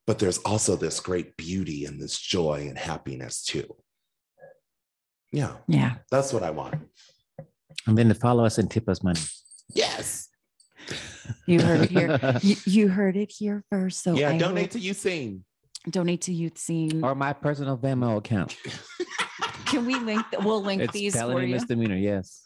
but 0.07 0.19
there's 0.19 0.37
also 0.39 0.75
this 0.75 0.99
great 0.99 1.35
beauty 1.35 1.85
and 1.85 1.99
this 2.01 2.19
joy 2.19 2.65
and 2.69 2.77
happiness 2.77 3.43
too 3.43 3.65
yeah 5.31 5.53
Yeah. 5.67 5.95
that's 6.11 6.31
what 6.33 6.43
i 6.43 6.51
want 6.51 6.75
And 7.87 7.97
then 7.97 8.07
to 8.09 8.15
follow 8.15 8.45
us 8.45 8.57
and 8.57 8.69
tip 8.71 8.87
us 8.89 9.03
money. 9.03 9.19
Yes. 9.69 10.29
You 11.45 11.61
heard 11.61 11.81
it 11.81 11.89
here. 11.91 12.39
you, 12.41 12.55
you 12.65 12.87
heard 12.87 13.15
it 13.17 13.31
here 13.31 13.63
first. 13.69 14.01
So 14.01 14.13
yeah, 14.15 14.29
I 14.31 14.37
donate 14.39 14.73
hope- 14.73 14.81
to 14.81 14.87
YouthSeen. 14.89 15.41
donate 15.89 16.21
to 16.21 16.31
YouthSeen. 16.33 17.03
or 17.03 17.13
my 17.13 17.33
personal 17.33 17.77
Venmo 17.77 18.17
account. 18.17 18.55
Can 19.69 19.85
we 19.85 19.95
link? 19.99 20.23
th- 20.31 20.41
We'll 20.43 20.63
link 20.63 20.81
It's 20.81 20.93
these 20.93 21.13
for 21.13 21.19
felony 21.19 21.47
you. 21.47 21.53
misdemeanor. 21.53 21.95
Yes. 21.97 22.41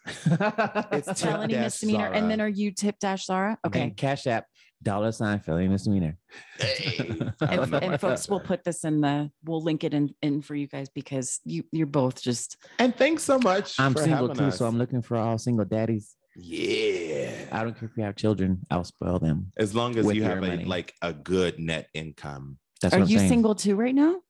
It's 0.91 1.21
Felony 1.23 1.55
misdemeanor, 1.55 2.07
Zarah. 2.07 2.17
and 2.17 2.29
then 2.29 2.41
are 2.41 2.49
you 2.49 2.71
tip 2.71 2.99
dash 2.99 3.25
Zarah? 3.25 3.57
Okay. 3.65 3.81
And 3.81 3.95
Cash 3.95 4.27
App 4.27 4.45
dollar 4.81 5.11
sign 5.11 5.39
felony 5.39 5.67
misdemeanor. 5.67 6.17
Hey. 6.57 7.19
and, 7.41 7.73
and 7.75 7.99
folks 7.99 8.29
will 8.29 8.39
put 8.39 8.63
this 8.63 8.83
in 8.83 9.01
the 9.01 9.31
we'll 9.43 9.61
link 9.61 9.83
it 9.83 9.93
in, 9.93 10.13
in 10.21 10.41
for 10.41 10.55
you 10.55 10.67
guys 10.67 10.89
because 10.89 11.39
you 11.43 11.63
you're 11.71 11.87
both 11.87 12.21
just 12.21 12.57
And 12.79 12.95
thanks 12.95 13.23
so 13.23 13.39
much. 13.39 13.79
I'm 13.79 13.93
for 13.93 14.03
single 14.03 14.29
too, 14.33 14.45
us. 14.45 14.57
so 14.57 14.65
I'm 14.65 14.77
looking 14.77 15.01
for 15.01 15.17
all 15.17 15.37
single 15.37 15.65
daddies. 15.65 16.15
yeah. 16.35 17.31
I 17.51 17.63
don't 17.63 17.77
care 17.77 17.89
if 17.89 17.97
you 17.97 18.03
have 18.03 18.15
children. 18.15 18.65
I'll 18.69 18.83
spoil 18.83 19.19
them. 19.19 19.51
As 19.57 19.73
long 19.75 19.97
as 19.97 20.05
you 20.13 20.23
have 20.23 20.37
a, 20.37 20.41
money. 20.41 20.65
like 20.65 20.93
a 21.01 21.11
good 21.13 21.59
net 21.59 21.87
income. 21.93 22.57
That's 22.81 22.93
are 22.93 22.99
what 22.99 23.09
you 23.09 23.17
saying. 23.17 23.29
single 23.29 23.55
too 23.55 23.75
right 23.75 23.95
now 23.95 24.21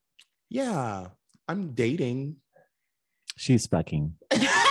Yeah, 0.49 1.07
I'm 1.47 1.73
dating. 1.73 2.38
She's 3.38 3.67
fucking. 3.67 4.15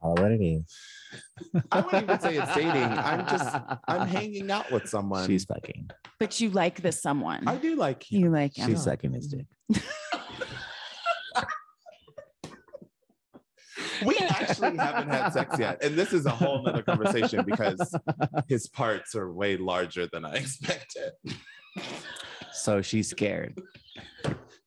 Call 0.00 0.14
it 0.14 0.20
what 0.22 0.32
it 0.32 0.42
is. 0.42 0.64
I 1.72 1.80
wouldn't 1.80 2.02
even 2.04 2.20
say 2.20 2.36
it's 2.36 2.54
dating. 2.54 2.82
I'm 2.82 3.26
just 3.26 3.56
I'm 3.88 4.06
hanging 4.16 4.50
out 4.50 4.70
with 4.70 4.88
someone. 4.88 5.26
She's 5.26 5.44
fucking. 5.44 5.90
but 6.18 6.40
you 6.40 6.50
like 6.50 6.80
this 6.82 7.00
someone 7.02 7.46
I 7.48 7.56
do 7.56 7.74
like 7.76 8.10
him. 8.10 8.20
you 8.20 8.30
like 8.30 8.56
him 8.56 8.68
She's 8.68 8.82
sucking 8.82 9.12
his 9.12 9.28
dick. 9.28 9.46
We 14.04 14.16
actually 14.18 14.76
haven't 14.76 15.08
had 15.08 15.30
sex 15.30 15.58
yet. 15.58 15.82
And 15.82 15.96
this 15.96 16.12
is 16.12 16.26
a 16.26 16.30
whole 16.30 16.62
nother 16.62 16.82
conversation 16.82 17.44
because 17.44 17.94
his 18.48 18.68
parts 18.68 19.14
are 19.14 19.32
way 19.32 19.56
larger 19.56 20.08
than 20.12 20.24
I 20.24 20.34
expected. 20.34 21.12
So 22.52 22.80
she's 22.82 23.08
scared. 23.08 23.60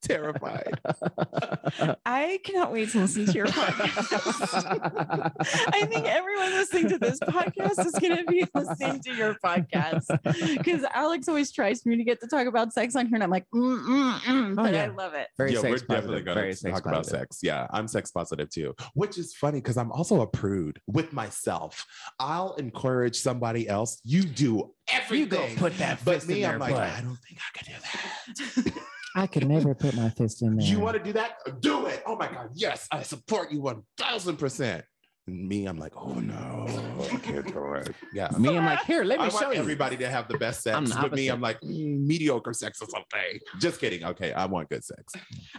Terrified. 0.02 0.80
I 2.06 2.40
cannot 2.44 2.72
wait 2.72 2.90
to 2.90 3.02
listen 3.02 3.28
to 3.28 3.32
your 3.34 3.46
podcast. 3.46 5.34
I 5.74 5.86
think 5.86 6.08
everyone 6.08 6.52
listening 6.52 6.90
to 6.90 6.98
this 6.98 7.20
podcast 7.20 7.86
is 7.86 7.92
going 7.94 8.18
to 8.18 8.24
be 8.26 8.46
listening 8.56 9.00
to 9.02 9.14
your 9.14 9.36
podcast 9.46 10.06
because 10.58 10.84
Alex 10.94 11.28
always 11.28 11.52
tries 11.52 11.84
for 11.84 11.90
me 11.90 11.98
to 11.98 12.04
get 12.04 12.20
to 12.22 12.28
talk 12.28 12.48
about 12.48 12.74
sex 12.74 12.96
on 12.96 13.06
here, 13.06 13.16
and 13.16 13.24
I'm 13.24 13.30
like, 13.30 13.46
mm, 13.54 13.80
mm, 13.80 14.20
mm, 14.20 14.56
but 14.56 14.74
I 14.74 14.86
yeah. 14.86 14.92
love 14.96 15.14
it. 15.14 15.28
Very 15.38 15.54
yeah, 15.54 15.62
sex 15.62 15.66
we're 15.66 15.72
positive, 15.72 15.88
definitely 15.88 16.22
going 16.24 16.36
very 16.36 16.52
to 16.52 16.58
sex 16.58 16.74
talk 16.74 16.86
about 16.88 17.06
sex. 17.06 17.40
Yeah, 17.44 17.68
I'm 17.72 17.88
sex 17.88 18.10
positive 18.10 18.50
too, 18.50 18.74
which 18.96 19.20
is 19.20 19.36
funny 19.36 19.60
because 19.60 19.78
I'm 19.78 19.92
also 19.92 20.22
a 20.22 20.28
prude 20.28 20.80
with 20.88 21.14
myself. 21.14 21.86
I'll 22.20 22.54
encourage 22.56 23.20
somebody 23.20 23.70
else. 23.70 24.02
You 24.04 24.24
do 24.24 24.74
everything. 24.88 25.20
You 25.20 25.26
go 25.28 25.48
put 25.58 25.78
that 25.78 26.04
but 26.04 26.16
fist 26.16 26.30
in 26.30 26.36
me, 26.36 26.42
their 26.42 26.54
I'm 26.54 26.60
like, 26.60 26.74
butt. 26.74 26.90
I 26.90 27.02
don't 27.02 27.18
think 27.18 27.40
I 27.40 27.58
could 27.58 27.68
do 27.68 28.72
that. 28.72 28.84
I 29.16 29.28
could 29.28 29.48
never 29.48 29.76
put 29.76 29.96
my 29.96 30.10
fist 30.10 30.42
in 30.42 30.56
there. 30.56 30.66
you 30.68 30.80
want 30.80 30.98
to 30.98 31.04
do 31.04 31.14
that? 31.14 31.38
Do 31.62 31.86
it. 31.88 32.04
Oh 32.06 32.16
my 32.16 32.28
God. 32.32 32.50
Yes, 32.54 32.88
I 32.92 33.04
support 33.04 33.52
you 33.52 33.62
1000%. 33.62 34.84
And 35.28 35.48
me, 35.48 35.66
I'm 35.68 35.78
like, 35.78 35.94
oh 35.96 36.14
no, 36.16 36.66
I 37.12 37.18
can't 37.18 37.46
do 37.54 37.74
it. 37.76 37.94
Yeah. 38.12 38.30
Me, 38.40 38.58
I'm 38.58 38.66
like, 38.66 38.84
here, 38.86 39.04
let 39.04 39.20
I 39.20 39.26
me 39.26 39.30
show 39.30 39.42
want 39.44 39.54
you. 39.56 39.62
everybody 39.62 39.96
to 39.98 40.10
have 40.10 40.28
the 40.28 40.38
best 40.38 40.64
sex, 40.64 40.76
I'm 40.76 40.86
the 40.86 40.96
but 40.96 41.14
me, 41.14 41.30
opposite. 41.30 41.34
I'm 41.34 41.42
like 41.42 41.62
mm, 41.62 42.00
mediocre 42.08 42.54
sex 42.54 42.82
is 42.82 42.90
okay. 42.94 43.40
Just 43.60 43.80
kidding. 43.80 44.04
Okay, 44.04 44.34
I 44.34 44.46
want 44.46 44.70
good 44.70 44.84
sex. 44.84 45.14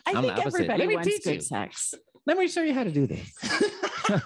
I 0.05 0.11
I'm 0.11 0.15
the 0.17 0.23
think 0.23 0.39
opposite. 0.39 0.55
everybody 0.57 0.79
Let 0.81 0.89
me 0.89 0.95
wants 0.97 1.09
teach 1.09 1.25
good 1.25 1.35
you. 1.35 1.41
sex. 1.43 1.95
Let 2.25 2.39
me 2.39 2.47
show 2.49 2.63
you 2.63 2.73
how 2.75 2.85
to 2.85 2.91
do 2.91 3.07
this. 3.07 3.33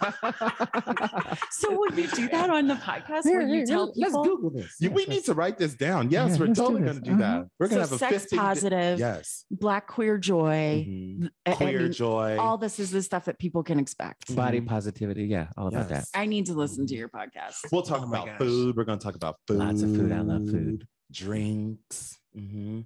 So 1.50 1.76
would 1.78 1.94
we 1.94 2.06
do 2.08 2.28
that 2.28 2.50
on 2.50 2.66
the 2.66 2.74
podcast 2.74 3.24
where 3.24 3.42
you 3.42 3.66
tell 3.66 3.86
let's 3.96 3.98
people? 4.12 4.24
Google 4.24 4.50
this. 4.50 4.74
You- 4.80 4.90
we 4.90 5.04
need 5.06 5.24
to 5.24 5.34
write 5.34 5.58
this 5.58 5.74
down. 5.74 6.10
Yes, 6.10 6.32
Yeah, 6.32 6.38
we're 6.38 6.46
let's 6.46 6.58
do 6.58 6.64
totally 6.64 6.82
this. 6.82 6.92
going 6.92 7.04
to 7.04 7.10
do 7.10 7.16
that. 7.18 7.36
Uh-huh. 7.36 7.44
We're 7.58 7.68
going 7.68 7.80
to 7.82 7.86
So 7.86 7.92
have 7.98 8.10
a 8.10 8.12
sex 8.12 8.22
50 8.24 8.36
positive, 8.36 8.98
Yes. 8.98 9.44
black 9.50 9.86
queer 9.86 10.18
joy. 10.18 10.86
Mhm. 10.88 11.30
I- 11.46 11.50
I 11.50 11.54
Queer 11.54 11.80
mean, 11.82 11.92
joy. 11.92 12.36
All 12.38 12.58
this 12.58 12.78
is 12.78 12.90
the 12.90 13.02
stuff 13.02 13.24
that 13.26 13.38
people 13.38 13.62
can 13.62 13.78
expect. 13.78 14.34
Body 14.34 14.60
positivity. 14.60 15.24
Yeah, 15.28 15.48
all 15.56 15.68
about 15.68 15.90
Yes. 15.90 16.10
I 16.14 16.26
need 16.26 16.46
to 16.46 16.54
listen 16.54 16.86
to 16.86 16.94
your 16.94 17.08
podcast. 17.08 17.70
We'll 17.72 17.82
talk 17.82 18.02
Oh 18.02 18.08
about 18.08 18.38
food. 18.38 18.76
We're 18.76 18.84
going 18.84 18.98
to 18.98 19.04
talk 19.04 19.14
about 19.16 19.36
food. 19.46 19.58
Lots 19.58 19.82
of 19.82 19.90
food. 19.94 20.12
I 20.12 20.20
love 20.20 20.48
food. 20.48 20.86
Drinks. 21.10 22.18
mm-hmm. 22.36 22.80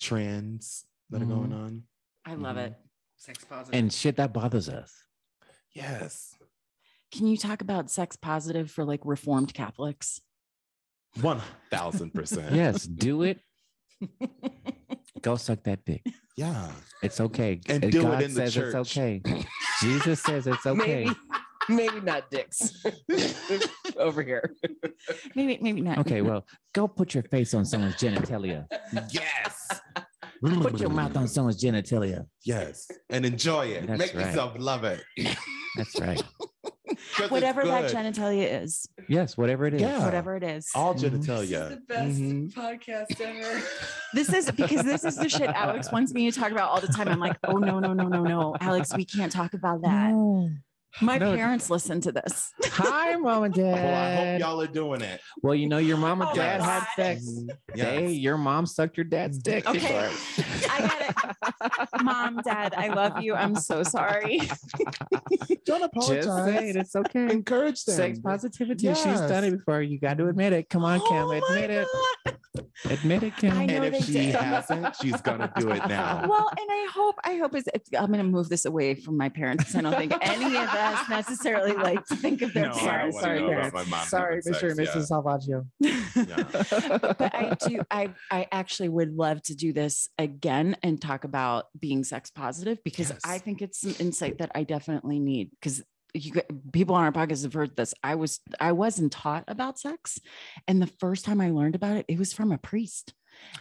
Trends 0.00 0.84
that 1.10 1.22
are 1.22 1.26
going 1.26 1.52
on. 1.52 1.84
I 2.24 2.34
love 2.34 2.56
Mhm. 2.56 2.66
it. 2.66 2.74
Sex 3.16 3.44
positive. 3.44 3.78
And 3.78 3.92
shit 3.92 4.16
that 4.16 4.32
bothers 4.34 4.68
us. 4.68 4.92
Yes. 5.74 6.34
Can 7.12 7.26
you 7.26 7.36
talk 7.36 7.60
about 7.62 7.90
sex 7.90 8.16
positive 8.16 8.70
for 8.70 8.84
like 8.84 9.00
reformed 9.04 9.54
Catholics? 9.54 10.20
1000%. 11.18 12.54
Yes, 12.54 12.84
do 12.84 13.22
it. 13.22 13.40
Go 15.22 15.36
suck 15.36 15.62
that 15.64 15.84
dick. 15.84 16.02
Yeah. 16.36 16.70
It's 17.02 17.20
okay. 17.20 17.60
And 17.68 17.84
Uh, 17.84 17.88
do 17.90 18.00
it 18.00 18.02
God 18.02 18.22
in 18.22 18.34
the 18.34 18.40
says 18.50 18.54
church. 18.54 18.74
it's 18.74 18.74
okay. 18.96 19.22
Jesus 19.80 20.22
says 20.22 20.46
it's 20.46 20.66
okay. 20.66 21.04
Maybe, 21.06 21.16
maybe 21.68 22.00
not 22.00 22.30
dicks 22.30 22.84
over 23.96 24.22
here. 24.22 24.54
maybe, 25.34 25.58
maybe 25.60 25.80
not. 25.80 25.98
Okay, 25.98 26.22
well, 26.22 26.46
go 26.74 26.86
put 26.88 27.14
your 27.14 27.22
face 27.24 27.54
on 27.54 27.64
someone's 27.64 27.96
genitalia. 27.96 28.66
Yes. 29.10 29.80
Put 30.42 30.80
your 30.80 30.90
mouth 30.90 31.16
on 31.16 31.28
someone's 31.28 31.62
genitalia. 31.62 32.26
Yes. 32.44 32.88
And 33.10 33.24
enjoy 33.24 33.66
it. 33.68 33.86
That's 33.86 33.98
Make 33.98 34.14
right. 34.14 34.26
yourself 34.26 34.54
love 34.58 34.84
it. 34.84 35.02
That's 35.76 35.98
right. 36.00 36.22
Whatever 37.28 37.64
that 37.64 37.90
genitalia 37.90 38.62
is, 38.62 38.86
Yes, 39.08 39.36
whatever 39.36 39.66
it 39.66 39.74
is. 39.74 39.80
Yeah. 39.82 40.04
whatever 40.04 40.36
it 40.36 40.42
is. 40.42 40.70
All 40.74 40.94
Mhm. 40.94 41.00
genitalia. 41.00 41.86
best 41.86 42.18
Mhm. 42.18 42.52
podcast 42.52 43.20
ever. 43.20 43.62
This 44.14 44.32
is 44.32 44.50
because 44.52 44.84
this 44.84 45.04
is 45.04 45.16
the 45.16 45.28
shit 45.28 45.50
Alex 45.50 45.90
wants 45.92 46.14
me 46.14 46.30
to 46.30 46.38
talk 46.38 46.52
about 46.52 46.70
all 46.70 46.80
the 46.80 46.86
time. 46.88 47.08
I'm 47.08 47.18
like, 47.20 47.36
oh 47.44 47.58
no, 47.58 47.80
no, 47.80 47.92
no, 47.92 48.08
no, 48.08 48.22
no, 48.22 48.56
Alex, 48.60 48.94
we 48.96 49.04
can't 49.04 49.30
talk 49.32 49.52
about 49.52 49.82
that. 49.82 50.12
My 51.02 51.18
No. 51.18 51.34
parents 51.36 51.68
listen 51.68 52.00
to 52.02 52.12
this. 52.12 52.52
Hi, 52.72 53.16
mom 53.16 53.44
and 53.44 53.54
dad. 53.54 53.72
Well, 53.74 53.94
I 53.94 54.14
hope 54.32 54.40
y'all 54.40 54.60
are 54.62 54.66
doing 54.66 55.02
it. 55.02 55.20
Well, 55.42 55.54
you 55.54 55.68
know 55.68 55.76
your 55.78 55.98
mom 55.98 56.22
and 56.22 56.30
Oh 56.30 56.34
my 56.34 56.36
dad 56.36 56.62
had 56.62 56.78
God. 56.80 56.86
sex. 56.96 57.22
Mhm. 57.28 57.50
Hey, 57.74 58.08
your 58.12 58.38
mom 58.38 58.64
sucked 58.64 58.96
your 58.96 59.04
dad's 59.04 59.36
dick. 59.38 59.66
Okay. 59.68 59.78
before. 59.78 60.08
I 60.70 60.80
get 60.80 61.10
it. 61.94 62.02
Mom, 62.02 62.40
dad, 62.42 62.72
I 62.76 62.88
love 62.88 63.20
you. 63.20 63.34
I'm 63.34 63.56
so 63.56 63.82
sorry. 63.82 64.40
Don't 65.66 65.82
apologize. 65.82 66.24
Just 66.24 66.44
saying, 66.46 66.76
it's 66.76 66.96
okay. 66.96 67.30
Encourage 67.30 67.84
them. 67.84 67.96
Sex 67.96 68.18
positivity. 68.20 68.86
She's 68.94 69.04
done 69.04 69.44
it 69.44 69.50
before. 69.50 69.82
You 69.82 69.98
got 70.00 70.16
to 70.18 70.28
admit 70.28 70.52
it. 70.54 70.70
Come 70.70 70.84
on, 70.84 71.00
Kim. 71.00 71.16
Oh 71.16 71.26
my 71.28 71.36
admit 71.36 71.70
it. 71.70 71.88
God. 71.92 72.36
Admit 72.90 73.22
it, 73.22 73.36
Kim. 73.36 73.52
And 73.52 73.70
if 73.70 74.04
she 74.06 74.12
did. 74.12 74.34
hasn't, 74.34 74.96
she's 74.96 75.20
gonna 75.20 75.52
do 75.58 75.70
it 75.70 75.86
now. 75.88 76.26
Well, 76.26 76.48
and 76.58 76.66
I 76.70 76.88
hope, 76.92 77.16
I 77.22 77.36
hope 77.36 77.54
is 77.54 77.64
I'm 77.98 78.06
going 78.06 78.18
to 78.18 78.24
move 78.24 78.48
this 78.48 78.64
away 78.64 78.94
from 78.94 79.16
my 79.18 79.28
parents. 79.28 79.64
'cause 79.64 79.74
I 79.76 79.80
don't 79.82 79.94
think 79.94 80.14
any 80.22 80.46
of 80.56 80.66
us 80.86 81.08
necessarily 81.08 81.72
like 81.72 82.04
to 82.06 82.16
think 82.16 82.42
of 82.42 82.52
their 82.54 82.66
No, 82.68 82.72
I 82.74 82.78
parents. 82.78 83.20
don't 83.20 83.28
wanna 83.28 83.40
know 83.40 83.58
about 83.58 83.72
my 83.74 83.84
mom 83.84 84.06
Sorry, 84.06 84.36
having 84.44 84.52
Mr. 84.52 84.66
and 84.68 84.76
sex, 84.76 84.90
yeah. 84.94 85.00
Mrs. 85.00 85.10
Salvaggio. 85.10 85.66
Yeah. 86.16 87.14
but 87.18 87.34
I 87.34 87.56
do 87.66 87.80
I 87.90 88.10
I 88.30 88.46
actually 88.52 88.88
would 88.88 89.14
love 89.14 89.42
to 89.42 89.54
do 89.54 89.72
this 89.72 90.08
again 90.18 90.76
and 90.82 91.00
talk 91.00 91.24
about 91.24 91.66
being 91.78 92.04
sex 92.04 92.30
positive 92.30 92.82
because 92.84 93.10
Yes. 93.10 93.20
I 93.24 93.38
think 93.38 93.62
it's 93.62 93.80
some 93.80 93.94
insight 93.98 94.38
that 94.38 94.50
I 94.54 94.64
definitely 94.64 95.18
need 95.18 95.50
because 95.60 95.82
you 96.14 96.32
g- 96.32 96.40
people 96.72 96.94
on 96.94 97.04
our 97.04 97.12
podcast 97.12 97.42
have 97.42 97.52
heard 97.52 97.76
this. 97.76 97.92
I 98.02 98.14
was 98.14 98.40
I 98.58 98.72
wasn't 98.72 99.12
taught 99.12 99.44
about 99.48 99.78
sex, 99.78 100.18
and 100.66 100.80
the 100.80 100.86
first 100.86 101.24
time 101.26 101.40
I 101.42 101.50
learned 101.50 101.74
about 101.74 101.98
it, 101.98 102.06
it 102.08 102.18
was 102.18 102.32
from 102.32 102.52
a 102.52 102.58
priest, 102.58 103.12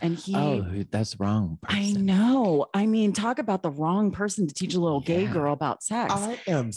and 0.02 0.16
he. 0.18 0.34
Oh, 0.38 0.86
that's 0.90 1.20
wrong. 1.20 1.60
I 1.68 1.92
know. 1.92 2.68
I 2.74 2.86
mean, 2.86 3.12
talk 3.12 3.40
about 3.40 3.62
the 3.62 3.72
wrong 3.72 4.12
person 4.12 4.48
to 4.48 4.54
teach 4.54 4.74
a 4.74 4.80
little 4.80 5.02
gay 5.02 5.26
girl 5.26 5.52
about 5.52 5.84
sex. 5.84 6.14
I 6.14 6.40
am 6.48 6.72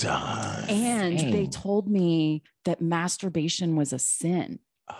stunned. 0.00 0.70
and 0.70 1.32
they 1.32 1.46
told 1.46 1.88
me 1.88 2.42
that 2.64 2.80
masturbation 2.80 3.76
was 3.76 3.92
a 3.92 3.98
sin. 3.98 4.58
Oh. 4.88 4.96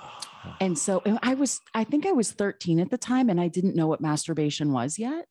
And 0.60 0.78
so 0.78 1.02
I 1.22 1.34
was, 1.34 1.60
I 1.74 1.84
think 1.84 2.06
I 2.06 2.12
was 2.12 2.32
13 2.32 2.80
at 2.80 2.90
the 2.90 2.98
time 2.98 3.28
and 3.28 3.40
I 3.40 3.48
didn't 3.48 3.76
know 3.76 3.86
what 3.86 4.00
masturbation 4.00 4.72
was 4.72 4.98
yet. 4.98 5.26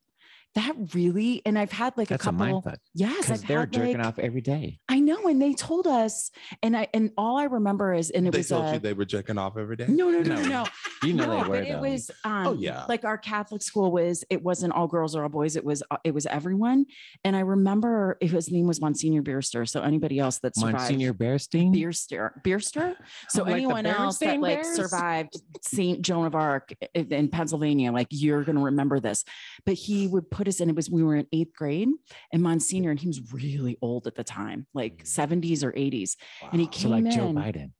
That 0.55 0.75
really, 0.95 1.43
and 1.45 1.59
I've 1.59 1.71
had 1.71 1.95
like 1.95 2.07
That's 2.07 2.25
a 2.25 2.29
a 2.29 2.31
mind 2.31 2.55
couple. 2.55 2.71
fuck. 2.71 2.79
yes, 2.95 3.15
Because 3.27 3.43
I've 3.43 3.47
they're 3.47 3.59
had 3.61 3.71
jerking 3.71 3.97
like, 3.99 4.07
off 4.07 4.17
every 4.19 4.41
day. 4.41 4.79
I 4.89 4.99
know. 4.99 5.27
And 5.27 5.39
they 5.39 5.53
told 5.53 5.85
us, 5.85 6.31
and 6.63 6.75
I, 6.75 6.87
and 6.93 7.11
all 7.17 7.37
I 7.37 7.43
remember 7.43 7.93
is, 7.93 8.09
and 8.09 8.27
it 8.27 8.31
they 8.31 8.39
was, 8.39 8.47
told 8.49 8.65
uh, 8.65 8.71
you 8.73 8.79
they 8.79 8.93
were 8.93 9.05
jerking 9.05 9.37
off 9.37 9.57
every 9.57 9.75
day. 9.75 9.85
no, 9.87 10.09
no, 10.09 10.21
no, 10.21 10.35
no, 10.35 10.41
No. 10.41 10.49
no. 10.49 10.65
You 11.03 11.13
know 11.13 11.25
no, 11.27 11.43
they 11.43 11.49
were. 11.49 11.55
but 11.59 11.67
it 11.67 11.79
was 11.79 12.11
um 12.25 12.47
Oh, 12.47 12.53
yeah. 12.53 12.83
like 12.89 13.05
our 13.05 13.17
Catholic 13.17 13.61
school 13.61 13.91
was 13.91 14.23
it 14.29 14.41
wasn't 14.43 14.73
all 14.73 14.87
girls 14.87 15.15
or 15.15 15.23
all 15.23 15.29
boys 15.29 15.55
it 15.55 15.63
was 15.63 15.81
uh, 15.91 15.97
it 16.03 16.13
was 16.13 16.25
everyone 16.25 16.85
and 17.23 17.35
I 17.37 17.39
remember 17.41 18.17
if 18.19 18.31
his 18.31 18.51
name 18.51 18.67
was 18.67 18.81
Monsignor 18.81 19.21
Beerster. 19.21 19.69
so 19.69 19.81
anybody 19.81 20.19
else 20.19 20.39
that 20.39 20.55
survived 20.57 20.73
Monsignor 20.77 21.13
Bearstein. 21.13 21.73
Bierster 21.73 22.31
Bierster 22.43 22.95
so 23.29 23.43
Oh, 23.43 23.45
like 23.45 23.53
anyone 23.53 23.85
else 23.85 24.17
that 24.17 24.37
Berenstain 24.37 24.41
like 24.41 24.61
Bears? 24.63 24.75
survived 24.75 25.41
Saint 25.61 26.01
Joan 26.01 26.25
of 26.25 26.35
Arc 26.35 26.73
in 26.95 27.29
Pennsylvania 27.29 27.91
like 27.93 28.07
you're 28.09 28.43
going 28.43 28.57
to 28.57 28.63
remember 28.63 28.99
this 28.99 29.23
but 29.65 29.75
he 29.75 30.07
would 30.07 30.29
put 30.29 30.48
us 30.49 30.59
in. 30.59 30.69
It 30.69 30.75
was 30.75 30.89
we 30.89 31.03
were 31.03 31.15
in 31.15 31.27
eighth 31.31 31.53
grade, 31.55 31.87
and 32.33 32.43
Monsignor, 32.43 32.91
and 32.91 32.99
he 32.99 33.07
was 33.07 33.31
really 33.31 33.77
old 33.81 34.05
at 34.07 34.15
the 34.15 34.23
time, 34.25 34.67
like 34.73 35.03
Mhm. 35.03 35.07
70s 35.07 35.63
or 35.63 35.71
80s. 35.77 36.17
And 36.51 36.59
he 36.59 36.67
came 36.67 36.81
So 36.83 36.89
like 36.89 37.09
Joe. 37.09 37.31
Biden. 37.31 37.71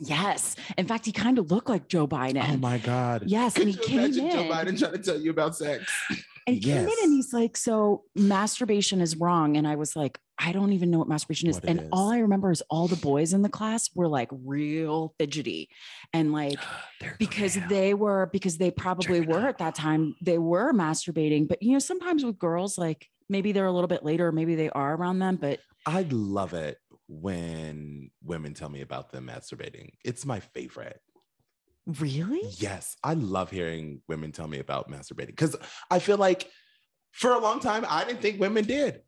Yes, 0.00 0.54
in 0.76 0.86
fact, 0.86 1.06
he 1.06 1.10
kind 1.10 1.38
of 1.40 1.50
looked 1.50 1.68
like 1.68 1.88
Joe 1.88 2.06
Biden. 2.06 2.48
Oh 2.48 2.56
my 2.58 2.78
God. 2.78 3.24
Yes, 3.26 3.54
Could 3.54 3.62
and 3.66 3.70
he 3.74 3.80
you 3.80 3.84
came 3.88 3.98
imagine 3.98 4.30
Joe. 4.30 4.42
Biden 4.48 4.78
trying 4.78 4.92
to 4.92 4.98
tell 4.98 5.20
you 5.20 5.30
about 5.32 5.56
sex? 5.56 5.84
And 6.48 6.56
he 6.56 6.62
came 6.62 6.88
in 6.88 6.94
and 7.02 7.12
he's 7.12 7.32
like, 7.32 7.56
So 7.56 8.04
masturbation 8.14 9.00
is 9.00 9.16
wrong. 9.16 9.56
And 9.56 9.66
I 9.66 9.76
was 9.76 9.94
like, 9.94 10.18
I 10.38 10.52
don't 10.52 10.72
even 10.72 10.90
know 10.90 10.98
what 10.98 11.08
masturbation 11.08 11.48
is. 11.48 11.56
What 11.56 11.64
and 11.64 11.80
is. 11.80 11.88
all 11.92 12.10
I 12.10 12.18
remember 12.18 12.50
is 12.50 12.62
all 12.70 12.86
the 12.86 12.96
boys 12.96 13.32
in 13.32 13.42
the 13.42 13.48
class 13.48 13.90
were 13.94 14.08
like 14.08 14.28
real 14.32 15.14
fidgety 15.18 15.68
and 16.12 16.32
like, 16.32 16.58
because 17.18 17.58
they 17.68 17.92
were, 17.94 18.30
because 18.32 18.56
they 18.56 18.70
probably 18.70 19.20
were 19.20 19.48
at 19.48 19.58
that 19.58 19.74
time, 19.74 20.14
they 20.22 20.38
were 20.38 20.72
masturbating. 20.72 21.48
But, 21.48 21.62
you 21.62 21.72
know, 21.72 21.80
sometimes 21.80 22.24
with 22.24 22.38
girls, 22.38 22.78
like 22.78 23.08
maybe 23.28 23.52
they're 23.52 23.66
a 23.66 23.72
little 23.72 23.88
bit 23.88 24.04
later, 24.04 24.30
maybe 24.30 24.54
they 24.54 24.70
are 24.70 24.94
around 24.94 25.18
them, 25.18 25.36
but 25.36 25.58
I 25.86 26.06
love 26.10 26.54
it 26.54 26.78
when 27.08 28.10
women 28.22 28.54
tell 28.54 28.68
me 28.68 28.82
about 28.82 29.10
them 29.10 29.26
masturbating. 29.26 29.90
It's 30.04 30.26
my 30.26 30.40
favorite. 30.40 31.00
Really? 31.98 32.42
Yes, 32.58 32.96
I 33.02 33.14
love 33.14 33.50
hearing 33.50 34.02
women 34.08 34.30
tell 34.32 34.46
me 34.46 34.58
about 34.58 34.90
masturbating 34.90 35.28
because 35.28 35.56
I 35.90 35.98
feel 35.98 36.18
like 36.18 36.48
for 37.12 37.32
a 37.32 37.38
long 37.38 37.60
time 37.60 37.84
I 37.88 38.04
didn't 38.04 38.20
think 38.22 38.38
women 38.40 38.64
did. 38.64 39.00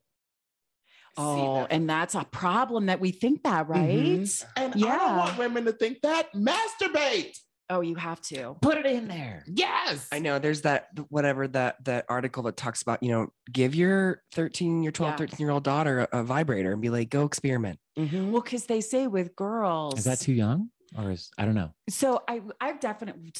Oh, 1.16 1.55
that's- 1.55 1.69
and 1.70 1.90
that's 1.90 2.15
a 2.15 2.24
problem 2.24 2.86
that 2.86 3.01
we 3.01 3.11
think 3.11 3.43
that, 3.43 3.69
right? 3.69 3.89
Mhm. 4.20 4.44
And 4.57 4.74
I 4.74 4.78
don't 4.98 5.16
want 5.16 5.39
women 5.39 5.65
to 5.66 5.73
think 5.73 6.01
that. 6.02 6.32
Masturbate. 6.35 7.36
Oh, 7.69 7.82
you 7.82 7.94
have 7.97 8.20
to. 8.23 8.57
Put 8.62 8.78
it 8.78 8.86
in 8.86 9.07
there. 9.07 9.44
Yes. 9.47 10.09
I 10.11 10.19
know 10.19 10.39
there's 10.40 10.62
that 10.62 10.89
whatever 11.09 11.47
that 11.48 11.85
that 11.85 12.05
article 12.09 12.43
that 12.44 12.57
talks 12.57 12.82
about, 12.82 13.01
you 13.02 13.11
know, 13.11 13.32
give 13.52 13.74
your 13.77 14.23
13, 14.32 14.82
your 14.82 14.90
12, 14.93 15.12
Yeah. 15.12 15.16
13 15.19 15.39
year 15.39 15.51
old 15.51 15.62
daughter 15.62 16.09
a, 16.12 16.20
a 16.20 16.24
vibrator 16.24 16.73
and 16.73 16.81
be 16.82 16.90
like, 16.90 17.11
go 17.11 17.24
experiment. 17.27 17.78
Mhm. 17.98 18.31
Well, 18.32 18.43
because 18.43 18.66
they 18.66 18.81
say 18.81 19.07
with 19.07 19.36
girls, 19.36 19.98
Is 19.98 20.05
that 20.05 20.19
too 20.20 20.32
young? 20.32 20.70
Or 20.98 21.12
is 21.12 21.30
I 21.38 21.44
don't 21.44 21.54
know. 21.54 21.70
So 21.88 22.22
I 22.26 22.42
I've 22.60 22.80
definitely 22.80 23.32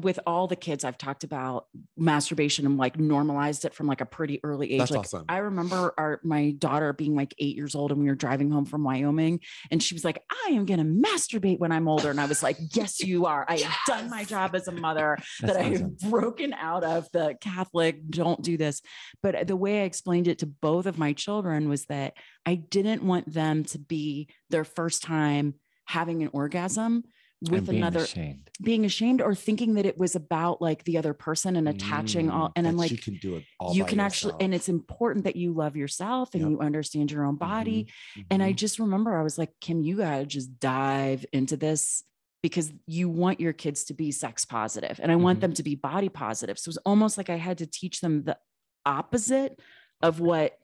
with 0.00 0.18
all 0.26 0.46
the 0.46 0.56
kids 0.56 0.84
I've 0.84 0.96
talked 0.96 1.22
about 1.22 1.66
masturbation 1.98 2.64
and 2.64 2.78
like 2.78 2.98
normalized 2.98 3.66
it 3.66 3.74
from 3.74 3.86
like 3.86 4.00
a 4.00 4.06
pretty 4.06 4.40
early 4.42 4.72
age. 4.72 4.78
That's 4.78 4.90
like 4.90 5.00
awesome. 5.00 5.26
I 5.28 5.38
remember 5.38 5.92
our 5.98 6.20
my 6.24 6.52
daughter 6.52 6.94
being 6.94 7.14
like 7.14 7.34
eight 7.38 7.56
years 7.56 7.74
old 7.74 7.92
and 7.92 8.00
we 8.00 8.06
were 8.06 8.14
driving 8.14 8.50
home 8.50 8.64
from 8.64 8.84
Wyoming 8.84 9.40
and 9.70 9.82
she 9.82 9.94
was 9.94 10.02
like, 10.02 10.22
I 10.46 10.52
am 10.52 10.64
gonna 10.64 10.84
masturbate 10.84 11.58
when 11.58 11.72
I'm 11.72 11.88
older. 11.88 12.10
And 12.10 12.20
I 12.20 12.24
was 12.24 12.42
like, 12.42 12.56
Yes, 12.72 13.00
you 13.00 13.26
are. 13.26 13.44
I 13.48 13.58
have 13.58 13.76
done 13.86 14.08
my 14.08 14.24
job 14.24 14.54
as 14.54 14.66
a 14.66 14.72
mother 14.72 15.18
That's 15.40 15.52
that 15.52 15.62
I 15.62 15.72
awesome. 15.72 15.96
have 16.00 16.10
broken 16.10 16.54
out 16.54 16.84
of 16.84 17.06
the 17.12 17.36
Catholic, 17.40 18.08
don't 18.08 18.40
do 18.40 18.56
this. 18.56 18.80
But 19.22 19.34
uh, 19.34 19.44
the 19.44 19.56
way 19.56 19.82
I 19.82 19.84
explained 19.84 20.26
it 20.26 20.38
to 20.38 20.46
both 20.46 20.86
of 20.86 20.98
my 20.98 21.12
children 21.12 21.68
was 21.68 21.84
that 21.86 22.14
I 22.46 22.54
didn't 22.54 23.02
want 23.02 23.30
them 23.30 23.64
to 23.64 23.78
be 23.78 24.28
their 24.48 24.64
first 24.64 25.02
time 25.02 25.54
having 25.86 26.22
an 26.22 26.30
orgasm 26.32 27.04
with 27.50 27.66
being 27.68 27.82
another 27.82 28.00
ashamed. 28.00 28.48
being 28.62 28.84
ashamed 28.86 29.20
or 29.20 29.34
thinking 29.34 29.74
that 29.74 29.84
it 29.84 29.98
was 29.98 30.16
about 30.16 30.62
like 30.62 30.82
the 30.84 30.96
other 30.96 31.12
person 31.12 31.56
and 31.56 31.68
attaching 31.68 32.30
all 32.30 32.48
Mm, 32.48 32.52
and 32.56 32.68
i'm 32.68 32.76
like 32.78 32.90
you 32.90 32.96
can 32.96 33.18
do 33.18 33.36
it 33.36 33.44
all 33.60 33.74
you 33.74 33.84
can 33.84 34.00
actually 34.00 34.34
and 34.40 34.54
it's 34.54 34.68
important 34.70 35.24
that 35.24 35.36
you 35.36 35.52
love 35.52 35.76
yourself 35.76 36.32
and 36.32 36.42
Yep. 36.42 36.50
you 36.50 36.60
understand 36.60 37.10
your 37.10 37.24
own 37.24 37.36
body 37.36 37.88
and 38.30 38.42
i 38.42 38.52
Mhm. 38.52 38.56
just 38.56 38.78
remember 38.78 39.18
i 39.18 39.22
was 39.22 39.36
like 39.36 39.50
kim 39.60 39.82
you 39.82 39.98
gotta 39.98 40.24
just 40.24 40.58
dive 40.58 41.26
into 41.34 41.56
this 41.58 42.02
because 42.42 42.72
you 42.86 43.10
want 43.10 43.40
your 43.40 43.52
kids 43.52 43.84
to 43.84 43.94
be 43.94 44.10
sex 44.10 44.46
positive 44.46 44.98
and 45.02 45.12
i 45.12 45.16
want 45.16 45.38
Mhm. 45.38 45.42
them 45.42 45.52
to 45.54 45.62
be 45.62 45.74
body 45.74 46.08
positive 46.08 46.58
so 46.58 46.68
it 46.68 46.74
was 46.74 46.78
almost 46.86 47.18
like 47.18 47.28
i 47.28 47.36
had 47.36 47.58
to 47.58 47.66
teach 47.66 48.00
them 48.00 48.22
the 48.24 48.38
opposite 48.86 49.60
of 50.02 50.20
what 50.20 50.58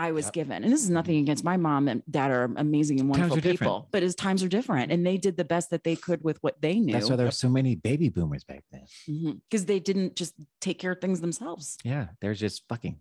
I 0.00 0.12
was 0.12 0.26
Yep. 0.26 0.32
given. 0.32 0.64
And 0.64 0.72
this 0.72 0.82
is 0.82 0.88
nothing 0.90 1.18
against 1.18 1.44
my 1.44 1.56
mom 1.56 1.86
and 1.88 2.02
dad 2.10 2.30
are 2.30 2.44
amazing 2.56 3.00
and 3.00 3.08
wonderful 3.08 3.36
are 3.36 3.40
different. 3.40 3.58
people, 3.60 3.88
but 3.90 4.02
as 4.02 4.14
times 4.14 4.42
are 4.42 4.48
different 4.48 4.90
and 4.92 5.06
they 5.06 5.16
did 5.18 5.36
the 5.36 5.44
best 5.44 5.68
that 5.70 5.84
they 5.84 5.94
could 5.96 6.24
with 6.24 6.42
what 6.42 6.60
they 6.62 6.78
knew 6.80 6.92
That's 6.94 7.10
why 7.10 7.16
there 7.16 7.26
were 7.26 7.30
so 7.32 7.48
many 7.50 7.74
baby 7.74 8.08
boomers 8.08 8.42
back 8.44 8.64
then. 8.72 8.84
Mm-hmm. 9.08 9.32
because 9.48 9.66
they 9.66 9.78
didn't 9.78 10.16
just 10.16 10.34
take 10.60 10.78
care 10.78 10.92
of 10.92 11.00
things 11.00 11.20
themselves. 11.20 11.76
Yeah, 11.84 12.08
they're 12.20 12.34
just 12.34 12.66
fucking. 12.68 12.98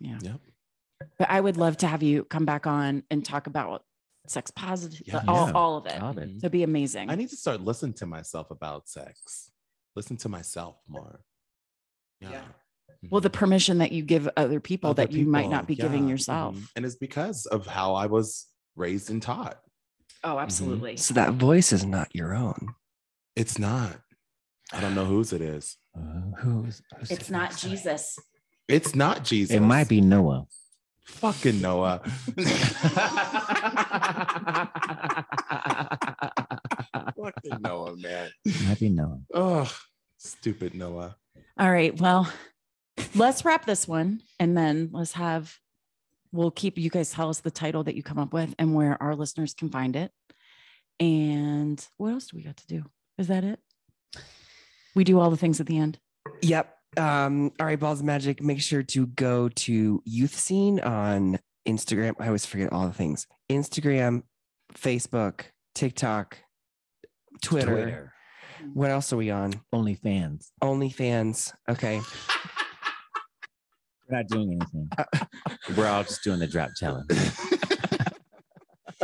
Yeah. 0.00 0.18
Yep. 0.20 0.40
But 1.18 1.30
I 1.30 1.40
would 1.40 1.56
love 1.56 1.76
to 1.78 1.86
have 1.86 2.02
you 2.02 2.24
come 2.24 2.44
back 2.46 2.66
on 2.66 3.02
and 3.10 3.24
talk 3.24 3.46
about 3.46 3.84
sex 4.26 4.50
positive, 4.50 5.02
Yeah. 5.06 5.22
all, 5.28 5.46
Yeah. 5.46 5.52
all 5.52 5.76
of 5.76 5.86
it. 5.86 6.02
All 6.02 6.10
of 6.10 6.18
it. 6.18 6.30
It'd 6.38 6.50
be 6.50 6.62
amazing. 6.64 7.10
I 7.10 7.14
need 7.14 7.28
to 7.30 7.36
start 7.36 7.60
listening 7.60 7.94
to 7.94 8.06
myself 8.06 8.50
about 8.50 8.88
sex. 8.88 9.52
Listen 9.94 10.16
to 10.18 10.28
myself 10.28 10.76
more. 10.88 11.20
Yeah. 12.20 12.30
Yeah. 12.30 12.44
Well, 13.10 13.20
the 13.20 13.30
permission 13.30 13.78
that 13.78 13.92
you 13.92 14.02
give 14.02 14.28
other 14.36 14.60
people 14.60 14.90
Other 14.90 15.06
that 15.06 15.12
you 15.12 15.26
might 15.26 15.48
not 15.48 15.66
people, 15.66 15.88
be 15.88 15.90
giving 15.90 16.04
yeah, 16.04 16.10
yourself. 16.10 16.56
And 16.76 16.84
it's 16.84 16.96
because 16.96 17.46
of 17.46 17.66
how 17.66 17.94
I 17.94 18.06
was 18.06 18.46
raised 18.74 19.10
and 19.10 19.22
taught. 19.22 19.58
Oh, 20.24 20.38
absolutely. 20.38 20.96
So 20.96 21.14
that 21.14 21.34
voice 21.34 21.72
is 21.72 21.84
not 21.84 22.14
your 22.14 22.34
own. 22.34 22.74
It's 23.36 23.58
not. 23.58 23.96
I 24.72 24.80
don't 24.80 24.94
know 24.94 25.04
whose 25.04 25.32
it 25.32 25.40
is. 25.40 25.76
Uh, 25.96 26.20
who's, 26.38 26.82
who's 26.98 27.10
It's 27.10 27.30
not 27.30 27.42
next 27.42 27.60
to 27.60 27.68
me? 27.68 27.76
Jesus. 27.76 28.18
It's 28.68 28.94
not 28.94 29.24
Jesus. 29.24 29.54
It 29.54 29.60
might 29.60 29.88
be 29.88 30.00
Noah. 30.00 30.46
fucking 31.04 31.60
Noah. 31.60 32.00
fucking 37.16 37.60
Noah, 37.60 37.96
man. 37.96 38.30
It 38.44 38.62
might 38.66 38.80
be 38.80 38.88
Noah. 38.88 39.20
Oh, 39.32 39.72
stupid 40.18 40.74
Noah. 40.74 41.16
All 41.58 41.70
right. 41.70 41.98
Well, 42.00 42.28
let's 43.14 43.44
wrap 43.44 43.66
this 43.66 43.86
one 43.86 44.22
and 44.38 44.56
then 44.56 44.90
let's 44.92 45.12
have, 45.12 45.58
we'll 46.32 46.50
keep 46.50 46.78
you 46.78 46.90
guys 46.90 47.10
tell 47.10 47.30
us 47.30 47.40
the 47.40 47.50
title 47.50 47.84
that 47.84 47.94
you 47.94 48.02
come 48.02 48.18
up 48.18 48.32
with 48.32 48.54
and 48.58 48.74
where 48.74 49.00
our 49.02 49.14
listeners 49.14 49.54
can 49.54 49.70
find 49.70 49.96
it. 49.96 50.12
And 50.98 51.84
what 51.96 52.12
else 52.12 52.28
do 52.28 52.36
we 52.36 52.42
got 52.42 52.56
to 52.56 52.66
do? 52.66 52.84
Is 53.18 53.28
that 53.28 53.44
it? 53.44 53.60
We 54.94 55.04
do 55.04 55.20
all 55.20 55.30
the 55.30 55.36
things 55.36 55.60
at 55.60 55.66
the 55.66 55.78
end. 55.78 55.98
Yep. 56.42 56.72
Um, 56.96 57.52
all 57.60 57.66
right, 57.66 57.78
Balls 57.78 58.00
of 58.00 58.06
Magic. 58.06 58.42
Make 58.42 58.60
sure 58.60 58.82
to 58.82 59.06
go 59.06 59.50
to 59.50 60.02
YouthSeen 60.08 60.84
on 60.84 61.38
Instagram. 61.68 62.14
I 62.18 62.26
always 62.26 62.46
forget 62.46 62.72
all 62.72 62.86
the 62.86 62.94
things. 62.94 63.26
Instagram, 63.50 64.22
Facebook, 64.74 65.42
TikTok, 65.74 66.38
Twitter. 67.42 68.12
What 68.72 68.90
else 68.90 69.12
are 69.12 69.16
we 69.18 69.30
on? 69.30 69.60
OnlyFans. 69.74 70.50
OnlyFans. 70.62 71.52
Okay. 71.68 72.00
We're 74.08 74.16
not 74.18 74.28
doing 74.28 74.52
anything. 74.60 74.90
We're 75.76 75.86
all 75.88 76.02
just 76.04 76.22
doing 76.22 76.38
the 76.38 76.46
drop 76.46 76.70
challenge. 76.76 77.06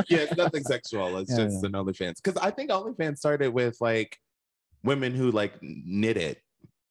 yeah, 0.08 0.18
it's 0.18 0.36
nothing 0.36 0.62
sexual. 0.62 1.16
It's 1.18 1.30
Yeah, 1.30 1.44
just 1.44 1.64
an 1.64 1.72
OnlyFans. 1.72 2.16
Because 2.22 2.36
I 2.42 2.50
think 2.50 2.70
OnlyFans 2.70 3.18
started 3.18 3.52
with 3.52 3.76
like 3.80 4.16
women 4.84 5.14
who 5.14 5.30
like 5.30 5.54
knit 5.62 6.16
it 6.16 6.38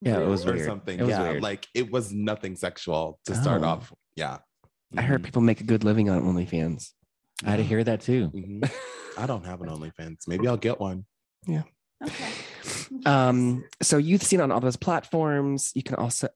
Yeah, 0.01 0.19
it 0.19 0.27
was 0.27 0.45
or 0.45 0.53
weird. 0.53 0.65
something. 0.65 0.99
It 0.99 1.03
was 1.03 1.09
yeah, 1.11 1.29
weird. 1.31 1.43
like 1.43 1.67
it 1.73 1.91
was 1.91 2.11
nothing 2.11 2.55
sexual 2.55 3.19
to 3.25 3.35
start 3.35 3.61
Oh. 3.63 3.67
off. 3.67 3.93
Yeah. 4.15 4.39
I 4.97 5.01
heard 5.01 5.21
Mhm, 5.21 5.25
people 5.25 5.41
make 5.41 5.61
a 5.61 5.63
good 5.65 5.83
living 5.83 6.09
on 6.09 6.21
OnlyFans. 6.21 6.89
I 7.45 7.51
had 7.51 7.57
to 7.57 7.63
hear 7.63 7.83
that 7.83 8.01
too. 8.01 8.29
mhm. 8.29 8.69
I 9.17 9.25
don't 9.25 9.45
have 9.45 9.61
an 9.61 9.69
OnlyFans. 9.69 10.27
Maybe 10.27 10.47
I'll 10.47 10.57
get 10.57 10.79
one. 10.79 11.05
Yeah. 11.47 11.63
Okay. 12.03 12.31
Um, 13.05 13.63
so 13.81 13.99
YouthSeen 14.01 14.43
on 14.43 14.51
all 14.51 14.59
those 14.59 14.75
platforms. 14.75 15.71
You 15.75 15.83
can 15.83 15.95
also 15.95 16.27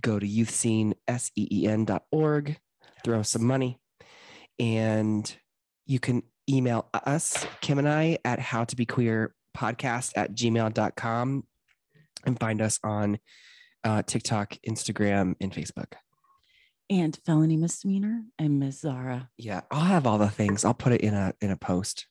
go 0.00 0.18
to 0.18 0.26
youthseen, 0.26 0.94
S-E-E-N 1.08 1.84
dot 1.84 2.04
org, 2.10 2.56
throw 3.04 3.22
some 3.22 3.44
money. 3.44 3.78
And 4.58 5.34
you 5.86 5.98
can 6.00 6.22
email 6.48 6.88
us, 6.92 7.46
Kim 7.60 7.78
and 7.78 7.88
I, 7.88 8.18
at 8.24 8.38
how 8.38 8.64
to 8.64 8.76
be 8.76 8.86
queer 8.86 9.34
podcast 9.56 10.12
at 10.16 10.34
gmail.com 10.34 11.44
and 12.26 12.40
find 12.40 12.60
us 12.62 12.78
on 12.82 13.18
uh, 13.84 14.02
TikTok, 14.02 14.56
Instagram, 14.68 15.34
and 15.40 15.52
Facebook. 15.52 15.92
and 16.90 17.18
felony 17.26 17.56
misdemeanor 17.56 18.22
and 18.38 18.58
Miss 18.60 18.80
Zarah. 18.80 19.28
Yeah, 19.38 19.62
I'll 19.70 19.80
have 19.80 20.06
all 20.06 20.18
the 20.18 20.28
things. 20.30 20.64
I'll 20.64 20.74
put 20.74 20.92
it 20.92 21.00
in 21.00 21.14
a 21.14 21.34
in 21.40 21.50
a 21.50 21.56
post. 21.56 22.06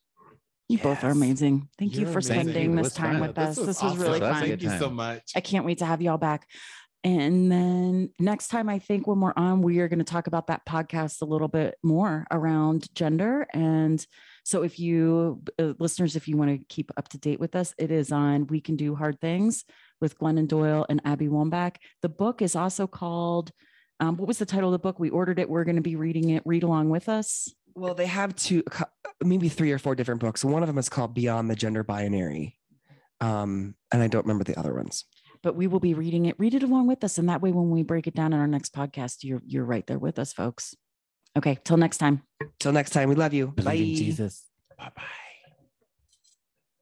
You 0.69 0.77
both 0.79 1.03
are 1.03 1.09
amazing. 1.11 1.67
Thank 1.77 1.93
you 1.93 2.01
You're 2.01 2.11
for 2.11 2.19
amazing. 2.19 2.49
spending 2.49 2.75
this 2.75 2.93
time 2.93 3.19
fun. 3.19 3.27
with 3.27 3.37
us. 3.37 3.57
This 3.57 3.67
was, 3.67 3.81
awesome. 3.81 3.99
really 3.99 4.19
That's 4.19 4.39
fun. 4.39 4.47
Thank 4.49 4.61
you 4.63 4.69
so 4.79 4.89
much. 4.89 5.31
I 5.35 5.41
can't 5.41 5.65
wait 5.65 5.79
to 5.79 5.85
have 5.85 6.01
y'all 6.01 6.17
back. 6.17 6.47
And 7.03 7.51
then 7.51 8.11
next 8.17 8.47
time, 8.47 8.69
I 8.69 8.79
think 8.79 9.07
when 9.07 9.19
we're 9.19 9.33
on, 9.35 9.61
we 9.61 9.79
are 9.79 9.89
going 9.89 9.99
to 9.99 10.05
talk 10.05 10.27
about 10.27 10.47
that 10.47 10.65
podcast 10.65 11.21
a 11.21 11.25
little 11.25 11.49
bit 11.49 11.75
more 11.83 12.25
around 12.31 12.87
gender. 12.95 13.45
And 13.53 14.05
so, 14.45 14.63
if 14.63 14.79
you 14.79 15.43
uh, 15.59 15.73
listeners, 15.79 16.15
if 16.15 16.29
you 16.29 16.37
want 16.37 16.51
to 16.51 16.65
keep 16.73 16.91
up 16.95 17.09
to 17.09 17.17
date 17.17 17.41
with 17.41 17.55
us, 17.55 17.73
it 17.77 17.91
is 17.91 18.11
on 18.13 18.47
We 18.47 18.61
Can 18.61 18.77
Do 18.77 18.95
Hard 18.95 19.19
Things 19.19 19.65
with 19.99 20.17
Glennon 20.17 20.47
Doyle 20.47 20.85
and 20.87 21.01
Abby 21.03 21.27
Wambach. 21.27 21.75
The 22.01 22.09
book 22.09 22.41
is 22.41 22.55
also 22.55 22.87
called, 22.87 23.51
um, 23.99 24.15
what 24.15 24.27
was 24.27 24.37
the 24.37 24.45
title 24.45 24.69
of 24.69 24.73
the 24.73 24.79
book? 24.79 24.97
We 24.97 25.09
ordered 25.09 25.39
it. 25.39 25.49
We're 25.49 25.65
going 25.65 25.75
to 25.75 25.81
be 25.81 25.97
reading 25.97 26.29
it. 26.29 26.43
Read 26.45 26.63
along 26.63 26.89
with 26.89 27.09
us. 27.09 27.53
Well, 27.75 27.95
they 27.95 28.05
have 28.05 28.35
two, 28.35 28.63
maybe 29.21 29.49
three 29.49 29.71
or 29.71 29.79
four 29.79 29.95
different 29.95 30.21
books. 30.21 30.45
One 30.45 30.63
of 30.63 30.67
them 30.67 30.77
is 30.77 30.89
called 30.89 31.13
Beyond 31.13 31.49
the 31.49 31.55
Gender 31.55 31.83
Binary. 31.83 32.57
Um, 33.19 33.75
and 33.91 34.01
I 34.01 34.07
don't 34.07 34.25
remember 34.25 34.43
the 34.43 34.59
other 34.59 34.73
ones. 34.73 35.05
But 35.43 35.55
we 35.55 35.67
will 35.67 35.79
be 35.79 35.93
reading 35.93 36.25
it. 36.25 36.35
Read 36.39 36.55
it 36.55 36.63
along 36.63 36.87
with 36.87 37.03
us. 37.03 37.17
And 37.17 37.29
that 37.29 37.41
way, 37.41 37.51
when 37.51 37.69
we 37.69 37.83
break 37.83 38.07
it 38.07 38.15
down 38.15 38.33
in 38.33 38.39
our 38.39 38.47
next 38.47 38.73
podcast, 38.73 39.23
you're, 39.23 39.41
you're 39.45 39.65
right 39.65 39.85
there 39.85 39.99
with 39.99 40.17
us, 40.17 40.33
folks. 40.33 40.73
Okay. 41.37 41.59
Till 41.63 41.77
next 41.77 41.97
time. 41.97 42.23
Till 42.59 42.71
next 42.71 42.91
time, 42.91 43.09
we 43.09 43.15
love 43.15 43.33
you. 43.33 43.47
Believe 43.47 43.81
in 43.81 43.89
Bye. 43.89 43.95
Jesus. 43.97 44.45
Bye 44.77 44.91
bye. 44.95 45.03